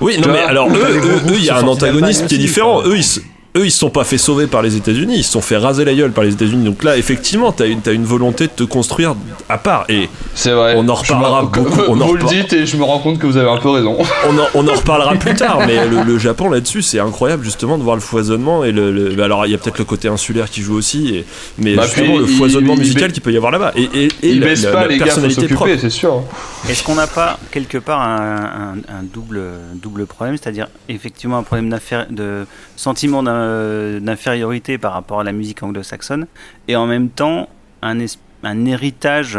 Oui, 0.01 0.17
non, 0.21 0.29
mais 0.33 0.39
alors, 0.41 0.69
eux, 0.75 1.01
eux, 1.29 1.35
il 1.37 1.45
y 1.45 1.51
a 1.51 1.57
un 1.59 1.67
antagonisme 1.67 2.27
qui 2.27 2.37
est 2.37 2.39
différent. 2.39 2.83
Eux, 2.85 2.97
ils, 2.97 3.03
se- 3.05 3.21
eux, 3.57 3.65
ils 3.67 3.71
se 3.71 3.79
sont 3.79 3.91
pas 3.91 4.05
fait 4.05 4.19
sauver 4.19 4.47
par 4.47 4.63
les 4.63 4.77
États-Unis, 4.77 5.15
ils 5.19 5.25
se 5.25 5.33
sont 5.33 5.41
fait 5.41 5.57
raser 5.57 5.85
la 5.85 5.95
gueule 5.95 6.13
par 6.13 6.23
les 6.25 6.33
États-Unis. 6.33 6.65
Donc 6.65 6.85
là, 6.85 6.97
effectivement, 6.97 7.51
t'as 7.51 7.67
une, 7.67 7.81
t'as 7.81 7.93
une 7.93 8.05
volonté 8.05 8.45
de 8.47 8.53
te 8.53 8.63
construire 8.63 9.15
à 9.49 9.59
part. 9.59 9.85
Et 9.89 10.09
C'est 10.35 10.53
vrai. 10.53 10.75
On 10.77 10.89
en 10.89 10.95
reparlera 10.95 11.43
beaucoup, 11.53 11.81
on 11.89 12.01
en 12.01 12.07
Vous 12.07 12.15
le 12.15 12.25
dites 12.25 12.53
et 12.53 12.67
je 12.67 12.77
me 12.77 12.85
rends 12.85 12.99
compte 12.99 13.19
que 13.19 13.27
vous 13.27 13.37
avez 13.37 13.49
un 13.51 13.57
peu 13.57 13.71
raison. 13.71 13.97
on 14.29 14.39
en, 14.39 14.47
on 14.55 14.69
en 14.69 14.75
reparlera 14.75 15.15
plus 15.15 15.35
tard, 15.37 15.61
mais 15.67 15.87
le, 15.89 16.03
le 16.03 16.19
Japon 16.19 16.51
là-dessus, 16.51 16.83
c'est 16.83 17.01
incroyable 17.01 17.43
justement 17.45 17.79
de 17.79 17.83
voir 17.83 17.97
le 17.97 18.03
foisonnement. 18.03 18.65
Et 18.65 18.73
le, 18.73 18.93
le- 18.93 19.23
alors, 19.23 19.47
il 19.47 19.53
y 19.53 19.55
a 19.55 19.59
peut-être 19.59 19.79
le 19.79 19.85
côté 19.85 20.09
insulaire 20.09 20.51
qui 20.51 20.61
joue 20.63 20.77
aussi, 20.77 21.15
et, 21.17 21.25
mais 21.59 21.75
Bah, 21.75 21.83
justement 21.85 22.09
puis, 22.15 22.19
le 22.19 22.27
foisonnement 22.27 22.75
il- 22.75 22.81
musical 22.81 23.09
il- 23.11 23.13
qu'il 23.15 23.23
peut 23.23 23.33
y 23.33 23.37
avoir 23.37 23.51
là-bas. 23.51 23.73
Et, 23.77 23.89
et, 23.95 24.09
et 24.23 24.35
la, 24.35 24.55
la- 24.55 24.71
pas, 24.71 24.83
la 24.83 24.89
les 24.89 24.99
personnalité 24.99 25.49
propre. 25.49 25.71
c'est 25.81 25.91
sûr. 25.91 26.23
Est-ce 26.69 26.83
qu'on 26.85 26.95
n'a 26.97 27.07
pas 27.07 27.39
quelque 27.51 27.79
part 27.79 28.01
un, 28.03 28.75
un- 28.77 28.95
un 28.99 29.03
double, 29.03 29.41
double 29.75 30.07
problème, 30.07 30.37
c'est-à-dire 30.37 30.69
effectivement 30.89 31.39
un 31.39 31.43
problème 31.43 31.75
de 32.11 32.47
sentiment 32.77 33.23
d'in- 33.39 34.01
d'infériorité 34.01 34.79
par 34.79 34.93
rapport 34.93 35.21
à 35.21 35.25
la 35.25 35.33
musique 35.33 35.63
anglo-saxonne, 35.63 36.27
et 36.69 36.77
en 36.77 36.87
même 36.87 37.09
temps 37.09 37.49
un, 37.83 37.99
es- 38.01 38.19
un 38.43 38.65
héritage 38.67 39.39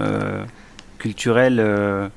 euh, 0.00 0.42
culturel 0.98 1.58
euh, 1.60 2.08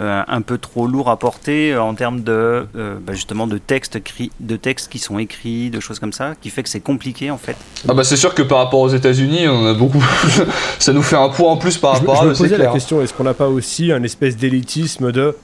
euh, 0.00 0.22
un 0.26 0.40
peu 0.40 0.56
trop 0.58 0.86
lourd 0.86 1.10
à 1.10 1.18
porter 1.18 1.72
euh, 1.74 1.82
en 1.82 1.94
termes 1.94 2.22
de 2.22 2.66
euh, 2.76 2.96
bah, 3.00 3.12
justement 3.12 3.46
de 3.46 3.58
textes, 3.58 3.98
cri- 4.02 4.30
de 4.40 4.56
textes 4.56 4.90
qui 4.90 4.98
sont 4.98 5.18
écrits, 5.18 5.68
de 5.70 5.80
choses 5.80 5.98
comme 5.98 6.12
ça, 6.14 6.32
qui 6.40 6.48
fait 6.50 6.62
que 6.62 6.68
c'est 6.70 6.80
compliqué 6.80 7.30
en 7.30 7.36
fait. 7.36 7.56
Ah 7.88 7.92
bah 7.94 8.02
c'est 8.02 8.16
sûr 8.16 8.34
que 8.34 8.42
par 8.42 8.58
rapport 8.58 8.80
aux 8.80 8.88
États-Unis, 8.88 9.46
on 9.48 9.66
a 9.66 9.74
beaucoup. 9.74 10.02
ça 10.78 10.92
nous 10.94 11.02
fait 11.02 11.16
un 11.16 11.28
poids 11.28 11.50
en 11.50 11.56
plus 11.58 11.76
par 11.78 11.96
Je, 11.96 12.02
me- 12.02 12.06
rapport 12.08 12.16
je 12.16 12.22
à 12.22 12.24
me 12.26 12.30
eux, 12.30 12.34
c'est 12.34 12.42
posais 12.44 12.58
la 12.58 12.72
question 12.72 13.02
est-ce 13.02 13.12
qu'on 13.12 13.24
n'a 13.24 13.34
pas 13.34 13.48
aussi 13.48 13.92
un 13.92 14.02
espèce 14.02 14.36
d'élitisme 14.36 15.12
de 15.12 15.36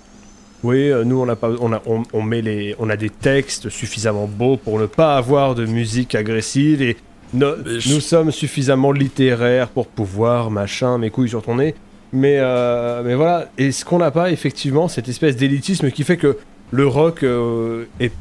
oui 0.64 0.90
euh, 0.90 1.04
nous 1.04 1.20
on 1.20 1.28
a 1.28 1.36
pas 1.36 1.50
on 1.60 1.72
a 1.72 1.80
on, 1.86 2.02
on 2.12 2.22
met 2.22 2.42
les 2.42 2.74
on 2.78 2.90
a 2.90 2.96
des 2.96 3.10
textes 3.10 3.68
suffisamment 3.68 4.26
beaux 4.26 4.56
pour 4.56 4.78
ne 4.78 4.86
pas 4.86 5.16
avoir 5.16 5.54
de 5.54 5.64
musique 5.66 6.14
agressive 6.14 6.82
et 6.82 6.96
no- 7.34 7.54
Mais 7.64 7.78
je- 7.80 7.94
nous 7.94 8.00
sommes 8.00 8.30
suffisamment 8.32 8.90
littéraires 8.92 9.68
pour 9.68 9.86
pouvoir 9.86 10.50
machin 10.50 10.98
mes 10.98 11.10
couilles 11.10 11.28
sur 11.28 11.42
ton 11.42 11.56
nez. 11.56 11.74
Mais 12.12 12.38
euh, 12.38 13.02
mais 13.04 13.14
voilà. 13.14 13.50
Est-ce 13.58 13.84
qu'on 13.84 13.98
n'a 13.98 14.10
pas 14.10 14.30
effectivement 14.30 14.88
cette 14.88 15.08
espèce 15.08 15.36
d'élitisme 15.36 15.90
qui 15.90 16.04
fait 16.04 16.16
que 16.16 16.38
le 16.70 16.86
rock 16.86 17.22
euh, 17.22 17.84
est 18.00 18.12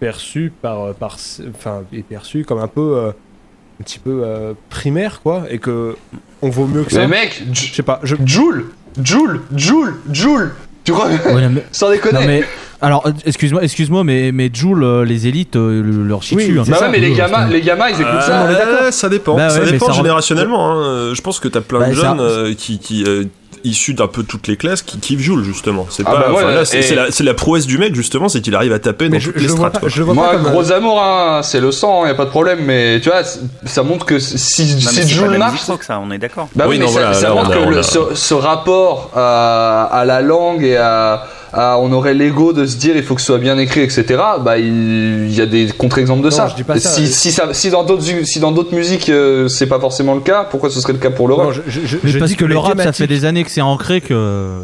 perçu 0.00 0.52
par 0.62 0.92
par 0.94 1.16
enfin 1.54 1.84
est 1.92 2.02
perçu 2.02 2.44
comme 2.44 2.58
un 2.58 2.66
peu 2.68 3.06
un 3.06 3.82
petit 3.84 4.00
peu 4.00 4.24
primaire 4.68 5.20
quoi. 5.22 5.44
Et 5.48 5.58
que 5.58 5.96
on 6.42 6.50
vaut 6.50 6.66
mieux 6.66 6.82
que 6.84 6.92
ça. 6.92 7.00
Mais 7.06 7.22
mec, 7.22 7.42
je 7.52 7.72
sais 7.72 7.82
pas 7.84 8.00
je 8.02 8.16
Joule, 8.24 8.72
Joule, 9.02 9.42
Joule, 9.54 9.94
Joule. 10.12 10.52
Tu 10.86 10.92
crois 10.92 11.06
Ouais, 11.08 11.42
non, 11.42 11.50
mais- 11.50 11.64
Sans 11.72 11.90
déconner. 11.90 12.18
non, 12.20 12.26
mais 12.26 12.44
alors 12.80 13.04
excuse-moi, 13.26 13.62
excuse-moi, 13.64 14.04
mais 14.04 14.30
mais 14.32 14.48
Joule, 14.52 14.84
euh, 14.84 15.04
les 15.04 15.26
élites 15.26 15.56
euh, 15.56 15.82
le- 15.82 16.04
leur 16.04 16.22
chient 16.22 16.36
Oui, 16.36 16.46
dessus. 16.46 16.58
hein. 16.60 16.62
c'est 16.64 16.70
Bah 16.70 16.76
ça, 16.78 16.84
ouais, 16.86 16.92
mais 16.92 17.00
les 17.00 17.12
gamins, 17.12 17.46
c'est- 17.48 17.52
les 17.52 17.60
gamins, 17.60 17.88
ils 17.88 18.00
écoutent 18.00 18.22
ça, 18.22 18.42
Euh, 18.46 18.52
d'accord. 18.54 18.92
ça 18.92 19.08
dépend. 19.08 19.36
Bah 19.36 19.50
ça 19.50 19.60
ouais, 19.60 19.72
dépend 19.72 19.86
ça 19.86 19.92
générationnellement. 19.92 20.72
hein. 20.72 21.12
Je 21.14 21.20
pense 21.20 21.40
que 21.40 21.48
t'as 21.48 21.60
plein 21.60 21.80
Bah, 21.80 21.88
de 21.90 21.94
ça- 21.94 22.00
jeunes 22.02 22.20
euh, 22.20 22.54
qui, 22.56 22.78
qui 22.78 23.04
euh, 23.06 23.24
issus 23.64 23.94
d'un 23.94 24.06
peu 24.06 24.22
toutes 24.22 24.46
les 24.48 24.56
classes 24.56 24.82
qui 24.82 24.98
kiffent 24.98 25.20
Joule 25.20 25.42
justement. 25.44 25.86
C'est 25.90 26.02
Ah 26.06 26.10
pas. 26.12 26.18
bah 26.18 26.28
ouais, 26.30 26.34
enfin, 26.44 26.50
là, 26.54 26.64
c'est 26.64 26.78
et- 26.80 27.10
c'est 27.10 27.24
la, 27.24 27.34
prouesse 27.34 27.66
du 27.66 27.78
mec 27.78 27.94
justement, 27.94 28.28
c'est 28.28 28.40
qu'il 28.40 28.54
arrive 28.54 28.72
à 28.72 28.78
taper 28.78 29.08
Mais 29.08 29.18
dans 29.18 29.22
je, 29.24 29.30
toutes 29.30 29.36
je 29.38 29.42
les 29.42 29.48
le 29.48 29.52
strates. 29.56 29.80
pas, 29.80 29.88
je 29.88 30.02
Moi, 30.02 30.26
pas 30.26 30.32
comme 30.36 30.42
gros 30.52 30.72
amour, 30.72 31.02
hein, 31.02 31.40
c'est 31.42 31.60
le 31.60 31.72
sang, 31.72 32.06
y 32.06 32.10
a 32.10 32.14
pas 32.14 32.24
de 32.24 32.30
problème, 32.30 32.60
mais 32.64 33.00
tu 33.00 33.08
vois, 33.10 33.22
ça 33.64 33.82
montre 33.82 34.04
que 34.06 34.18
si, 34.18 34.36
Non, 34.36 34.80
si 34.80 35.14
la 35.20 35.38
marche. 35.38 35.62
rock, 35.64 35.82
ça, 35.82 35.98
on 36.00 36.10
est 36.10 36.18
d'accord. 36.18 36.48
Bah 36.54 36.64
oui, 36.68 36.76
Oui, 36.76 36.78
mais 36.78 36.84
non, 36.86 36.90
ça, 36.92 36.98
voilà, 37.00 37.14
ça 37.14 37.28
là, 37.28 37.34
montre 37.34 37.50
que 37.50 37.70
le- 37.70 37.82
ce, 37.82 37.98
ce 38.14 38.34
rapport 38.34 39.10
à, 39.14 39.84
à 39.92 40.04
la 40.04 40.20
langue 40.22 40.62
et 40.62 40.76
à, 40.76 41.26
à- 41.56 41.78
on 41.80 41.90
aurait 41.92 42.14
l'ego 42.14 42.52
de 42.52 42.66
se 42.66 42.76
dire 42.76 42.96
il 42.96 43.02
faut 43.02 43.14
que 43.14 43.20
ce 43.20 43.26
soit 43.28 43.38
bien 43.38 43.56
écrit, 43.58 43.80
etc. 43.80 44.04
Bah 44.40 44.58
il, 44.58 45.24
il 45.28 45.34
y 45.34 45.40
a 45.40 45.46
des 45.46 45.68
contre-exemples 45.68 46.20
de 46.22 46.28
Non, 46.30 46.36
ça. 46.36 46.48
je 46.48 46.54
dis 46.54 46.62
pas 46.64 46.76
Et 46.76 46.80
ça. 46.80 46.90
Si, 46.90 47.06
si, 47.08 47.32
ça- 47.32 47.52
si 47.54 47.70
dans 47.70 47.82
d'autres 47.84 48.04
si 48.24 48.38
dans 48.40 48.52
d'autres 48.52 48.74
musiques 48.74 49.08
euh, 49.08 49.48
c'est 49.48 49.66
pas 49.66 49.80
forcément 49.80 50.14
le 50.14 50.20
cas, 50.20 50.44
pourquoi 50.44 50.70
ce 50.70 50.80
serait 50.80 50.92
le 50.92 50.98
cas 50.98 51.10
pour 51.10 51.26
le 51.28 51.34
Non, 51.36 51.44
rock 51.44 51.54
je, 51.54 51.62
je, 51.80 51.86
je- 51.86 51.96
Mais 52.04 52.10
je 52.10 52.18
parce 52.18 52.30
dis 52.30 52.36
que, 52.36 52.44
le 52.44 52.58
rap, 52.58 52.80
ça 52.80 52.92
fait 52.92 53.06
des 53.06 53.24
années 53.24 53.42
que 53.44 53.50
c'est 53.50 53.60
ancré 53.62 54.00
que 54.00 54.60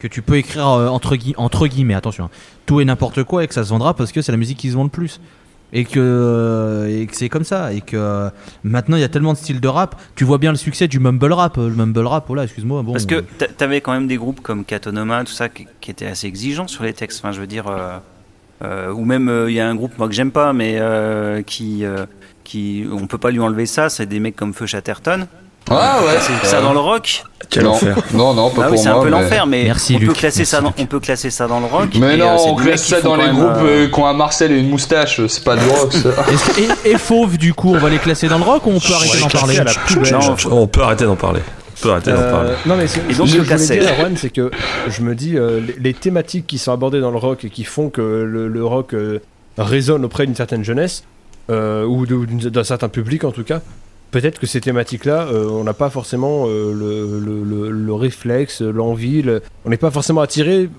que 0.00 0.06
tu 0.06 0.22
peux 0.22 0.36
écrire 0.36 0.68
euh, 0.68 0.86
entre, 0.88 1.16
gui- 1.16 1.34
entre 1.38 1.66
guillemets, 1.66 1.94
attention, 1.94 2.26
hein, 2.26 2.30
tout 2.66 2.80
et 2.80 2.84
n'importe 2.84 3.24
quoi 3.24 3.42
et 3.42 3.48
que 3.48 3.54
ça 3.54 3.64
se 3.64 3.70
vendra 3.70 3.94
parce 3.94 4.12
que 4.12 4.22
c'est 4.22 4.30
la 4.30 4.38
musique 4.38 4.58
qui 4.58 4.68
se 4.70 4.74
vend 4.76 4.84
le 4.84 4.90
plus. 4.90 5.18
Et 5.72 5.84
que, 5.84 6.00
euh, 6.00 6.86
et 7.02 7.06
que 7.06 7.14
c'est 7.14 7.28
comme 7.28 7.44
ça. 7.44 7.72
Et 7.74 7.80
que 7.82 7.96
euh, 7.96 8.30
maintenant 8.64 8.96
il 8.96 9.00
y 9.00 9.04
a 9.04 9.08
tellement 9.08 9.34
de 9.34 9.38
styles 9.38 9.60
de 9.60 9.68
rap. 9.68 10.00
Tu 10.14 10.24
vois 10.24 10.38
bien 10.38 10.50
le 10.50 10.56
succès 10.56 10.88
du 10.88 10.98
mumble 10.98 11.32
rap. 11.32 11.56
Le 11.58 11.68
mumble 11.70 12.06
rap, 12.06 12.24
oh 12.30 12.36
excuse-moi. 12.40 12.82
Bon, 12.82 12.92
Parce 12.92 13.04
que 13.06 13.20
t'a- 13.20 13.48
t'avais 13.48 13.80
quand 13.80 13.92
même 13.92 14.06
des 14.06 14.16
groupes 14.16 14.40
comme 14.40 14.64
Katonoma, 14.64 15.24
tout 15.24 15.32
ça, 15.32 15.48
qui, 15.48 15.66
qui 15.80 15.90
étaient 15.90 16.06
assez 16.06 16.26
exigeants 16.26 16.68
sur 16.68 16.84
les 16.84 16.92
textes. 16.94 17.20
Enfin, 17.22 17.32
je 17.32 17.40
veux 17.40 17.46
dire, 17.46 17.66
euh, 17.68 17.98
euh, 18.62 18.90
ou 18.92 19.04
même 19.04 19.28
euh, 19.28 19.50
il 19.50 19.54
y 19.54 19.60
a 19.60 19.68
un 19.68 19.74
groupe 19.74 19.96
moi 19.98 20.08
que 20.08 20.14
j'aime 20.14 20.30
pas, 20.32 20.52
mais 20.54 20.76
euh, 20.78 21.42
qui, 21.42 21.84
euh, 21.84 22.06
qui, 22.44 22.86
on 22.90 23.06
peut 23.06 23.18
pas 23.18 23.30
lui 23.30 23.40
enlever 23.40 23.66
ça. 23.66 23.88
C'est 23.90 24.06
des 24.06 24.20
mecs 24.20 24.36
comme 24.36 24.54
Feu 24.54 24.64
Chatterton. 24.66 25.26
Ah 25.70 26.00
ouais. 26.02 26.18
C'est 26.42 26.46
ça 26.48 26.60
dans 26.60 26.72
le 26.72 26.78
rock. 26.80 27.22
Quel 27.50 27.64
non. 27.64 27.70
enfer. 27.70 27.96
non, 28.12 28.34
non, 28.34 28.50
pas 28.50 28.56
Bah 28.56 28.62
pour 28.64 28.72
oui, 28.72 28.78
c'est 28.78 28.90
moi. 28.90 28.98
un 28.98 29.02
peu 29.02 29.10
mais- 29.10 29.22
l'enfer, 29.22 29.46
mais 29.46 29.64
Merci, 29.64 29.96
on 29.96 30.06
peut 30.06 30.12
classer 30.12 30.44
ça, 30.44 30.60
dans, 30.60 30.74
on 30.78 30.86
peut 30.86 31.00
classer 31.00 31.30
ça 31.30 31.46
dans 31.46 31.60
le 31.60 31.66
rock. 31.66 31.88
Mais 31.98 32.06
euh, 32.12 32.16
non, 32.18 32.36
c'est 32.38 32.50
on 32.50 32.54
classe 32.56 32.84
ça 32.86 33.00
dans 33.00 33.16
les 33.16 33.28
groupes 33.28 33.42
euh, 33.62 33.84
euh, 33.84 33.88
qui 33.88 33.98
ont 34.00 34.06
un 34.06 34.12
Marcel 34.12 34.52
et 34.52 34.58
une 34.58 34.68
moustache, 34.68 35.24
c'est 35.28 35.44
pas 35.44 35.56
du 35.56 35.66
rock 35.70 35.92
ça. 35.92 36.10
Et, 36.84 36.90
et 36.90 36.98
Fauve, 36.98 37.38
du 37.38 37.54
coup, 37.54 37.74
on 37.74 37.78
va 37.78 37.88
les 37.88 37.98
classer 37.98 38.28
dans 38.28 38.36
le 38.38 38.44
rock 38.44 38.66
ou 38.66 38.70
on 38.70 38.78
peut 38.80 38.92
arrêter 38.92 39.18
d'en 39.20 39.28
parler. 39.28 39.56
Non, 40.12 40.36
On 40.62 40.66
peut 40.66 40.82
arrêter 40.82 41.04
d'en 41.06 41.16
parler. 41.16 41.40
On 41.78 41.82
peut 41.82 41.90
arrêter 41.92 42.10
d'en 42.12 42.18
Euh, 42.18 42.30
parler. 42.32 42.50
non 42.66 42.76
mais 42.76 42.86
c'est- 42.86 43.00
Et 43.08 43.14
donc, 43.14 43.28
ce 43.28 43.36
le 43.38 43.44
que 43.44 43.48
je 43.56 43.64
voulais 43.64 43.78
dire, 43.80 43.90
Erwan, 43.98 44.16
c'est 44.16 44.30
que 44.30 44.50
je 44.88 45.00
me 45.02 45.14
dis 45.14 45.36
euh, 45.38 45.60
les, 45.60 45.76
les 45.80 45.94
thématiques 45.94 46.46
qui 46.46 46.58
sont 46.58 46.72
abordées 46.72 47.00
dans 47.00 47.12
le 47.12 47.18
rock 47.18 47.44
et 47.44 47.50
qui 47.50 47.64
font 47.64 47.88
que 47.88 48.02
le, 48.02 48.48
le 48.48 48.64
rock 48.64 48.92
euh, 48.94 49.20
résonne 49.56 50.04
auprès 50.04 50.26
d'une 50.26 50.34
certaine 50.34 50.64
jeunesse 50.64 51.04
euh, 51.50 51.84
ou 51.86 52.04
d'un 52.04 52.64
certain 52.64 52.88
public 52.88 53.24
en 53.24 53.30
tout 53.30 53.44
cas. 53.44 53.60
Peut-être 54.10 54.38
que 54.38 54.46
ces 54.46 54.60
thématiques-là, 54.60 55.28
euh, 55.28 55.48
on 55.50 55.64
n'a 55.64 55.74
pas 55.74 55.90
forcément 55.90 56.44
euh, 56.46 56.72
le, 56.72 57.20
le- 57.20 57.44
le- 57.44 57.70
le 57.70 57.92
réflexe, 57.92 58.62
l'envie, 58.62 59.20
le- 59.22 59.42
on 59.66 59.70
n'est 59.70 59.76
pas 59.76 59.90
forcément 59.90 60.22
attiré 60.22 60.70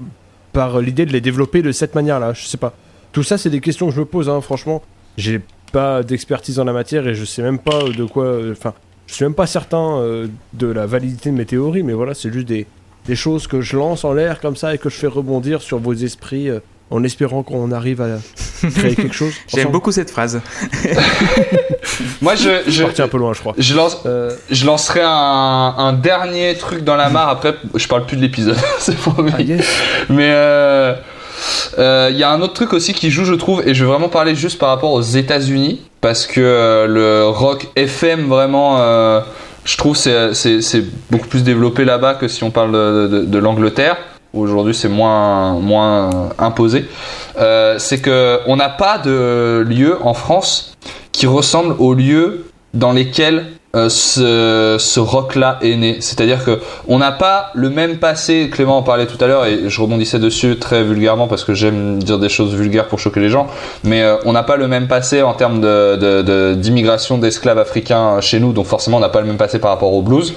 par 0.51 0.79
l'idée 0.79 1.05
de 1.05 1.11
les 1.13 1.21
développer 1.21 1.61
de 1.61 1.71
cette 1.71 1.93
manière-là. 1.93 2.33
Je 2.33 2.45
sais 2.47 2.57
pas. 2.57 2.73
Tout 3.11 3.21
ça, 3.23 3.37
c'est 3.37 3.49
des 3.51 3.61
questions 3.61 3.87
que 3.89 3.93
je 3.93 3.99
me 3.99 4.05
pose. 4.05 4.29
Hein, 4.29 4.41
franchement, 4.41 4.81
j'ai 5.17 5.41
pas 5.71 6.01
d'expertise 6.01 6.59
en 6.59 6.63
la 6.63 6.73
matière 6.73 7.07
et 7.07 7.13
je 7.13 7.23
sais 7.25 7.43
même 7.43 7.59
pas 7.59 7.83
de 7.83 8.03
quoi. 8.05 8.23
euh, 8.23 8.51
Enfin, 8.53 8.73
je 9.05 9.13
suis 9.13 9.25
même 9.25 9.35
pas 9.35 9.45
certain 9.47 9.97
euh, 9.99 10.27
de 10.53 10.67
la 10.67 10.85
validité 10.87 11.29
de 11.29 11.35
mes 11.35 11.45
théories, 11.45 11.83
mais 11.83 11.93
voilà, 11.93 12.15
c'est 12.15 12.31
juste 12.33 12.47
des, 12.47 12.65
des 13.05 13.15
choses 13.15 13.45
que 13.45 13.61
je 13.61 13.77
lance 13.77 14.05
en 14.05 14.13
l'air 14.13 14.39
comme 14.39 14.55
ça 14.55 14.73
et 14.73 14.79
que 14.79 14.89
je 14.89 14.95
fais 14.95 15.07
rebondir 15.07 15.61
sur 15.61 15.77
vos 15.77 15.93
esprits 15.93 16.49
euh, 16.49 16.59
en 16.91 17.03
espérant 17.03 17.43
qu'on 17.43 17.71
arrive 17.71 18.01
à 18.01 18.07
créer 18.75 18.95
quelque 18.95 19.13
chose. 19.15 19.33
J'aime 19.53 19.69
beaucoup 19.71 19.91
cette 19.91 20.09
phrase. 20.09 20.41
Moi 22.21 22.35
je, 22.35 22.43
Je 22.43 22.61
je, 22.65 22.71
suis 22.71 22.83
parti 22.83 23.01
un 23.01 23.07
peu 23.07 23.17
loin, 23.17 23.33
je 23.33 23.39
crois. 23.39 23.53
je 23.57 23.75
lance, 23.75 23.97
Euh, 24.05 24.31
je 24.49 24.65
lancerai 24.65 25.01
un, 25.03 25.09
un 25.77 25.93
dernier 25.93 26.55
truc 26.55 26.83
dans 26.83 26.95
la 26.95 27.09
mare. 27.09 27.29
Après, 27.29 27.55
je 27.75 27.87
parle 27.87 28.05
plus 28.05 28.17
de 28.17 28.21
l'épisode, 28.21 28.57
c'est 28.79 28.95
promis. 28.97 29.31
ah, 29.37 29.41
yes. 29.41 29.65
Mais 30.09 30.31
euh, 30.33 30.93
euh, 31.77 32.09
il 32.11 32.17
y 32.17 32.23
a 32.23 32.31
un 32.31 32.41
autre 32.41 32.53
truc 32.53 32.73
aussi 32.73 32.93
qui 32.93 33.11
joue, 33.11 33.25
je 33.25 33.33
trouve, 33.33 33.67
et 33.67 33.73
je 33.73 33.83
vais 33.85 33.89
vraiment 33.91 34.09
parler 34.09 34.35
juste 34.35 34.59
par 34.59 34.69
rapport 34.69 34.91
aux 34.93 35.01
États-Unis, 35.01 35.81
parce 36.01 36.25
que 36.27 36.41
euh, 36.41 36.87
le 36.87 37.27
rock 37.27 37.67
FM 37.75 38.27
vraiment, 38.27 38.77
euh, 38.81 39.21
je 39.65 39.77
trouve, 39.77 39.95
c'est 39.95 40.83
beaucoup 41.11 41.27
plus 41.27 41.43
développé 41.43 41.85
là-bas 41.85 42.15
que 42.15 42.27
si 42.27 42.43
on 42.43 42.51
parle 42.51 42.71
de, 42.71 43.07
de- 43.07 43.25
de 43.25 43.37
l'Angleterre. 43.37 43.97
Aujourd'hui, 44.33 44.75
c'est 44.75 44.89
moins 44.89 45.53
moins 45.53 46.29
imposé. 46.37 46.85
Euh, 47.39 47.75
c'est 47.79 47.99
que 47.99 48.39
on 48.47 48.55
n'a 48.57 48.69
pas 48.69 48.97
de 48.99 49.65
lieu 49.67 49.97
en 50.03 50.13
France 50.13 50.75
qui 51.11 51.25
ressemble 51.27 51.75
aux 51.79 51.93
lieux 51.93 52.45
dans 52.73 52.91
lesquels 52.91 53.45
euh, 53.75 53.87
ce, 53.89 54.77
ce 54.79 54.99
rock-là 54.99 55.57
est 55.61 55.75
né. 55.75 55.97
C'est-à-dire 55.99 56.43
que 56.45 56.59
on 56.87 56.97
n'a 56.99 57.11
pas 57.11 57.51
le 57.55 57.69
même 57.69 57.97
passé. 57.97 58.49
Clément 58.51 58.77
en 58.77 58.83
parlait 58.83 59.05
tout 59.07 59.23
à 59.23 59.27
l'heure 59.27 59.45
et 59.45 59.67
je 59.69 59.81
rebondissais 59.81 60.19
dessus 60.19 60.57
très 60.57 60.83
vulgairement 60.83 61.27
parce 61.27 61.43
que 61.43 61.53
j'aime 61.55 62.01
dire 62.01 62.19
des 62.19 62.29
choses 62.29 62.53
vulgaires 62.53 62.87
pour 62.87 62.99
choquer 62.99 63.19
les 63.19 63.29
gens. 63.29 63.47
Mais 63.83 64.01
euh, 64.03 64.17
on 64.25 64.33
n'a 64.33 64.43
pas 64.43 64.57
le 64.57 64.67
même 64.67 64.87
passé 64.87 65.21
en 65.23 65.33
termes 65.33 65.59
de, 65.61 65.95
de- 65.97 66.21
de- 66.21 66.53
d'immigration 66.55 67.17
d'esclaves 67.17 67.59
africains 67.59 68.21
chez 68.21 68.39
nous, 68.39 68.53
donc 68.53 68.65
forcément 68.67 68.97
on 68.97 69.01
n'a 69.01 69.09
pas 69.09 69.21
le 69.21 69.27
même 69.27 69.37
passé 69.37 69.57
par 69.59 69.71
rapport 69.71 69.93
au 69.93 70.01
blues. 70.03 70.33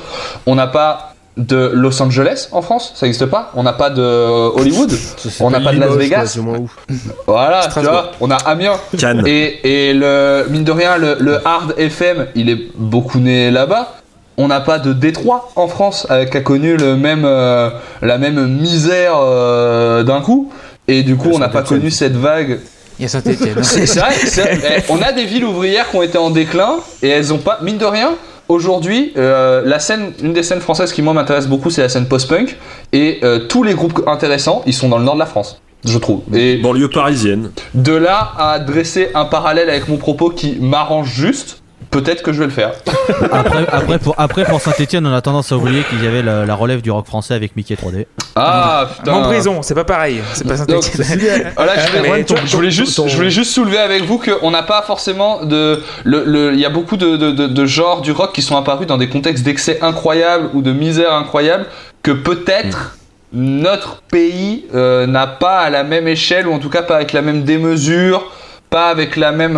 On 0.47 0.55
n'a 0.55 0.66
pas 0.66 1.11
de 1.37 1.70
Los 1.74 2.01
Angeles 2.03 2.49
en 2.53 2.61
France, 2.62 2.93
ça 2.95 3.07
n'existe 3.07 3.26
pas? 3.26 3.51
On 3.55 3.62
n'a 3.62 3.72
pas 3.72 3.89
de 3.91 4.03
Hollywood? 4.03 4.93
On 5.41 5.51
n'a 5.51 5.61
pas 5.61 5.72
de 5.72 5.78
Las 5.80 5.89
quoi, 5.89 5.97
Vegas? 5.97 6.26
c'est 6.26 6.41
moins 6.41 6.59
ouf. 6.59 6.76
Voilà, 7.26 7.68
tu 7.72 7.80
vois, 7.80 8.12
on 8.20 8.30
a 8.30 8.37
Amiens. 8.37 8.74
Cannes. 8.99 9.22
Et, 9.26 9.89
et 9.89 9.95
le, 9.95 10.47
mine 10.51 10.64
de 10.64 10.72
rien, 10.72 10.99
le, 10.99 11.16
le 11.20 11.39
hard 11.47 11.74
FM, 11.78 12.26
il 12.35 12.51
est 12.51 12.59
beaucoup 12.76 13.18
né 13.18 13.51
là-bas. 13.51 13.95
On 14.37 14.49
n'a 14.49 14.61
pas 14.61 14.78
de 14.78 14.93
Détroit 14.93 15.51
en 15.57 15.68
France 15.68 16.07
euh, 16.11 16.24
qui 16.24 16.37
a 16.37 16.41
connu 16.41 16.76
le 16.76 16.97
même, 16.97 17.24
euh, 17.24 17.70
la 18.01 18.18
même 18.18 18.47
misère 18.49 19.14
euh, 19.20 20.03
d'un 20.03 20.20
coup. 20.20 20.51
Et 20.89 21.03
du 21.03 21.16
coup, 21.16 21.30
on 21.33 21.39
n'a 21.39 21.49
pas 21.49 21.62
connu 21.62 21.91
cette 21.91 22.16
vague. 22.16 22.59
Il 22.99 23.03
y 23.03 23.07
a 23.07 23.09
Saint-Etienne. 23.09 23.57
C'est 23.62 23.99
vrai, 23.99 24.12
c'est- 24.12 24.61
eh, 24.78 24.83
on 24.91 25.01
a 25.01 25.12
des 25.12 25.24
villes 25.24 25.45
ouvrières 25.45 25.89
qui 25.91 25.97
ont 25.97 26.03
été 26.03 26.18
en 26.18 26.30
déclin 26.30 26.76
et 27.03 27.09
elles 27.09 27.33
ont 27.33 27.39
pas, 27.39 27.59
mine 27.62 27.78
de 27.78 27.85
rien. 27.87 28.12
Aujourd'hui, 28.53 29.14
euh, 29.16 29.62
la 29.64 29.78
scène, 29.78 30.12
une 30.22 30.34
des 30.34 30.42
scènes 30.42 30.61
françaises 30.61 30.92
qui 30.92 31.00
moi 31.00 31.14
m'intéresse 31.14 31.46
beaucoup, 31.46 31.70
c'est 31.70 31.80
la 31.80 31.88
scène 31.88 32.07
post-punk. 32.07 32.59
Et 32.92 33.20
euh, 33.22 33.46
tous 33.46 33.62
les 33.62 33.72
groupes 33.72 34.03
intéressants, 34.07 34.61
ils 34.66 34.74
sont 34.74 34.90
dans 34.90 34.98
le 34.98 35.05
nord 35.05 35.14
de 35.14 35.20
la 35.20 35.26
France, 35.26 35.62
je 35.86 35.96
trouve. 35.96 36.20
Et 36.34 36.59
Banlieue 36.59 36.90
parisienne. 36.90 37.50
de 37.72 37.94
là 37.94 38.34
à 38.36 38.59
dresser 38.59 39.09
un 39.14 39.24
parallèle 39.24 39.70
avec 39.70 39.88
mon 39.88 39.96
propos 39.96 40.28
qui 40.28 40.59
m'arrange 40.61 41.14
juste, 41.14 41.61
peut-être 41.91 42.22
que 42.22 42.33
je 42.33 42.39
vais 42.41 42.47
le 42.47 42.51
faire. 42.53 42.72
Après, 43.33 43.66
après, 43.70 43.99
pour, 43.99 44.14
après, 44.18 44.45
pour 44.45 44.61
Saint-Etienne, 44.61 45.07
on 45.07 45.12
a 45.12 45.20
tendance 45.20 45.53
à 45.53 45.57
oublier 45.57 45.83
qu'il 45.85 46.03
y 46.03 46.07
avait 46.07 46.22
la, 46.22 46.47
la 46.47 46.55
relève 46.55 46.80
du 46.83 46.91
rock 46.91 47.07
français 47.07 47.35
avec 47.35 47.57
Mickey 47.57 47.74
3D. 47.74 48.07
Ah 48.37 48.89
putain. 48.97 49.12
Montbrison, 49.12 49.62
c'est 49.62 49.74
pas 49.74 49.85
pareil. 49.85 50.20
C'est 50.35 50.47
pas 50.47 50.57
Saint-Etienne. 50.57 51.53
Voilà, 51.57 51.72
je, 51.78 51.99
voulais, 51.99 52.24
ton- 52.24 52.37
je 52.47 52.70
juste, 52.70 52.97
ton- 52.97 53.09
je 53.09 53.16
voulais 53.16 53.30
juste 53.30 53.53
soulever 53.53 53.78
avec 53.78 54.05
vous 54.05 54.18
qu'on 54.18 54.51
n'a 54.51 54.62
pas 54.62 54.83
forcément 54.83 55.45
de, 55.45 55.83
le, 56.05 56.24
le- 56.24 56.53
il 56.55 56.61
y 56.61 56.64
a 56.66 56.70
beaucoup 56.70 56.97
de, 56.97 57.16
de, 57.16 57.30
de- 57.33 57.47
de 57.47 57.66
genres 57.66 58.01
du 58.03 58.12
rock 58.12 58.33
qui 58.33 58.43
sont 58.43 58.57
apparus 58.57 58.87
dans 58.87 58.97
des 58.99 59.09
contextes 59.09 59.45
d'excès 59.45 59.78
incroyables 59.83 60.51
ou 60.55 60.62
de 60.62 60.72
misère 60.72 61.12
incroyable 61.12 61.66
que 62.03 62.11
peut-être 62.12 62.97
notre 63.33 64.03
pays 64.11 64.66
euh, 64.74 65.07
n'a 65.07 65.26
pas 65.26 65.61
à 65.61 65.70
la 65.70 65.85
même 65.85 66.07
échelle 66.09 66.47
ou 66.47 66.53
en 66.53 66.59
tout 66.59 66.68
cas 66.70 66.83
pas 66.83 66.97
avec 66.97 67.12
la 67.12 67.22
même 67.22 67.45
démesure, 67.45 68.30
pas 68.73 68.89
avec 68.89 69.14
la 69.16 69.31
même 69.33 69.57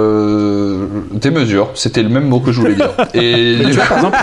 euh, 0.00 0.86
démesure. 1.12 1.70
C'était 1.74 2.02
le 2.02 2.08
même 2.08 2.24
mot 2.28 2.40
que 2.40 2.52
je 2.52 2.60
voulais 2.60 2.74
dire. 2.74 2.90
Et 3.14 3.58
Tu 3.66 3.72
vois, 3.72 3.84
par 3.84 3.96
exemple, 3.98 4.18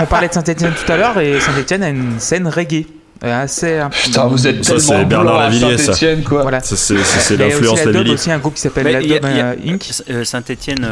on 0.00 0.06
parlait 0.06 0.28
de 0.28 0.32
Saint-Etienne 0.34 0.72
tout 0.84 0.90
à 0.92 0.96
l'heure 0.96 1.18
et 1.18 1.38
Saint-Etienne 1.40 1.82
a 1.82 1.88
une 1.90 2.18
scène 2.20 2.48
reggae. 2.48 2.86
euh, 3.24 3.42
Assez. 3.42 3.78
un- 3.78 3.90
putain, 3.90 4.26
vous 4.26 4.46
êtes 4.46 4.64
Ça, 4.64 4.76
tellement 4.76 4.88
c'est 5.00 5.04
Bernard 5.04 5.38
Lavilliers, 5.38 5.76
ça. 5.78 5.84
Saint-Étienne, 5.92 6.22
quoi. 6.24 6.42
Voilà. 6.42 6.60
Ça, 6.60 6.76
C'est 6.76 6.96
c'est- 6.98 7.18
c'est 7.20 7.34
Il 7.34 7.40
y 7.40 7.42
a 7.42 7.46
aussi 7.48 7.54
l'influence 7.62 8.28
un 8.28 8.38
groupe 8.38 8.54
qui 8.54 8.60
s'appelle 8.62 8.86
la 8.90 8.98
euh, 9.00 9.54
Inc. 9.66 9.82
Euh, 10.10 10.24
Saint-Etienne, 10.24 10.86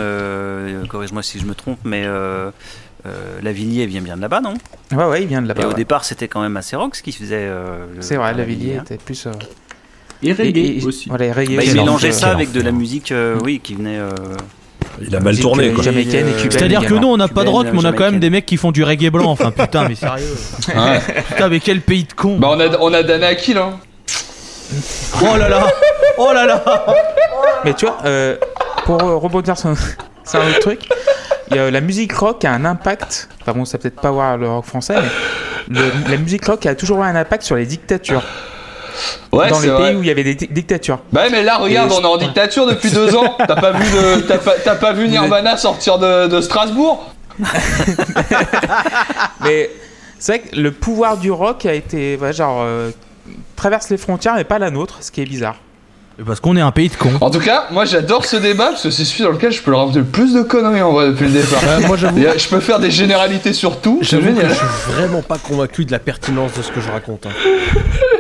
corrige-moi 0.89 1.23
si 1.23 1.39
je 1.39 1.45
me 1.47 1.55
trompe, 1.55 1.79
mais 1.85 2.03
euh, 2.05 2.51
euh, 3.07 3.11
Lavilliers 3.43 3.87
vient 3.87 4.03
bien 4.03 4.17
de 4.17 4.21
là-bas, 4.23 4.41
non? 4.41 4.55
Ouais, 4.93 5.05
ouais, 5.05 5.23
il 5.23 5.29
vient 5.29 5.41
de 5.41 5.47
Et 5.47 5.49
là-bas. 5.49 5.67
au 5.67 5.69
ouais. 5.71 5.75
départ, 5.75 6.05
c'était 6.05 6.29
quand 6.29 6.43
même 6.43 6.57
assez 6.57 6.77
rock 6.77 6.97
ce 6.97 7.03
qu'il 7.03 7.15
faisait. 7.15 7.37
euh, 7.49 7.87
C'est 8.01 8.17
vrai, 8.17 8.29
à 8.31 8.33
la 8.33 8.45
Villiers 8.45 8.79
hein. 8.79 8.83
était 8.85 8.99
plus. 8.99 9.27
Et 10.23 10.33
reggae 10.33 10.57
et- 10.57 10.79
et- 10.79 10.85
aussi. 10.85 11.09
Voilà, 11.09 11.33
reggae. 11.33 11.57
Bah, 11.57 11.63
il 11.65 11.75
mélangeait 11.75 12.13
ça 12.13 12.31
avec 12.31 12.53
de 12.53 12.61
la 12.61 12.73
musique, 12.73 13.13
euh, 13.13 13.39
oui, 13.45 13.61
qui 13.63 13.75
venait. 13.75 13.99
euh, 13.99 14.11
Il 15.01 15.15
a 15.15 15.21
mal 15.21 15.39
tourné, 15.39 15.69
euh. 15.69 16.51
C'est-à-dire 16.51 16.85
que 16.85 16.95
nous, 16.95 17.07
on 17.09 17.17
n'a 17.17 17.29
pas 17.29 17.45
de 17.45 17.49
rock, 17.51 17.67
mais 17.73 17.79
on 17.79 17.85
a 17.85 17.93
quand 17.93 18.11
même 18.11 18.19
des 18.21 18.31
mecs 18.31 18.47
qui 18.47 18.57
font 18.57 18.73
du 18.73 18.83
reggae 18.83 19.11
blanc. 19.11 19.31
Enfin, 19.31 19.51
putain, 19.53 19.87
mais 19.89 19.95
sérieux. 19.95 20.25
Ouais. 20.75 21.01
Putain, 21.29 21.49
mais 21.49 21.61
quel 21.61 21.81
pays 21.83 22.05
de 22.05 22.13
cons. 22.13 22.37
Bah 22.39 22.49
on 22.51 22.59
a, 22.61 22.79
on 22.81 22.93
a 22.93 23.03
Dana 23.03 23.29
Akil, 23.29 23.57
hein. 23.59 23.79
Oh 25.23 25.37
là 25.37 25.49
là 25.49 25.67
Oh 26.19 26.31
là 26.35 26.45
là 26.47 26.63
Mais 27.65 27.75
tu 27.75 27.87
vois, 27.87 27.99
euh, 28.05 28.37
pour 28.85 28.99
rebondir 29.01 29.57
sur, 29.57 29.73
sur 30.27 30.41
un 30.41 30.49
autre 30.51 30.59
truc, 30.61 30.81
il 31.51 31.57
y 31.57 31.59
a, 31.61 31.71
la 31.71 31.81
musique 31.81 32.13
rock 32.13 32.45
a 32.45 32.53
un 32.53 32.65
impact. 32.65 33.29
Enfin 33.41 33.53
bon, 33.57 33.65
ça 33.65 33.79
peut-être 33.79 34.01
pas 34.01 34.11
voir 34.11 34.37
le 34.37 34.49
rock 34.49 34.65
français, 34.67 34.97
mais 35.69 35.79
le- 35.81 36.11
la 36.11 36.17
musique 36.17 36.45
rock 36.45 36.67
a 36.67 36.75
toujours 36.75 36.99
eu 37.03 37.07
un 37.07 37.17
impact 37.17 37.45
sur 37.45 37.57
les 37.57 37.67
dictatures. 37.67 38.23
Ouais, 39.33 39.49
dans 39.51 39.61
les 39.61 39.69
vrai. 39.69 39.89
pays 39.91 39.97
où 39.97 40.03
il 40.03 40.09
y 40.09 40.11
avait 40.11 40.25
des 40.25 40.35
di- 40.35 40.49
dictatures. 40.51 40.99
Bah 41.13 41.23
ouais, 41.23 41.31
mais 41.31 41.43
là, 41.43 41.57
regarde, 41.59 41.91
Et 41.91 41.95
on 41.95 42.01
est 42.03 42.07
en 42.07 42.17
dictature 42.17 42.67
depuis 42.67 42.91
deux 42.91 43.15
ans. 43.17 43.37
T'as 43.39 43.57
pas 43.57 43.73
vu 43.73 43.85
de, 43.91 44.21
t'as 44.23 44.39
pas, 44.39 44.55
t'as 44.65 44.75
pas 44.77 44.93
vu 44.93 45.09
Nirvana 45.11 45.57
sortir 45.57 45.99
de, 45.99 46.27
de 46.29 46.41
Strasbourg? 46.41 47.05
Mais 49.43 49.71
c'est 50.19 50.33
vrai 50.39 50.49
que 50.51 50.57
le 50.57 50.73
pouvoir 50.73 51.17
du 51.17 51.31
rock 51.31 51.67
a 51.67 51.75
été, 51.75 52.17
ouais, 52.21 52.33
genre, 52.33 52.63
euh, 52.63 52.91
traverse 53.57 53.91
les 53.91 53.97
frontières, 53.97 54.35
mais 54.35 54.45
pas 54.45 54.59
la 54.59 54.71
nôtre, 54.71 54.99
ce 55.01 55.11
qui 55.11 55.21
est 55.21 55.25
bizarre. 55.27 55.57
Parce 56.27 56.41
qu'on 56.41 56.57
est 56.57 56.61
un 56.61 56.73
pays 56.73 56.89
de 56.89 56.97
cons. 56.97 57.13
En 57.21 57.31
tout 57.31 57.39
cas, 57.39 57.67
moi 57.71 57.85
j'adore 57.85 58.25
ce 58.25 58.35
débat 58.35 58.71
parce 58.71 58.83
que 58.83 58.91
c'est 58.91 59.05
celui 59.05 59.23
dans 59.23 59.31
lequel 59.31 59.53
je 59.53 59.63
peux 59.63 59.71
leur 59.71 59.79
rajouter 59.81 60.01
le 60.01 60.05
plus 60.05 60.35
de 60.35 60.43
conneries 60.43 60.83
en 60.83 60.91
vrai 60.91 61.07
depuis 61.11 61.27
le 61.27 61.31
départ. 61.41 61.63
Ouais, 61.63 61.87
moi 61.87 61.97
j'avoue. 61.97 62.27
A- 62.27 62.37
Je 62.37 62.49
peux 62.49 62.59
faire 62.59 62.81
des 62.81 62.91
généralités 62.91 63.53
sur 63.53 63.81
tout, 63.81 64.01
J'avoue 64.03 64.35
que 64.35 64.49
je 64.49 64.53
suis 64.55 64.67
vraiment 64.89 65.23
pas 65.23 65.39
convaincu 65.39 65.85
de 65.85 65.93
la 65.93 66.01
pertinence 66.01 66.55
de 66.55 66.63
ce 66.63 66.73
que 66.73 66.81
je 66.81 66.91
raconte. 66.91 67.27
hein. 67.27 67.31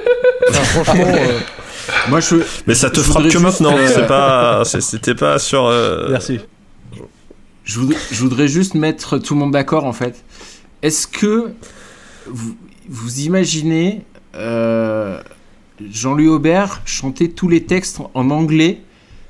Enfin, 0.50 0.82
franchement, 0.84 1.04
euh, 1.06 1.38
Moi, 2.08 2.20
je. 2.20 2.36
Mais 2.66 2.74
ça 2.74 2.90
te 2.90 2.96
Je 2.96 3.00
frappe 3.02 3.22
voudrais 3.22 3.32
que 3.32 3.38
juste, 3.38 3.60
maintenant. 3.60 3.76
euh, 3.78 3.88
C'est 3.94 4.06
pas, 4.06 4.64
c'est- 4.64 4.80
c'était 4.80 5.14
pas 5.14 5.38
sur. 5.38 5.66
euh, 5.66 6.08
merci. 6.10 6.38
Je 7.64 7.80
voudrais, 7.80 7.96
je 8.10 8.20
voudrais 8.22 8.48
juste 8.48 8.74
mettre 8.74 9.18
tout 9.18 9.34
le 9.34 9.40
monde 9.40 9.52
d'accord 9.52 9.84
en 9.84 9.92
fait. 9.92 10.24
Est-ce 10.82 11.06
que 11.06 11.50
vous, 12.26 12.56
vous 12.88 13.20
imaginez 13.20 14.02
euh, 14.34 15.20
Jean-Louis 15.90 16.28
Aubert 16.28 16.80
chanter 16.86 17.30
tous 17.30 17.48
les 17.48 17.64
textes 17.64 17.98
en 18.14 18.30
anglais? 18.30 18.80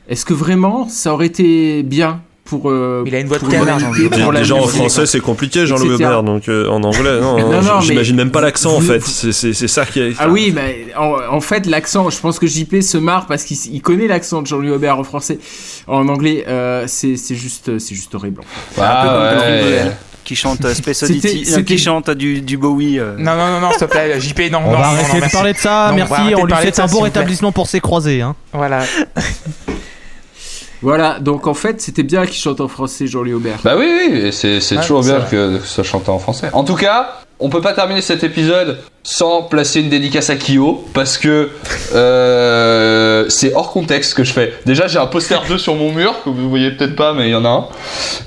Est-ce 0.08 0.24
que 0.24 0.34
vraiment 0.34 0.88
ça 0.88 1.12
aurait 1.14 1.26
été 1.26 1.82
bien? 1.82 2.22
Pour. 2.48 2.70
euh, 2.70 3.04
Il 3.06 3.14
a 3.14 3.20
une 3.20 3.28
voix 3.28 3.36
de 3.38 3.42
pour 3.44 3.52
canard, 3.52 3.78
l'humanité, 3.78 4.18
Jean-Louis 4.18 4.38
Déjà 4.38 4.54
en 4.56 4.66
français 4.66 5.06
c'est 5.06 5.20
compliqué 5.20 5.66
Jean-Louis. 5.66 5.94
Aubert 5.94 6.22
donc 6.22 6.48
euh, 6.48 6.68
en 6.68 6.82
anglais 6.82 7.20
non, 7.20 7.38
Non, 7.38 7.62
non, 7.62 7.80
j'imagine 7.80 8.16
mais 8.16 8.24
même 8.24 8.32
pas 8.32 8.40
l'accent 8.40 8.74
en 8.76 8.80
fait 8.80 9.00
c'est 9.04 9.32
c'est- 9.32 9.52
c'est 9.52 9.68
ça 9.68 9.84
qui 9.86 10.00
est 10.00 10.12
Ah 10.18 10.28
oui, 10.28 10.52
mais 10.54 10.86
en, 10.96 11.14
en 11.30 11.40
fait, 11.40 11.66
l'accent, 11.66 12.10
je 12.10 12.18
pense 12.20 12.38
que 12.38 12.46
JP 12.46 12.80
se 12.82 12.98
marre 12.98 13.26
parce 13.26 13.44
qu'il 13.44 13.56
il 13.72 13.82
connaît 13.82 14.06
l'accent 14.08 14.42
de 14.42 14.46
Jean-Louis 14.46 14.70
Aubert 14.70 14.98
en 14.98 15.04
français. 15.04 15.38
En 15.86 16.08
anglais, 16.08 16.44
euh, 16.48 16.84
c'est 16.86 17.16
c'est 17.16 17.34
juste, 17.36 17.78
c'est 17.78 17.94
juste 17.94 18.14
horrible. 18.14 18.40
Ah, 18.78 19.00
un 19.00 19.02
peu 19.02 19.08
comme 19.08 19.22
ouais. 19.22 19.76
Patrick 19.78 19.92
qui 20.24 20.36
chante 20.36 20.62
euh, 20.66 20.74
Space 20.74 21.02
Oddity, 21.04 21.46
euh, 21.56 21.62
qui 21.62 21.78
chante 21.78 22.10
du, 22.10 22.42
du 22.42 22.58
Bowie. 22.58 22.98
euh. 22.98 23.14
Non, 23.16 23.34
non, 23.34 23.46
non, 23.50 23.60
non, 23.60 23.70
s'il 23.70 23.78
te 23.78 23.84
plaît, 23.86 24.20
JP, 24.20 24.50
non, 24.52 24.58
On 24.58 24.62
non, 24.62 24.70
va 24.72 24.76
non, 24.78 24.84
arrêter 24.84 25.08
non, 25.08 25.14
de 25.14 25.20
merci. 25.20 25.36
parler 25.36 25.52
de 25.54 25.58
ça, 25.58 25.86
Non, 25.86 25.92
on 25.92 25.96
merci. 25.96 26.12
arrêter 26.12 26.34
On 26.34 26.44
de 26.44 26.54
lui 26.54 26.70
de 26.70 26.74
ça, 26.74 26.84
un 26.84 26.86
bon 26.86 27.00
rétablissement 27.00 27.50
pour 27.52 27.66
ses 27.66 27.80
croisés. 27.80 28.20
Hein. 28.20 28.34
Voilà. 28.52 28.80
Voilà, 30.82 31.18
donc 31.20 31.46
en 31.46 31.54
fait, 31.54 31.80
c'était 31.80 32.02
bien 32.02 32.24
qu'il 32.24 32.36
chante 32.36 32.60
en 32.60 32.68
français, 32.68 33.06
Jean-Louis 33.06 33.34
Aubert. 33.34 33.58
Bah 33.64 33.74
oui, 33.76 33.88
oui, 34.12 34.32
c'est 34.32 34.60
c'est 34.60 34.76
Ouais, 34.76 34.82
toujours 34.82 35.02
bien 35.02 35.20
que, 35.20 35.58
que 35.58 35.66
ça 35.66 35.82
chante 35.82 36.08
en 36.08 36.18
français. 36.18 36.50
En 36.52 36.62
tout 36.64 36.76
cas, 36.76 37.20
on 37.40 37.48
peut 37.48 37.60
pas 37.60 37.72
terminer 37.72 38.00
cet 38.00 38.22
épisode 38.24 38.78
sans 39.02 39.42
placer 39.42 39.80
une 39.80 39.88
dédicace 39.88 40.28
à 40.30 40.36
Kyo 40.36 40.84
parce 40.92 41.18
que 41.18 41.50
euh, 41.94 43.24
c'est 43.28 43.54
hors 43.54 43.72
contexte 43.72 44.10
ce 44.10 44.14
que 44.14 44.24
je 44.24 44.32
fais. 44.32 44.52
Déjà, 44.66 44.86
j'ai 44.86 44.98
un 44.98 45.06
poster 45.06 45.42
2 45.48 45.58
sur 45.58 45.74
mon 45.74 45.92
mur 45.92 46.14
que 46.24 46.30
vous 46.30 46.48
voyez 46.50 46.70
peut-être 46.72 46.96
pas, 46.96 47.12
mais 47.12 47.28
il 47.28 47.32
y 47.32 47.34
en 47.34 47.44
a 47.44 47.48
un. 47.48 47.66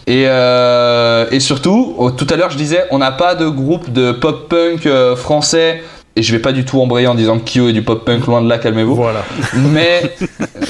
Et, 0.08 0.26
euh, 0.28 1.26
et 1.32 1.40
surtout, 1.40 1.96
tout 2.18 2.28
à 2.30 2.36
l'heure, 2.36 2.50
je 2.52 2.58
disais, 2.58 2.84
on 2.92 2.98
n'a 2.98 3.12
pas 3.12 3.36
de 3.36 3.48
groupe 3.48 3.92
de 3.92 4.12
pop-punk 4.12 4.86
euh, 4.86 5.16
français. 5.16 5.82
Et 6.18 6.24
je 6.24 6.32
vais 6.34 6.40
pas 6.42 6.52
du 6.52 6.66
tout 6.66 6.82
embrayer 6.82 7.08
en 7.08 7.16
disant 7.16 7.40
que 7.40 7.50
Kyo 7.50 7.70
est 7.70 7.74
du 7.74 7.84
pop-punk, 7.84 8.26
loin 8.28 8.42
de 8.42 8.50
là, 8.50 8.58
calmez-vous. 8.58 8.96
Voilà. 8.96 9.24
Mais, 9.56 10.12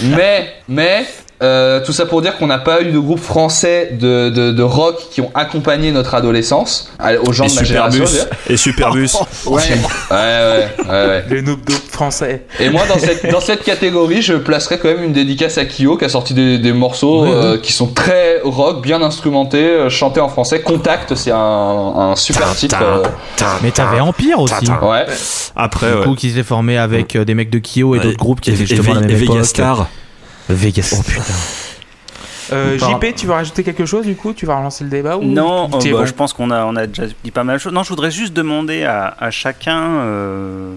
mais, 0.04 0.54
mais, 0.70 1.06
euh, 1.42 1.80
tout 1.84 1.92
ça 1.94 2.06
pour 2.06 2.22
dire 2.22 2.38
qu'on 2.38 2.48
n'a 2.48 2.60
pas 2.60 2.82
eu 2.82 2.92
de 2.92 3.00
groupe 3.00 3.20
français 3.20 3.89
de, 4.00 4.30
de, 4.30 4.52
de 4.52 4.64
rock 4.64 4.96
qui 5.12 5.22
ont 5.22 5.32
accompagné 5.34 5.92
notre 5.92 6.14
adolescence 6.16 6.92
aux 7.26 7.32
gens 7.32 7.46
et 7.46 7.50
de 7.50 7.56
ma 7.56 7.64
génération. 7.64 8.06
Et 8.50 8.58
Superbus 8.58 9.10
Ouais, 9.46 9.62
ouais, 9.62 9.78
ouais, 10.12 10.68
ouais, 10.88 11.08
ouais. 11.08 11.24
Le 11.30 11.42
noob 11.42 11.60
dope 11.66 11.76
français. 11.89 12.44
Et 12.60 12.70
moi, 12.70 12.84
dans 12.88 13.00
cette, 13.00 13.30
dans 13.32 13.42
cette 13.42 13.64
catégorie, 13.64 14.22
je 14.22 14.34
placerais 14.34 14.78
quand 14.80 14.88
même 14.89 15.04
une 15.04 15.14
dédicace 15.14 15.58
à 15.58 15.66
Kyo 15.66 15.98
qui 15.98 16.06
a 16.06 16.10
sorti 16.10 16.34
des, 16.34 16.58
des 16.58 16.74
morceaux 16.74 17.26
euh, 17.26 17.58
qui 17.58 17.74
sont 17.74 17.88
très 17.88 18.39
rock, 18.44 18.82
bien 18.82 19.02
instrumentés, 19.02 19.64
euh, 19.66 19.89
chantés 19.89 20.20
en 20.20 20.30
français. 20.30 20.62
Contact, 20.62 21.16
c'est 21.16 21.32
un, 21.32 21.38
un 21.38 22.16
super 22.16 22.54
titre. 22.56 22.78
Mais 23.64 23.72
t'avais 23.72 24.00
Empire 24.00 24.39
aussi. 24.39 24.54
ouais. 24.82 25.06
après 25.56 25.92
Du 25.92 25.98
ouais 25.98 26.04
coup, 26.04 26.16
qui 26.16 26.32
s'est 26.32 26.44
formé 26.44 26.78
avec 26.78 27.16
euh, 27.16 27.26
des 27.26 27.34
mecs 27.34 27.50
de 27.50 27.60
Kyo 27.60 27.96
et 27.96 28.00
Ouais, 28.00 28.04
d'autres 28.04 28.18
groupes 28.18 28.42
qui 28.42 28.52
étaient 28.52 28.66
justement 28.66 28.92
à 28.92 29.02
la 29.02 29.08
même 29.08 29.24
époque. 29.24 29.38
Vegas. 30.50 30.94
Oh 30.98 31.02
putain. 31.04 31.24
Euh, 32.54 32.78
JP, 32.78 33.16
tu 33.16 33.28
veux 33.28 33.32
rajouter 33.34 33.64
quelque 33.64 33.86
chose 33.86 34.06
du 34.06 34.16
coup? 34.16 34.34
Tu 34.34 34.46
vas 34.46 34.58
relancer 34.58 34.84
le 34.84 34.89
débat 34.89 35.18
ou 35.18 35.24
Non, 35.24 35.66
euh, 35.66 35.68
bah, 35.68 35.78
bon 35.92 36.06
je 36.06 36.14
pense 36.14 36.34
qu'on 36.34 36.52
a, 36.52 36.66
on 36.66 36.76
a 36.76 36.86
déjà 36.88 37.04
dit 37.24 37.32
pas 37.32 37.44
mal 37.46 37.58
de 37.58 37.62
choses. 37.62 37.72
Non, 37.72 37.84
je 37.84 37.89
voudrais 37.89 38.12
juste 38.12 38.34
demander 38.34 38.84
à, 38.84 39.16
à 39.20 39.32
chacun 39.32 39.80
euh, 39.82 40.74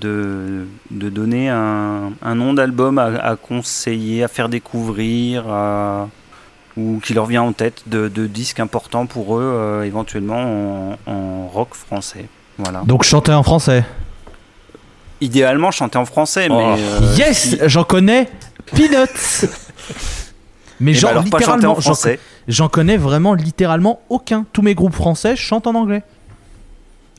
de, 0.00 0.66
de 0.90 1.08
donner 1.10 1.48
un, 1.50 2.10
un 2.20 2.34
nom 2.34 2.52
d'album 2.52 2.98
à, 2.98 3.04
à 3.22 3.36
conseiller, 3.36 4.24
à 4.24 4.28
faire 4.28 4.48
découvrir, 4.48 5.44
à, 5.48 6.08
ou 6.76 6.98
qui 7.04 7.14
leur 7.14 7.26
vient 7.26 7.42
en 7.42 7.52
tête 7.52 7.82
de, 7.86 8.08
de 8.08 8.26
disques 8.26 8.58
importants 8.58 9.06
pour 9.06 9.36
eux, 9.38 9.44
euh, 9.44 9.82
éventuellement 9.84 10.96
en, 11.06 11.12
en 11.12 11.46
rock 11.46 11.74
français. 11.74 12.24
Voilà. 12.58 12.82
Donc 12.86 13.04
chanter 13.04 13.32
en 13.32 13.44
français? 13.44 13.84
Idéalement 15.20 15.70
chanter 15.70 15.96
en 15.98 16.06
français, 16.06 16.48
mais. 16.48 16.54
Oh. 16.56 16.74
euh, 16.76 17.14
yes, 17.16 17.38
si- 17.50 17.58
j'en 17.66 17.84
connais 17.84 18.28
Peanuts. 18.66 19.48
Mais 20.80 20.90
Eh 20.90 20.94
ben 20.94 21.00
genre 21.00 21.10
alors, 21.12 21.24
pas 21.24 21.38
chanter 21.38 21.44
en 21.44 21.54
littéralement, 21.56 21.74
j'en 21.76 21.80
français. 21.82 22.18
j'en 22.48 22.68
connais 22.68 22.96
vraiment 22.96 23.34
littéralement 23.34 24.00
aucun. 24.08 24.44
Tous 24.52 24.62
mes 24.62 24.74
groupes 24.74 24.94
français 24.94 25.36
chantent 25.36 25.66
en 25.66 25.74
anglais. 25.74 26.02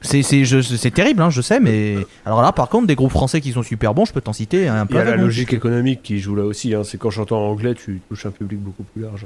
C'est 0.01 0.21
c'est 0.21 0.45
je- 0.45 0.61
c'est 0.61 0.91
terrible, 0.91 1.21
hein, 1.21 1.29
je 1.31 1.41
sais, 1.41 1.59
mais 1.59 1.95
alors 2.25 2.41
là, 2.43 2.51
par 2.51 2.69
contre, 2.69 2.85
des 2.85 2.95
groupes 2.95 3.11
français 3.11 3.41
qui 3.41 3.53
sont 3.53 3.63
super 3.63 3.93
bons, 3.95 4.05
je 4.05 4.13
peux 4.13 4.21
t'en 4.21 4.33
citer 4.33 4.67
un 4.67 4.83
Il 4.83 4.87
peu. 4.87 4.95
y 4.95 4.99
a 4.99 5.03
la 5.05 5.09
avec 5.11 5.21
logique 5.21 5.53
économique 5.53 6.03
qui 6.03 6.19
joue 6.19 6.35
là 6.35 6.43
aussi. 6.43 6.75
Hein. 6.75 6.83
C'est 6.83 6.97
qu'en 6.99 7.09
chantant 7.09 7.39
en 7.43 7.49
anglais, 7.51 7.73
tu 7.73 8.01
touches 8.09 8.25
un 8.27 8.31
public 8.31 8.59
beaucoup 8.59 8.83
plus 8.83 9.01
large. 9.01 9.25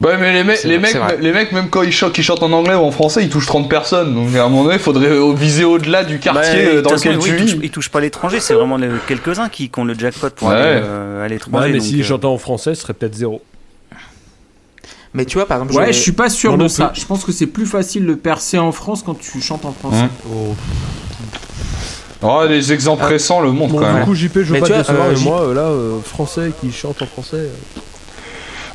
Ouais, 0.00 0.16
mais 0.16 0.32
les, 0.32 0.44
mecs, 0.44 0.62
les, 0.62 0.78
mecs, 0.78 0.96
les 1.18 1.32
même 1.32 1.70
quand 1.70 1.82
ils 1.82 1.90
chantent, 1.92 2.42
en 2.44 2.52
anglais 2.52 2.74
ou 2.74 2.84
en 2.84 2.92
français, 2.92 3.24
ils 3.24 3.28
touchent 3.28 3.46
30 3.46 3.68
personnes. 3.68 4.14
Donc 4.14 4.32
à 4.36 4.44
un 4.44 4.48
moment 4.48 4.62
donné, 4.62 4.76
il 4.76 4.80
faudrait 4.80 5.08
euh, 5.10 5.32
viser 5.34 5.64
au-delà 5.64 6.04
du 6.04 6.14
Bah, 6.18 6.20
quartier 6.34 6.66
euh, 6.68 6.82
dans 6.82 6.90
façon, 6.90 7.08
lequel 7.08 7.18
oui, 7.20 7.24
tu 7.24 7.34
ils, 7.34 7.40
touchent, 7.40 7.54
vis. 7.54 7.60
ils 7.64 7.70
touchent 7.70 7.88
pas 7.90 8.00
l'étranger, 8.00 8.38
c'est 8.38 8.54
vraiment 8.54 8.78
quelques-uns 9.08 9.48
qui, 9.48 9.70
qui 9.70 9.78
ont 9.80 9.84
le 9.84 9.94
jackpot 9.98 10.30
pour 10.30 10.48
Ouais. 10.48 10.54
aller 10.54 10.80
euh, 10.84 11.24
à 11.24 11.28
l'étranger. 11.28 11.66
Ouais, 11.66 11.72
mais 11.72 11.80
s'ils 11.80 12.00
euh, 12.02 12.04
chantaient 12.04 12.26
en 12.26 12.38
français, 12.38 12.76
ce 12.76 12.82
serait 12.82 12.94
peut-être 12.94 13.16
zéro. 13.16 13.42
Mais 15.14 15.24
tu 15.24 15.36
vois, 15.38 15.46
par 15.46 15.56
exemple, 15.62 15.74
Ouais, 15.74 15.92
je 15.92 15.98
suis 15.98 16.12
pas 16.12 16.28
sûr 16.30 16.52
de 16.56 16.62
non 16.62 16.68
ça. 16.68 16.92
Je 16.94 17.04
pense 17.04 17.24
que 17.24 17.32
c'est 17.32 17.46
plus 17.48 17.66
facile 17.66 18.06
de 18.06 18.14
percer 18.14 18.58
en 18.58 18.70
France 18.70 19.02
quand 19.04 19.18
tu 19.18 19.40
chantes 19.40 19.64
en 19.64 19.72
français. 19.72 20.04
Hein. 20.04 20.54
Oh, 22.22 22.42
les 22.48 22.72
exemples 22.72 23.04
récents 23.04 23.40
le 23.40 23.50
montrent 23.52 23.74
Bon, 23.74 23.80
quand 23.80 23.88
du 23.88 23.94
même. 23.94 24.04
coup, 24.04 24.14
JP, 24.14 24.30
je 24.34 24.40
veux 24.40 24.52
Mais 24.54 24.60
pas 24.60 24.66
te 24.68 24.72
décevoir, 24.74 25.06
euh, 25.08 25.14
mais 25.16 25.20
moi, 25.24 25.54
là, 25.54 25.60
euh, 25.62 25.98
français 26.04 26.52
qui 26.60 26.70
chante 26.72 27.00
en 27.02 27.06
français. 27.06 27.48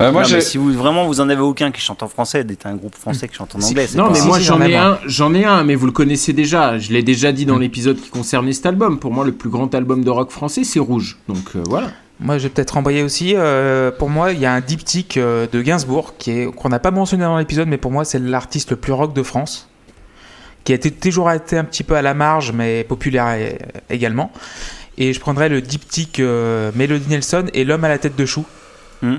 Euh, 0.01 0.11
moi, 0.11 0.21
non, 0.21 0.27
j'ai. 0.27 0.35
mais 0.35 0.41
si 0.41 0.57
vous 0.57 0.71
vraiment 0.73 1.05
vous 1.07 1.21
en 1.21 1.29
avez 1.29 1.41
aucun 1.41 1.71
qui 1.71 1.81
chante 1.81 2.03
en 2.03 2.07
français, 2.07 2.43
d'être 2.43 2.65
un 2.65 2.75
groupe 2.75 2.95
français 2.95 3.27
qui 3.27 3.35
chante 3.35 3.55
en 3.55 3.59
anglais. 3.59 3.87
c'est 3.87 3.97
Non, 3.97 4.11
mais 4.11 4.21
moi 4.21 4.39
j'en 4.39 4.57
j'en 4.57 4.65
ai 4.65 4.75
un. 4.75 4.99
j'en 5.05 5.33
ai 5.33 5.45
un, 5.45 5.63
mais 5.63 5.75
vous 5.75 5.85
le 5.85 5.91
connaissez 5.91 6.33
déjà. 6.33 6.77
Je 6.77 6.91
l'ai 6.91 7.03
déjà 7.03 7.31
dit 7.31 7.45
dans 7.45 7.57
l'épisode 7.57 7.99
qui 7.99 8.09
concernait 8.09 8.53
cet 8.53 8.65
album. 8.65 8.99
Pour 8.99 9.11
moi, 9.11 9.25
le 9.25 9.31
plus 9.31 9.49
grand 9.49 9.73
album 9.75 10.03
de 10.03 10.09
rock 10.09 10.31
français, 10.31 10.63
c'est 10.63 10.79
Rouge. 10.79 11.17
Donc 11.27 11.55
euh, 11.55 11.63
voilà. 11.67 11.91
Moi, 12.19 12.37
je 12.37 12.43
vais 12.43 12.49
peut-être 12.49 12.71
renvoyer 12.71 13.03
aussi. 13.03 13.33
euh, 13.35 13.91
pour 13.91 14.09
moi, 14.09 14.31
il 14.31 14.39
y 14.39 14.45
a 14.45 14.53
un 14.53 14.61
diptyque 14.61 15.17
euh, 15.17 15.47
de 15.51 15.61
Gainsbourg 15.61 16.15
qui 16.17 16.31
est 16.31 16.51
qu'on 16.51 16.69
n'a 16.69 16.79
pas 16.79 16.91
mentionné 16.91 17.23
dans 17.23 17.37
l'épisode, 17.37 17.67
mais 17.67 17.77
pour 17.77 17.91
moi, 17.91 18.05
c'est 18.05 18.19
l'artiste 18.19 18.71
le 18.71 18.77
plus 18.77 18.93
rock 18.93 19.13
de 19.13 19.23
France, 19.23 19.67
qui 20.63 20.71
a 20.71 20.75
été, 20.75 20.91
toujours 20.91 21.31
été 21.31 21.57
un 21.57 21.63
petit 21.63 21.83
peu 21.83 21.95
à 21.95 22.01
la 22.01 22.13
marge, 22.13 22.51
mais 22.53 22.83
populaire 22.83 23.35
également. 23.89 24.31
Et 24.97 25.11
je 25.11 25.19
prendrais 25.19 25.49
le 25.49 25.61
diptyque 25.61 26.19
euh, 26.19 26.71
Melody 26.75 27.09
Nelson 27.09 27.45
et 27.53 27.63
L'homme 27.63 27.83
à 27.83 27.89
la 27.89 27.97
tête 27.97 28.15
de 28.15 28.25
chou. 28.25 28.45
Hmm. 29.01 29.17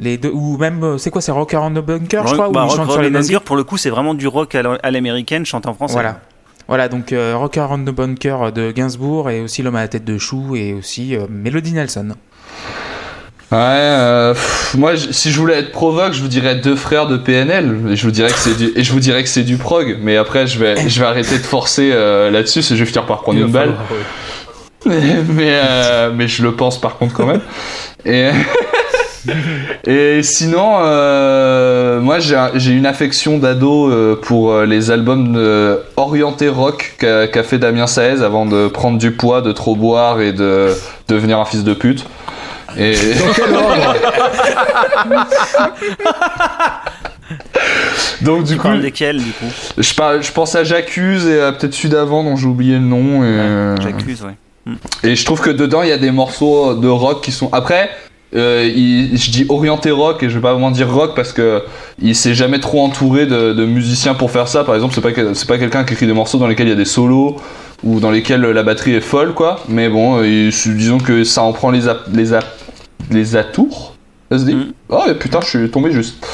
Les 0.00 0.18
deux, 0.18 0.30
ou 0.32 0.56
même, 0.58 0.82
euh, 0.82 0.98
c'est 0.98 1.10
quoi, 1.10 1.20
c'est 1.22 1.30
Rocker 1.32 1.56
on 1.58 1.70
the 1.70 1.74
Bunker, 1.84 2.26
je 2.26 2.32
crois, 2.34 2.48
bah, 2.50 2.64
où 2.64 2.66
ils 2.72 2.76
chantent 2.76 2.90
sur 2.90 3.00
les 3.02 3.10
nazis? 3.10 3.30
Bunker, 3.32 3.44
pour 3.44 3.56
le 3.56 3.62
coup, 3.64 3.76
c'est 3.76 3.90
vraiment 3.90 4.14
du 4.14 4.26
rock 4.26 4.54
à 4.56 4.90
l'américaine, 4.90 5.46
chante 5.46 5.66
en 5.66 5.74
français. 5.74 5.94
Voilà. 5.94 6.20
Voilà, 6.66 6.88
donc 6.88 7.12
euh, 7.12 7.34
Rocker 7.36 7.66
on 7.70 7.78
the 7.78 7.90
Bunker 7.94 8.50
de 8.52 8.70
Gainsbourg 8.72 9.28
et 9.30 9.42
aussi 9.42 9.62
L'homme 9.62 9.76
à 9.76 9.82
la 9.82 9.88
tête 9.88 10.04
de 10.04 10.16
chou 10.18 10.56
et 10.56 10.72
aussi 10.72 11.14
euh, 11.14 11.26
Melody 11.28 11.72
Nelson. 11.74 12.14
Ouais, 13.52 13.58
euh, 13.60 14.32
pff, 14.32 14.74
moi, 14.74 14.96
je- 14.96 15.12
si 15.12 15.30
je 15.30 15.38
voulais 15.38 15.58
être 15.58 15.70
provoque, 15.70 16.12
je 16.14 16.22
vous 16.22 16.28
dirais 16.28 16.56
deux 16.56 16.74
frères 16.74 17.06
de 17.06 17.16
PNL. 17.18 17.76
Et 17.90 17.96
je 17.96 18.04
vous 18.04 18.10
dirais 18.10 18.30
que 18.30 18.38
c'est 18.38 18.56
du, 18.56 18.72
et 18.74 18.82
je 18.82 18.90
vous 18.92 18.98
dirais 18.98 19.22
que 19.22 19.28
c'est 19.28 19.42
du 19.44 19.58
prog. 19.58 19.98
Mais 20.00 20.16
après, 20.16 20.46
je 20.46 20.58
vais, 20.58 20.88
je 20.88 20.98
vais 20.98 21.06
arrêter 21.06 21.36
de 21.38 21.42
forcer 21.44 21.90
euh, 21.92 22.30
là-dessus, 22.30 22.62
je 22.62 22.74
vais 22.74 22.86
finir 22.86 23.04
par 23.06 23.20
prendre 23.20 23.38
il 23.38 23.44
une 23.44 23.52
balle. 23.52 23.74
falloir, 24.86 25.00
ouais. 25.02 25.14
mais, 25.28 25.60
euh, 25.62 26.10
mais 26.14 26.26
je 26.28 26.42
le 26.42 26.52
pense 26.56 26.80
par 26.80 26.96
contre 26.96 27.14
quand 27.14 27.26
même. 27.26 27.42
Et, 28.06 28.30
et 29.86 30.22
sinon, 30.22 30.74
euh, 30.80 32.00
moi 32.00 32.18
j'ai 32.18 32.36
un- 32.36 32.50
j'ai 32.54 32.72
une 32.72 32.86
affection 32.86 33.38
d'ado 33.38 33.88
euh, 33.90 34.18
pour 34.20 34.52
euh, 34.52 34.66
les 34.66 34.90
albums 34.90 35.32
de 35.32 35.80
orientés 35.96 36.48
rock 36.48 36.94
qu'a 36.98 37.42
fait 37.42 37.58
Damien 37.58 37.86
Saez 37.86 38.22
avant 38.22 38.46
de 38.46 38.68
prendre 38.68 38.98
du 38.98 39.12
poids, 39.12 39.40
de 39.42 39.52
trop 39.52 39.76
boire 39.76 40.20
et 40.20 40.32
de 40.32 40.68
devenir 41.08 41.38
un 41.38 41.44
fils 41.44 41.64
de 41.64 41.74
pute. 41.74 42.04
Et 42.76 42.92
Dans 42.94 43.32
quel 43.34 43.54
ordre 43.54 43.94
donc 48.22 48.44
du 48.44 48.52
Tu 48.54 48.56
coup, 48.58 48.62
parles 48.68 48.80
desquels, 48.80 49.18
du 49.18 49.30
coup? 49.32 49.46
je, 49.78 49.94
parle- 49.94 50.22
je 50.22 50.32
pense 50.32 50.54
à 50.54 50.64
J'accuse 50.64 51.26
et 51.26 51.40
à 51.40 51.52
peut-être 51.52 51.74
celui 51.74 51.88
d'avant 51.90 52.22
dont 52.24 52.36
j'ai 52.36 52.46
oublié 52.46 52.74
le 52.74 52.80
nom. 52.84 53.22
Et, 53.22 53.26
euh, 53.26 53.76
J'accuse, 53.80 54.22
ouais. 54.22 54.72
Et 55.02 55.14
je 55.14 55.24
trouve 55.24 55.40
que 55.40 55.50
dedans, 55.50 55.82
il 55.82 55.88
y 55.88 55.92
a 55.92 55.98
des 55.98 56.10
morceaux 56.10 56.74
de 56.74 56.88
rock 56.88 57.22
qui 57.22 57.32
sont. 57.32 57.48
Après, 57.52 57.90
euh, 58.34 58.64
il- 58.74 59.16
je 59.16 59.30
dis 59.30 59.46
orienté 59.48 59.90
rock 59.90 60.22
et 60.22 60.28
je 60.30 60.34
vais 60.34 60.40
pas 60.42 60.52
vraiment 60.52 60.70
dire 60.70 60.92
rock 60.92 61.14
parce 61.14 61.32
que 61.32 61.62
il 62.02 62.14
s'est 62.16 62.34
jamais 62.34 62.58
trop 62.60 62.82
entouré 62.82 63.26
de, 63.26 63.52
de 63.52 63.64
musiciens 63.64 64.14
pour 64.14 64.30
faire 64.30 64.48
ça. 64.48 64.64
Par 64.64 64.74
exemple, 64.74 64.94
c'est 64.94 65.00
pas, 65.00 65.10
c'est 65.34 65.46
pas 65.48 65.58
quelqu'un 65.58 65.84
qui 65.84 65.92
écrit 65.94 66.06
des 66.06 66.12
morceaux 66.12 66.38
dans 66.38 66.46
lesquels 66.48 66.66
il 66.66 66.70
y 66.70 66.72
a 66.72 66.76
des 66.76 66.84
solos 66.84 67.36
ou 67.82 68.00
dans 68.00 68.10
lesquels 68.10 68.40
la 68.40 68.62
batterie 68.62 68.94
est 68.94 69.00
folle, 69.00 69.34
quoi. 69.34 69.60
Mais 69.68 69.88
bon, 69.88 70.18
euh, 70.18 70.26
il- 70.26 70.50
disons 70.76 70.98
que 70.98 71.22
ça 71.24 71.42
en 71.42 71.52
prend 71.52 71.70
les, 71.70 71.88
a- 71.88 71.98
les, 72.12 72.32
a- 72.34 72.40
les 73.10 73.36
atours. 73.36 73.94
Ça 74.32 74.38
se 74.38 74.44
dit. 74.46 74.74
Oh 74.88 75.02
putain, 75.20 75.40
je 75.42 75.46
suis 75.46 75.70
tombé 75.70 75.92
juste. 75.92 76.26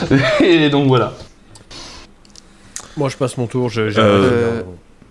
et 0.44 0.68
donc 0.70 0.86
voilà. 0.86 1.14
Moi, 2.96 3.08
je 3.08 3.16
passe 3.16 3.36
mon 3.38 3.46
tour. 3.46 3.68
je- 3.68 3.90
j'ai- 3.90 4.00
Euh, 4.00 4.62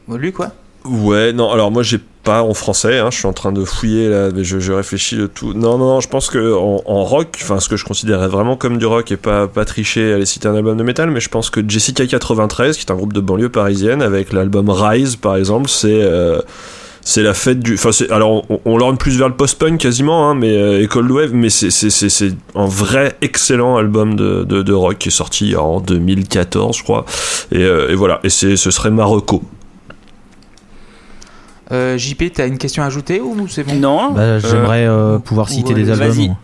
Lui, 0.10 0.32
quoi 0.32 0.52
Ouais, 0.90 1.34
non, 1.34 1.52
alors 1.52 1.72
moi 1.72 1.84
j'ai 1.84 2.00
pas 2.24 2.44
en 2.44 2.54
français, 2.54 3.00
hein, 3.00 3.10
je 3.12 3.18
suis 3.18 3.28
en 3.28 3.34
train 3.34 3.52
de 3.52 3.64
fouiller 3.64 4.10
là, 4.10 4.30
mais 4.34 4.44
je, 4.44 4.60
je 4.60 4.74
réfléchis 4.74 5.16
de 5.16 5.28
tout. 5.28 5.54
Non, 5.54 5.78
non, 5.78 5.86
non, 5.88 6.00
je 6.02 6.08
pense 6.10 6.30
que 6.30 6.54
en, 6.56 6.82
en 6.86 7.04
rock, 7.04 7.38
enfin 7.42 7.60
ce 7.60 7.70
que 7.70 7.78
je 7.78 7.86
considérais 7.86 8.28
vraiment 8.28 8.56
comme 8.58 8.78
du 8.78 8.86
rock 8.86 9.12
et 9.12 9.18
pas, 9.18 9.48
pas 9.48 9.66
tricher, 9.66 10.14
aller 10.14 10.26
citer 10.26 10.48
un 10.48 10.56
album 10.56 10.78
de 10.78 10.84
métal, 10.84 11.10
mais 11.12 11.20
je 11.20 11.30
pense 11.30 11.50
que 11.50 11.62
Jessica 11.68 12.06
93, 12.06 12.78
qui 12.78 12.86
est 12.86 12.92
un 12.92 12.96
groupe 12.96 13.14
de 13.14 13.22
banlieue 13.22 13.50
parisienne, 13.50 14.02
avec 14.02 14.34
l'album 14.34 14.70
Rise 14.70 15.16
par 15.16 15.36
exemple, 15.36 15.70
c'est. 15.70 16.02
euh, 16.04 16.40
c'est 17.10 17.24
la 17.24 17.34
fête 17.34 17.62
du. 17.62 17.76
Enfin, 17.76 17.92
alors 18.10 18.44
on, 18.50 18.60
on 18.66 18.78
l'orne 18.78 18.98
plus 18.98 19.18
vers 19.18 19.30
le 19.30 19.34
post-punk 19.36 19.80
quasiment, 19.80 20.30
hein, 20.30 20.36
mais 20.36 20.58
euh, 20.58 20.82
et 20.82 20.88
Cold 20.88 21.10
Wave, 21.10 21.34
mais 21.34 21.50
c'est, 21.50 21.70
c'est 21.72 22.34
un 22.54 22.66
vrai 22.66 23.16
excellent 23.22 23.78
album 23.78 24.18
de, 24.18 24.44
de, 24.44 24.62
de 24.62 24.74
rock 24.74 24.98
qui 24.98 25.08
est 25.08 25.12
sorti 25.12 25.56
en 25.56 25.80
2014, 25.80 26.76
je 26.76 26.84
crois. 26.84 27.06
Et, 27.54 27.64
euh, 27.64 27.90
et 27.90 27.96
voilà, 27.96 28.20
et 28.26 28.30
c'est, 28.30 28.58
ce 28.58 28.72
serait 28.72 28.92
Marocco. 28.92 29.42
Euh, 31.72 31.98
JP, 31.98 32.32
t'as 32.34 32.48
une 32.48 32.58
question 32.58 32.84
à 32.84 32.86
ajouter 32.86 33.20
ou 33.20 33.48
c'est 33.50 33.64
bon 33.64 33.76
Non 33.76 34.12
Bah, 34.14 34.40
J'aimerais 34.40 34.86
euh, 34.88 35.20
pouvoir 35.20 35.48
ou, 35.50 35.54
citer 35.54 35.74
euh, 35.74 35.76
des 35.76 35.90
albums. 35.92 36.36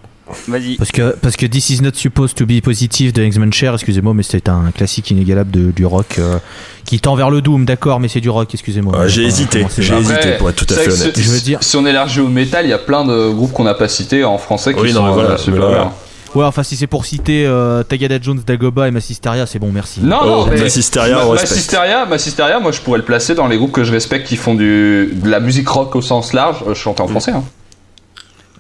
vas-y. 0.48 0.76
Parce 0.78 0.92
que, 0.92 1.16
parce 1.22 1.36
que 1.36 1.46
This 1.46 1.70
is 1.70 1.82
not 1.82 1.92
supposed 1.94 2.36
to 2.36 2.46
be 2.46 2.60
positive 2.62 3.14
de 3.14 3.24
X-Men 3.24 3.54
Share, 3.54 3.74
excusez-moi, 3.76 4.14
mais 4.14 4.24
c'est 4.24 4.50
un 4.50 4.72
classique 4.76 5.12
inégalable 5.12 5.52
de, 5.52 5.72
du 5.72 5.86
rock 5.86 6.16
euh, 6.18 6.40
qui 6.86 7.00
tend 7.00 7.16
vers 7.16 7.30
le 7.30 7.42
doom, 7.42 7.66
d'accord, 7.66 8.00
mais 8.00 8.08
c'est 8.08 8.22
du 8.22 8.30
rock, 8.30 8.50
excusez-moi. 8.54 8.94
Ah, 8.98 9.08
j'ai 9.08 9.24
Euh, 9.24 9.28
hésité, 9.28 9.66
j'ai 9.78 9.94
hésité 9.96 10.32
pour 10.40 10.50
être 10.50 10.66
tout 10.66 10.74
à 10.74 10.78
fait 10.78 10.92
honnête. 10.92 11.16
si- 11.16 11.24
Je 11.24 11.30
veux 11.30 11.40
dire- 11.40 11.60
Si 11.62 11.76
on 11.78 11.86
élargit 11.86 12.20
au 12.22 12.30
métal, 12.30 12.66
il 12.66 12.70
y 12.70 12.74
a 12.74 12.78
plein 12.80 13.06
de 13.06 13.30
groupes 13.32 13.52
qu'on 13.54 13.64
n'a 13.66 13.76
pas 13.76 13.88
cités 13.88 14.24
en 14.24 14.38
français 14.38 14.74
qui 14.74 14.80
Oui, 14.82 14.90
non, 14.94 15.02
sont 15.02 15.06
mais 15.08 15.14
voilà, 15.14 15.30
euh, 15.32 15.38
mais 15.48 15.58
là. 15.60 15.94
Ouais, 16.36 16.44
enfin, 16.46 16.64
si 16.64 16.76
c'est 16.76 16.88
pour 16.88 17.06
citer 17.06 17.46
euh, 17.46 17.84
Tagada 17.84 18.18
Jones, 18.22 18.42
Dagoba 18.46 18.88
et 18.88 18.92
Massisteria, 18.92 19.46
c'est 19.46 19.60
bon, 19.60 19.72
merci. 19.72 20.02
Non, 20.02 20.18
Oh, 20.24 20.26
non, 20.26 20.48
mais 20.48 20.60
Massisteria, 20.62 21.18
Ma- 21.18 21.26
on 21.26 21.30
respecte. 21.32 21.52
Massisteria, 21.52 22.06
Massisteria, 22.08 22.60
moi 22.60 22.72
je 22.72 22.82
pourrais 22.82 22.98
le 22.98 23.06
placer 23.06 23.36
dans 23.36 23.48
les 23.48 23.58
groupes 23.58 23.72
que 23.72 23.84
je 23.84 23.92
respecte 23.92 24.28
qui 24.28 24.36
font 24.36 24.56
du, 24.56 25.12
de 25.14 25.30
la 25.30 25.40
musique 25.40 25.68
rock 25.70 25.96
au 25.96 26.02
sens 26.02 26.34
large. 26.34 26.58
Euh, 26.68 26.74
Je 26.74 26.80
chante 26.80 27.00
en 27.00 27.08
français. 27.08 27.32
Hein. 27.32 27.44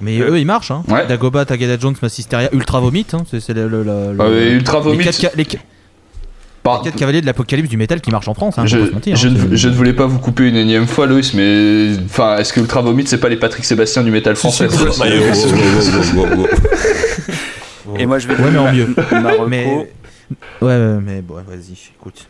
Mais 0.01 0.19
eux, 0.19 0.38
ils 0.38 0.45
marchent, 0.45 0.69
hein. 0.71 0.84
Ouais. 0.88 1.07
Dagoba, 1.07 1.45
Tagada 1.45 1.78
Jones, 1.80 1.95
Massisteria, 2.01 2.49
Ultra 2.53 2.80
Vomit, 2.80 3.07
hein. 3.13 3.24
C'est 3.32 3.49
le, 3.53 3.67
le- 3.67 3.84
le- 3.84 3.91
Euh, 4.19 4.51
Ultra 4.55 4.78
les 4.80 4.84
Vomit. 4.84 5.03
quatre, 5.05 5.36
les, 5.36 5.47
par- 6.61 6.80
les 6.84 6.89
quatre 6.91 6.99
cavaliers 6.99 7.21
de 7.21 7.26
l'apocalypse 7.26 7.69
du 7.69 7.78
métal 7.78 8.01
qui 8.01 8.11
marchent 8.11 8.28
en 8.28 8.34
France, 8.36 8.55
hein, 8.59 8.65
je, 8.67 8.78
faut 8.78 8.84
pas 8.84 8.89
se 8.89 8.93
mentir, 8.93 9.15
je 9.15 9.28
hein, 9.30 9.32
ne, 9.49 9.55
je 9.55 9.67
ne 9.69 9.74
voulais 9.74 9.93
pas 9.93 10.05
vous 10.05 10.19
couper 10.19 10.47
une 10.47 10.55
énième 10.57 10.88
fois, 10.88 11.07
Loïs, 11.07 11.34
mais 11.34 11.91
enfin, 12.05 12.38
est-ce 12.38 12.53
que 12.53 12.59
Ultra 12.59 12.82
Vomit 12.82 13.05
c'est 13.07 13.17
pas 13.17 13.30
les 13.30 13.36
Patrick 13.38 13.65
Sébastien 13.65 14.03
du 14.03 14.11
métal 14.11 14.36
français 14.36 14.67
Et 17.98 18.06
moi, 18.06 18.20
je 18.20 18.28
vais 18.28 18.36
Ouais, 18.41 18.52
mais 18.52 18.58
en 18.60 18.72
mieux. 18.74 18.96
Mais 19.48 19.66
ouais, 20.62 20.68
ouais, 20.68 21.00
mais 21.02 21.22
bon, 21.22 21.36
vas-y, 21.36 21.74
écoute. 22.00 22.28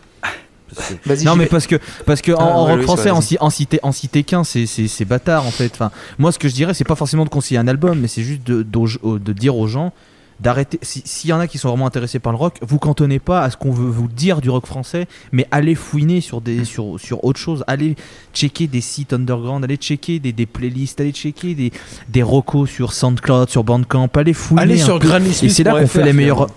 Parce 0.75 0.89
que- 0.89 1.07
Vas-y, 1.09 1.25
Non 1.25 1.35
mais 1.35 1.45
parce 1.45 1.67
que 1.67 1.75
parce 2.05 2.21
que 2.21 2.31
en, 2.31 2.37
Ah, 2.39 2.43
en 2.43 2.63
ouais, 2.65 2.69
rock 2.71 2.75
Loïs, 2.77 2.85
français 2.85 3.11
en, 3.11 3.17
en 3.41 3.49
citer 3.51 3.79
en 3.83 3.91
citer 3.91 4.23
qu'un 4.23 4.43
c'est 4.43 4.65
c'est 4.65 4.87
c'est 4.87 5.05
bâtard 5.05 5.45
en 5.45 5.51
fait. 5.51 5.69
Enfin 5.71 5.91
moi 6.17 6.31
ce 6.31 6.39
que 6.39 6.47
je 6.47 6.53
dirais 6.55 6.73
c'est 6.73 6.83
pas 6.83 6.95
forcément 6.95 7.25
de 7.25 7.29
conseiller 7.29 7.59
un 7.59 7.67
album 7.67 7.99
mais 7.99 8.07
c'est 8.07 8.23
juste 8.23 8.41
de 8.43 9.33
dire 9.33 9.55
aux 9.55 9.67
gens 9.67 9.93
d'arrêter 10.39 10.79
si- 10.81 11.01
s'il 11.05 11.29
y 11.29 11.33
en 11.33 11.39
a 11.39 11.47
qui 11.47 11.57
sont 11.57 11.69
vraiment 11.69 11.85
intéressés 11.87 12.19
par 12.19 12.31
le 12.33 12.37
rock 12.37 12.57
vous 12.61 12.79
cantonnez 12.79 13.19
pas 13.19 13.41
à 13.41 13.49
ce 13.49 13.57
qu'on 13.57 13.71
veut 13.71 13.89
vous 13.89 14.07
dire 14.07 14.41
du 14.41 14.49
rock 14.49 14.65
français 14.65 15.07
mais 15.31 15.47
allez 15.51 15.75
fouiner 15.75 16.21
sur 16.21 16.41
des 16.41 16.65
sur 16.65 16.99
sur 16.99 17.23
autre 17.23 17.39
chose. 17.39 17.63
Allez 17.67 17.95
checker 18.33 18.67
des 18.67 18.81
sites 18.81 19.13
underground 19.13 19.63
allez 19.63 19.77
checker 19.77 20.19
des, 20.19 20.31
des 20.33 20.45
playlists 20.45 20.99
allez 21.01 21.11
checker 21.11 21.53
des 21.55 21.71
des 22.09 22.23
recos 22.23 22.69
sur 22.69 22.93
SoundCloud 22.93 23.49
sur 23.49 23.63
Bandcamp 23.63 24.09
allez 24.15 24.33
fouiner 24.33 24.61
Allez 24.61 24.77
sur. 24.77 24.99
Granny 24.99 25.29
et 25.41 25.49
c'est 25.49 25.63
là 25.63 25.79
qu'on 25.79 25.87
fait 25.87 26.03
les 26.03 26.13
meilleurs 26.13 26.47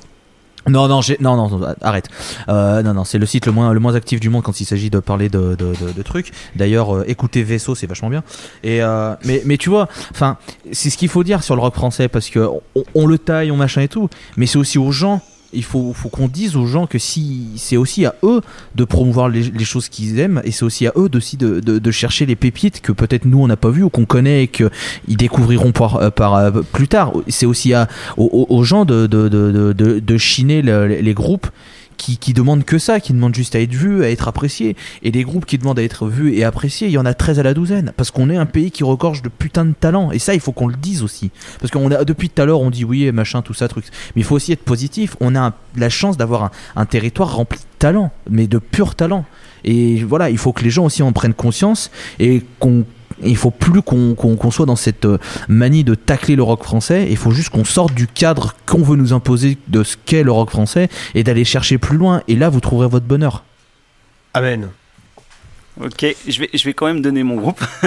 Non, 0.68 0.88
non, 0.88 1.00
non, 1.20 1.36
non, 1.36 1.48
non, 1.58 1.74
arrête. 1.80 2.08
Euh, 2.48 2.82
non, 2.82 2.94
non, 2.94 3.04
c'est 3.04 3.18
le 3.18 3.26
site 3.26 3.46
le 3.46 3.52
moins, 3.52 3.72
le 3.72 3.80
moins 3.80 3.94
actif 3.94 4.18
du 4.20 4.28
monde 4.30 4.42
quand 4.42 4.60
il 4.60 4.64
s'agit 4.64 4.90
de 4.90 4.98
parler 4.98 5.28
de, 5.28 5.54
de, 5.54 5.72
de- 5.80 5.92
de 5.92 6.02
trucs. 6.02 6.32
D'ailleurs, 6.56 6.94
euh, 6.96 7.04
écoutez 7.06 7.42
Vaisseau, 7.42 7.74
c'est 7.74 7.86
vachement 7.86 8.10
bien. 8.10 8.22
Et 8.64 8.82
euh, 8.82 9.14
mais, 9.24 9.42
mais 9.44 9.58
tu 9.58 9.70
vois, 9.70 9.88
enfin, 10.10 10.38
c'est 10.72 10.90
ce 10.90 10.96
qu'il 10.98 11.08
faut 11.08 11.22
dire 11.24 11.42
sur 11.42 11.54
le 11.56 11.60
rock 11.62 11.74
français 11.74 12.08
parce 12.08 12.28
que 12.30 12.48
on, 12.74 12.84
on 12.94 13.06
le 13.06 13.18
taille, 13.18 13.50
on 13.50 13.56
machin 13.56 13.82
et 13.82 13.88
tout. 13.88 14.08
Mais 14.36 14.46
c'est 14.46 14.58
aussi 14.58 14.78
aux 14.78 14.92
gens. 14.92 15.20
Il 15.52 15.64
faut, 15.64 15.92
faut 15.92 16.08
qu'on 16.08 16.28
dise 16.28 16.56
aux 16.56 16.66
gens 16.66 16.86
que 16.86 16.98
si 16.98 17.48
c'est 17.56 17.76
aussi 17.76 18.04
à 18.04 18.14
eux 18.22 18.40
de 18.74 18.84
promouvoir 18.84 19.28
les, 19.28 19.64
choses 19.64 19.88
qu'ils 19.88 20.18
aiment 20.18 20.40
et 20.44 20.50
c'est 20.50 20.64
aussi 20.64 20.86
à 20.86 20.92
eux 20.96 21.08
de, 21.08 21.20
de, 21.60 21.78
de 21.78 21.90
chercher 21.90 22.26
les 22.26 22.36
pépites 22.36 22.80
que 22.80 22.92
peut-être 22.92 23.24
nous 23.24 23.38
on 23.38 23.46
n'a 23.46 23.56
pas 23.56 23.70
vu 23.70 23.82
ou 23.82 23.90
qu'on 23.90 24.04
connaît 24.06 24.44
et 24.44 24.48
qu'ils 24.48 24.70
découvriront 25.16 25.72
par, 25.72 25.96
euh, 25.96 26.10
par, 26.10 26.34
euh, 26.34 26.50
plus 26.72 26.88
tard. 26.88 27.12
C'est 27.28 27.46
aussi 27.46 27.74
à, 27.74 27.88
aux, 28.16 28.64
gens 28.64 28.84
de, 28.84 29.06
de, 29.06 29.28
de, 29.28 30.16
chiner 30.18 30.62
le- 30.62 30.86
les, 30.86 31.02
les 31.02 31.14
groupes 31.14 31.46
qui, 31.96 32.18
qui 32.18 32.32
demandent 32.32 32.64
que 32.64 32.78
ça, 32.78 33.00
qui 33.00 33.12
demandent 33.12 33.34
juste 33.34 33.54
à 33.54 33.60
être 33.60 33.72
vus, 33.72 34.04
à 34.04 34.10
être 34.10 34.28
appréciés. 34.28 34.76
Et 35.02 35.10
les 35.10 35.22
groupes 35.22 35.46
qui 35.46 35.58
demandent 35.58 35.78
à 35.78 35.82
être 35.82 36.08
vus 36.08 36.34
et 36.34 36.44
appréciés, 36.44 36.88
il 36.88 36.92
y 36.92 36.98
en 36.98 37.06
a 37.06 37.14
13 37.14 37.38
à 37.38 37.42
la 37.42 37.54
douzaine. 37.54 37.92
Parce 37.96 38.10
qu'on 38.10 38.30
est 38.30 38.36
un 38.36 38.46
pays 38.46 38.70
qui 38.70 38.84
regorge 38.84 39.22
de 39.22 39.28
putain 39.28 39.64
de 39.64 39.72
talent. 39.72 40.10
Et 40.12 40.18
ça, 40.18 40.34
il 40.34 40.40
faut 40.40 40.52
qu'on 40.52 40.68
le 40.68 40.76
dise 40.76 41.02
aussi. 41.02 41.30
Parce 41.60 41.70
qu'on 41.70 41.90
a, 41.90 42.04
depuis 42.04 42.30
tout 42.30 42.42
à 42.42 42.44
l'heure, 42.44 42.60
on 42.60 42.70
dit 42.70 42.84
oui, 42.84 43.10
machin, 43.12 43.42
tout 43.42 43.54
ça, 43.54 43.68
truc. 43.68 43.84
Mais 44.14 44.22
il 44.22 44.24
faut 44.24 44.36
aussi 44.36 44.52
être 44.52 44.64
positif. 44.64 45.16
On 45.20 45.34
a 45.34 45.54
la 45.76 45.88
chance 45.88 46.16
d'avoir 46.16 46.50
un, 46.74 46.86
territoire 46.86 47.34
rempli 47.34 47.58
de 47.58 47.78
talent, 47.78 48.10
mais 48.30 48.46
de 48.46 48.58
pur 48.58 48.94
talent. 48.94 49.24
Et 49.64 50.04
voilà, 50.04 50.30
il 50.30 50.38
faut 50.38 50.52
que 50.52 50.62
les 50.62 50.70
gens 50.70 50.84
aussi 50.84 51.02
en 51.02 51.12
prennent 51.12 51.34
conscience 51.34 51.90
et 52.18 52.42
qu'on 52.60 52.84
il 53.22 53.36
faut 53.36 53.50
plus 53.50 53.82
qu'on 53.82 54.14
qu'on- 54.14 54.36
qu'on 54.36 54.50
soit 54.50 54.66
dans 54.66 54.76
cette 54.76 55.04
euh, 55.04 55.18
manie 55.48 55.84
de 55.84 55.94
tacler 55.94 56.36
le 56.36 56.42
rock 56.42 56.62
français. 56.64 57.06
Il 57.10 57.16
faut 57.16 57.30
juste 57.30 57.50
qu'on 57.50 57.64
sorte 57.64 57.94
du 57.94 58.06
cadre 58.06 58.54
qu'on 58.66 58.82
veut 58.82 58.96
nous 58.96 59.12
imposer 59.12 59.58
de 59.68 59.82
ce 59.84 59.96
qu'est 60.04 60.22
le 60.22 60.32
rock 60.32 60.50
français 60.50 60.88
et 61.14 61.24
d'aller 61.24 61.44
chercher 61.44 61.78
plus 61.78 61.96
loin. 61.96 62.22
Et 62.28 62.36
là, 62.36 62.48
vous 62.48 62.60
trouverez 62.60 62.88
votre 62.88 63.06
bonheur. 63.06 63.44
Amen. 64.34 64.68
Ok, 65.80 66.06
je 66.26 66.40
vais, 66.40 66.48
je 66.54 66.64
vais 66.64 66.72
quand 66.74 66.86
même 66.86 67.02
donner 67.02 67.22
mon 67.22 67.36
groupe. 67.36 67.62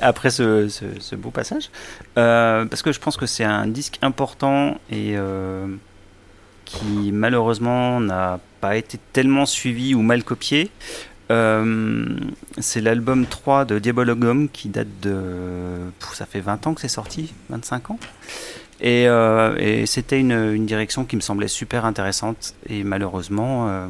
Après 0.00 0.30
ce, 0.30 0.68
ce, 0.68 0.84
ce 0.98 1.14
beau 1.16 1.30
passage. 1.30 1.70
Euh, 2.18 2.66
parce 2.66 2.82
que 2.82 2.92
je 2.92 2.98
pense 2.98 3.16
que 3.16 3.26
c'est 3.26 3.44
un 3.44 3.66
disque 3.66 3.98
important 4.02 4.76
et 4.90 5.12
euh, 5.16 5.66
qui 6.64 7.10
malheureusement 7.12 8.00
n'a 8.00 8.40
pas 8.60 8.76
été 8.76 8.98
tellement 9.12 9.46
suivi 9.46 9.94
ou 9.94 10.02
mal 10.02 10.24
copié. 10.24 10.70
Euh, 11.30 12.06
c'est 12.58 12.80
l'album 12.80 13.26
3 13.26 13.64
de 13.66 13.78
Diabologum 13.78 14.48
qui 14.48 14.68
date 14.68 14.88
de. 15.02 15.20
Ça 16.12 16.26
fait 16.26 16.40
20 16.40 16.66
ans 16.66 16.74
que 16.74 16.80
c'est 16.80 16.88
sorti 16.88 17.34
25 17.50 17.90
ans 17.90 17.98
et, 18.80 19.08
euh, 19.08 19.56
et 19.58 19.86
c'était 19.86 20.20
une, 20.20 20.64
direction 20.64 21.04
qui 21.04 21.16
me 21.16 21.20
semblait 21.20 21.48
super 21.48 21.84
intéressante. 21.84 22.54
Et 22.68 22.84
malheureusement, 22.84 23.68
euh, 23.68 23.86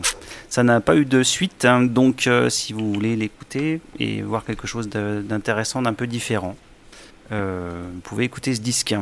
ça 0.48 0.62
n'a 0.62 0.80
pas 0.80 0.96
eu 0.96 1.04
de 1.04 1.22
suite. 1.22 1.64
hein. 1.64 1.82
donc, 1.82 2.28
si 2.48 2.72
vous 2.72 2.92
voulez 2.92 3.14
l'écouter 3.14 3.80
et 3.98 4.22
voir 4.22 4.44
quelque 4.44 4.66
chose 4.66 4.88
d'intéressant, 4.88 5.82
d'un 5.82 5.94
peu 5.94 6.06
différent, 6.06 6.56
vous 7.30 8.00
pouvez 8.02 8.24
écouter 8.24 8.54
ce 8.54 8.60
disque. 8.60 8.94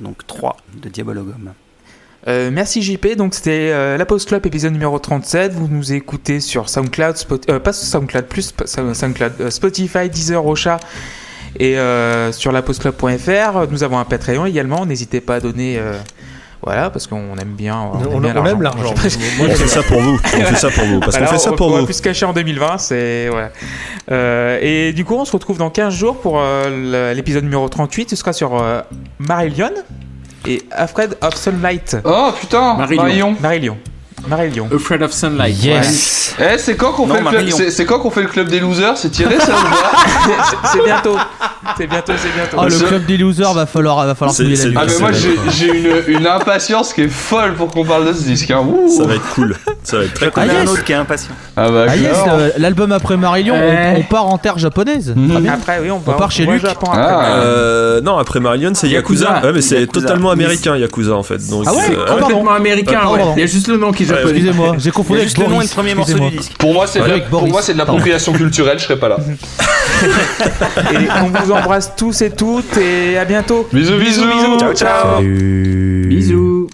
Donc 0.00 0.26
3 0.26 0.56
de 0.74 0.88
Diabologum. 0.88 1.52
Euh, 2.28 2.50
merci 2.52 2.82
JP, 2.82 3.16
donc 3.16 3.34
c'était 3.34 3.70
euh, 3.72 3.96
la 3.96 4.06
Pause 4.06 4.24
Club 4.26 4.46
épisode 4.46 4.72
numéro 4.72 4.96
37. 4.98 5.52
Vous 5.54 5.66
nous 5.68 5.92
écoutez 5.92 6.38
sur 6.38 6.68
SoundCloud, 6.68 7.16
Spot- 7.16 7.50
euh, 7.50 7.58
pas 7.58 7.72
SoundCloud, 7.72 8.26
plus 8.26 8.54
SoundCloud, 8.64 9.32
euh, 9.40 9.50
Spotify, 9.50 10.08
Deezer, 10.08 10.44
Ocha 10.46 10.78
et 11.58 11.76
sur 12.32 12.50
lapauseclub.fr. 12.52 13.66
Nous 13.70 13.82
avons 13.82 13.98
un 13.98 14.04
Patreon 14.04 14.46
également. 14.46 14.86
N'hésitez 14.86 15.20
pas 15.20 15.34
à 15.34 15.40
donner, 15.40 15.78
voilà, 16.62 16.88
parce 16.88 17.06
qu'on 17.06 17.36
aime 17.36 17.52
bien. 17.58 17.76
On, 17.76 18.22
on 18.22 18.24
aime 18.24 18.62
l'argent. 18.62 18.94
On 18.94 18.96
fait 18.96 19.10
ça 19.68 19.82
pour 19.82 20.00
vous. 20.00 20.14
On 20.22 20.44
fait 20.44 20.56
ça 20.56 20.70
pour 20.70 20.84
vous. 20.86 21.00
Parce 21.00 21.18
qu'on 21.18 21.26
fait 21.26 21.38
ça 21.38 21.52
on- 21.52 21.56
pour 21.56 21.66
on 21.66 21.72
va 21.72 21.80
vous. 21.80 21.84
plus 21.84 21.94
se 21.94 22.02
cacher 22.02 22.24
en 22.24 22.32
2020, 22.32 22.78
c'est 22.78 23.28
voilà. 23.28 23.50
Euh, 24.10 24.58
et 24.62 24.92
du 24.94 25.04
coup, 25.04 25.14
on 25.16 25.24
se 25.26 25.32
retrouve 25.32 25.58
dans 25.58 25.68
15 25.70 25.92
jours 25.94 26.16
pour 26.20 26.40
euh, 26.40 27.12
l'épisode 27.14 27.42
numéro 27.44 27.68
38. 27.68 28.08
Ce 28.10 28.16
sera 28.16 28.32
sur 28.32 28.58
euh, 28.58 28.80
Marillion 29.18 29.70
et 30.46 30.62
Afraid 30.72 31.16
of 31.20 31.34
Sunlight. 31.36 31.96
Oh 32.04 32.32
putain, 32.38 32.76
Marillion. 32.76 33.02
Marion. 33.02 33.36
Marillion. 33.40 33.76
Marillion. 34.28 34.68
Afraid 34.74 35.02
of 35.02 35.12
Sunlight. 35.12 35.62
Yes. 35.62 36.34
Eh, 36.38 36.58
c'est 36.58 36.76
quand 36.76 36.92
qu'on 36.92 37.06
fait, 37.06 37.20
le 37.20 37.28
club- 37.28 37.40
fait 38.10 38.36
le 38.42 38.44
des 38.44 38.60
losers 38.60 38.96
C'est 38.96 39.10
tiré 39.10 39.38
ça 39.38 39.52
ou 39.52 39.70
pas 39.70 40.44
C'est- 40.72 40.84
bientôt. 40.84 41.16
C'est 41.76 41.86
bientôt, 41.86 42.12
c'est 42.16 42.32
bientôt. 42.34 42.56
Oh, 42.58 42.64
le 42.64 42.70
Ce- 42.70 42.84
club 42.84 43.06
des 43.06 43.16
losers 43.16 43.52
va 43.54 43.66
falloir, 43.66 44.04
va 44.06 44.14
falloir 44.14 44.36
la. 44.38 44.46
Ah 44.76 44.84
mais 44.86 44.98
moi 44.98 45.10
j'ai 45.12 45.68
une, 45.68 46.18
une 46.18 46.26
impatience 46.26 46.92
qui 46.92 47.02
est 47.02 47.08
folle 47.08 47.54
pour 47.54 47.68
qu'on 47.70 47.84
parle 47.84 48.06
de 48.08 48.12
ce 48.12 48.22
disque. 48.22 48.50
Hein. 48.50 48.64
Ouh. 48.66 48.88
Ça 48.88 49.04
va 49.04 49.14
être 49.14 49.28
cool. 49.34 49.56
Ça 49.84 49.98
va 49.98 50.04
être 50.04 50.14
très 50.14 50.26
Je 50.26 50.30
cool. 50.30 50.42
Ah, 50.48 50.52
un 50.52 50.60
yes. 50.62 50.70
autre 50.70 50.84
qui 50.84 50.92
est 50.92 50.96
impatient. 50.96 51.30
Ah 51.56 51.70
bah 51.70 51.86
Ah 51.88 51.96
yes, 51.96 52.16
euh, 52.28 52.50
l'album 52.58 52.92
après 52.92 53.16
Marillion, 53.16 53.54
on, 53.54 53.72
Eh. 53.72 53.98
on 53.98 54.02
part 54.02 54.26
en 54.26 54.38
terre 54.38 54.58
japonaise. 54.58 55.12
Mhm. 55.16 55.30
Très 55.30 55.40
bien. 55.40 55.52
Après, 55.54 55.78
oui, 55.82 55.90
on, 55.90 55.98
part 56.00 56.30
chez 56.30 56.46
Luc. 56.46 56.60
Japon 56.62 56.86
après. 56.86 57.00
Ah. 57.04 57.34
Euh, 57.36 58.00
non, 58.00 58.18
après 58.18 58.40
Marion, 58.40 58.72
c'est 58.74 58.88
Yakuza. 58.88 59.40
Ouais, 59.42 59.52
mais 59.52 59.60
c'est 59.60 59.86
totalement 59.86 60.30
américain, 60.30 60.76
Yakuza 60.76 61.14
en 61.14 61.22
fait. 61.22 61.38
Donc, 61.48 61.64
Ah 61.66 61.74
ouais 61.74 61.82
euh. 61.90 62.18
Complètement 62.20 62.52
américain, 62.52 63.00
Ah. 63.02 63.08
Il 63.36 63.40
y 63.40 63.44
a 63.44 63.46
juste 63.46 63.68
le 63.68 63.76
nom 63.76 63.92
qui. 63.92 64.04
Excusez-moi, 64.22 64.76
j'ai 64.78 64.90
confondu 64.90 65.18
avec 65.20 65.28
juste 65.28 65.38
le 65.38 65.46
nom 65.46 65.60
et 65.60 65.64
le 65.64 65.70
premier 65.70 65.94
morceau 65.94 66.18
du 66.18 66.36
disque. 66.36 66.52
Pour 66.58 66.72
moi 66.74 66.86
c'est 66.86 67.00
de, 67.00 67.04
la- 67.04 67.10
Avec 67.12 67.24
pour 67.30 67.40
Boris. 67.40 67.52
moi 67.52 67.62
c'est 67.62 67.72
de 67.72 67.78
l'appropriation 67.78 68.32
culturelle, 68.32 68.78
je 68.78 68.84
serais 68.84 68.98
pas 68.98 69.08
là. 69.08 69.16
Et 70.92 70.96
on 71.22 71.28
vous 71.28 71.52
embrasse 71.52 71.92
tous 71.96 72.22
et 72.22 72.30
toutes 72.30 72.76
et 72.76 73.16
à 73.18 73.24
bientôt. 73.24 73.68
Bisous 73.72 73.98
bisous. 73.98 74.58
Ciao 74.58 74.74
ciao. 74.74 75.16
Salut. 75.16 76.06
Bisous. 76.08 76.68